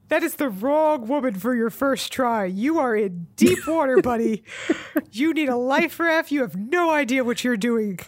that 0.07 0.23
is 0.23 0.35
the 0.35 0.47
wrong 0.47 1.07
woman 1.07 1.35
for 1.35 1.53
your 1.53 1.69
first 1.69 2.13
try. 2.13 2.45
You 2.45 2.79
are 2.79 2.95
in 2.95 3.27
deep 3.35 3.67
water, 3.67 3.97
buddy. 4.01 4.43
You 5.11 5.33
need 5.33 5.49
a 5.49 5.57
life 5.57 5.99
raft. 5.99 6.31
You 6.31 6.41
have 6.41 6.55
no 6.55 6.91
idea 6.91 7.25
what 7.25 7.43
you're 7.43 7.57
doing. 7.57 7.99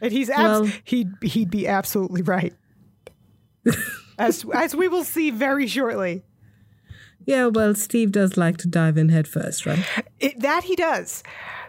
and 0.00 0.12
he's 0.12 0.30
abs- 0.30 0.60
Well- 0.60 0.70
he'd 0.84 1.10
he'd 1.22 1.50
be 1.50 1.66
absolutely 1.68 2.22
right. 2.22 2.54
as 4.22 4.44
as 4.54 4.74
we 4.74 4.88
will 4.88 5.04
see 5.04 5.30
very 5.30 5.66
shortly. 5.66 6.24
Yeah, 7.24 7.46
well, 7.46 7.74
Steve 7.74 8.10
does 8.12 8.36
like 8.36 8.56
to 8.58 8.68
dive 8.68 8.96
in 8.96 9.08
head 9.08 9.28
first, 9.28 9.64
right? 9.64 9.84
It, 10.18 10.40
that 10.40 10.64
he 10.64 10.74
does. 10.74 11.22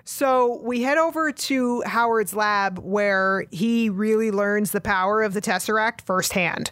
So 0.03 0.59
we 0.63 0.81
head 0.81 0.97
over 0.97 1.31
to 1.31 1.84
Howard's 1.85 2.34
lab 2.34 2.80
where 2.80 3.45
he 3.51 3.89
really 3.89 4.31
learns 4.31 4.71
the 4.71 4.81
power 4.81 5.21
of 5.21 5.34
the 5.34 5.41
Tesseract 5.41 6.01
firsthand. 6.01 6.71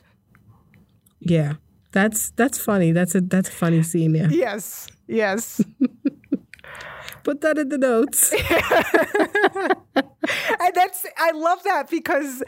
Yeah. 1.20 1.54
That's 1.92 2.32
that's 2.32 2.58
funny. 2.58 2.92
That's 2.92 3.16
a 3.16 3.22
that's 3.22 3.50
a 3.50 3.52
funny 3.52 3.84
scene, 3.84 4.16
yeah. 4.16 4.30
Yes, 4.30 4.88
yes. 5.08 5.62
Put 7.24 7.42
that 7.42 7.58
in 7.58 7.70
the 7.70 7.78
notes. 7.78 8.34
and 9.96 10.74
that's, 10.74 11.06
I 11.18 11.32
love 11.32 11.62
that 11.64 11.90
because 11.90 12.44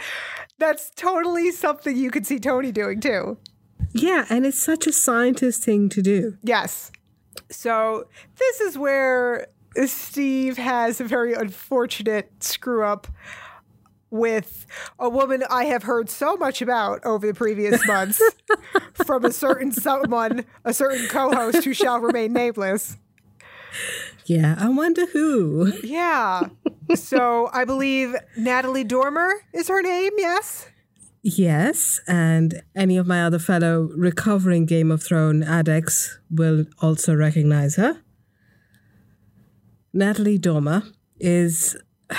that's 0.63 0.89
totally 0.95 1.51
something 1.51 1.95
you 1.97 2.09
could 2.09 2.25
see 2.25 2.39
Tony 2.39 2.71
doing 2.71 2.99
too. 3.01 3.37
yeah, 3.91 4.25
and 4.29 4.45
it's 4.45 4.57
such 4.59 4.87
a 4.87 4.93
scientist 4.93 5.63
thing 5.63 5.89
to 5.89 6.01
do. 6.01 6.37
Yes. 6.43 6.91
So 7.49 8.07
this 8.37 8.61
is 8.61 8.77
where 8.77 9.47
Steve 9.85 10.57
has 10.57 11.01
a 11.01 11.03
very 11.03 11.33
unfortunate 11.33 12.31
screw 12.43 12.83
up 12.83 13.07
with 14.09 14.65
a 14.99 15.09
woman 15.09 15.43
I 15.49 15.65
have 15.65 15.83
heard 15.83 16.09
so 16.09 16.35
much 16.37 16.61
about 16.61 17.03
over 17.03 17.25
the 17.25 17.33
previous 17.33 17.85
months 17.87 18.21
from 19.05 19.25
a 19.25 19.31
certain 19.31 19.71
someone, 19.71 20.45
a 20.63 20.73
certain 20.73 21.07
co-host 21.07 21.63
who 21.63 21.73
shall 21.73 21.99
remain 21.99 22.31
nameless. 22.31 22.97
Yeah, 24.25 24.55
I 24.59 24.69
wonder 24.69 25.07
who. 25.07 25.73
Yeah. 25.83 26.47
So 26.95 27.49
I 27.53 27.65
believe 27.65 28.15
Natalie 28.37 28.83
Dormer 28.83 29.31
is 29.53 29.67
her 29.67 29.81
name, 29.81 30.11
yes? 30.17 30.67
Yes, 31.25 32.01
and 32.05 32.61
any 32.75 32.97
of 32.97 33.07
my 33.07 33.23
other 33.23 33.39
fellow 33.39 33.89
recovering 33.95 34.65
Game 34.65 34.91
of 34.91 35.01
Thrones 35.01 35.47
addicts 35.47 36.19
will 36.29 36.65
also 36.81 37.15
recognize 37.15 37.77
her. 37.77 38.01
Natalie 39.93 40.37
Dormer 40.37 40.83
is. 41.19 41.77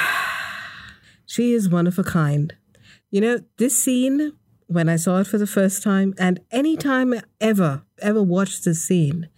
She 1.27 1.53
is 1.53 1.69
one 1.69 1.89
of 1.89 1.99
a 1.99 2.05
kind. 2.05 2.55
You 3.11 3.20
know, 3.20 3.41
this 3.57 3.77
scene, 3.77 4.35
when 4.69 4.89
I 4.89 4.95
saw 4.95 5.19
it 5.19 5.27
for 5.27 5.36
the 5.36 5.49
first 5.49 5.82
time, 5.82 6.15
and 6.16 6.39
any 6.53 6.77
time 6.77 7.15
ever, 7.41 7.82
ever 8.01 8.23
watched 8.23 8.65
this 8.65 8.85
scene, 8.85 9.28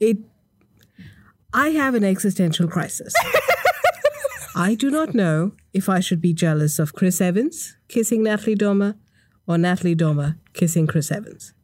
it. 0.00 0.16
I 1.52 1.70
have 1.70 1.94
an 1.94 2.04
existential 2.04 2.66
crisis. 2.66 3.12
I 4.54 4.74
do 4.74 4.90
not 4.90 5.14
know 5.14 5.52
if 5.72 5.88
I 5.88 6.00
should 6.00 6.20
be 6.20 6.34
jealous 6.34 6.78
of 6.78 6.92
Chris 6.92 7.20
Evans 7.20 7.76
kissing 7.88 8.22
Natalie 8.22 8.54
Dormer 8.54 8.96
or 9.46 9.56
Natalie 9.56 9.94
Dormer 9.94 10.38
kissing 10.52 10.86
Chris 10.86 11.10
Evans. 11.10 11.54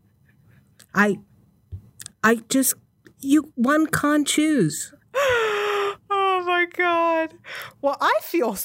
I 0.94 1.18
I 2.24 2.36
just 2.48 2.74
you 3.20 3.52
one 3.54 3.86
can't 3.86 4.26
choose. 4.26 4.92
Oh 6.10 6.44
my 6.44 6.66
god. 6.72 7.34
Well, 7.82 7.96
I 8.00 8.20
feel 8.22 8.56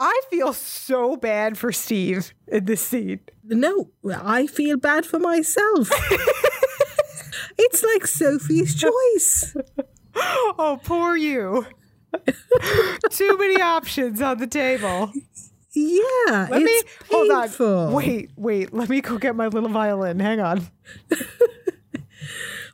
I 0.00 0.20
feel 0.30 0.52
so 0.52 1.16
bad 1.16 1.56
for 1.56 1.72
Steve 1.72 2.34
in 2.48 2.64
this 2.64 2.80
scene. 2.82 3.20
No, 3.44 3.90
I 4.04 4.46
feel 4.46 4.76
bad 4.76 5.06
for 5.06 5.18
myself. 5.18 5.90
it's 7.58 7.82
like 7.82 8.06
Sophie's 8.06 8.74
choice. 8.74 9.56
Oh, 10.14 10.78
poor 10.82 11.16
you. 11.16 11.66
Too 13.10 13.36
many 13.38 13.60
options 13.60 14.20
on 14.22 14.38
the 14.38 14.46
table. 14.46 15.12
Yeah, 15.74 16.48
Let 16.50 16.62
me 16.62 16.82
hold 17.10 17.30
on. 17.30 17.92
Wait, 17.92 18.30
wait. 18.36 18.72
Let 18.72 18.88
me 18.88 19.00
go 19.00 19.18
get 19.18 19.36
my 19.36 19.46
little 19.46 19.68
violin. 19.68 20.18
Hang 20.18 20.40
on. 20.40 20.66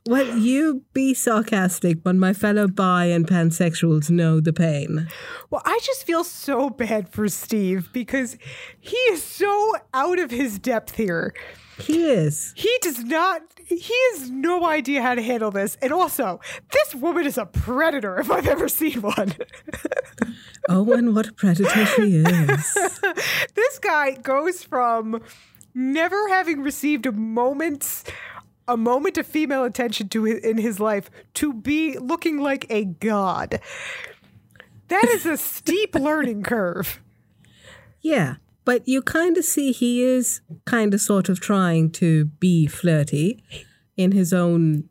Well, 0.06 0.36
you 0.36 0.82
be 0.93 1.15
sarcastic, 1.15 2.02
but 2.02 2.15
my 2.15 2.35
fellow 2.35 2.69
bi 2.69 3.06
and 3.06 3.27
pansexuals 3.27 4.11
know 4.11 4.39
the 4.39 4.52
pain. 4.52 5.09
Well, 5.48 5.62
I 5.65 5.78
just 5.82 6.05
feel 6.05 6.24
so 6.24 6.69
bad 6.69 7.09
for 7.09 7.27
Steve 7.28 7.89
because 7.94 8.36
he 8.81 8.97
is 9.12 9.23
so 9.23 9.77
out 9.94 10.19
of 10.19 10.31
his 10.31 10.59
depth 10.59 10.97
here. 10.97 11.32
He 11.79 12.05
is. 12.05 12.53
He 12.57 12.73
does 12.83 13.03
not, 13.05 13.43
he 13.67 13.95
has 14.13 14.31
no 14.31 14.65
idea 14.65 15.03
how 15.03 15.15
to 15.15 15.23
handle 15.23 15.51
this. 15.51 15.77
And 15.83 15.93
also, 15.93 16.41
this 16.73 16.95
woman 16.95 17.27
is 17.27 17.37
a 17.37 17.47
predator 17.47 18.19
if 18.19 18.31
I've 18.31 18.47
ever 18.47 18.69
seen 18.69 19.03
one. 19.03 19.35
Oh, 20.67 20.91
and 20.95 21.15
what 21.15 21.29
a 21.29 21.33
predator 21.33 21.85
she 21.85 22.17
is. 22.25 22.75
this 23.55 23.79
guy 23.81 24.13
goes 24.13 24.63
from 24.63 25.21
never 25.75 26.29
having 26.31 26.63
received 26.63 27.05
a 27.05 27.13
moment's 27.13 28.03
a 28.67 28.77
moment 28.77 29.19
of 29.19 29.27
female 29.27 29.65
attention 29.65 30.09
to 30.09 30.25
hi- 30.25 30.41
in 30.43 30.57
his 30.57 30.81
life 30.81 31.11
to 31.35 31.53
be 31.53 31.99
looking 31.99 32.39
like 32.39 32.65
a 32.71 32.87
god. 32.87 33.61
That 34.89 35.05
is 35.09 35.27
a 35.27 35.37
steep 35.37 35.95
learning 35.95 36.45
curve. 36.45 37.03
Yeah. 38.01 38.37
But 38.65 38.89
you 38.89 39.03
kind 39.03 39.36
of 39.36 39.45
see 39.45 39.73
he 39.73 40.03
is 40.03 40.41
kind 40.65 40.95
of 40.95 41.01
sort 41.01 41.28
of 41.28 41.41
trying 41.41 41.91
to 41.93 42.27
be 42.27 42.66
flirty 42.66 43.43
in 43.97 44.12
his 44.12 44.32
own. 44.32 44.89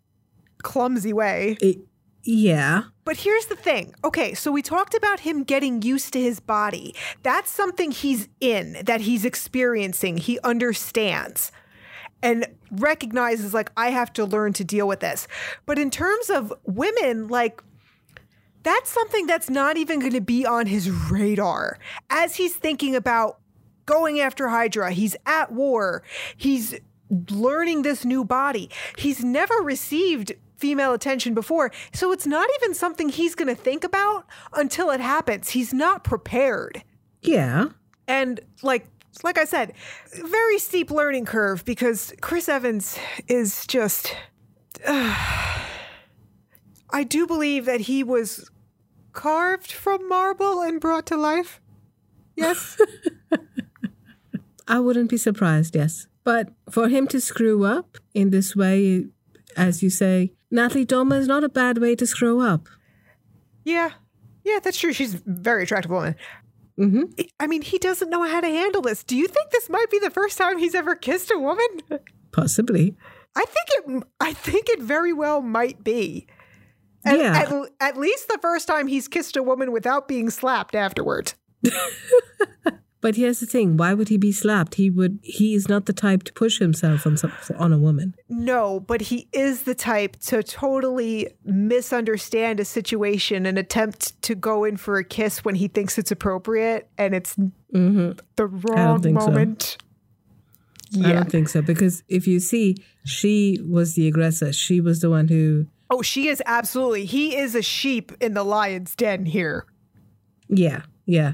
Clumsy 0.62 1.12
way. 1.14 1.58
i- 1.62 1.78
yeah. 2.26 2.84
But 3.04 3.18
here's 3.18 3.48
the 3.48 3.56
thing. 3.56 3.94
Okay, 4.04 4.34
so 4.34 4.50
we 4.50 4.62
talked 4.62 4.94
about 4.94 5.20
him 5.22 5.44
getting 5.44 5.82
used 5.82 6.14
to 6.14 6.22
his 6.22 6.40
body. 6.40 6.96
That's 7.22 7.52
something 7.52 7.92
he's 7.92 8.30
in, 8.40 8.78
that 8.86 9.02
he's 9.02 9.26
experiencing, 9.26 10.16
he 10.18 10.40
understands 10.40 11.52
and 12.22 12.48
recognizes, 12.72 13.54
like, 13.54 13.70
I 13.76 13.90
have 13.90 14.14
to 14.14 14.24
learn 14.24 14.54
to 14.54 14.64
deal 14.64 14.88
with 14.88 15.02
this. 15.02 15.28
But 15.66 15.78
in 15.78 15.92
terms 15.92 16.30
of 16.30 16.54
women, 16.64 17.28
like, 17.28 17.62
that's 18.64 18.90
something 18.90 19.28
that's 19.28 19.50
not 19.50 19.76
even 19.76 20.00
going 20.00 20.14
to 20.14 20.22
be 20.22 20.46
on 20.46 20.68
his 20.68 20.90
radar 20.90 21.78
as 22.10 22.38
he's 22.38 22.56
thinking 22.56 22.96
about 22.96 23.40
going 23.86 24.20
after 24.20 24.50
Hydra. 24.50 24.92
He's 24.92 25.16
at 25.26 25.52
war. 25.52 26.04
He's 26.36 26.76
learning 27.30 27.84
this 27.84 28.06
new 28.06 28.24
body. 28.24 28.70
He's 28.98 29.24
never 29.24 29.56
received 29.56 30.34
female 30.58 30.94
attention 30.94 31.34
before. 31.34 31.72
So 31.92 32.12
it's 32.12 32.26
not 32.26 32.50
even 32.62 32.74
something 32.74 33.10
he's 33.10 33.36
going 33.36 33.54
to 33.54 33.62
think 33.62 33.84
about 33.84 34.26
until 34.54 34.90
it 34.92 35.02
happens. 35.02 35.50
He's 35.50 35.74
not 35.74 36.04
prepared. 36.04 36.84
Yeah. 37.22 37.70
And 38.08 38.40
like 38.62 38.88
like 39.24 39.38
I 39.38 39.46
said, 39.46 39.74
very 40.12 40.58
steep 40.58 40.90
learning 40.90 41.26
curve 41.26 41.64
because 41.66 42.14
Chris 42.22 42.50
Evans 42.50 42.98
is 43.28 43.68
just 43.68 44.16
I 44.88 45.58
do 47.08 47.28
believe 47.28 47.66
that 47.66 47.82
he 47.82 48.04
was 48.04 48.50
carved 49.12 49.72
from 49.72 50.08
marble 50.08 50.62
and 50.62 50.80
brought 50.80 51.06
to 51.08 51.18
life. 51.18 51.60
Yes. 52.36 52.78
I 54.68 54.80
wouldn't 54.80 55.10
be 55.10 55.18
surprised, 55.18 55.76
yes. 55.76 56.08
But 56.24 56.50
for 56.70 56.88
him 56.88 57.08
to 57.08 57.20
screw 57.20 57.66
up 57.66 57.98
in 58.14 58.30
this 58.30 58.56
way, 58.56 59.06
as 59.58 59.84
you 59.84 59.90
say, 59.90 60.32
Natalie 60.50 60.86
Dormer 60.86 61.18
is 61.18 61.28
not 61.28 61.44
a 61.44 61.50
bad 61.50 61.78
way 61.80 61.96
to 61.96 62.06
screw 62.08 62.40
up. 62.42 62.68
yeah. 63.66 63.92
Yeah, 64.46 64.60
that's 64.62 64.78
true. 64.78 64.92
She's 64.92 65.16
a 65.16 65.22
very 65.26 65.64
attractive 65.64 65.90
woman. 65.92 66.16
hmm 66.78 67.04
I 67.40 67.48
mean, 67.48 67.62
he 67.62 67.78
doesn't 67.78 68.10
know 68.10 68.24
how 68.24 68.42
to 68.42 68.48
handle 68.48 68.82
this. 68.82 69.02
Do 69.02 69.16
you 69.16 69.26
think 69.28 69.52
this 69.52 69.70
might 69.70 69.90
be 69.90 70.00
the 70.00 70.10
first 70.10 70.38
time 70.38 70.58
he's 70.58 70.76
ever 70.76 70.96
kissed 70.96 71.32
a 71.32 71.40
woman? 71.40 71.66
Possibly. 72.34 72.98
I 73.38 73.46
think 73.46 73.68
it. 74.02 74.04
I 74.20 74.34
think 74.34 74.68
it 74.68 74.82
very 74.82 75.14
well 75.14 75.42
might 75.42 75.82
be. 75.84 76.28
At, 77.06 77.18
Yeah. 77.20 77.38
At, 77.38 77.54
at 77.80 77.98
least 77.98 78.28
the 78.28 78.38
first 78.42 78.68
time 78.68 78.88
he's 78.88 79.08
kissed 79.08 79.38
a 79.38 79.44
woman 79.44 79.72
without 79.72 80.10
being 80.10 80.30
slapped 80.30 80.76
afterwards. 80.76 81.36
But 83.04 83.18
here's 83.18 83.42
the 83.42 83.46
thing: 83.46 83.76
why 83.76 83.94
would 83.94 84.08
he 84.08 84.16
be 84.16 84.32
slapped? 84.32 84.76
He 84.76 84.90
would. 84.90 85.20
He 85.24 85.56
is 85.56 85.68
not 85.68 85.88
the 85.88 85.94
type 85.94 86.24
to 86.24 86.32
push 86.32 86.60
himself 86.60 87.06
on 87.06 87.18
some, 87.18 87.34
on 87.58 87.74
a 87.74 87.78
woman. 87.78 88.16
No, 88.30 88.80
but 88.80 89.02
he 89.02 89.28
is 89.34 89.64
the 89.64 89.76
type 89.76 90.16
to 90.28 90.42
totally 90.42 91.28
misunderstand 91.44 92.62
a 92.62 92.66
situation 92.66 93.46
and 93.46 93.58
attempt 93.58 94.22
to 94.22 94.36
go 94.36 94.64
in 94.64 94.78
for 94.78 94.96
a 94.96 95.04
kiss 95.04 95.44
when 95.44 95.56
he 95.56 95.68
thinks 95.68 95.98
it's 95.98 96.12
appropriate 96.12 96.90
and 96.98 97.14
it's 97.14 97.36
mm-hmm. 97.36 98.12
the 98.38 98.46
wrong 98.48 99.02
think 99.02 99.20
so. 99.20 99.28
moment. 99.28 99.78
I 101.04 101.12
don't 101.12 101.30
think 101.30 101.50
so 101.50 101.62
because 101.62 102.04
if 102.08 102.26
you 102.26 102.40
see, 102.40 102.78
she 103.04 103.60
was 103.68 103.96
the 103.96 104.08
aggressor. 104.08 104.54
She 104.54 104.80
was 104.80 105.02
the 105.02 105.10
one 105.10 105.28
who. 105.28 105.68
Oh, 105.90 106.02
she 106.02 106.30
is 106.30 106.42
absolutely. 106.46 107.04
He 107.04 107.36
is 107.36 107.54
a 107.54 107.62
sheep 107.62 108.14
in 108.22 108.34
the 108.34 108.46
lion's 108.46 108.96
den 108.96 109.26
here. 109.26 109.66
Yeah, 110.48 110.84
yeah, 111.06 111.34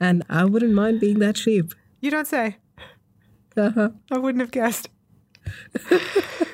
and 0.00 0.22
I 0.28 0.44
wouldn't 0.44 0.72
mind 0.74 1.00
being 1.00 1.18
that 1.20 1.36
sheep. 1.36 1.74
You 2.00 2.10
don't 2.10 2.26
say. 2.26 2.56
Uh-huh. 3.56 3.90
I 4.10 4.18
wouldn't 4.18 4.40
have 4.42 4.50
guessed. 4.50 4.88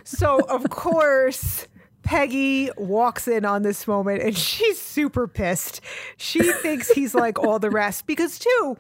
so, 0.04 0.40
of 0.48 0.68
course, 0.70 1.66
Peggy 2.02 2.70
walks 2.76 3.26
in 3.28 3.44
on 3.44 3.62
this 3.62 3.86
moment 3.86 4.22
and 4.22 4.36
she's 4.36 4.80
super 4.80 5.26
pissed. 5.26 5.80
She 6.16 6.40
thinks 6.52 6.90
he's 6.90 7.14
like 7.14 7.38
all 7.38 7.58
the 7.58 7.70
rest 7.70 8.06
because, 8.06 8.38
too, 8.38 8.76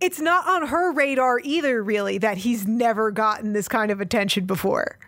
it's 0.00 0.20
not 0.20 0.46
on 0.48 0.68
her 0.68 0.92
radar 0.92 1.40
either, 1.42 1.82
really, 1.82 2.18
that 2.18 2.38
he's 2.38 2.66
never 2.66 3.10
gotten 3.10 3.52
this 3.52 3.68
kind 3.68 3.90
of 3.90 4.00
attention 4.00 4.46
before. 4.46 4.98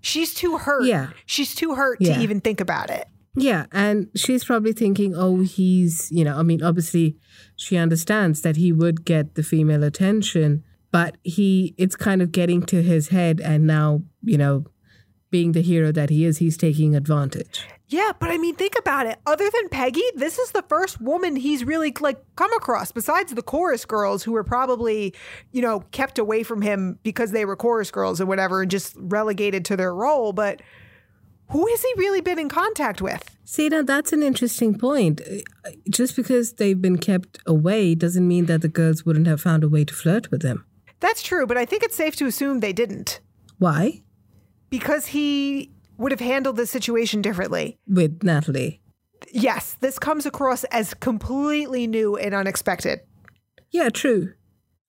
She's 0.00 0.32
too 0.32 0.56
hurt. 0.58 0.84
Yeah. 0.86 1.10
She's 1.26 1.54
too 1.54 1.74
hurt 1.74 1.98
Yeah. 2.00 2.14
to 2.16 2.20
even 2.22 2.40
think 2.40 2.60
about 2.60 2.90
it. 2.90 3.06
Yeah, 3.36 3.66
and 3.70 4.08
she's 4.16 4.44
probably 4.44 4.72
thinking, 4.72 5.14
oh, 5.14 5.42
he's, 5.42 6.10
you 6.10 6.24
know, 6.24 6.36
I 6.36 6.42
mean, 6.42 6.64
obviously 6.64 7.16
she 7.60 7.76
understands 7.76 8.40
that 8.40 8.56
he 8.56 8.72
would 8.72 9.04
get 9.04 9.34
the 9.34 9.42
female 9.42 9.82
attention, 9.84 10.64
but 10.90 11.18
he, 11.22 11.74
it's 11.76 11.94
kind 11.94 12.22
of 12.22 12.32
getting 12.32 12.62
to 12.62 12.82
his 12.82 13.08
head, 13.08 13.38
and 13.38 13.66
now, 13.66 14.02
you 14.22 14.38
know, 14.38 14.64
being 15.30 15.52
the 15.52 15.60
hero 15.60 15.92
that 15.92 16.08
he 16.08 16.24
is, 16.24 16.38
he's 16.38 16.56
taking 16.56 16.96
advantage. 16.96 17.68
Yeah, 17.88 18.12
but 18.18 18.30
I 18.30 18.38
mean, 18.38 18.54
think 18.54 18.78
about 18.78 19.06
it. 19.06 19.18
Other 19.26 19.50
than 19.50 19.68
Peggy, 19.68 20.02
this 20.14 20.38
is 20.38 20.52
the 20.52 20.64
first 20.70 21.02
woman 21.02 21.36
he's 21.36 21.62
really 21.62 21.92
like 22.00 22.18
come 22.34 22.52
across, 22.54 22.92
besides 22.92 23.34
the 23.34 23.42
chorus 23.42 23.84
girls 23.84 24.22
who 24.22 24.32
were 24.32 24.44
probably, 24.44 25.12
you 25.52 25.60
know, 25.60 25.80
kept 25.90 26.18
away 26.18 26.42
from 26.42 26.62
him 26.62 26.98
because 27.02 27.32
they 27.32 27.44
were 27.44 27.56
chorus 27.56 27.90
girls 27.90 28.22
or 28.22 28.26
whatever 28.26 28.62
and 28.62 28.70
just 28.70 28.94
relegated 28.96 29.66
to 29.66 29.76
their 29.76 29.94
role. 29.94 30.32
But 30.32 30.62
who 31.50 31.66
has 31.66 31.82
he 31.82 31.92
really 31.96 32.20
been 32.20 32.38
in 32.38 32.48
contact 32.48 33.02
with? 33.02 33.36
See, 33.44 33.68
now 33.68 33.82
that's 33.82 34.12
an 34.12 34.22
interesting 34.22 34.78
point. 34.78 35.20
Just 35.88 36.14
because 36.16 36.54
they've 36.54 36.80
been 36.80 36.98
kept 36.98 37.38
away 37.46 37.94
doesn't 37.94 38.26
mean 38.26 38.46
that 38.46 38.62
the 38.62 38.68
girls 38.68 39.04
wouldn't 39.04 39.26
have 39.26 39.40
found 39.40 39.64
a 39.64 39.68
way 39.68 39.84
to 39.84 39.94
flirt 39.94 40.30
with 40.30 40.42
him. 40.42 40.64
That's 41.00 41.22
true, 41.22 41.46
but 41.46 41.56
I 41.56 41.64
think 41.64 41.82
it's 41.82 41.96
safe 41.96 42.14
to 42.16 42.26
assume 42.26 42.60
they 42.60 42.72
didn't 42.72 43.20
Why? 43.58 44.02
because 44.68 45.06
he 45.06 45.70
would 45.98 46.12
have 46.12 46.20
handled 46.20 46.56
the 46.56 46.66
situation 46.66 47.20
differently. 47.22 47.78
With 47.88 48.22
Natalie. 48.22 48.80
Yes, 49.32 49.76
this 49.80 49.98
comes 49.98 50.24
across 50.26 50.62
as 50.64 50.94
completely 50.94 51.86
new 51.86 52.16
and 52.16 52.34
unexpected. 52.34 53.00
Yeah, 53.70 53.88
true. 53.90 54.32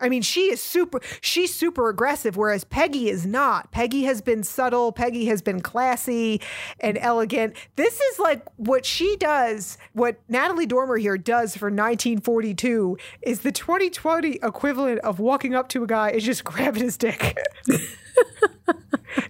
I 0.02 0.10
mean, 0.10 0.22
she 0.22 0.52
is 0.52 0.62
super, 0.62 1.00
she's 1.22 1.54
super 1.54 1.90
aggressive, 1.90 2.36
whereas 2.36 2.64
Peggy 2.64 3.10
is 3.10 3.26
not. 3.26 3.72
Peggy 3.72 4.04
has 4.04 4.22
been 4.22 4.44
subtle. 4.44 4.92
Peggy 4.92 5.26
has 5.26 5.42
been 5.42 5.62
classy 5.62 6.42
and 6.80 6.98
elegant. 6.98 7.56
This 7.76 8.00
is 8.00 8.20
like 8.20 8.46
what 8.58 8.86
she 8.86 9.16
does, 9.18 9.78
what 9.94 10.20
Natalie 10.28 10.66
Dormer 10.66 10.98
here 10.98 11.18
does 11.18 11.56
for 11.56 11.68
1942 11.68 12.98
is 13.22 13.42
the 13.42 13.52
2020 13.52 14.40
equivalent 14.44 15.00
of 15.02 15.20
walking 15.20 15.56
up 15.56 15.70
to 15.70 15.84
a 15.84 15.88
guy 15.88 16.10
and 16.10 16.22
just 16.22 16.44
grabbing 16.44 16.84
his 16.84 16.98
dick. 16.98 17.38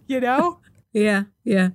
you 0.08 0.20
know? 0.20 0.60
Yeah, 0.94 1.24
yeah. 1.44 1.70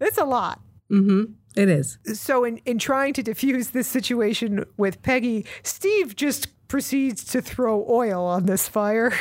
It's 0.00 0.18
a 0.18 0.24
lot. 0.24 0.60
Mm-hmm. 0.90 1.32
It 1.56 1.68
is. 1.68 1.98
So, 2.14 2.44
in, 2.44 2.58
in 2.58 2.78
trying 2.78 3.12
to 3.14 3.22
diffuse 3.22 3.70
this 3.70 3.88
situation 3.88 4.64
with 4.76 5.02
Peggy, 5.02 5.44
Steve 5.62 6.14
just 6.14 6.48
proceeds 6.70 7.24
to 7.24 7.42
throw 7.42 7.84
oil 7.90 8.24
on 8.24 8.46
this 8.46 8.66
fire. 8.68 9.12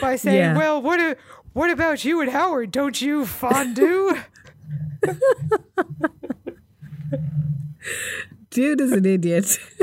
By 0.00 0.16
saying, 0.16 0.36
Yeah. 0.36 0.56
"Well, 0.56 0.82
what 0.82 0.98
a, 1.00 1.16
what 1.52 1.70
about 1.70 2.04
you 2.04 2.20
and 2.20 2.30
Howard? 2.30 2.70
Don't 2.72 3.00
you 3.00 3.24
fondue?" 3.24 4.16
Dude 8.50 8.80
is 8.80 8.92
an 8.92 9.04
idiot. 9.06 9.58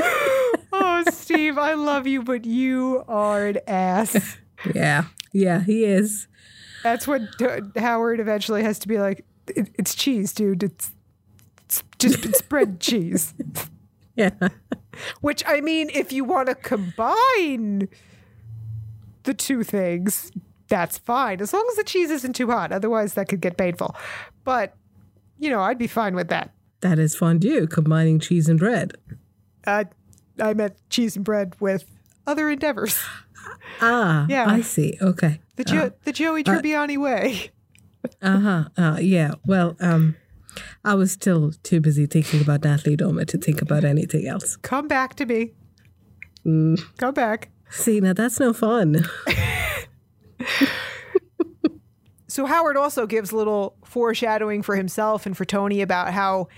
oh, 0.72 1.04
Steve, 1.10 1.58
I 1.58 1.74
love 1.74 2.06
you, 2.06 2.22
but 2.22 2.44
you 2.44 3.04
are 3.08 3.46
an 3.46 3.58
ass. 3.66 4.36
yeah, 4.74 5.04
yeah, 5.32 5.62
he 5.64 5.84
is. 5.84 6.28
That's 6.82 7.06
what 7.06 7.22
Howard 7.76 8.20
eventually 8.20 8.62
has 8.62 8.78
to 8.80 8.88
be 8.88 8.98
like. 8.98 9.24
"It- 9.48 9.70
it's 9.74 9.94
cheese, 9.94 10.32
dude. 10.32 10.62
It's, 10.62 10.86
it's 10.86 10.94
just 11.98 12.24
it's 12.24 12.42
bread 12.42 12.80
cheese. 12.80 13.34
Yeah. 14.16 14.30
Which 15.22 15.42
I 15.46 15.60
mean, 15.62 15.88
if 15.94 16.12
you 16.12 16.24
want 16.24 16.48
to 16.48 16.54
combine 16.54 17.88
the 19.22 19.32
two 19.32 19.62
things, 19.62 20.30
that's 20.68 20.98
fine. 20.98 21.40
As 21.40 21.52
long 21.54 21.66
as 21.70 21.76
the 21.76 21.84
cheese 21.84 22.10
isn't 22.10 22.34
too 22.34 22.50
hot. 22.50 22.70
Otherwise, 22.70 23.14
that 23.14 23.28
could 23.28 23.40
get 23.40 23.56
painful. 23.56 23.94
But 24.44 24.74
you 25.38 25.48
know, 25.48 25.60
I'd 25.60 25.78
be 25.78 25.86
fine 25.86 26.14
with 26.14 26.28
that. 26.28 26.52
That 26.80 26.98
is 26.98 27.14
fondue, 27.14 27.66
combining 27.66 28.18
cheese 28.18 28.48
and 28.48 28.58
bread. 28.58 28.92
Uh, 29.66 29.84
I 30.38 30.52
meant 30.54 30.74
cheese 30.90 31.16
and 31.16 31.24
bread 31.24 31.54
with 31.60 31.84
other 32.26 32.50
endeavors. 32.50 32.98
Ah, 33.80 34.26
Yeah. 34.28 34.44
I 34.50 34.60
see. 34.60 34.98
Okay. 35.00 35.40
The 35.56 35.64
jo- 35.64 35.92
the 36.04 36.12
Joey 36.12 36.44
Tribbiani 36.44 36.98
way. 36.98 37.50
Uh-huh. 38.20 38.64
Uh 38.76 38.98
Yeah. 39.00 39.34
Well, 39.46 39.76
um, 39.80 40.16
I 40.84 40.94
was 40.94 41.12
still 41.12 41.52
too 41.62 41.80
busy 41.80 42.06
thinking 42.06 42.40
about 42.40 42.64
Natalie 42.64 42.96
Dormer 42.96 43.24
to 43.26 43.38
think 43.38 43.62
about 43.62 43.84
anything 43.84 44.26
else. 44.26 44.56
Come 44.56 44.88
back 44.88 45.14
to 45.16 45.26
me. 45.26 45.52
Mm. 46.44 46.80
Come 46.96 47.14
back. 47.14 47.50
See, 47.70 48.00
now 48.00 48.12
that's 48.12 48.40
no 48.40 48.52
fun. 48.52 49.06
so 52.28 52.46
Howard 52.46 52.76
also 52.76 53.06
gives 53.06 53.32
little 53.32 53.76
foreshadowing 53.84 54.62
for 54.62 54.76
himself 54.76 55.26
and 55.26 55.36
for 55.36 55.44
Tony 55.44 55.82
about 55.82 56.12
how 56.12 56.48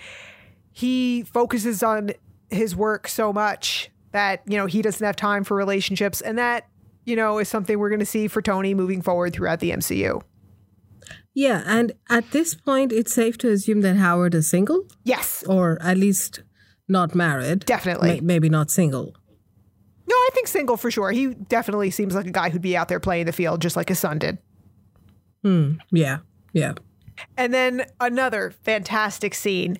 he 0.72 1.22
focuses 1.22 1.82
on 1.82 2.12
his 2.50 2.74
work 2.74 3.08
so 3.08 3.32
much 3.32 3.90
that, 4.12 4.42
you 4.46 4.56
know, 4.56 4.66
he 4.66 4.82
doesn't 4.82 5.04
have 5.04 5.16
time 5.16 5.44
for 5.44 5.56
relationships. 5.56 6.20
And 6.20 6.38
that, 6.38 6.68
you 7.04 7.16
know, 7.16 7.38
is 7.38 7.48
something 7.48 7.78
we're 7.78 7.90
going 7.90 8.00
to 8.00 8.06
see 8.06 8.28
for 8.28 8.40
Tony 8.40 8.74
moving 8.74 9.02
forward 9.02 9.32
throughout 9.32 9.60
the 9.60 9.70
MCU. 9.70 10.22
Yeah, 11.34 11.62
and 11.66 11.92
at 12.10 12.30
this 12.30 12.54
point, 12.54 12.92
it's 12.92 13.12
safe 13.14 13.38
to 13.38 13.50
assume 13.50 13.80
that 13.82 13.96
Howard 13.96 14.34
is 14.34 14.48
single, 14.50 14.86
Yes, 15.04 15.42
or 15.48 15.78
at 15.80 15.96
least 15.96 16.42
not 16.88 17.14
married. 17.14 17.64
definitely. 17.64 18.14
May- 18.14 18.20
maybe 18.20 18.48
not 18.50 18.70
single. 18.70 19.14
No, 20.06 20.14
I 20.14 20.28
think 20.34 20.46
single 20.48 20.76
for 20.76 20.90
sure. 20.90 21.10
He 21.10 21.28
definitely 21.28 21.90
seems 21.90 22.14
like 22.14 22.26
a 22.26 22.30
guy 22.32 22.50
who'd 22.50 22.60
be 22.60 22.76
out 22.76 22.88
there 22.88 23.00
playing 23.00 23.26
the 23.26 23.32
field 23.32 23.62
just 23.62 23.76
like 23.76 23.88
his 23.88 23.98
son 23.98 24.18
did. 24.18 24.38
Hmm. 25.42 25.74
Yeah. 25.90 26.18
Yeah. 26.52 26.74
And 27.36 27.54
then 27.54 27.86
another 28.00 28.52
fantastic 28.62 29.34
scene. 29.34 29.78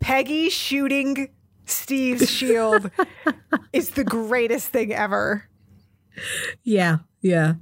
Peggy 0.00 0.48
shooting 0.50 1.30
Steve's 1.66 2.30
shield 2.30 2.90
is 3.72 3.90
the 3.90 4.04
greatest 4.04 4.68
thing 4.68 4.92
ever. 4.92 5.48
Yeah. 6.62 6.98
Yeah. 7.20 7.54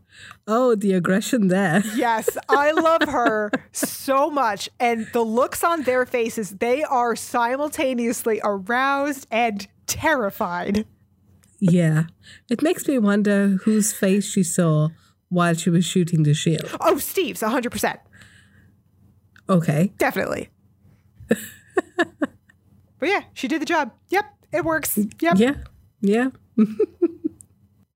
Oh, 0.49 0.75
the 0.75 0.93
aggression 0.93 1.49
there. 1.49 1.83
Yes, 1.95 2.37
I 2.49 2.73
love 2.73 3.09
her 3.09 3.51
so 3.71 4.29
much. 4.29 4.69
And 4.81 5.07
the 5.13 5.23
looks 5.23 5.63
on 5.63 5.83
their 5.83 6.05
faces, 6.05 6.51
they 6.51 6.83
are 6.83 7.15
simultaneously 7.15 8.41
aroused 8.43 9.29
and 9.31 9.67
terrified. 9.87 10.85
Yeah. 11.61 12.05
It 12.51 12.61
makes 12.61 12.89
me 12.89 12.99
wonder 12.99 13.59
whose 13.63 13.93
face 13.93 14.25
she 14.25 14.43
saw 14.43 14.89
while 15.29 15.55
she 15.55 15.71
was 15.71 15.85
shooting 15.85 16.25
the 16.25 16.35
shield. 16.35 16.69
Oh, 16.81 16.99
Steve's 16.99 17.41
100%. 17.41 17.99
Okay. 19.49 19.93
Definitely. 19.97 20.49
but 21.29 21.39
yeah, 23.01 23.23
she 23.33 23.47
did 23.47 23.63
the 23.63 23.67
job. 23.67 23.93
Yep, 24.09 24.25
it 24.53 24.65
works. 24.65 24.99
Yep. 25.21 25.39
Yeah. 25.39 25.55
Yeah. 26.01 26.31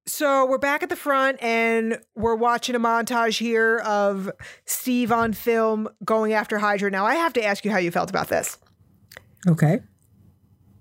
So 0.09 0.47
we're 0.47 0.59
back 0.59 0.85
at 0.85 0.89
the 0.89 0.97
front 0.97 1.43
and 1.43 1.99
we're 2.15 2.37
watching 2.37 2.77
a 2.77 2.81
montage 2.81 3.39
here 3.39 3.79
of 3.79 4.31
Steve 4.65 5.11
on 5.11 5.33
film 5.33 5.89
going 6.05 6.33
after 6.33 6.59
Hydra. 6.59 6.91
Now, 6.93 7.05
I 7.05 7.17
have 7.17 7.33
to 7.33 7.45
ask 7.45 7.65
you 7.65 7.73
how 7.73 7.79
you 7.79 7.91
felt 7.91 8.09
about 8.09 8.29
this. 8.29 8.57
Okay. 9.49 9.81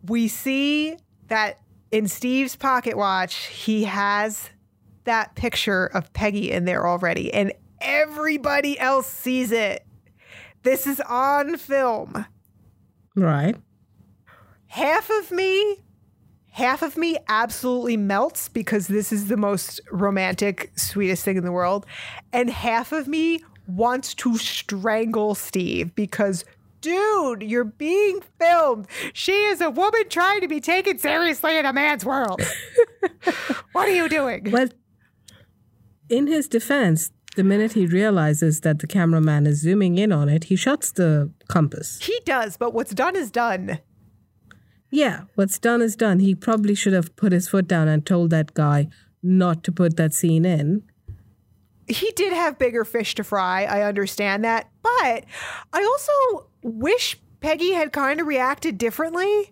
We 0.08 0.28
see 0.28 0.98
that 1.28 1.60
in 1.92 2.08
Steve's 2.08 2.56
pocket 2.56 2.96
watch, 2.98 3.48
he 3.48 3.86
has 3.86 4.52
that 5.06 5.34
picture 5.36 5.88
of 5.88 6.14
Peggy 6.14 6.52
in 6.52 6.66
there 6.66 6.86
already, 6.88 7.34
and 7.34 7.52
everybody 7.82 8.80
else 8.80 9.08
sees 9.08 9.52
it. 9.52 9.86
This 10.62 10.86
is 10.86 11.00
on 11.02 11.58
film. 11.58 12.26
Right. 13.16 13.56
half 14.68 15.10
of 15.10 15.32
me 15.32 15.84
half 16.56 16.82
of 16.82 16.96
me 16.96 17.18
absolutely 17.28 17.98
melts 17.98 18.48
because 18.48 18.88
this 18.88 19.12
is 19.12 19.28
the 19.28 19.36
most 19.36 19.82
romantic 19.92 20.72
sweetest 20.78 21.26
thing 21.26 21.36
in 21.36 21.44
the 21.44 21.52
world. 21.52 21.86
And 22.32 22.50
half 22.50 22.94
of 22.94 23.10
me 23.10 23.44
wants 23.68 24.14
to 24.14 24.38
strangle 24.38 25.36
steve 25.36 25.94
because 25.96 26.46
dude 26.80 27.44
you're 27.44 27.66
being 27.66 28.22
filmed. 28.40 28.88
She 29.12 29.34
is 29.34 29.60
a 29.60 29.70
woman 29.70 30.08
trying 30.08 30.40
to 30.42 30.48
be 30.48 30.62
taken 30.62 30.98
seriously 30.98 31.58
in 31.58 31.66
a 31.66 31.74
man's 31.74 32.06
world. 32.06 32.42
What 33.74 33.90
are 33.90 33.94
you 33.94 34.08
doing? 34.08 34.50
Well, 34.50 34.70
in 36.10 36.28
his 36.28 36.48
defense, 36.48 37.12
the 37.36 37.44
minute 37.44 37.74
he 37.74 37.86
realizes 37.86 38.62
that 38.62 38.80
the 38.80 38.88
cameraman 38.88 39.46
is 39.46 39.60
zooming 39.60 39.98
in 39.98 40.14
on 40.14 40.30
it, 40.30 40.46
he 40.46 40.56
shuts 40.56 40.92
the 40.92 41.32
compass. 41.50 42.00
he 42.02 42.18
does 42.24 42.56
but 42.56 42.74
what's 42.74 42.94
done 42.94 43.18
is 43.18 43.30
done 43.30 43.80
Yeah, 44.96 45.24
what's 45.36 45.60
done 45.60 45.82
is 45.82 45.98
done. 45.98 46.20
He 46.20 46.34
probably 46.34 46.74
should 46.74 46.94
have 46.94 47.14
put 47.18 47.34
his 47.34 47.50
foot 47.50 47.68
down 47.68 47.90
and 47.90 48.06
told 48.06 48.30
that 48.30 48.54
guy 48.54 48.88
not 49.22 49.62
to 49.66 49.72
put 49.74 49.98
that 49.98 50.14
scene 50.14 50.46
in. 50.46 50.84
he 51.86 52.12
did 52.12 52.32
have 52.32 52.58
bigger 52.58 52.86
fish 52.86 53.14
to 53.16 53.24
fry. 53.26 53.66
I 53.66 53.82
understand 53.82 54.46
that. 54.46 54.70
But 54.82 55.26
I 55.74 55.84
also 55.84 56.48
wish 56.64 57.20
Peggy 57.42 57.74
had 57.74 57.92
kind 57.92 58.22
of 58.22 58.28
reacted 58.28 58.78
differently. 58.78 59.52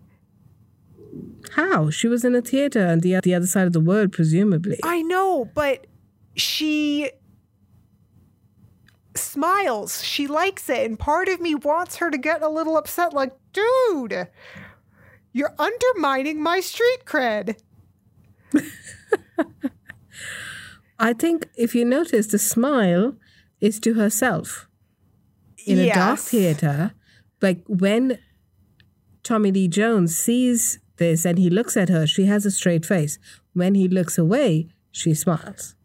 How? 1.56 1.90
She 1.90 2.08
was 2.08 2.24
in 2.24 2.36
a 2.36 2.42
theater 2.42 2.88
on 2.88 3.02
the, 3.02 3.20
the 3.22 3.36
other 3.36 3.46
side 3.46 3.68
of 3.68 3.74
the 3.74 3.82
world, 3.82 4.14
presumably. 4.14 4.80
I 4.82 5.02
know, 5.02 5.52
but 5.54 5.88
she 6.36 7.12
smiles. 9.14 10.02
She 10.06 10.26
likes 10.26 10.70
it. 10.70 10.86
And 10.86 10.98
part 10.98 11.28
of 11.28 11.42
me 11.42 11.54
wants 11.54 11.98
her 11.98 12.10
to 12.10 12.18
get 12.18 12.42
a 12.42 12.48
little 12.48 12.78
upset 12.78 13.14
like, 13.14 13.34
dude, 13.52 14.30
you're 15.34 15.54
undermining 15.60 16.42
my 16.42 16.60
street 16.60 17.06
cred. 17.06 17.60
I 21.00 21.14
think 21.14 21.50
if 21.56 21.76
you 21.76 21.84
notice, 21.84 22.28
the 22.28 22.40
smile 22.40 23.16
is 23.60 23.80
to 23.82 23.96
herself 23.96 24.70
in 25.66 25.80
a 25.80 25.94
dark 25.94 26.20
theater. 26.20 26.94
Like 27.42 27.64
when 27.68 28.20
Tommy 29.24 29.52
Lee 29.52 29.68
Jones 29.68 30.18
sees 30.18 30.80
this 30.98 31.26
and 31.26 31.38
he 31.38 31.50
looks 31.50 31.76
at 31.76 31.90
her, 31.90 32.08
she 32.08 32.26
has 32.26 32.46
a 32.46 32.52
straight 32.52 32.86
face. 32.86 33.18
When 33.54 33.76
he 33.76 33.88
looks 33.88 34.18
away, 34.18 34.70
she 34.92 35.14
smiles. 35.14 35.76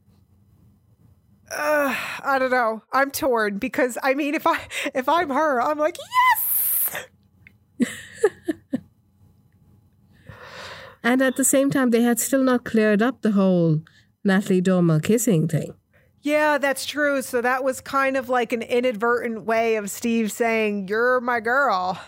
I 1.51 2.37
don't 2.39 2.51
know. 2.51 2.83
I'm 2.93 3.11
torn 3.11 3.59
because 3.59 3.97
I 4.03 4.15
mean, 4.15 4.35
if 4.35 4.47
I 4.47 4.61
if 4.95 5.09
I'm 5.09 5.31
her, 5.31 5.61
I'm 5.63 5.79
like, 5.79 5.97
yes. 5.97 6.58
And 11.03 11.23
at 11.23 11.37
the 11.37 11.45
same 11.45 11.71
time, 11.71 11.91
they 11.91 12.03
had 12.03 12.19
still 12.19 12.43
not 12.43 12.65
cleared 12.65 13.03
up 13.03 13.23
the 13.23 13.33
whole 13.33 13.81
Natalie 14.25 14.61
Dormer 14.61 15.01
kissing 15.01 15.49
thing. 15.49 15.75
Yeah, 16.23 16.59
that's 16.59 16.85
true. 16.85 17.23
So 17.23 17.41
that 17.41 17.63
was 17.63 17.81
kind 17.81 18.17
of 18.17 18.29
like 18.29 18.53
an 18.53 18.63
inadvertent 18.63 19.45
way 19.45 19.77
of 19.77 19.91
Steve 19.91 20.33
saying, 20.33 20.89
You're 20.89 21.21
my 21.21 21.41
girl. 21.41 22.01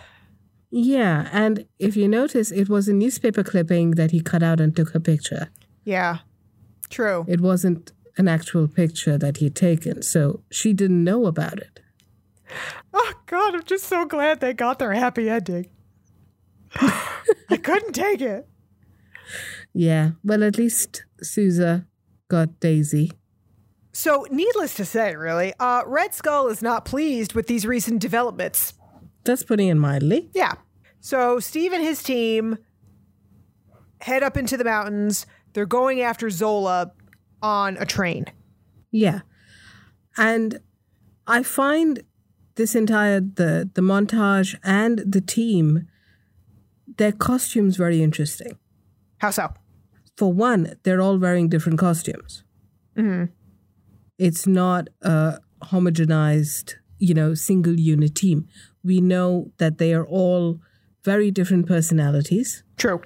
Yeah, 0.69 1.27
and 1.33 1.65
if 1.79 1.97
you 1.97 2.07
notice, 2.07 2.51
it 2.51 2.69
was 2.69 2.87
a 2.87 2.93
newspaper 2.93 3.43
clipping 3.43 3.91
that 3.91 4.11
he 4.11 4.21
cut 4.21 4.41
out 4.41 4.61
and 4.61 4.73
took 4.73 4.91
her 4.91 4.99
picture. 4.99 5.49
Yeah, 5.83 6.19
true. 6.89 7.25
It 7.27 7.41
wasn't 7.41 7.91
an 8.17 8.27
actual 8.27 8.67
picture 8.67 9.17
that 9.17 9.37
he'd 9.37 9.55
taken, 9.55 10.01
so 10.01 10.43
she 10.49 10.71
didn't 10.71 11.03
know 11.03 11.25
about 11.25 11.59
it. 11.59 11.81
Oh, 12.93 13.13
God, 13.25 13.55
I'm 13.55 13.63
just 13.63 13.85
so 13.85 14.05
glad 14.05 14.39
they 14.39 14.53
got 14.53 14.79
their 14.79 14.93
happy 14.93 15.29
ending. 15.29 15.67
I 16.75 17.57
couldn't 17.61 17.93
take 17.93 18.21
it. 18.21 18.47
Yeah, 19.73 20.11
well, 20.23 20.43
at 20.43 20.57
least 20.57 21.05
Sousa 21.21 21.87
got 22.27 22.59
Daisy. 22.59 23.11
So, 23.93 24.25
needless 24.31 24.73
to 24.75 24.85
say, 24.85 25.15
really, 25.15 25.53
uh, 25.59 25.83
Red 25.85 26.13
Skull 26.13 26.47
is 26.47 26.61
not 26.61 26.85
pleased 26.85 27.33
with 27.33 27.47
these 27.47 27.65
recent 27.65 27.99
developments. 27.99 28.73
That's 29.23 29.43
putting 29.43 29.67
it 29.67 29.75
mildly. 29.75 30.29
Yeah. 30.33 30.53
So, 30.99 31.39
Steve 31.39 31.73
and 31.73 31.83
his 31.83 32.01
team 32.01 32.57
head 34.01 34.23
up 34.23 34.37
into 34.37 34.57
the 34.57 34.63
mountains. 34.63 35.25
They're 35.53 35.65
going 35.65 36.01
after 36.01 36.29
Zola 36.29 36.91
on 37.41 37.77
a 37.77 37.85
train. 37.85 38.25
Yeah. 38.91 39.21
And 40.17 40.59
I 41.27 41.43
find 41.43 42.03
this 42.55 42.75
entire 42.75 43.19
the 43.21 43.69
the 43.73 43.81
montage 43.81 44.55
and 44.63 44.99
the 44.99 45.21
team 45.21 45.87
their 46.97 47.11
costumes 47.11 47.77
very 47.77 48.03
interesting. 48.03 48.57
How 49.19 49.31
so? 49.31 49.53
For 50.17 50.31
one, 50.31 50.75
they're 50.83 51.01
all 51.01 51.17
wearing 51.17 51.49
different 51.49 51.79
costumes. 51.79 52.43
Mm-hmm. 52.97 53.31
It's 54.17 54.45
not 54.45 54.89
a 55.01 55.39
homogenized, 55.63 56.75
you 56.99 57.13
know, 57.13 57.33
single 57.33 57.79
unit 57.79 58.15
team. 58.15 58.47
We 58.83 59.01
know 59.01 59.51
that 59.57 59.77
they 59.77 59.93
are 59.93 60.05
all 60.05 60.59
very 61.03 61.31
different 61.31 61.67
personalities. 61.67 62.63
True. 62.77 63.01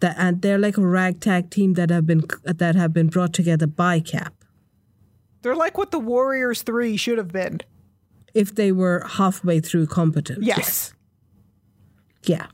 That, 0.00 0.16
and 0.18 0.42
they're 0.42 0.58
like 0.58 0.76
a 0.76 0.86
ragtag 0.86 1.50
team 1.50 1.74
that 1.74 1.90
have 1.90 2.06
been 2.06 2.22
that 2.42 2.74
have 2.74 2.92
been 2.92 3.06
brought 3.06 3.32
together 3.32 3.68
by 3.68 4.00
Cap. 4.00 4.34
They're 5.42 5.54
like 5.54 5.78
what 5.78 5.92
the 5.92 6.00
Warriors 6.00 6.62
3 6.62 6.96
should 6.96 7.18
have 7.18 7.30
been. 7.30 7.60
If 8.34 8.54
they 8.56 8.72
were 8.72 9.04
halfway 9.06 9.60
through 9.60 9.86
competent. 9.86 10.42
Yes. 10.42 10.92
Yeah. 12.24 12.46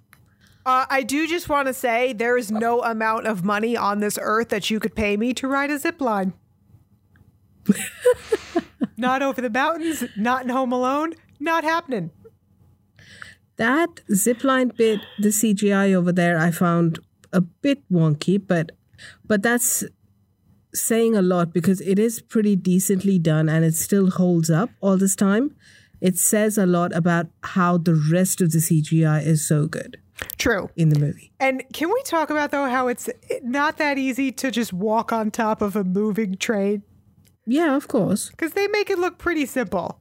Uh, 0.65 0.87
I 0.89 1.03
do 1.03 1.27
just 1.27 1.49
want 1.49 1.67
to 1.67 1.75
say 1.75 2.13
there 2.13 2.39
is 2.39 2.53
no 2.53 2.83
amount 2.83 3.27
of 3.27 3.45
money 3.45 3.77
on 3.77 3.99
this 3.99 4.19
earth 4.21 4.51
that 4.51 4.71
you 4.71 4.79
could 4.79 4.95
pay 4.95 5.17
me 5.17 5.35
to 5.35 5.49
ride 5.49 5.71
a 5.71 5.79
zip 5.79 6.01
line. 6.01 6.35
not 8.97 9.23
over 9.23 9.41
the 9.41 9.51
mountains, 9.51 10.05
not 10.17 10.45
in 10.45 10.51
Home 10.51 10.73
Alone, 10.73 11.15
not 11.41 11.65
happening. 11.65 12.11
That 13.57 14.01
zipline 14.11 14.77
bit, 14.77 15.01
the 15.19 15.29
CGI 15.29 15.95
over 15.95 16.13
there, 16.13 16.39
I 16.39 16.53
found 16.53 17.01
a 17.33 17.41
bit 17.41 17.83
wonky, 17.91 18.41
but 18.45 18.73
but 19.27 19.43
that's 19.43 19.85
saying 20.75 21.17
a 21.17 21.23
lot 21.23 21.53
because 21.53 21.81
it 21.81 21.99
is 21.99 22.23
pretty 22.23 22.55
decently 22.55 23.19
done 23.19 23.49
and 23.49 23.65
it 23.65 23.75
still 23.75 24.11
holds 24.11 24.49
up 24.49 24.71
all 24.81 24.97
this 24.97 25.17
time. 25.17 25.55
It 26.01 26.19
says 26.19 26.57
a 26.57 26.67
lot 26.67 26.95
about 26.95 27.27
how 27.43 27.79
the 27.79 27.95
rest 27.95 28.41
of 28.41 28.53
the 28.53 28.59
CGI 28.59 29.25
is 29.25 29.47
so 29.47 29.67
good 29.67 30.02
True. 30.39 30.69
in 30.77 30.89
the 30.91 30.99
movie. 30.99 31.33
And 31.41 31.63
can 31.73 31.89
we 31.89 32.03
talk 32.05 32.31
about 32.31 32.51
though 32.51 32.67
how 32.69 32.89
it's 32.89 33.09
not 33.43 33.79
that 33.79 33.99
easy 33.99 34.31
to 34.33 34.51
just 34.51 34.73
walk 34.73 35.13
on 35.13 35.31
top 35.31 35.63
of 35.63 35.75
a 35.77 35.85
moving 35.85 36.37
train 36.37 36.83
Yeah, 37.47 37.75
of 37.77 37.89
course. 37.89 38.31
because 38.31 38.53
they 38.53 38.69
make 38.69 38.91
it 38.91 38.99
look 38.99 39.19
pretty 39.19 39.47
simple. 39.47 40.01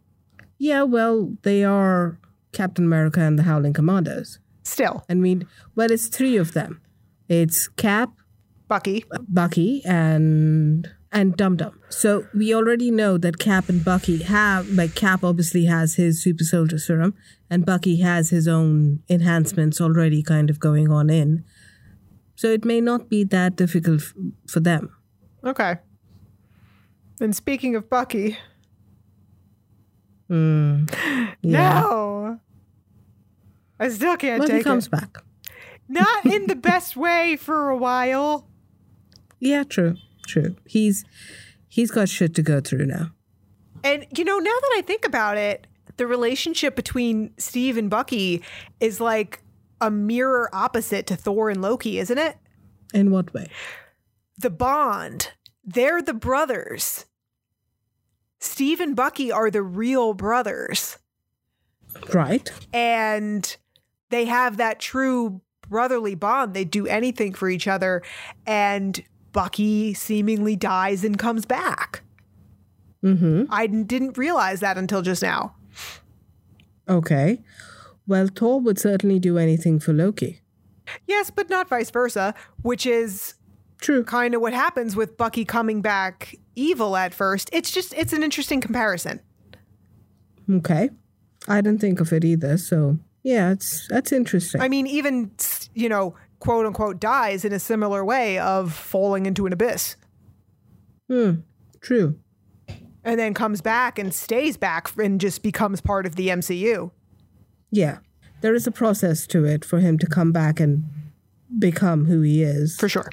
Yeah, 0.59 0.83
well, 0.83 1.33
they 1.43 1.63
are 1.63 2.19
Captain 2.51 2.85
America 2.85 3.19
and 3.21 3.39
the 3.39 3.43
Howling 3.43 3.73
Commandos. 3.73 4.39
Still, 4.63 5.03
I 5.09 5.15
mean, 5.15 5.47
well, 5.75 5.89
it's 5.91 6.07
three 6.07 6.37
of 6.37 6.53
them. 6.53 6.81
It's 7.27 7.67
Cap, 7.67 8.11
Bucky. 8.67 9.05
Bucky, 9.27 9.81
and 9.85 10.87
and 11.11 11.35
Dum 11.35 11.57
Dum. 11.57 11.77
So 11.89 12.25
we 12.33 12.53
already 12.55 12.89
know 12.91 13.17
that 13.17 13.37
Cap 13.37 13.67
and 13.69 13.83
Bucky 13.83 14.23
have 14.23 14.69
like 14.69 14.95
Cap 14.95 15.23
obviously 15.23 15.65
has 15.65 15.95
his 15.95 16.21
super 16.23 16.43
soldier 16.43 16.77
serum, 16.77 17.13
and 17.49 17.65
Bucky 17.65 17.97
has 18.01 18.29
his 18.29 18.47
own 18.47 19.03
enhancements 19.09 19.81
already 19.81 20.23
kind 20.23 20.49
of 20.49 20.59
going 20.59 20.89
on 20.91 21.09
in. 21.09 21.43
So 22.35 22.47
it 22.47 22.63
may 22.65 22.81
not 22.81 23.09
be 23.09 23.23
that 23.25 23.55
difficult 23.55 24.01
f- 24.01 24.13
for 24.47 24.59
them. 24.61 24.89
Okay. 25.43 25.75
And 27.19 27.35
speaking 27.35 27.75
of 27.75 27.89
Bucky, 27.89 28.37
hmm. 30.27 30.85
Yeah. 31.43 31.81
no, 31.81 32.39
I 33.79 33.89
still 33.89 34.15
can't 34.17 34.39
Well, 34.39 34.47
take 34.47 34.57
he 34.59 34.63
comes 34.63 34.85
it. 34.87 34.91
back. 34.91 35.17
Not 35.89 36.25
in 36.25 36.47
the 36.47 36.55
best 36.55 36.95
way 36.95 37.35
for 37.35 37.69
a 37.69 37.77
while. 37.77 38.47
Yeah, 39.43 39.63
true, 39.63 39.95
true. 40.31 40.55
He's 40.65 41.03
he's 41.67 41.91
got 41.91 42.09
shit 42.09 42.33
to 42.35 42.41
go 42.41 42.59
through 42.61 42.85
now. 42.85 43.11
And 43.83 44.05
you 44.15 44.23
know, 44.23 44.37
now 44.37 44.57
that 44.61 44.73
I 44.77 44.81
think 44.81 45.05
about 45.05 45.37
it, 45.37 45.67
the 45.97 46.07
relationship 46.07 46.75
between 46.75 47.33
Steve 47.37 47.77
and 47.77 47.89
Bucky 47.89 48.43
is 48.79 48.99
like 48.99 49.41
a 49.79 49.91
mirror 49.91 50.49
opposite 50.53 51.07
to 51.07 51.15
Thor 51.15 51.49
and 51.49 51.61
Loki, 51.61 51.99
isn't 51.99 52.17
it? 52.17 52.37
In 52.93 53.11
what 53.11 53.33
way? 53.33 53.47
The 54.37 54.49
bond. 54.49 55.31
They're 55.63 56.01
the 56.01 56.13
brothers. 56.13 57.05
Steve 58.39 58.79
and 58.79 58.95
Bucky 58.95 59.31
are 59.31 59.51
the 59.51 59.61
real 59.61 60.13
brothers. 60.13 60.97
Right. 62.13 62.51
And 62.73 63.55
they 64.09 64.25
have 64.25 64.57
that 64.57 64.79
true 64.79 65.41
brotherly 65.69 66.15
bond. 66.15 66.53
They 66.53 66.65
do 66.65 66.87
anything 66.87 67.33
for 67.33 67.49
each 67.49 67.67
other. 67.67 68.01
And 68.45 69.01
Bucky 69.31 69.93
seemingly 69.93 70.55
dies 70.55 71.03
and 71.03 71.17
comes 71.17 71.45
back. 71.45 72.01
Mm-hmm. 73.03 73.45
I 73.49 73.67
didn't 73.67 74.17
realize 74.17 74.59
that 74.59 74.77
until 74.77 75.01
just 75.01 75.21
now. 75.21 75.55
Okay. 76.87 77.41
Well, 78.07 78.27
Thor 78.27 78.59
would 78.59 78.79
certainly 78.79 79.19
do 79.19 79.37
anything 79.37 79.79
for 79.79 79.93
Loki. 79.93 80.41
Yes, 81.07 81.31
but 81.31 81.49
not 81.49 81.69
vice 81.69 81.89
versa, 81.89 82.33
which 82.61 82.85
is 82.85 83.35
True. 83.79 84.03
kind 84.03 84.35
of 84.35 84.41
what 84.41 84.53
happens 84.53 84.95
with 84.95 85.17
Bucky 85.17 85.45
coming 85.45 85.81
back 85.81 86.35
evil 86.55 86.97
at 86.97 87.13
first. 87.13 87.49
It's 87.53 87.71
just, 87.71 87.93
it's 87.93 88.13
an 88.13 88.23
interesting 88.23 88.59
comparison. 88.61 89.21
Okay. 90.49 90.89
I 91.47 91.61
didn't 91.61 91.81
think 91.81 91.99
of 92.01 92.11
it 92.11 92.25
either. 92.25 92.57
So 92.57 92.99
yeah, 93.23 93.51
it's 93.51 93.87
that's 93.87 94.11
interesting. 94.11 94.61
I 94.61 94.67
mean, 94.67 94.85
even, 94.87 95.31
you 95.73 95.89
know, 95.89 96.15
quote 96.41 96.65
unquote, 96.65 96.99
dies 96.99 97.45
in 97.45 97.53
a 97.53 97.59
similar 97.59 98.03
way 98.03 98.37
of 98.37 98.73
falling 98.73 99.25
into 99.25 99.45
an 99.45 99.53
abyss 99.53 99.95
Hmm. 101.09 101.35
True. 101.79 102.17
and 103.03 103.19
then 103.19 103.33
comes 103.33 103.61
back 103.61 103.97
and 103.97 104.13
stays 104.13 104.57
back 104.57 104.95
and 104.97 105.19
just 105.21 105.41
becomes 105.43 105.79
part 105.81 106.05
of 106.05 106.15
the 106.15 106.27
MCU. 106.27 106.91
Yeah. 107.71 107.99
There 108.41 108.53
is 108.55 108.67
a 108.67 108.71
process 108.71 109.25
to 109.27 109.45
it 109.45 109.63
for 109.65 109.79
him 109.79 109.97
to 109.99 110.07
come 110.07 110.31
back 110.31 110.59
and 110.59 110.83
become 111.59 112.05
who 112.05 112.21
he 112.21 112.43
is. 112.43 112.75
For 112.75 112.89
sure. 112.89 113.09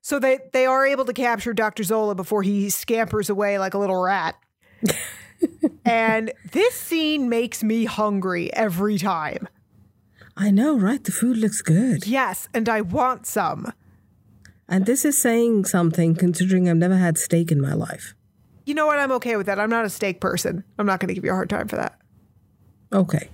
So 0.00 0.18
they, 0.18 0.38
they 0.52 0.66
are 0.66 0.86
able 0.86 1.04
to 1.04 1.12
capture 1.12 1.52
Dr. 1.52 1.82
Zola 1.84 2.14
before 2.14 2.42
he 2.42 2.70
scampers 2.70 3.28
away 3.30 3.58
like 3.58 3.74
a 3.74 3.78
little 3.78 4.00
rat. 4.00 4.34
and 5.84 6.32
this 6.52 6.74
scene 6.74 7.28
makes 7.28 7.62
me 7.62 7.84
hungry 7.84 8.52
every 8.54 8.98
time. 8.98 9.48
I 10.36 10.50
know, 10.50 10.76
right? 10.78 11.02
The 11.02 11.12
food 11.12 11.38
looks 11.38 11.62
good. 11.62 12.06
Yes, 12.06 12.48
and 12.52 12.68
I 12.68 12.82
want 12.82 13.26
some. 13.26 13.72
And 14.68 14.84
this 14.84 15.04
is 15.04 15.20
saying 15.20 15.66
something 15.66 16.14
considering 16.14 16.68
I've 16.68 16.76
never 16.76 16.96
had 16.96 17.16
steak 17.18 17.50
in 17.50 17.60
my 17.60 17.72
life. 17.72 18.14
You 18.66 18.74
know 18.74 18.86
what? 18.86 18.98
I'm 18.98 19.12
okay 19.12 19.36
with 19.36 19.46
that. 19.46 19.60
I'm 19.60 19.70
not 19.70 19.84
a 19.84 19.90
steak 19.90 20.20
person. 20.20 20.64
I'm 20.78 20.86
not 20.86 21.00
going 21.00 21.08
to 21.08 21.14
give 21.14 21.24
you 21.24 21.30
a 21.30 21.34
hard 21.34 21.48
time 21.48 21.68
for 21.68 21.76
that. 21.76 21.98
Okay. 22.92 23.30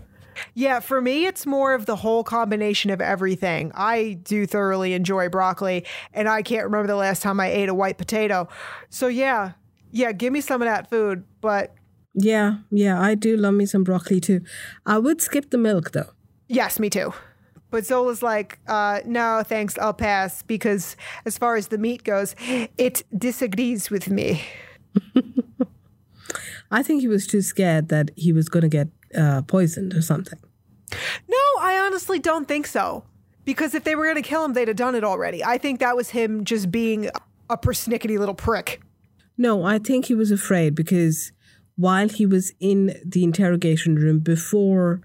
Yeah, 0.54 0.80
for 0.80 1.00
me, 1.00 1.26
it's 1.26 1.46
more 1.46 1.74
of 1.74 1.86
the 1.86 1.96
whole 1.96 2.22
combination 2.24 2.90
of 2.90 3.00
everything. 3.00 3.72
I 3.74 4.14
do 4.22 4.46
thoroughly 4.46 4.92
enjoy 4.92 5.28
broccoli, 5.28 5.84
and 6.12 6.28
I 6.28 6.42
can't 6.42 6.64
remember 6.64 6.86
the 6.86 6.96
last 6.96 7.22
time 7.22 7.40
I 7.40 7.50
ate 7.50 7.68
a 7.68 7.74
white 7.74 7.98
potato. 7.98 8.48
So, 8.88 9.08
yeah, 9.08 9.52
yeah, 9.90 10.12
give 10.12 10.32
me 10.32 10.40
some 10.40 10.62
of 10.62 10.66
that 10.66 10.90
food. 10.90 11.24
But 11.40 11.74
Yeah, 12.14 12.58
yeah, 12.70 13.00
I 13.00 13.14
do 13.14 13.36
love 13.36 13.54
me 13.54 13.66
some 13.66 13.84
broccoli 13.84 14.20
too. 14.20 14.40
I 14.86 14.98
would 14.98 15.20
skip 15.20 15.50
the 15.50 15.58
milk 15.58 15.92
though. 15.92 16.10
Yes, 16.52 16.78
me 16.78 16.90
too. 16.90 17.12
But 17.70 17.86
Zola's 17.86 18.22
like, 18.22 18.58
uh, 18.68 19.00
no, 19.06 19.42
thanks, 19.44 19.78
I'll 19.78 19.94
pass 19.94 20.42
because 20.42 20.96
as 21.24 21.38
far 21.38 21.56
as 21.56 21.68
the 21.68 21.78
meat 21.78 22.04
goes, 22.04 22.36
it 22.76 23.02
disagrees 23.16 23.90
with 23.90 24.10
me. 24.10 24.44
I 26.70 26.82
think 26.82 27.00
he 27.00 27.08
was 27.08 27.26
too 27.26 27.40
scared 27.40 27.88
that 27.88 28.10
he 28.16 28.32
was 28.32 28.48
going 28.48 28.62
to 28.62 28.68
get 28.68 28.88
uh, 29.16 29.42
poisoned 29.42 29.94
or 29.94 30.02
something. 30.02 30.38
No, 31.28 31.60
I 31.60 31.78
honestly 31.82 32.18
don't 32.18 32.46
think 32.46 32.66
so. 32.66 33.04
Because 33.44 33.74
if 33.74 33.84
they 33.84 33.94
were 33.94 34.04
going 34.04 34.22
to 34.22 34.28
kill 34.28 34.44
him, 34.44 34.52
they'd 34.52 34.68
have 34.68 34.76
done 34.76 34.94
it 34.94 35.02
already. 35.02 35.42
I 35.42 35.58
think 35.58 35.80
that 35.80 35.96
was 35.96 36.10
him 36.10 36.44
just 36.44 36.70
being 36.70 37.10
a 37.50 37.56
persnickety 37.56 38.18
little 38.18 38.34
prick. 38.34 38.80
No, 39.36 39.64
I 39.64 39.78
think 39.78 40.06
he 40.06 40.14
was 40.14 40.30
afraid 40.30 40.74
because 40.74 41.32
while 41.76 42.08
he 42.08 42.26
was 42.26 42.52
in 42.60 42.94
the 43.04 43.24
interrogation 43.24 43.96
room 43.96 44.20
before 44.20 45.00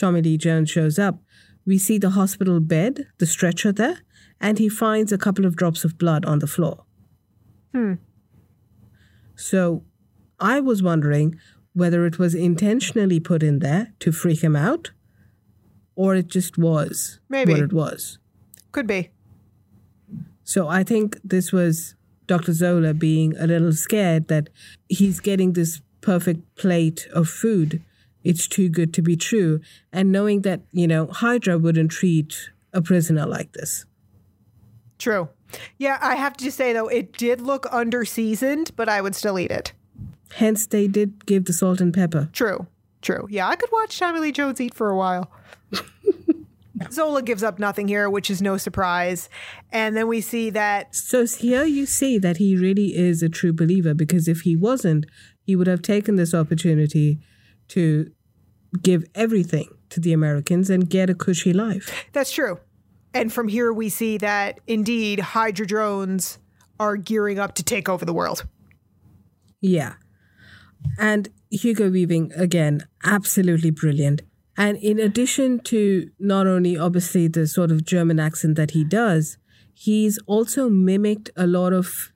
Tommy 0.00 0.22
Lee 0.22 0.38
Jones 0.38 0.70
shows 0.70 0.98
up, 0.98 1.20
we 1.66 1.76
see 1.76 1.98
the 1.98 2.10
hospital 2.10 2.58
bed, 2.58 3.06
the 3.18 3.26
stretcher 3.26 3.70
there, 3.70 3.98
and 4.40 4.58
he 4.58 4.68
finds 4.68 5.12
a 5.12 5.18
couple 5.18 5.44
of 5.44 5.56
drops 5.56 5.84
of 5.84 5.98
blood 5.98 6.24
on 6.24 6.38
the 6.38 6.46
floor. 6.46 6.84
Hmm. 7.74 7.94
So 9.36 9.84
I 10.40 10.58
was 10.60 10.82
wondering 10.82 11.38
whether 11.74 12.06
it 12.06 12.18
was 12.18 12.34
intentionally 12.34 13.20
put 13.20 13.42
in 13.42 13.58
there 13.58 13.92
to 14.00 14.10
freak 14.10 14.42
him 14.42 14.56
out 14.56 14.90
or 15.94 16.14
it 16.14 16.28
just 16.28 16.56
was 16.56 17.20
Maybe. 17.28 17.52
what 17.52 17.62
it 17.62 17.72
was. 17.72 18.18
Could 18.72 18.86
be. 18.86 19.10
So 20.44 20.66
I 20.66 20.82
think 20.82 21.18
this 21.22 21.52
was 21.52 21.94
Dr. 22.26 22.54
Zola 22.54 22.94
being 22.94 23.36
a 23.36 23.46
little 23.46 23.72
scared 23.72 24.28
that 24.28 24.48
he's 24.88 25.20
getting 25.20 25.52
this 25.52 25.82
perfect 26.00 26.56
plate 26.56 27.06
of 27.12 27.28
food. 27.28 27.84
It's 28.24 28.46
too 28.46 28.68
good 28.68 28.92
to 28.94 29.02
be 29.02 29.16
true. 29.16 29.60
And 29.92 30.12
knowing 30.12 30.42
that, 30.42 30.60
you 30.72 30.86
know, 30.86 31.06
Hydra 31.06 31.58
wouldn't 31.58 31.90
treat 31.90 32.50
a 32.72 32.82
prisoner 32.82 33.26
like 33.26 33.52
this. 33.52 33.86
True. 34.98 35.28
Yeah, 35.78 35.98
I 36.00 36.14
have 36.14 36.36
to 36.38 36.50
say 36.50 36.72
though, 36.72 36.88
it 36.88 37.12
did 37.12 37.40
look 37.40 37.66
under 37.72 38.04
seasoned, 38.04 38.72
but 38.76 38.88
I 38.88 39.00
would 39.00 39.14
still 39.14 39.38
eat 39.38 39.50
it. 39.50 39.72
Hence, 40.34 40.66
they 40.66 40.86
did 40.86 41.26
give 41.26 41.46
the 41.46 41.52
salt 41.52 41.80
and 41.80 41.92
pepper. 41.92 42.28
True. 42.32 42.66
True. 43.02 43.26
Yeah, 43.30 43.48
I 43.48 43.56
could 43.56 43.72
watch 43.72 43.98
Tommy 43.98 44.20
Lee 44.20 44.32
Jones 44.32 44.60
eat 44.60 44.74
for 44.74 44.90
a 44.90 44.96
while. 44.96 45.32
Zola 46.90 47.22
gives 47.22 47.42
up 47.42 47.58
nothing 47.58 47.88
here, 47.88 48.08
which 48.08 48.30
is 48.30 48.40
no 48.40 48.56
surprise. 48.56 49.28
And 49.72 49.96
then 49.96 50.06
we 50.06 50.20
see 50.20 50.50
that 50.50 50.94
So 50.94 51.26
here 51.26 51.64
you 51.64 51.86
see 51.86 52.18
that 52.18 52.36
he 52.36 52.56
really 52.56 52.96
is 52.96 53.22
a 53.22 53.28
true 53.28 53.52
believer 53.52 53.94
because 53.94 54.28
if 54.28 54.42
he 54.42 54.56
wasn't, 54.56 55.06
he 55.42 55.56
would 55.56 55.66
have 55.66 55.82
taken 55.82 56.16
this 56.16 56.34
opportunity 56.34 57.18
to 57.70 58.10
give 58.82 59.04
everything 59.14 59.68
to 59.90 60.00
the 60.00 60.12
Americans 60.12 60.70
and 60.70 60.88
get 60.88 61.10
a 61.10 61.14
cushy 61.14 61.52
life. 61.52 61.92
that's 62.12 62.30
true. 62.32 62.60
And 63.12 63.32
from 63.32 63.48
here 63.48 63.72
we 63.72 63.88
see 63.88 64.18
that 64.18 64.60
indeed 64.66 65.18
Hydra 65.20 65.66
drones 65.66 66.38
are 66.78 66.96
gearing 66.96 67.38
up 67.38 67.54
to 67.56 67.62
take 67.62 67.88
over 67.88 68.04
the 68.04 68.14
world. 68.14 68.46
Yeah. 69.60 69.94
And 70.98 71.28
Hugo 71.50 71.90
Weaving, 71.90 72.32
again, 72.36 72.86
absolutely 73.04 73.70
brilliant. 73.70 74.22
And 74.56 74.76
in 74.78 74.98
addition 74.98 75.60
to 75.60 76.10
not 76.18 76.46
only 76.46 76.76
obviously 76.76 77.28
the 77.28 77.46
sort 77.46 77.70
of 77.70 77.84
German 77.84 78.20
accent 78.20 78.56
that 78.56 78.70
he 78.70 78.84
does, 78.84 79.36
he's 79.74 80.18
also 80.26 80.68
mimicked 80.68 81.30
a 81.36 81.46
lot 81.46 81.72
of 81.72 82.12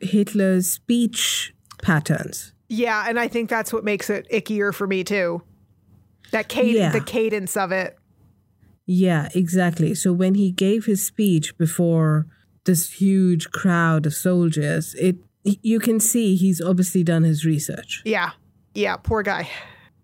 Hitler's 0.00 0.70
speech 0.70 1.54
patterns. 1.82 2.52
Yeah, 2.72 3.04
and 3.08 3.18
I 3.18 3.26
think 3.28 3.50
that's 3.50 3.72
what 3.72 3.84
makes 3.84 4.08
it 4.08 4.26
ickier 4.32 4.72
for 4.72 4.86
me 4.86 5.02
too. 5.04 5.42
That 6.30 6.48
cadence, 6.48 6.76
Yeah. 6.78 6.92
the 6.92 7.00
cadence 7.00 7.56
of 7.56 7.72
it. 7.72 7.98
Yeah, 8.86 9.28
exactly. 9.34 9.94
So 9.94 10.12
when 10.12 10.34
he 10.36 10.52
gave 10.52 10.86
his 10.86 11.04
speech 11.04 11.58
before 11.58 12.26
this 12.64 12.92
huge 13.00 13.50
crowd 13.50 14.06
of 14.06 14.14
soldiers, 14.14 14.94
it 14.94 15.16
you 15.42 15.80
can 15.80 15.98
see 16.00 16.36
he's 16.36 16.60
obviously 16.60 17.02
done 17.02 17.24
his 17.24 17.44
research. 17.44 18.02
Yeah. 18.04 18.30
Yeah, 18.74 18.96
poor 18.96 19.22
guy. 19.22 19.48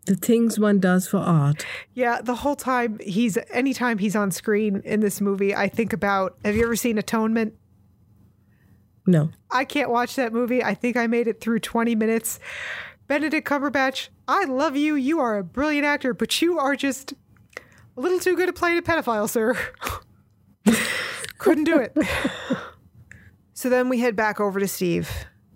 The 0.06 0.16
things 0.16 0.58
one 0.58 0.80
does 0.80 1.06
for 1.06 1.18
art. 1.18 1.64
Yeah, 1.94 2.20
the 2.22 2.34
whole 2.36 2.56
time 2.56 2.98
he's 3.00 3.38
anytime 3.52 3.98
he's 3.98 4.16
on 4.16 4.30
screen 4.30 4.82
in 4.84 5.00
this 5.00 5.20
movie, 5.20 5.54
I 5.54 5.68
think 5.68 5.92
about 5.92 6.36
have 6.44 6.56
you 6.56 6.64
ever 6.64 6.74
seen 6.76 6.98
Atonement? 6.98 7.54
No. 9.06 9.30
I 9.50 9.64
can't 9.64 9.90
watch 9.90 10.16
that 10.16 10.32
movie. 10.32 10.62
I 10.62 10.74
think 10.74 10.96
I 10.96 11.06
made 11.06 11.28
it 11.28 11.40
through 11.40 11.60
20 11.60 11.94
minutes. 11.94 12.40
Benedict 13.06 13.46
Cumberbatch, 13.48 14.08
I 14.26 14.44
love 14.44 14.76
you. 14.76 14.96
You 14.96 15.20
are 15.20 15.38
a 15.38 15.44
brilliant 15.44 15.86
actor, 15.86 16.12
but 16.12 16.42
you 16.42 16.58
are 16.58 16.74
just 16.74 17.14
a 17.96 18.00
little 18.00 18.18
too 18.18 18.36
good 18.36 18.48
at 18.48 18.56
playing 18.56 18.78
a 18.78 18.82
pedophile, 18.82 19.28
sir. 19.28 19.56
Couldn't 21.38 21.64
do 21.64 21.78
it. 21.78 21.96
so 23.54 23.68
then 23.68 23.88
we 23.88 24.00
head 24.00 24.16
back 24.16 24.40
over 24.40 24.58
to 24.58 24.66
Steve, 24.66 25.08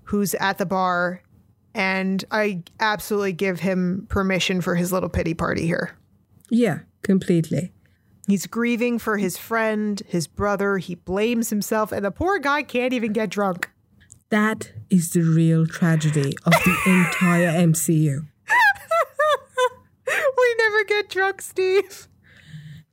who's 0.05 0.35
at 0.35 0.59
the 0.59 0.67
bar, 0.67 1.23
and 1.75 2.25
I 2.31 2.63
absolutely 2.79 3.33
give 3.33 3.61
him 3.61 4.07
permission 4.09 4.61
for 4.61 4.77
his 4.77 4.93
little 4.93 5.09
pity 5.09 5.35
party 5.35 5.67
here. 5.67 5.97
Yeah, 6.51 6.81
completely. 7.03 7.73
He's 8.31 8.47
grieving 8.47 9.01
for 9.01 9.19
his 9.19 9.37
friend, 9.37 10.01
his 10.07 10.29
brother. 10.29 10.79
He 10.79 10.95
blames 10.95 11.51
himself, 11.51 11.91
and 11.91 12.05
the 12.05 12.13
poor 12.13 12.39
guy 12.39 12.63
can't 12.63 12.93
even 12.93 13.13
get 13.13 13.29
drunk. 13.29 13.69
That 14.29 14.71
is 14.89 15.11
the 15.11 15.23
real 15.23 15.67
tragedy 15.67 16.35
of 16.47 16.53
the 16.53 16.77
entire 16.87 17.51
MCU. 17.51 18.29
we 20.15 20.55
never 20.59 20.85
get 20.85 21.11
drunk, 21.11 21.43
Steve. 21.43 22.07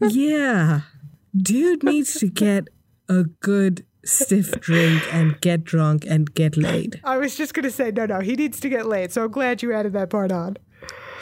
Yeah. 0.01 0.81
Dude 1.39 1.83
needs 1.83 2.15
to 2.15 2.29
get 2.29 2.67
a 3.07 3.25
good 3.25 3.85
stiff 4.03 4.59
drink 4.59 5.03
and 5.13 5.39
get 5.39 5.63
drunk 5.63 6.03
and 6.09 6.33
get 6.33 6.57
laid. 6.57 6.99
I 7.03 7.17
was 7.17 7.35
just 7.35 7.53
going 7.53 7.65
to 7.65 7.71
say, 7.71 7.91
no, 7.91 8.07
no, 8.07 8.21
he 8.21 8.35
needs 8.35 8.59
to 8.61 8.69
get 8.69 8.87
laid. 8.87 9.11
So 9.11 9.25
I'm 9.25 9.31
glad 9.31 9.61
you 9.61 9.71
added 9.71 9.93
that 9.93 10.09
part 10.09 10.31
on. 10.31 10.57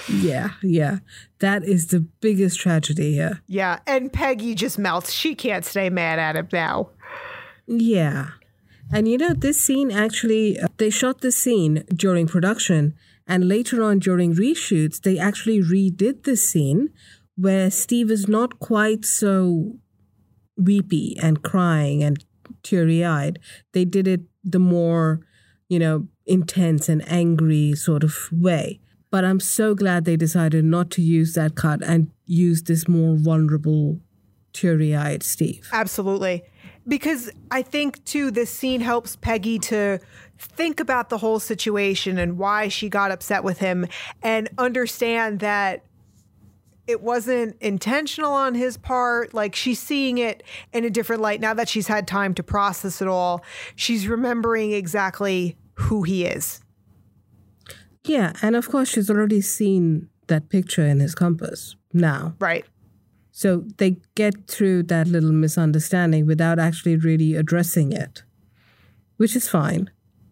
Yeah, 0.10 0.52
yeah. 0.62 1.00
That 1.40 1.64
is 1.64 1.88
the 1.88 2.00
biggest 2.00 2.60
tragedy 2.60 3.14
here. 3.14 3.42
Yeah. 3.48 3.80
And 3.88 4.12
Peggy 4.12 4.56
just 4.56 4.78
melts. 4.78 5.12
She 5.12 5.36
can't 5.36 5.66
stay 5.66 5.90
mad 5.90 6.20
at 6.20 6.36
him 6.36 6.48
now. 6.52 6.90
Yeah. 7.68 8.30
And 8.92 9.08
you 9.08 9.18
know, 9.18 9.34
this 9.34 9.60
scene 9.60 9.92
actually, 9.92 10.60
uh, 10.60 10.68
they 10.78 10.90
shot 10.90 11.22
this 11.22 11.36
scene 11.36 11.84
during 11.94 12.28
production, 12.28 12.94
and 13.28 13.48
later 13.48 13.82
on 13.82 14.00
during 14.00 14.36
reshoots, 14.36 15.02
they 15.02 15.18
actually 15.18 15.60
redid 15.60 16.24
this 16.24 16.48
scene 16.48 16.90
where 17.36 17.72
Steve 17.72 18.12
is 18.12 18.28
not 18.28 18.60
quite 18.60 19.04
so 19.04 19.74
weepy 20.56 21.18
and 21.22 21.42
crying 21.42 22.04
and 22.04 22.24
teary 22.64 23.04
eyed. 23.04 23.40
They 23.74 23.86
did 23.86 24.08
it 24.08 24.22
the 24.44 24.60
more, 24.60 25.22
you 25.68 25.80
know, 25.80 26.08
intense 26.28 26.88
and 26.88 27.08
angry 27.10 27.74
sort 27.74 28.04
of 28.04 28.30
way. 28.32 28.80
But 29.16 29.24
I'm 29.24 29.40
so 29.40 29.76
glad 29.76 30.04
they 30.04 30.18
decided 30.18 30.66
not 30.66 30.92
to 30.92 31.02
use 31.02 31.36
that 31.36 31.56
cut 31.56 31.82
and 31.82 32.12
use 32.26 32.64
this 32.64 32.86
more 32.86 33.16
vulnerable, 33.16 34.02
teary 34.52 34.94
eyed 34.94 35.24
Steve. 35.24 35.70
Absolutely. 35.72 36.44
Because 36.86 37.32
I 37.50 37.62
think, 37.62 38.04
too, 38.04 38.30
this 38.30 38.50
scene 38.50 38.82
helps 38.82 39.16
Peggy 39.16 39.58
to 39.60 40.00
think 40.38 40.82
about 40.82 41.08
the 41.08 41.18
whole 41.18 41.40
situation 41.40 42.18
and 42.18 42.38
why 42.38 42.68
she 42.68 42.90
got 42.90 43.10
upset 43.10 43.46
with 43.46 43.60
him 43.60 43.88
and 44.22 44.50
understand 44.58 45.40
that 45.40 45.86
it 46.86 47.00
wasn't 47.00 47.56
intentional 47.62 48.34
on 48.34 48.54
his 48.54 48.76
part. 48.76 49.34
Like 49.34 49.56
she's 49.56 49.80
seeing 49.80 50.18
it 50.18 50.44
in 50.74 50.84
a 50.84 50.90
different 50.90 51.22
light 51.22 51.40
now 51.40 51.54
that 51.54 51.70
she's 51.70 51.88
had 51.88 52.06
time 52.06 52.34
to 52.34 52.44
process 52.44 53.02
it 53.02 53.08
all. 53.08 53.46
She's 53.78 54.10
remembering 54.10 54.74
exactly 54.74 55.56
who 55.76 56.04
he 56.04 56.26
is. 56.26 56.60
Yeah, 58.06 58.34
and 58.42 58.56
of 58.56 58.70
course, 58.70 58.90
she's 58.90 59.10
already 59.10 59.42
seen 59.42 60.10
that 60.28 60.50
picture 60.50 60.86
in 60.86 61.00
his 61.00 61.16
compass 61.16 61.76
now. 61.94 62.36
Right. 62.40 62.66
So 63.32 63.66
they 63.78 63.98
get 64.16 64.48
through 64.48 64.84
that 64.84 65.08
little 65.08 65.32
misunderstanding 65.32 66.26
without 66.26 66.58
actually 66.60 66.96
really 66.98 67.36
addressing 67.36 67.92
it, 67.92 68.24
which 69.18 69.36
is 69.36 69.50
fine. 69.50 69.90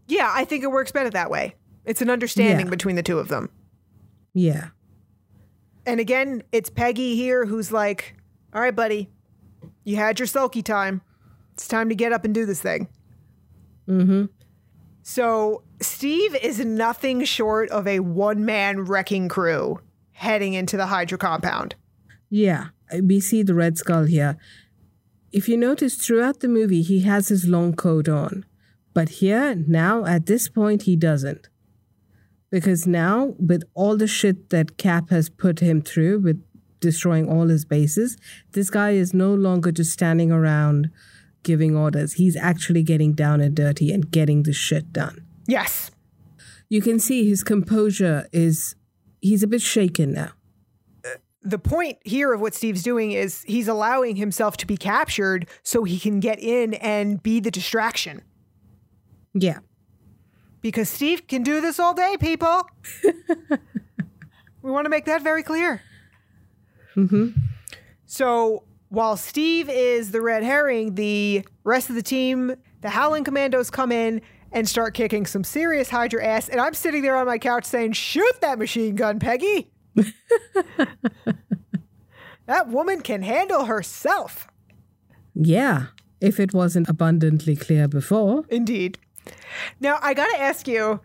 Yeah, 0.07 0.31
I 0.33 0.45
think 0.45 0.63
it 0.63 0.71
works 0.71 0.91
better 0.91 1.09
that 1.09 1.29
way. 1.29 1.55
It's 1.85 2.01
an 2.01 2.09
understanding 2.09 2.67
Yeah. 2.67 2.69
between 2.69 2.95
the 2.95 3.03
two 3.03 3.19
of 3.19 3.27
them. 3.27 3.49
Yeah. 4.33 4.69
And 5.85 5.99
again, 5.99 6.43
it's 6.51 6.69
Peggy 6.69 7.15
here 7.15 7.45
who's 7.45 7.71
like, 7.71 8.15
all 8.53 8.61
right, 8.61 8.75
buddy, 8.75 9.09
you 9.83 9.97
had 9.97 10.17
your 10.19 10.27
sulky 10.27 10.61
time. 10.61 11.01
It's 11.53 11.67
time 11.67 11.89
to 11.89 11.95
get 11.95 12.13
up 12.13 12.23
and 12.23 12.33
do 12.33 12.45
this 12.45 12.61
thing. 12.61 12.87
Mm-hmm. 13.87 14.25
So 15.01 15.63
Steve 15.83 16.35
is 16.35 16.59
nothing 16.59 17.23
short 17.23 17.69
of 17.69 17.87
a 17.87 17.99
one 17.99 18.45
man 18.45 18.81
wrecking 18.81 19.29
crew 19.29 19.79
heading 20.13 20.53
into 20.53 20.77
the 20.77 20.87
Hydra 20.87 21.17
compound. 21.17 21.75
Yeah. 22.29 22.67
We 23.01 23.19
see 23.19 23.43
the 23.43 23.55
Red 23.55 23.77
Skull 23.77 24.05
here. 24.05 24.37
If 25.31 25.49
you 25.49 25.57
notice 25.57 25.95
throughout 25.95 26.39
the 26.39 26.47
movie, 26.47 26.83
he 26.83 27.01
has 27.01 27.29
his 27.29 27.47
long 27.47 27.73
coat 27.73 28.07
on. 28.07 28.45
But 28.93 29.09
here, 29.09 29.55
now, 29.55 30.05
at 30.05 30.27
this 30.27 30.47
point, 30.47 30.83
he 30.83 30.95
doesn't. 30.95 31.49
Because 32.51 32.85
now, 32.85 33.33
with 33.39 33.63
all 33.73 33.97
the 33.97 34.07
shit 34.07 34.51
that 34.51 34.77
Cap 34.77 35.09
has 35.09 35.29
put 35.29 35.59
him 35.59 35.81
through, 35.81 36.19
with 36.19 36.43
destroying 36.79 37.27
all 37.27 37.47
his 37.47 37.65
bases, 37.65 38.15
this 38.51 38.69
guy 38.69 38.91
is 38.91 39.13
no 39.13 39.33
longer 39.33 39.71
just 39.71 39.91
standing 39.91 40.31
around 40.31 40.91
giving 41.41 41.75
orders. 41.75 42.13
He's 42.13 42.35
actually 42.35 42.83
getting 42.83 43.13
down 43.13 43.41
and 43.41 43.55
dirty 43.55 43.91
and 43.91 44.11
getting 44.11 44.43
the 44.43 44.53
shit 44.53 44.93
done. 44.93 45.25
Yes. 45.47 45.91
You 46.69 46.81
can 46.81 46.99
see 46.99 47.27
his 47.27 47.43
composure 47.43 48.27
is, 48.31 48.75
he's 49.21 49.43
a 49.43 49.47
bit 49.47 49.61
shaken 49.61 50.13
now. 50.13 50.31
The 51.41 51.59
point 51.59 51.97
here 52.05 52.31
of 52.31 52.39
what 52.39 52.53
Steve's 52.55 52.83
doing 52.83 53.11
is 53.11 53.43
he's 53.43 53.67
allowing 53.67 54.15
himself 54.15 54.55
to 54.57 54.65
be 54.65 54.77
captured 54.77 55.45
so 55.61 55.83
he 55.83 55.99
can 55.99 56.21
get 56.21 56.39
in 56.39 56.73
and 56.75 57.21
be 57.21 57.41
the 57.41 57.51
distraction. 57.51 58.21
Yeah. 59.33 59.59
Because 60.61 60.89
Steve 60.89 61.27
can 61.27 61.43
do 61.43 61.59
this 61.59 61.79
all 61.79 61.93
day, 61.93 62.15
people. 62.17 62.65
we 64.61 64.71
want 64.71 64.85
to 64.85 64.89
make 64.89 65.03
that 65.05 65.21
very 65.21 65.43
clear. 65.43 65.81
Mm-hmm. 66.95 67.29
So 68.05 68.63
while 68.89 69.17
Steve 69.17 69.69
is 69.69 70.11
the 70.11 70.21
red 70.21 70.43
herring, 70.43 70.95
the 70.95 71.43
rest 71.63 71.89
of 71.89 71.95
the 71.95 72.03
team, 72.03 72.55
the 72.81 72.89
Howling 72.89 73.23
Commandos, 73.23 73.69
come 73.69 73.91
in 73.91 74.21
and 74.53 74.69
start 74.69 74.93
kicking 74.93 75.25
some 75.25 75.43
serious 75.43 75.89
Hydra 75.89 76.25
ass. 76.25 76.47
And 76.47 76.61
I'm 76.61 76.73
sitting 76.73 77.01
there 77.01 77.17
on 77.17 77.25
my 77.25 77.37
couch 77.37 77.65
saying, 77.65 77.91
Shoot 77.93 78.39
that 78.41 78.57
machine 78.57 78.95
gun, 78.95 79.19
Peggy. 79.19 79.71
that 82.45 82.69
woman 82.69 83.01
can 83.01 83.23
handle 83.23 83.65
herself. 83.65 84.47
Yeah. 85.35 85.87
If 86.21 86.39
it 86.39 86.53
wasn't 86.53 86.87
abundantly 86.87 87.57
clear 87.57 87.89
before. 87.89 88.45
Indeed. 88.47 88.97
Now, 89.81 89.99
I 90.01 90.13
got 90.13 90.31
to 90.33 90.39
ask 90.39 90.67
you 90.67 91.01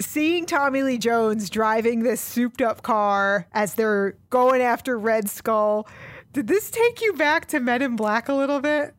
seeing 0.00 0.46
Tommy 0.46 0.82
Lee 0.82 0.98
Jones 0.98 1.50
driving 1.50 2.02
this 2.02 2.20
souped 2.20 2.62
up 2.62 2.82
car 2.82 3.46
as 3.52 3.74
they're 3.74 4.16
going 4.30 4.62
after 4.62 4.98
Red 4.98 5.28
Skull, 5.28 5.86
did 6.32 6.46
this 6.46 6.70
take 6.70 7.00
you 7.00 7.12
back 7.14 7.46
to 7.48 7.60
Men 7.60 7.82
in 7.82 7.96
Black 7.96 8.28
a 8.28 8.34
little 8.34 8.60
bit? 8.60 8.94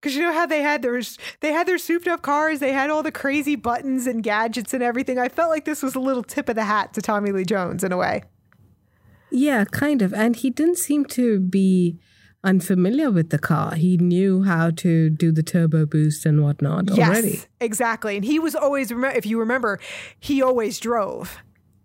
Because 0.00 0.16
you 0.16 0.22
know 0.22 0.32
how 0.32 0.46
they 0.46 0.62
had 0.62 0.80
their 0.82 1.00
they 1.40 1.52
had 1.52 1.66
their 1.68 1.76
souped 1.76 2.08
up 2.08 2.22
cars, 2.22 2.58
they 2.58 2.72
had 2.72 2.88
all 2.88 3.02
the 3.02 3.12
crazy 3.12 3.54
buttons 3.54 4.06
and 4.06 4.22
gadgets 4.22 4.72
and 4.72 4.82
everything. 4.82 5.18
I 5.18 5.28
felt 5.28 5.50
like 5.50 5.66
this 5.66 5.82
was 5.82 5.94
a 5.94 6.00
little 6.00 6.22
tip 6.22 6.48
of 6.48 6.54
the 6.54 6.64
hat 6.64 6.94
to 6.94 7.02
Tommy 7.02 7.32
Lee 7.32 7.44
Jones 7.44 7.84
in 7.84 7.92
a 7.92 7.96
way. 7.98 8.22
Yeah, 9.30 9.64
kind 9.64 10.00
of. 10.02 10.12
And 10.14 10.36
he 10.36 10.48
didn't 10.50 10.78
seem 10.78 11.04
to 11.06 11.38
be 11.40 11.98
unfamiliar 12.42 13.10
with 13.10 13.28
the 13.30 13.38
car. 13.38 13.74
He 13.74 13.98
knew 13.98 14.42
how 14.42 14.70
to 14.70 15.10
do 15.10 15.30
the 15.30 15.42
turbo 15.42 15.84
boost 15.84 16.24
and 16.24 16.42
whatnot 16.42 16.90
already. 16.90 17.28
Yes, 17.32 17.46
exactly. 17.60 18.16
And 18.16 18.24
he 18.24 18.38
was 18.38 18.54
always, 18.54 18.90
if 18.90 19.26
you 19.26 19.38
remember, 19.38 19.78
he 20.18 20.40
always 20.40 20.80
drove. 20.80 21.38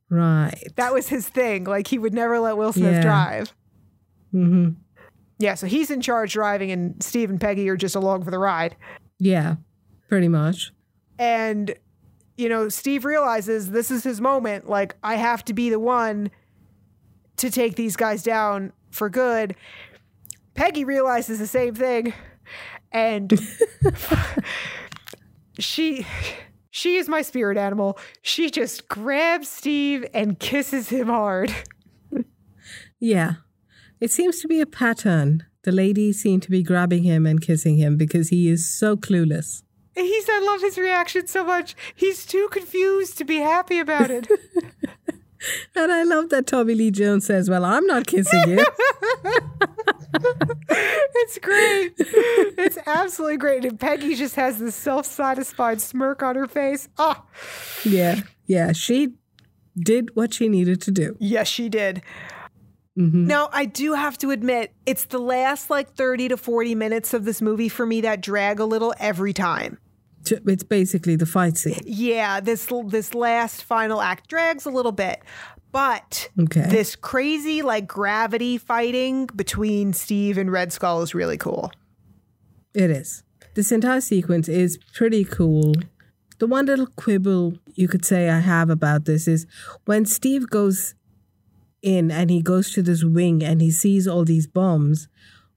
Right. 0.09 0.63
That 0.77 0.93
was 0.93 1.09
his 1.09 1.27
thing. 1.27 1.65
Like 1.65 1.87
he 1.87 1.97
would 1.99 2.13
never 2.13 2.39
let 2.39 2.55
Will 2.57 2.71
Smith 2.71 2.95
Yeah. 2.95 3.01
drive. 3.01 3.53
hmm 4.31 4.69
Yeah, 5.37 5.55
so 5.55 5.67
he's 5.67 5.91
in 5.91 6.01
charge 6.01 6.33
driving, 6.33 6.71
and 6.71 7.01
Steve 7.03 7.29
and 7.29 7.39
Peggy 7.39 7.67
are 7.69 7.75
just 7.77 7.95
along 7.95 8.23
for 8.23 8.31
the 8.31 8.39
ride. 8.39 8.75
Yeah, 9.19 9.55
pretty 10.07 10.27
much. 10.27 10.71
And, 11.19 11.75
you 12.37 12.47
know, 12.49 12.69
Steve 12.69 13.05
realizes 13.05 13.71
this 13.71 13.91
is 13.91 14.03
his 14.03 14.21
moment. 14.21 14.69
Like, 14.69 14.95
I 15.03 15.15
have 15.15 15.43
to 15.45 15.53
be 15.53 15.69
the 15.69 15.79
one 15.79 16.31
to 17.37 17.49
take 17.51 17.75
these 17.75 17.95
guys 17.95 18.23
down 18.23 18.71
for 18.91 19.09
good. 19.09 19.55
Peggy 20.53 20.85
realizes 20.85 21.39
the 21.39 21.47
same 21.47 21.75
thing. 21.75 22.13
And 22.91 23.33
she. 25.59 26.05
She 26.71 26.97
is 26.97 27.07
my 27.07 27.21
spirit 27.21 27.57
animal. 27.57 27.97
She 28.21 28.49
just 28.49 28.89
grabs 28.89 29.47
Steve 29.47 30.05
and 30.13 30.37
kisses 30.37 30.89
him 30.89 31.07
hard. 31.07 31.55
Yeah. 32.99 33.35
It 34.05 34.11
seems 34.11 34.39
to 34.41 34.47
be 34.47 34.61
a 34.61 34.67
pattern 34.67 35.45
the 35.63 35.71
ladies 35.71 36.21
seem 36.21 36.39
to 36.41 36.51
be 36.51 36.61
grabbing 36.61 37.01
him 37.01 37.25
and 37.25 37.41
kissing 37.41 37.77
him 37.77 37.97
because 37.97 38.29
he 38.29 38.47
is 38.47 38.71
so 38.71 38.95
clueless. 38.95 39.63
He's, 39.95 40.29
I 40.29 40.39
love 40.41 40.61
his 40.61 40.77
reaction 40.77 41.25
so 41.25 41.43
much. 41.43 41.75
He's 41.95 42.23
too 42.23 42.47
confused 42.51 43.17
to 43.17 43.25
be 43.25 43.37
happy 43.37 43.79
about 43.79 44.11
it. 44.11 44.27
And 45.75 45.91
I 45.91 46.03
love 46.03 46.29
that 46.29 46.47
Tommy 46.47 46.73
Lee 46.73 46.89
Jones 46.89 47.25
says, 47.25 47.49
Well, 47.49 47.65
I'm 47.65 47.85
not 47.85 48.07
kissing 48.07 48.41
you. 48.47 48.57
it's 50.69 51.37
great. 51.37 51.93
It's 52.57 52.79
absolutely 52.87 53.37
great. 53.37 53.63
And 53.63 53.79
Peggy 53.79 54.15
just 54.15 54.35
has 54.37 54.57
this 54.57 54.73
self 54.75 55.05
satisfied 55.05 55.81
smirk 55.81 56.23
on 56.23 56.35
her 56.35 56.47
face. 56.47 56.89
Ah, 56.97 57.23
yeah. 57.83 58.21
Yeah. 58.47 58.71
She 58.71 59.13
did 59.77 60.15
what 60.15 60.33
she 60.33 60.49
needed 60.49 60.81
to 60.83 60.91
do. 60.91 61.15
yes, 61.19 61.47
she 61.47 61.69
did. 61.69 62.01
Mm-hmm. 62.97 63.27
Now, 63.27 63.49
I 63.51 63.65
do 63.65 63.93
have 63.93 64.17
to 64.19 64.31
admit, 64.31 64.73
it's 64.85 65.05
the 65.05 65.19
last 65.19 65.69
like 65.69 65.93
30 65.95 66.29
to 66.29 66.37
40 66.37 66.75
minutes 66.75 67.13
of 67.13 67.25
this 67.25 67.41
movie 67.41 67.67
for 67.69 67.85
me 67.85 68.01
that 68.01 68.21
drag 68.21 68.59
a 68.59 68.65
little 68.65 68.93
every 68.99 69.33
time. 69.33 69.77
It's 70.27 70.63
basically 70.63 71.15
the 71.15 71.25
fight 71.25 71.57
scene. 71.57 71.79
Yeah, 71.85 72.39
this 72.39 72.67
this 72.87 73.13
last 73.13 73.63
final 73.63 74.01
act 74.01 74.27
drags 74.27 74.65
a 74.65 74.71
little 74.71 74.91
bit. 74.91 75.21
But 75.71 76.29
Okay. 76.39 76.67
this 76.69 76.95
crazy 76.95 77.61
like 77.61 77.85
gravity 77.85 78.57
fighting 78.57 79.27
between 79.35 79.93
Steve 79.93 80.37
and 80.37 80.51
Red 80.51 80.71
Skull 80.71 81.01
is 81.03 81.13
really 81.13 81.37
cool. 81.37 81.71
It 82.73 82.89
is. 82.89 83.23
This 83.55 83.71
entire 83.71 84.01
sequence 84.01 84.49
is 84.49 84.79
pretty 84.95 85.25
cool. 85.25 85.73
The 86.39 86.47
one 86.47 86.65
little 86.65 86.87
quibble 86.87 87.57
you 87.75 87.87
could 87.87 88.03
say 88.05 88.29
I 88.29 88.39
have 88.39 88.69
about 88.69 89.05
this 89.05 89.27
is 89.27 89.45
when 89.85 90.05
Steve 90.05 90.49
goes 90.49 90.95
in 91.85 92.09
and 92.11 92.29
he 92.29 92.41
goes 92.41 92.73
to 92.73 92.81
this 92.81 93.03
wing 93.03 93.43
and 93.43 93.61
he 93.61 93.71
sees 93.71 94.07
all 94.07 94.25
these 94.25 94.47
bombs, 94.47 95.07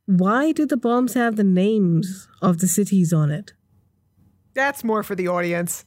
why 0.06 0.52
do 0.52 0.66
the 0.66 0.76
bombs 0.76 1.14
have 1.14 1.36
the 1.36 1.44
names 1.44 2.28
of 2.40 2.58
the 2.58 2.68
cities 2.68 3.12
on 3.12 3.30
it? 3.30 3.52
That's 4.54 4.84
more 4.84 5.02
for 5.02 5.14
the 5.14 5.28
audience. 5.28 5.84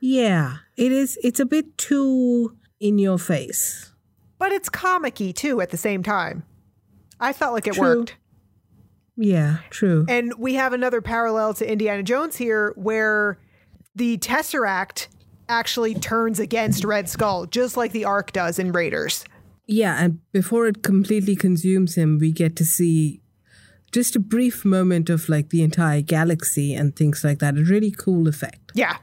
Yeah, 0.00 0.58
it 0.76 0.92
is. 0.92 1.18
It's 1.22 1.40
a 1.40 1.46
bit 1.46 1.76
too 1.76 2.56
in 2.80 2.98
your 2.98 3.18
face. 3.18 3.92
But 4.38 4.52
it's 4.52 4.68
comic-y 4.68 5.32
too 5.32 5.60
at 5.60 5.70
the 5.70 5.76
same 5.76 6.02
time. 6.02 6.44
I 7.18 7.32
felt 7.32 7.54
like 7.54 7.66
it 7.66 7.74
True. 7.74 7.98
worked. 7.98 8.16
Yeah, 9.16 9.58
true. 9.70 10.04
And 10.08 10.34
we 10.38 10.54
have 10.54 10.74
another 10.74 11.00
parallel 11.00 11.54
to 11.54 11.70
Indiana 11.70 12.02
Jones 12.02 12.36
here 12.36 12.74
where 12.76 13.38
the 13.94 14.18
Tesseract 14.18 15.08
actually 15.48 15.94
turns 15.94 16.38
against 16.40 16.84
Red 16.84 17.08
Skull, 17.08 17.46
just 17.46 17.76
like 17.76 17.92
the 17.92 18.04
Ark 18.04 18.32
does 18.32 18.58
in 18.58 18.72
Raiders. 18.72 19.24
Yeah, 19.66 19.96
and 20.02 20.20
before 20.32 20.66
it 20.66 20.82
completely 20.82 21.34
consumes 21.36 21.96
him, 21.96 22.18
we 22.18 22.32
get 22.32 22.54
to 22.56 22.64
see 22.64 23.20
just 23.92 24.14
a 24.16 24.20
brief 24.20 24.64
moment 24.64 25.08
of 25.10 25.28
like 25.28 25.50
the 25.50 25.62
entire 25.62 26.02
galaxy 26.02 26.74
and 26.74 26.94
things 26.94 27.24
like 27.24 27.38
that. 27.40 27.56
A 27.56 27.62
really 27.62 27.90
cool 27.90 28.28
effect. 28.28 28.72
Yeah. 28.74 28.98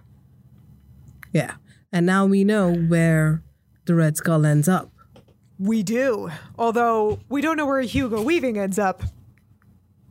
Yeah. 1.32 1.56
And 1.91 2.06
now 2.06 2.26
we 2.26 2.44
know 2.44 2.74
where 2.74 3.44
the 3.86 3.95
Red 3.95 4.18
Skull 4.18 4.45
ends 4.45 4.68
up. 4.68 4.91
We 5.60 5.84
do. 5.84 6.30
Although 6.57 7.20
we 7.30 7.41
don't 7.41 7.57
know 7.57 7.65
where 7.65 7.82
Hugo 7.82 8.22
Weaving 8.22 8.57
ends 8.57 8.80
up. 8.80 9.03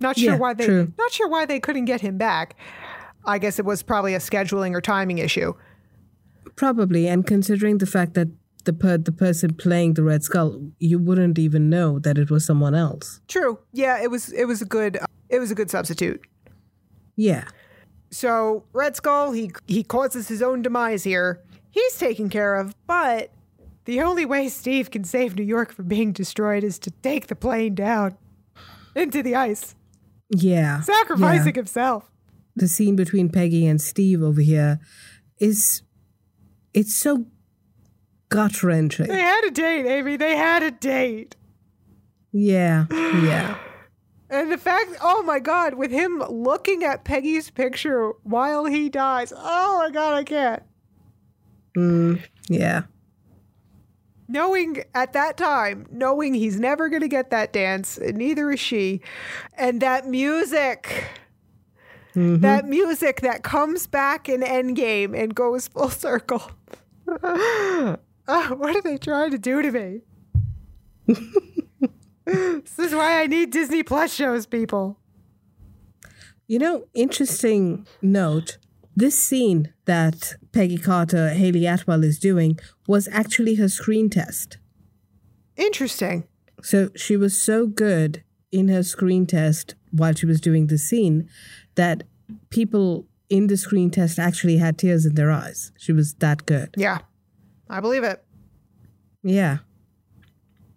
Not 0.00 0.18
sure 0.18 0.32
Yeah, 0.32 0.38
why 0.38 0.54
they 0.54 0.66
true. 0.66 0.92
not 0.98 1.12
sure 1.12 1.28
why 1.28 1.46
they 1.46 1.60
couldn't 1.60 1.84
get 1.84 2.00
him 2.00 2.18
back. 2.18 2.56
I 3.24 3.38
guess 3.38 3.58
it 3.58 3.64
was 3.64 3.82
probably 3.82 4.14
a 4.14 4.18
scheduling 4.18 4.72
or 4.74 4.80
timing 4.80 5.18
issue. 5.18 5.54
Probably, 6.56 7.08
and 7.08 7.26
considering 7.26 7.78
the 7.78 7.86
fact 7.86 8.14
that 8.14 8.28
the 8.64 8.72
per- 8.72 8.98
the 8.98 9.12
person 9.12 9.54
playing 9.54 9.94
the 9.94 10.02
Red 10.04 10.22
Skull, 10.22 10.70
you 10.78 10.98
wouldn't 10.98 11.38
even 11.38 11.68
know 11.70 11.98
that 11.98 12.18
it 12.18 12.30
was 12.30 12.44
someone 12.46 12.74
else. 12.74 13.20
True. 13.28 13.58
Yeah, 13.72 14.00
it 14.02 14.10
was 14.10 14.32
it 14.32 14.44
was 14.46 14.62
a 14.62 14.64
good 14.66 14.98
it 15.28 15.38
was 15.38 15.50
a 15.50 15.54
good 15.54 15.70
substitute. 15.70 16.20
Yeah. 17.16 17.44
So 18.10 18.64
Red 18.72 18.94
Skull, 18.96 19.32
he 19.32 19.50
he 19.66 19.82
causes 19.82 20.28
his 20.28 20.42
own 20.42 20.62
demise 20.62 21.02
here. 21.04 21.40
He's 21.70 21.98
taken 21.98 22.28
care 22.28 22.56
of, 22.56 22.74
but 22.86 23.30
the 23.86 24.00
only 24.02 24.24
way 24.26 24.48
Steve 24.48 24.90
can 24.90 25.04
save 25.04 25.34
New 25.36 25.42
York 25.44 25.72
from 25.72 25.88
being 25.88 26.12
destroyed 26.12 26.62
is 26.62 26.78
to 26.80 26.90
take 27.02 27.26
the 27.28 27.34
plane 27.34 27.74
down 27.74 28.16
into 28.94 29.22
the 29.22 29.34
ice, 29.34 29.74
Yeah. 30.30 30.82
sacrificing 30.82 31.46
Yeah. 31.54 31.60
himself. 31.62 32.10
The 32.54 32.68
scene 32.68 32.94
between 32.94 33.30
Peggy 33.30 33.66
and 33.66 33.80
Steve 33.80 34.22
over 34.22 34.42
here 34.42 34.78
is 35.40 35.82
it's 36.74 36.94
so 36.94 37.26
gut 38.28 38.62
wrenching. 38.62 39.06
They 39.06 39.20
had 39.20 39.44
a 39.44 39.50
date, 39.50 39.86
Amy. 39.86 40.16
They 40.16 40.36
had 40.36 40.62
a 40.62 40.70
date. 40.70 41.36
Yeah. 42.32 42.86
Yeah. 42.90 43.58
And 44.30 44.50
the 44.50 44.56
fact, 44.56 44.96
oh 45.02 45.22
my 45.22 45.40
God, 45.40 45.74
with 45.74 45.90
him 45.90 46.20
looking 46.26 46.84
at 46.84 47.04
Peggy's 47.04 47.50
picture 47.50 48.12
while 48.22 48.64
he 48.64 48.88
dies. 48.88 49.30
Oh 49.36 49.80
my 49.84 49.90
God, 49.90 50.14
I 50.14 50.24
can't. 50.24 50.62
Mm, 51.76 52.22
yeah. 52.48 52.84
Knowing 54.28 54.84
at 54.94 55.12
that 55.12 55.36
time, 55.36 55.86
knowing 55.92 56.32
he's 56.32 56.58
never 56.58 56.88
going 56.88 57.02
to 57.02 57.08
get 57.08 57.30
that 57.30 57.52
dance, 57.52 57.98
and 57.98 58.16
neither 58.16 58.50
is 58.50 58.58
she. 58.58 59.02
And 59.58 59.82
that 59.82 60.06
music, 60.06 61.04
that 62.14 62.66
music 62.66 63.20
that 63.20 63.42
comes 63.42 63.86
back 63.86 64.30
in 64.30 64.40
Endgame 64.40 65.14
and 65.14 65.34
goes 65.34 65.68
full 65.68 65.90
circle. 65.90 66.52
Oh, 67.08 67.96
what 68.56 68.76
are 68.76 68.82
they 68.82 68.98
trying 68.98 69.30
to 69.30 69.38
do 69.38 69.62
to 69.62 69.70
me? 69.70 70.00
this 72.24 72.78
is 72.78 72.94
why 72.94 73.22
I 73.22 73.26
need 73.26 73.50
Disney 73.50 73.82
Plus 73.82 74.12
shows, 74.12 74.46
people. 74.46 74.98
You 76.46 76.58
know, 76.58 76.84
interesting 76.94 77.86
note. 78.00 78.58
This 78.94 79.18
scene 79.18 79.72
that 79.86 80.34
Peggy 80.52 80.76
Carter, 80.76 81.30
Hayley 81.30 81.66
Atwell 81.66 82.04
is 82.04 82.18
doing 82.18 82.58
was 82.86 83.08
actually 83.08 83.54
her 83.54 83.68
screen 83.68 84.10
test. 84.10 84.58
Interesting. 85.56 86.24
So 86.62 86.90
she 86.94 87.16
was 87.16 87.40
so 87.40 87.66
good 87.66 88.22
in 88.50 88.68
her 88.68 88.82
screen 88.82 89.26
test 89.26 89.74
while 89.90 90.14
she 90.14 90.26
was 90.26 90.40
doing 90.40 90.66
the 90.66 90.78
scene 90.78 91.28
that 91.74 92.04
people 92.50 93.06
in 93.32 93.46
the 93.46 93.56
screen 93.56 93.90
test 93.90 94.18
actually 94.18 94.58
had 94.58 94.76
tears 94.78 95.06
in 95.06 95.14
their 95.14 95.30
eyes. 95.30 95.72
She 95.78 95.92
was 95.92 96.14
that 96.14 96.44
good. 96.46 96.74
Yeah, 96.76 96.98
I 97.68 97.80
believe 97.80 98.04
it. 98.04 98.22
Yeah. 99.22 99.58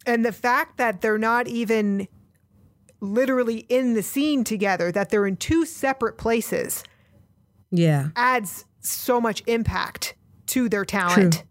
And 0.06 0.24
the 0.24 0.32
fact 0.32 0.78
that 0.78 1.02
they're 1.02 1.18
not 1.18 1.48
even 1.48 2.08
literally 3.02 3.66
in 3.70 3.94
the 3.94 4.04
scene 4.04 4.44
together, 4.44 4.92
that 4.92 5.10
they're 5.10 5.26
in 5.28 5.36
two 5.38 5.66
separate 5.66 6.18
places, 6.18 6.84
Yeah. 7.72 8.10
adds 8.16 8.66
so 8.80 9.20
much 9.20 9.44
impact 9.48 10.16
to 10.48 10.70
their 10.70 10.86
talent. 10.86 11.34
True. 11.34 11.44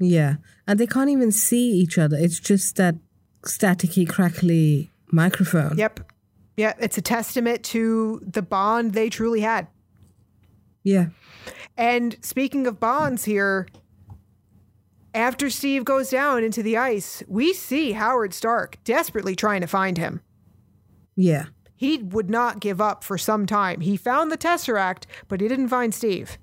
Yeah. 0.00 0.36
And 0.66 0.80
they 0.80 0.86
can't 0.86 1.10
even 1.10 1.30
see 1.30 1.70
each 1.72 1.98
other. 1.98 2.16
It's 2.18 2.40
just 2.40 2.76
that 2.76 2.96
staticky, 3.46 4.08
crackly 4.08 4.90
microphone. 5.12 5.76
Yep. 5.78 6.10
Yeah, 6.56 6.72
it's 6.80 6.96
a 6.98 7.02
testament 7.02 7.62
to 7.64 8.22
the 8.26 8.42
bond 8.42 8.92
they 8.94 9.08
truly 9.10 9.40
had. 9.40 9.66
Yeah. 10.84 11.06
And 11.76 12.16
speaking 12.20 12.66
of 12.66 12.78
bonds 12.78 13.24
here, 13.24 13.66
after 15.14 15.48
Steve 15.48 15.84
goes 15.84 16.10
down 16.10 16.44
into 16.44 16.62
the 16.62 16.76
ice, 16.76 17.22
we 17.26 17.52
see 17.52 17.92
Howard 17.92 18.34
Stark 18.34 18.78
desperately 18.84 19.34
trying 19.34 19.60
to 19.62 19.66
find 19.66 19.96
him. 19.96 20.20
Yeah. 21.16 21.46
He 21.76 21.98
would 21.98 22.30
not 22.30 22.60
give 22.60 22.80
up 22.80 23.02
for 23.02 23.18
some 23.18 23.46
time. 23.46 23.80
He 23.80 23.96
found 23.96 24.30
the 24.30 24.38
Tesseract, 24.38 25.04
but 25.28 25.40
he 25.40 25.48
didn't 25.48 25.68
find 25.68 25.94
Steve. 25.94 26.38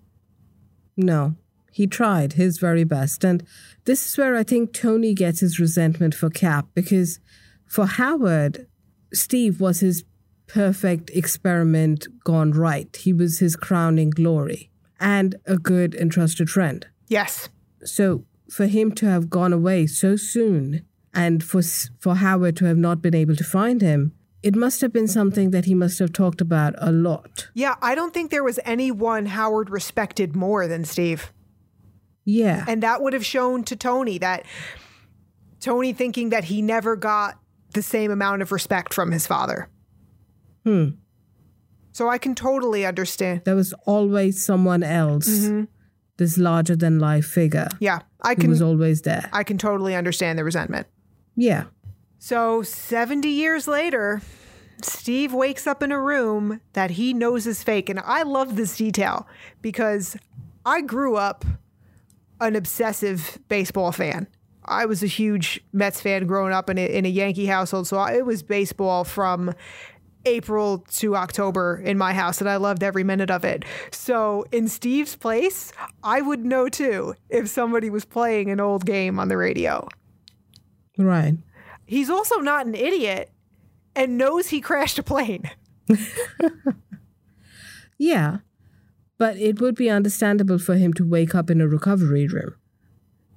No. 0.98 1.36
He 1.72 1.88
tried 1.88 2.34
his 2.34 2.58
very 2.58 2.84
best. 2.84 3.24
And 3.24 3.46
this 3.86 4.06
is 4.06 4.18
where 4.18 4.36
I 4.36 4.44
think 4.44 4.74
Tony 4.74 5.14
gets 5.14 5.40
his 5.40 5.60
resentment 5.60 6.14
for 6.14 6.30
Cap 6.30 6.68
because 6.74 7.20
for 7.66 7.86
Howard, 7.86 8.68
Steve 9.14 9.62
was 9.62 9.80
his 9.80 10.04
perfect 10.54 11.10
experiment 11.12 12.08
gone 12.24 12.52
right. 12.52 12.96
He 12.96 13.14
was 13.14 13.40
his 13.40 13.56
crowning 13.56 14.10
glory 14.10 14.70
and 15.00 15.36
a 15.46 15.58
good 15.58 15.96
and 15.96 16.12
trusted 16.12 16.50
friend. 16.50 16.86
Yes. 17.08 17.50
So 17.84 18.26
for 18.50 18.68
him 18.68 18.92
to 18.94 19.06
have 19.06 19.30
gone 19.30 19.54
away 19.54 19.88
so 19.88 20.16
soon 20.16 20.86
and 21.14 21.44
for 21.44 21.62
for 22.00 22.16
Howard 22.16 22.58
to 22.58 22.66
have 22.66 22.78
not 22.78 23.02
been 23.02 23.16
able 23.16 23.36
to 23.36 23.44
find 23.44 23.82
him, 23.82 24.14
it 24.44 24.56
must 24.56 24.82
have 24.82 24.92
been 24.92 25.08
something 25.08 25.52
that 25.52 25.66
he 25.66 25.74
must 25.74 26.00
have 26.00 26.12
talked 26.12 26.42
about 26.42 26.74
a 26.78 26.92
lot. 26.92 27.50
Yeah, 27.54 27.76
I 27.82 27.96
don't 27.96 28.14
think 28.14 28.32
there 28.32 28.44
was 28.44 28.60
anyone 28.66 29.28
Howard 29.28 29.70
respected 29.70 30.36
more 30.36 30.68
than 30.68 30.84
Steve. 30.86 31.32
Yeah. 32.26 32.66
And 32.68 32.84
that 32.84 33.02
would 33.02 33.14
have 33.14 33.26
shown 33.26 33.64
to 33.66 33.76
Tony 33.76 34.18
that 34.20 34.46
Tony 35.60 35.94
thinking 35.94 36.30
that 36.30 36.46
he 36.46 36.62
never 36.62 36.96
got 36.96 37.40
the 37.74 37.82
same 37.82 38.12
amount 38.12 38.42
of 38.42 38.52
respect 38.52 38.94
from 38.94 39.12
his 39.12 39.26
father. 39.26 39.70
Hmm. 40.64 40.90
So 41.92 42.10
I 42.10 42.18
can 42.18 42.36
totally 42.36 42.86
understand. 42.86 43.42
There 43.44 43.56
was 43.56 43.74
always 43.86 44.44
someone 44.44 44.84
else, 44.84 45.50
this 46.18 46.38
larger 46.38 46.76
than 46.76 47.00
life 47.00 47.26
figure, 47.26 47.68
Yeah, 47.80 48.00
I 48.22 48.36
can 48.36 48.50
was 48.50 48.62
always 48.62 49.02
there. 49.02 49.30
I 49.34 49.44
can 49.44 49.58
totally 49.58 49.96
understand 49.96 50.40
the 50.40 50.44
resentment. 50.44 50.88
Yeah. 51.36 51.66
So 52.20 52.62
70 52.62 53.28
years 53.28 53.68
later, 53.68 54.22
Steve 54.84 55.34
wakes 55.34 55.68
up 55.68 55.84
in 55.84 55.92
a 55.92 56.00
room 56.00 56.62
that 56.74 56.92
he 56.92 57.14
knows 57.14 57.48
is 57.48 57.64
fake. 57.64 57.90
And 57.90 58.00
I 58.00 58.24
love 58.24 58.56
this 58.56 58.78
detail 58.78 59.28
because 59.62 60.16
I 60.66 60.82
grew 60.82 61.16
up 61.16 61.46
an 62.40 62.56
obsessive 62.56 63.40
baseball 63.48 63.92
fan. 63.92 64.28
I 64.66 64.86
was 64.86 65.02
a 65.02 65.08
huge 65.08 65.60
Mets 65.74 66.02
fan 66.02 66.28
growing 66.28 66.54
up 66.54 66.70
in 66.70 66.78
a, 66.78 66.86
in 66.86 67.06
a 67.06 67.10
Yankee 67.10 67.48
household. 67.48 67.88
So 67.88 68.02
it 68.06 68.26
was 68.26 68.44
baseball 68.44 69.04
from 69.04 69.54
April 70.26 70.86
to 70.96 71.16
October 71.16 71.82
in 71.84 71.98
my 71.98 72.14
house, 72.14 72.40
and 72.40 72.50
I 72.50 72.58
loved 72.58 72.84
every 72.84 73.04
minute 73.04 73.32
of 73.32 73.44
it. 73.44 73.66
So 73.92 74.46
in 74.52 74.68
Steve's 74.68 75.16
place, 75.16 75.72
I 76.04 76.22
would 76.22 76.46
know 76.46 76.70
too 76.70 77.16
if 77.30 77.48
somebody 77.50 77.90
was 77.90 78.06
playing 78.06 78.50
an 78.50 78.60
old 78.60 78.86
game 78.86 79.20
on 79.20 79.28
the 79.28 79.38
radio. 79.38 79.88
Right. 80.98 81.36
He's 81.86 82.10
also 82.10 82.38
not 82.38 82.68
an 82.68 82.76
idiot 82.76 83.32
and 83.96 84.18
knows 84.18 84.50
he 84.50 84.62
crashed 84.62 85.00
a 85.00 85.04
plane. 85.04 85.50
Yeah. 88.02 88.38
But 89.20 89.38
it 89.38 89.62
would 89.62 89.76
be 89.76 89.92
understandable 89.92 90.58
for 90.58 90.74
him 90.74 90.92
to 90.96 91.08
wake 91.08 91.36
up 91.36 91.52
in 91.52 91.62
a 91.62 91.68
recovery 91.68 92.28
room. 92.28 92.56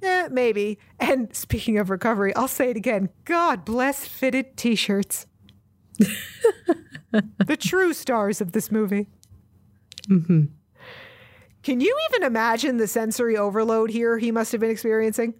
Eh, 0.02 0.28
maybe. 0.30 0.78
And 0.98 1.36
speaking 1.36 1.76
of 1.76 1.90
recovery, 1.90 2.34
I'll 2.34 2.48
say 2.48 2.70
it 2.70 2.76
again. 2.78 3.10
God 3.26 3.66
bless 3.66 4.06
fitted 4.06 4.56
t 4.56 4.74
shirts. 4.74 5.26
the 7.46 7.56
true 7.58 7.92
stars 7.92 8.40
of 8.40 8.52
this 8.52 8.70
movie. 8.70 9.06
Mm-hmm. 10.08 10.44
Can 11.62 11.80
you 11.80 11.96
even 12.10 12.26
imagine 12.26 12.76
the 12.76 12.86
sensory 12.86 13.36
overload 13.36 13.90
here 13.90 14.18
he 14.18 14.30
must 14.30 14.52
have 14.52 14.60
been 14.60 14.70
experiencing? 14.70 15.34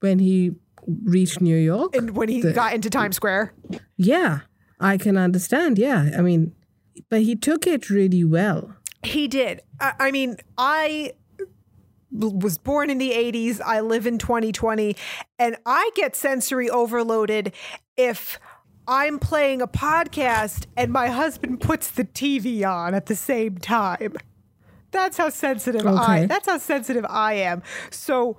When 0.00 0.18
he 0.18 0.52
reached 1.04 1.40
New 1.40 1.56
York? 1.56 1.94
And 1.94 2.16
when 2.16 2.28
he 2.28 2.40
The- 2.40 2.52
got 2.52 2.74
into 2.74 2.90
Times 2.90 3.16
Square? 3.16 3.54
yeah. 3.96 4.40
I 4.82 4.96
can 4.96 5.18
understand. 5.18 5.78
Yeah. 5.78 6.10
I 6.16 6.22
mean, 6.22 6.54
but 7.10 7.20
he 7.20 7.36
took 7.36 7.66
it 7.66 7.90
really 7.90 8.24
well. 8.24 8.74
He 9.02 9.28
did. 9.28 9.60
I, 9.78 9.92
I 10.00 10.10
mean, 10.10 10.36
I 10.56 11.12
was 12.10 12.56
born 12.56 12.88
in 12.88 12.96
the 12.96 13.10
80s. 13.10 13.60
I 13.60 13.80
live 13.80 14.06
in 14.06 14.16
2020, 14.16 14.96
and 15.38 15.56
I 15.66 15.90
get 15.94 16.16
sensory 16.16 16.70
overloaded 16.70 17.52
if 17.98 18.40
I'm 18.90 19.20
playing 19.20 19.62
a 19.62 19.68
podcast 19.68 20.66
and 20.76 20.92
my 20.92 21.06
husband 21.06 21.60
puts 21.60 21.88
the 21.92 22.04
TV 22.04 22.68
on 22.68 22.92
at 22.92 23.06
the 23.06 23.14
same 23.14 23.56
time. 23.58 24.16
That's 24.90 25.16
how 25.16 25.28
sensitive 25.28 25.86
I 25.86 26.26
that's 26.26 26.48
how 26.48 26.58
sensitive 26.58 27.06
I 27.08 27.34
am. 27.34 27.62
So 27.90 28.38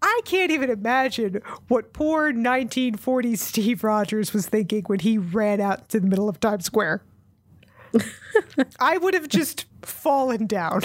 I 0.00 0.20
can't 0.24 0.52
even 0.52 0.70
imagine 0.70 1.42
what 1.66 1.92
poor 1.92 2.32
1940s 2.32 3.38
Steve 3.38 3.82
Rogers 3.82 4.32
was 4.32 4.46
thinking 4.46 4.84
when 4.84 5.00
he 5.00 5.18
ran 5.18 5.60
out 5.60 5.88
to 5.88 5.98
the 5.98 6.06
middle 6.06 6.28
of 6.28 6.38
Times 6.38 6.66
Square. 6.66 7.02
I 8.78 8.96
would 8.96 9.14
have 9.14 9.26
just 9.26 9.66
fallen 9.82 10.46
down. 10.46 10.82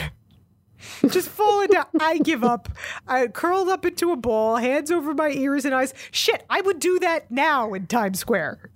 Just 1.10 1.30
fallen 1.30 1.70
down. 1.70 1.86
I 2.00 2.18
give 2.20 2.44
up. 2.44 2.70
I 3.08 3.28
curled 3.28 3.70
up 3.70 3.86
into 3.86 4.12
a 4.12 4.16
ball, 4.16 4.58
hands 4.58 4.92
over 4.92 5.14
my 5.14 5.30
ears 5.30 5.66
and 5.66 5.74
eyes. 5.74 5.94
Shit, 6.12 6.46
I 6.50 6.62
would 6.62 6.80
do 6.80 7.00
that 7.00 7.32
now 7.32 7.74
in 7.74 7.88
Times 7.88 8.20
Square. 8.20 8.72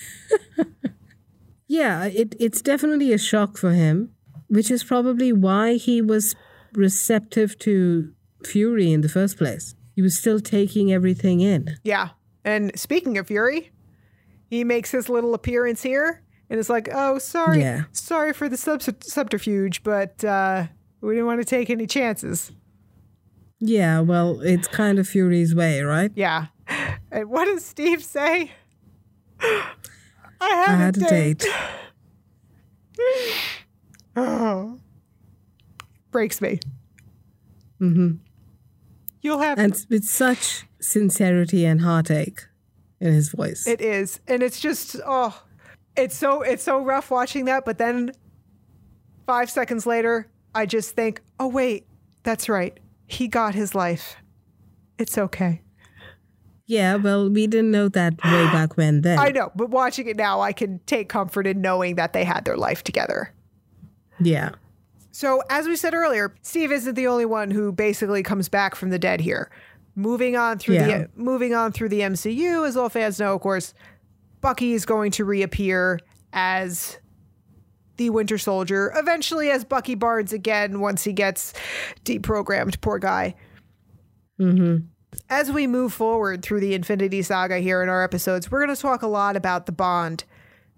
Yeah, 1.67 2.05
it, 2.05 2.35
it's 2.39 2.63
definitely 2.63 3.13
a 3.13 3.19
shock 3.19 3.55
for 3.55 3.73
him, 3.73 4.11
which 4.47 4.71
is 4.71 4.83
probably 4.83 5.31
why 5.31 5.75
he 5.75 6.01
was 6.01 6.35
receptive 6.73 7.59
to 7.59 8.11
Fury 8.43 8.91
in 8.91 9.01
the 9.01 9.09
first 9.09 9.37
place. 9.37 9.75
He 9.95 10.01
was 10.01 10.17
still 10.17 10.39
taking 10.39 10.91
everything 10.91 11.41
in. 11.41 11.77
Yeah. 11.83 12.09
And 12.43 12.77
speaking 12.79 13.17
of 13.19 13.27
Fury, 13.27 13.71
he 14.49 14.63
makes 14.63 14.91
his 14.91 15.09
little 15.09 15.35
appearance 15.35 15.83
here 15.83 16.23
and 16.49 16.59
it's 16.59 16.69
like, 16.69 16.89
oh, 16.91 17.19
sorry. 17.19 17.59
Yeah. 17.59 17.83
Sorry 17.91 18.33
for 18.33 18.49
the 18.49 18.57
sub- 18.57 18.81
subterfuge, 19.03 19.83
but 19.83 20.23
uh, 20.23 20.67
we 21.01 21.13
didn't 21.13 21.27
want 21.27 21.41
to 21.41 21.45
take 21.45 21.69
any 21.69 21.87
chances. 21.87 22.51
Yeah, 23.59 23.99
well, 23.99 24.39
it's 24.41 24.67
kind 24.67 24.99
of 24.99 25.07
Fury's 25.07 25.53
way, 25.53 25.81
right? 25.81 26.11
Yeah. 26.15 26.47
And 27.11 27.29
what 27.29 27.45
does 27.45 27.65
Steve 27.65 28.03
say? 28.03 28.51
I 29.41 29.73
I 30.41 30.75
had, 30.75 30.97
a 30.97 30.99
date. 31.01 31.45
Oh. 34.15 34.79
Breaks 36.11 36.41
me. 36.41 36.59
Mm-hmm. 37.81 38.15
You'll 39.21 39.39
have 39.39 39.59
And 39.59 39.85
with 39.89 40.05
such 40.05 40.65
sincerity 40.79 41.65
and 41.65 41.81
heartache 41.81 42.47
in 42.99 43.13
his 43.13 43.29
voice. 43.29 43.67
It 43.67 43.81
is, 43.81 44.19
and 44.27 44.41
it's 44.41 44.59
just 44.59 44.95
oh, 45.05 45.41
it's 45.95 46.15
so 46.15 46.41
it's 46.41 46.63
so 46.63 46.81
rough 46.81 47.11
watching 47.11 47.45
that. 47.45 47.65
But 47.65 47.77
then 47.77 48.11
five 49.27 49.49
seconds 49.49 49.85
later, 49.85 50.27
I 50.55 50.65
just 50.65 50.95
think, 50.95 51.21
oh 51.39 51.47
wait, 51.47 51.85
that's 52.23 52.49
right. 52.49 52.77
He 53.07 53.27
got 53.27 53.55
his 53.55 53.73
life. 53.75 54.15
It's 54.97 55.17
okay. 55.17 55.61
yeah, 56.65 56.95
well, 56.95 57.29
we 57.29 57.47
didn't 57.47 57.71
know 57.71 57.87
that 57.89 58.13
way 58.23 58.43
back 58.51 58.77
when 58.77 59.01
then. 59.01 59.17
I 59.19 59.29
know, 59.29 59.51
but 59.55 59.69
watching 59.69 60.07
it 60.07 60.17
now, 60.17 60.41
I 60.41 60.51
can 60.53 60.79
take 60.85 61.09
comfort 61.09 61.47
in 61.47 61.61
knowing 61.61 61.95
that 61.95 62.13
they 62.13 62.23
had 62.23 62.45
their 62.45 62.57
life 62.57 62.83
together. 62.83 63.33
yeah. 64.19 64.51
So, 65.11 65.41
as 65.49 65.67
we 65.67 65.75
said 65.75 65.93
earlier, 65.93 66.33
Steve 66.43 66.71
isn't 66.71 66.93
the 66.95 67.07
only 67.07 67.25
one 67.25 67.51
who 67.51 67.71
basically 67.73 68.23
comes 68.23 68.47
back 68.47 68.75
from 68.75 68.89
the 68.89 68.99
dead 68.99 69.19
here. 69.19 69.49
Moving 69.95 70.37
on 70.37 70.59
through 70.59 70.75
Yeah. 70.75 70.87
the 70.87 71.09
moving 71.15 71.53
on 71.53 71.71
through 71.73 71.89
the 71.89 72.01
MCU, 72.01 72.65
as 72.65 72.77
all 72.77 72.87
fans 72.89 73.19
know, 73.19 73.33
of 73.35 73.41
course, 73.41 73.73
Bucky 74.39 74.71
is 74.73 74.85
going 74.85 75.11
to 75.11 75.25
reappear 75.25 75.99
as 76.31 76.99
the 77.99 78.09
Winter 78.09 78.37
Soldier, 78.37 78.91
eventually 78.95 79.51
as 79.51 79.63
Bucky 79.65 79.93
Barnes 79.93 80.33
again 80.33 80.79
once 80.79 81.03
he 81.03 81.13
gets 81.13 81.53
deprogrammed. 82.05 82.81
Poor 82.81 82.97
guy. 82.97 83.35
Mm-hmm. 84.39 84.85
As 85.29 85.51
we 85.51 85.67
move 85.67 85.91
forward 85.91 86.41
through 86.41 86.61
the 86.61 86.73
Infinity 86.73 87.21
Saga 87.21 87.59
here 87.59 87.83
in 87.83 87.89
our 87.89 88.03
episodes, 88.03 88.49
we're 88.49 88.65
going 88.65 88.75
to 88.75 88.81
talk 88.81 89.03
a 89.03 89.07
lot 89.07 89.35
about 89.35 89.65
the 89.65 89.73
bond 89.73 90.23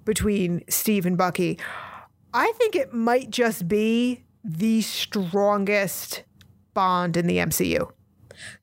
between 0.03 0.63
Steve 0.67 1.05
and 1.05 1.15
Bucky. 1.15 1.59
I 2.33 2.51
think 2.53 2.75
it 2.75 2.91
might 2.91 3.29
just 3.29 3.67
be 3.67 4.23
the 4.43 4.81
strongest 4.81 6.23
bond 6.73 7.15
in 7.15 7.27
the 7.27 7.37
MCU. 7.37 7.91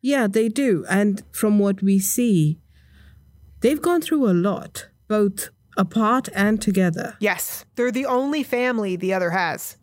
Yeah, 0.02 0.26
they 0.26 0.48
do. 0.48 0.85
And 0.90 1.22
from 1.30 1.60
what 1.60 1.80
we 1.80 2.01
see, 2.01 2.59
they've 3.60 3.80
gone 3.80 4.01
through 4.01 4.28
a 4.28 4.32
lot, 4.32 4.89
both 5.06 5.51
apart 5.78 6.28
and 6.34 6.60
together. 6.60 7.16
Yes, 7.20 7.64
they're 7.76 7.90
the 7.90 8.05
only 8.05 8.42
family 8.42 8.96
the 8.96 9.14
other 9.14 9.30
has. 9.30 9.78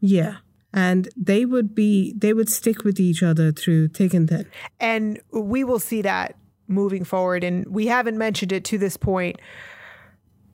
Yeah. 0.00 0.38
And 0.72 1.08
they 1.16 1.44
would 1.44 1.72
be, 1.74 2.14
they 2.16 2.32
would 2.32 2.48
stick 2.48 2.82
with 2.82 2.98
each 2.98 3.22
other 3.22 3.52
through 3.52 3.88
thick 3.88 4.12
and 4.12 4.28
thin. 4.28 4.46
And 4.80 5.20
we 5.30 5.62
will 5.62 5.78
see 5.78 6.02
that 6.02 6.36
moving 6.66 7.04
forward. 7.04 7.44
And 7.44 7.66
we 7.68 7.86
haven't 7.86 8.18
mentioned 8.18 8.50
it 8.50 8.64
to 8.64 8.78
this 8.78 8.96
point, 8.96 9.40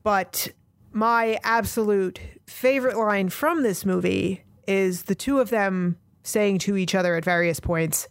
but 0.03 0.49
my 0.93 1.39
absolute 1.43 2.21
favorite 2.47 2.99
line 2.99 3.31
from 3.31 3.63
this 3.63 3.87
movie 3.87 4.45
is 4.67 5.05
the 5.05 5.15
two 5.15 5.41
of 5.41 5.49
them 5.51 5.97
saying 6.23 6.59
to 6.59 6.77
each 6.77 6.95
other 6.95 7.15
at 7.15 7.25
various 7.25 7.61
points, 7.61 8.09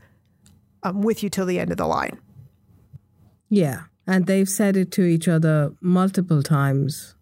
I'm 0.82 1.02
with 1.02 1.22
you 1.22 1.30
till 1.30 1.46
the 1.46 1.60
end 1.60 1.72
of 1.72 1.78
the 1.78 1.86
line. 1.86 2.20
Yeah. 3.50 3.84
And 4.10 4.26
they've 4.26 4.50
said 4.50 4.76
it 4.76 4.92
to 4.98 5.04
each 5.04 5.28
other 5.28 5.72
multiple 5.82 6.42
times. 6.42 7.16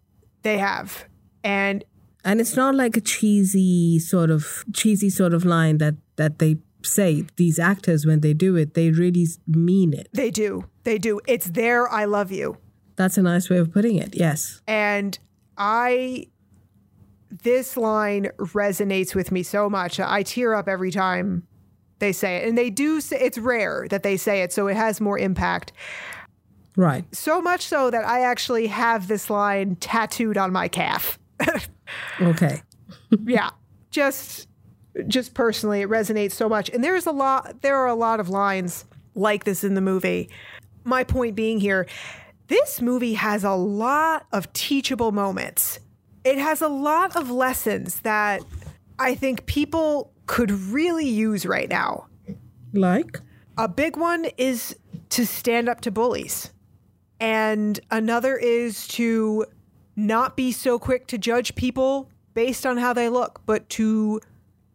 They 0.44 0.58
have. 0.58 1.06
And 1.44 1.84
And 2.24 2.40
it's 2.42 2.56
not 2.56 2.74
like 2.76 2.98
a 2.98 3.02
cheesy 3.02 4.00
sort 4.00 4.30
of 4.32 4.64
cheesy 4.74 5.10
sort 5.10 5.34
of 5.34 5.44
line 5.46 5.78
that 5.80 5.96
that 6.16 6.40
they 6.40 6.58
say 6.84 7.26
these 7.36 7.60
actors 7.60 8.06
when 8.06 8.22
they 8.22 8.34
do 8.34 8.56
it, 8.56 8.74
they 8.74 8.92
really 8.92 9.28
mean 9.48 9.94
it. 9.94 10.08
they 10.14 10.32
do. 10.32 10.64
They 10.84 10.98
do. 10.98 11.20
It's 11.28 11.48
their 11.48 11.90
I 12.02 12.06
love 12.06 12.32
you. 12.32 12.58
That's 12.96 13.18
a 13.18 13.22
nice 13.22 13.50
way 13.50 13.58
of 13.58 13.72
putting 13.72 13.98
it. 13.98 14.16
Yes. 14.16 14.62
And 14.68 15.20
I, 15.58 16.28
this 17.44 17.76
line 17.78 18.30
resonates 18.38 19.14
with 19.14 19.32
me 19.32 19.44
so 19.44 19.70
much. 19.70 20.00
I 20.00 20.24
tear 20.24 20.54
up 20.56 20.68
every 20.68 20.92
time 20.92 21.44
they 22.00 22.12
say 22.14 22.38
it. 22.38 22.48
And 22.48 22.58
they 22.58 22.70
do 22.70 23.02
say 23.02 23.18
it's 23.20 23.38
rare 23.38 23.88
that 23.90 24.04
they 24.04 24.18
say 24.18 24.42
it, 24.44 24.54
so 24.54 24.68
it 24.68 24.78
has 24.78 25.02
more 25.02 25.20
impact. 25.20 25.74
Right. 26.78 27.04
So 27.14 27.42
much 27.42 27.64
so 27.64 27.90
that 27.90 28.06
I 28.06 28.22
actually 28.22 28.68
have 28.68 29.08
this 29.08 29.30
line 29.30 29.76
tattooed 29.78 30.38
on 30.38 30.54
my 30.54 30.70
calf. 30.70 31.20
Okay. 32.20 32.62
yeah. 33.26 33.52
Just 33.92 34.50
just 35.08 35.34
personally 35.34 35.82
it 35.82 35.90
resonates 35.90 36.34
so 36.34 36.50
much. 36.50 36.70
And 36.70 36.84
there's 36.84 37.06
a 37.06 37.12
lot 37.12 37.62
there 37.62 37.78
are 37.78 37.88
a 37.88 37.96
lot 37.96 38.20
of 38.20 38.28
lines 38.28 38.84
like 39.16 39.46
this 39.46 39.64
in 39.64 39.74
the 39.74 39.82
movie. 39.82 40.30
My 40.84 41.04
point 41.06 41.36
being 41.36 41.60
here, 41.62 41.88
this 42.48 42.82
movie 42.82 43.14
has 43.14 43.44
a 43.44 43.54
lot 43.54 44.26
of 44.34 44.52
teachable 44.54 45.12
moments. 45.12 45.80
It 46.26 46.38
has 46.38 46.62
a 46.62 46.68
lot 46.68 47.16
of 47.16 47.32
lessons 47.32 48.02
that 48.02 48.42
I 49.00 49.16
think 49.16 49.46
people 49.46 50.12
could 50.26 50.52
really 50.52 51.08
use 51.08 51.46
right 51.46 51.70
now. 51.70 52.08
Like? 52.74 53.22
A 53.58 53.68
big 53.68 53.96
one 53.96 54.26
is 54.38 54.76
to 55.10 55.26
stand 55.26 55.70
up 55.70 55.82
to 55.82 55.92
bullies. 55.92 56.52
And 57.20 57.80
another 57.90 58.36
is 58.36 58.88
to 58.90 59.46
not 59.96 60.38
be 60.38 60.52
so 60.52 60.78
quick 60.78 61.08
to 61.08 61.18
judge 61.18 61.56
people 61.56 62.10
based 62.34 62.66
on 62.66 62.78
how 62.78 62.94
they 62.94 63.10
look, 63.10 63.42
but 63.46 63.68
to 63.70 64.22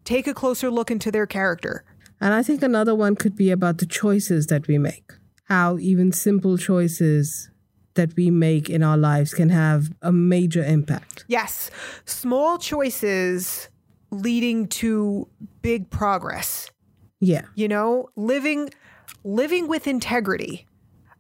take 0.04 0.26
a 0.26 0.34
closer 0.34 0.70
look 0.70 0.90
into 0.90 1.10
their 1.10 1.26
character. 1.26 1.84
And 2.20 2.34
I 2.34 2.42
think 2.42 2.62
another 2.62 2.94
one 2.94 3.16
could 3.16 3.36
be 3.36 3.50
about 3.50 3.78
the 3.78 3.86
choices 3.86 4.48
that 4.48 4.66
we 4.66 4.78
make. 4.78 5.12
How 5.44 5.78
even 5.78 6.12
simple 6.12 6.56
choices 6.56 7.50
that 7.94 8.14
we 8.16 8.30
make 8.30 8.70
in 8.70 8.82
our 8.82 8.96
lives 8.96 9.34
can 9.34 9.50
have 9.50 9.90
a 10.00 10.12
major 10.12 10.64
impact. 10.64 11.24
Yes, 11.28 11.70
small 12.04 12.58
choices 12.58 13.68
leading 14.10 14.66
to 14.68 15.28
big 15.62 15.90
progress. 15.90 16.70
Yeah. 17.20 17.42
You 17.54 17.68
know, 17.68 18.08
living 18.16 18.70
living 19.24 19.68
with 19.68 19.86
integrity. 19.86 20.66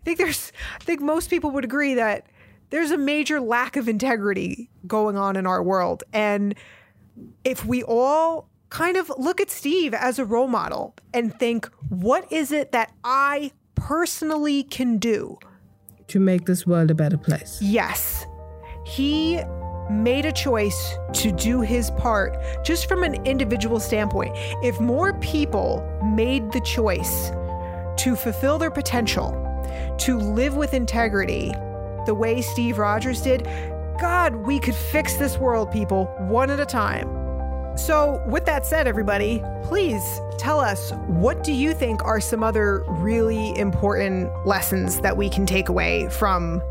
I 0.02 0.04
think 0.04 0.18
there's 0.18 0.52
I 0.80 0.84
think 0.84 1.00
most 1.00 1.30
people 1.30 1.50
would 1.52 1.64
agree 1.64 1.94
that 1.94 2.26
there's 2.70 2.90
a 2.90 2.98
major 2.98 3.40
lack 3.40 3.76
of 3.76 3.88
integrity 3.88 4.68
going 4.86 5.16
on 5.16 5.36
in 5.36 5.46
our 5.46 5.62
world 5.62 6.02
and 6.12 6.54
if 7.44 7.64
we 7.64 7.82
all 7.84 8.48
kind 8.70 8.96
of 8.96 9.12
look 9.18 9.40
at 9.40 9.50
Steve 9.50 9.94
as 9.94 10.18
a 10.18 10.24
role 10.24 10.48
model 10.48 10.94
and 11.14 11.38
think 11.38 11.66
what 11.88 12.30
is 12.32 12.50
it 12.50 12.72
that 12.72 12.92
I 13.04 13.52
personally 13.74 14.62
can 14.62 14.98
do 14.98 15.38
to 16.08 16.20
make 16.20 16.46
this 16.46 16.66
world 16.66 16.90
a 16.90 16.94
better 16.94 17.16
place. 17.16 17.58
Yes. 17.60 18.26
He 18.84 19.40
made 19.90 20.24
a 20.24 20.32
choice 20.32 20.96
to 21.12 21.32
do 21.32 21.60
his 21.60 21.90
part 21.92 22.36
just 22.64 22.88
from 22.88 23.02
an 23.02 23.14
individual 23.26 23.80
standpoint. 23.80 24.32
If 24.62 24.80
more 24.80 25.14
people 25.20 25.82
made 26.14 26.52
the 26.52 26.60
choice 26.60 27.30
to 27.98 28.16
fulfill 28.16 28.58
their 28.58 28.70
potential, 28.70 29.30
to 29.98 30.18
live 30.18 30.54
with 30.54 30.74
integrity, 30.74 31.52
the 32.06 32.14
way 32.14 32.42
Steve 32.42 32.78
Rogers 32.78 33.20
did, 33.22 33.46
God, 34.00 34.34
we 34.34 34.58
could 34.58 34.74
fix 34.74 35.16
this 35.16 35.38
world, 35.38 35.70
people, 35.70 36.06
one 36.28 36.50
at 36.50 36.58
a 36.58 36.66
time. 36.66 37.08
So, 37.76 38.22
with 38.26 38.44
that 38.46 38.66
said, 38.66 38.86
everybody, 38.86 39.42
please 39.62 40.20
tell 40.38 40.60
us 40.60 40.92
what 41.06 41.42
do 41.42 41.52
you 41.52 41.72
think 41.72 42.04
are 42.04 42.20
some 42.20 42.42
other 42.42 42.84
really 42.88 43.56
important 43.58 44.30
lessons 44.46 45.00
that 45.00 45.16
we 45.16 45.30
can 45.30 45.46
take 45.46 45.68
away 45.68 46.08
from 46.10 46.62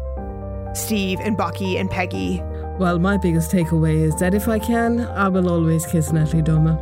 Steve 0.75 1.19
and 1.21 1.35
Bucky 1.35 1.77
and 1.77 1.89
Peggy? 1.89 2.41
Well, 2.77 2.99
my 2.99 3.17
biggest 3.17 3.51
takeaway 3.51 3.95
is 4.01 4.15
that 4.17 4.33
if 4.33 4.47
I 4.47 4.59
can, 4.59 5.01
I 5.01 5.27
will 5.27 5.49
always 5.49 5.85
kiss 5.85 6.11
Natalie 6.11 6.41
Dormer. 6.41 6.77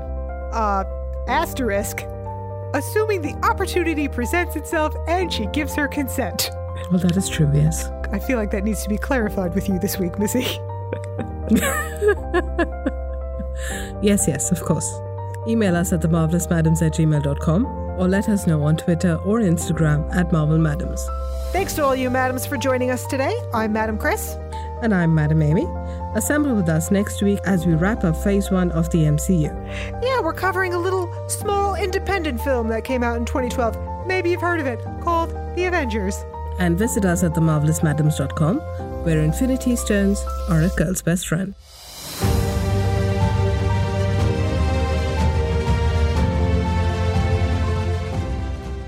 Uh, 0.51 0.83
asterisk, 1.27 2.03
assuming 2.73 3.21
the 3.21 3.35
opportunity 3.43 4.07
presents 4.07 4.55
itself 4.55 4.95
and 5.07 5.31
she 5.31 5.45
gives 5.47 5.75
her 5.75 5.87
consent. 5.87 6.49
Well, 6.91 6.99
that 6.99 7.15
is 7.15 7.29
true, 7.29 7.49
yes. 7.53 7.87
I 8.11 8.19
feel 8.19 8.37
like 8.37 8.51
that 8.51 8.63
needs 8.63 8.83
to 8.83 8.89
be 8.89 8.97
clarified 8.97 9.53
with 9.53 9.69
you 9.69 9.79
this 9.79 9.99
week, 9.99 10.17
Missy. 10.17 10.41
yes, 14.01 14.27
yes, 14.27 14.51
of 14.51 14.61
course. 14.61 14.89
Email 15.47 15.75
us 15.75 15.93
at 15.93 16.01
themarvelousmadames 16.01 16.81
at 16.81 16.93
gmail.com 16.93 17.65
or 17.65 18.07
let 18.07 18.29
us 18.29 18.47
know 18.47 18.63
on 18.63 18.77
Twitter 18.77 19.15
or 19.25 19.39
Instagram 19.39 20.13
at 20.15 20.29
marvelmadams. 20.29 21.01
Thanks 21.51 21.73
to 21.73 21.83
all 21.83 21.95
you 21.95 22.09
madams 22.09 22.45
for 22.45 22.57
joining 22.57 22.91
us 22.91 23.05
today. 23.07 23.35
I'm 23.53 23.73
Madam 23.73 23.97
Kris. 23.97 24.37
And 24.81 24.93
I'm 24.95 25.13
Madam 25.13 25.41
Amy. 25.41 25.67
Assemble 26.15 26.55
with 26.55 26.69
us 26.69 26.89
next 26.89 27.21
week 27.21 27.39
as 27.43 27.65
we 27.65 27.73
wrap 27.73 28.05
up 28.05 28.15
phase 28.15 28.49
one 28.49 28.71
of 28.71 28.89
the 28.91 28.99
MCU. 28.99 29.51
Yeah, 30.01 30.21
we're 30.21 30.33
covering 30.33 30.73
a 30.73 30.79
little 30.79 31.11
small 31.27 31.75
independent 31.75 32.39
film 32.39 32.69
that 32.69 32.85
came 32.85 33.03
out 33.03 33.17
in 33.17 33.25
2012. 33.25 34.07
Maybe 34.07 34.31
you've 34.31 34.41
heard 34.41 34.61
of 34.61 34.65
it, 34.65 34.79
called 35.01 35.31
The 35.55 35.65
Avengers. 35.65 36.23
And 36.59 36.77
visit 36.77 37.03
us 37.03 37.23
at 37.23 37.33
themarvelousmadames.com, 37.33 38.57
where 39.03 39.19
Infinity 39.19 39.75
Stones 39.75 40.23
are 40.49 40.61
a 40.61 40.69
girl's 40.69 41.01
best 41.01 41.27
friend. 41.27 41.53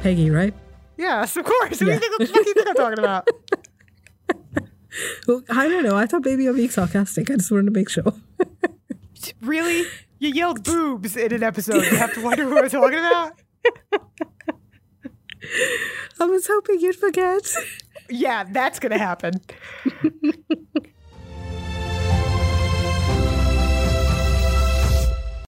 Peggy, 0.02 0.32
right? 0.32 0.54
Yes, 0.98 1.36
of 1.36 1.46
course. 1.46 1.82
Yeah. 1.82 2.00
What, 2.00 2.20
do 2.20 2.26
you 2.26 2.54
think 2.54 2.68
I'm 2.70 2.76
talking 2.76 3.00
about? 3.00 3.28
well, 5.28 5.44
I 5.50 5.68
don't 5.68 5.84
know. 5.84 5.96
I 5.96 6.06
thought 6.06 6.26
maybe 6.26 6.44
you're 6.44 6.54
being 6.54 6.70
sarcastic. 6.70 7.30
I 7.30 7.36
just 7.36 7.52
wanted 7.52 7.66
to 7.66 7.72
make 7.72 7.90
sure. 7.90 8.14
really? 9.42 9.88
You 10.20 10.30
yelled 10.30 10.64
boobs 10.64 11.16
in 11.16 11.34
an 11.34 11.44
episode. 11.44 11.84
You 11.84 11.98
have 11.98 12.14
to 12.14 12.22
wonder 12.22 12.44
who 12.44 12.58
I'm 12.58 12.70
talking 12.70 13.00
about? 13.00 13.42
I 16.20 16.26
was 16.26 16.46
hoping 16.48 16.80
you'd 16.80 16.96
forget. 16.96 17.42
Yeah, 18.10 18.44
that's 18.44 18.80
going 18.80 18.92
to 18.92 18.98
happen. 18.98 19.42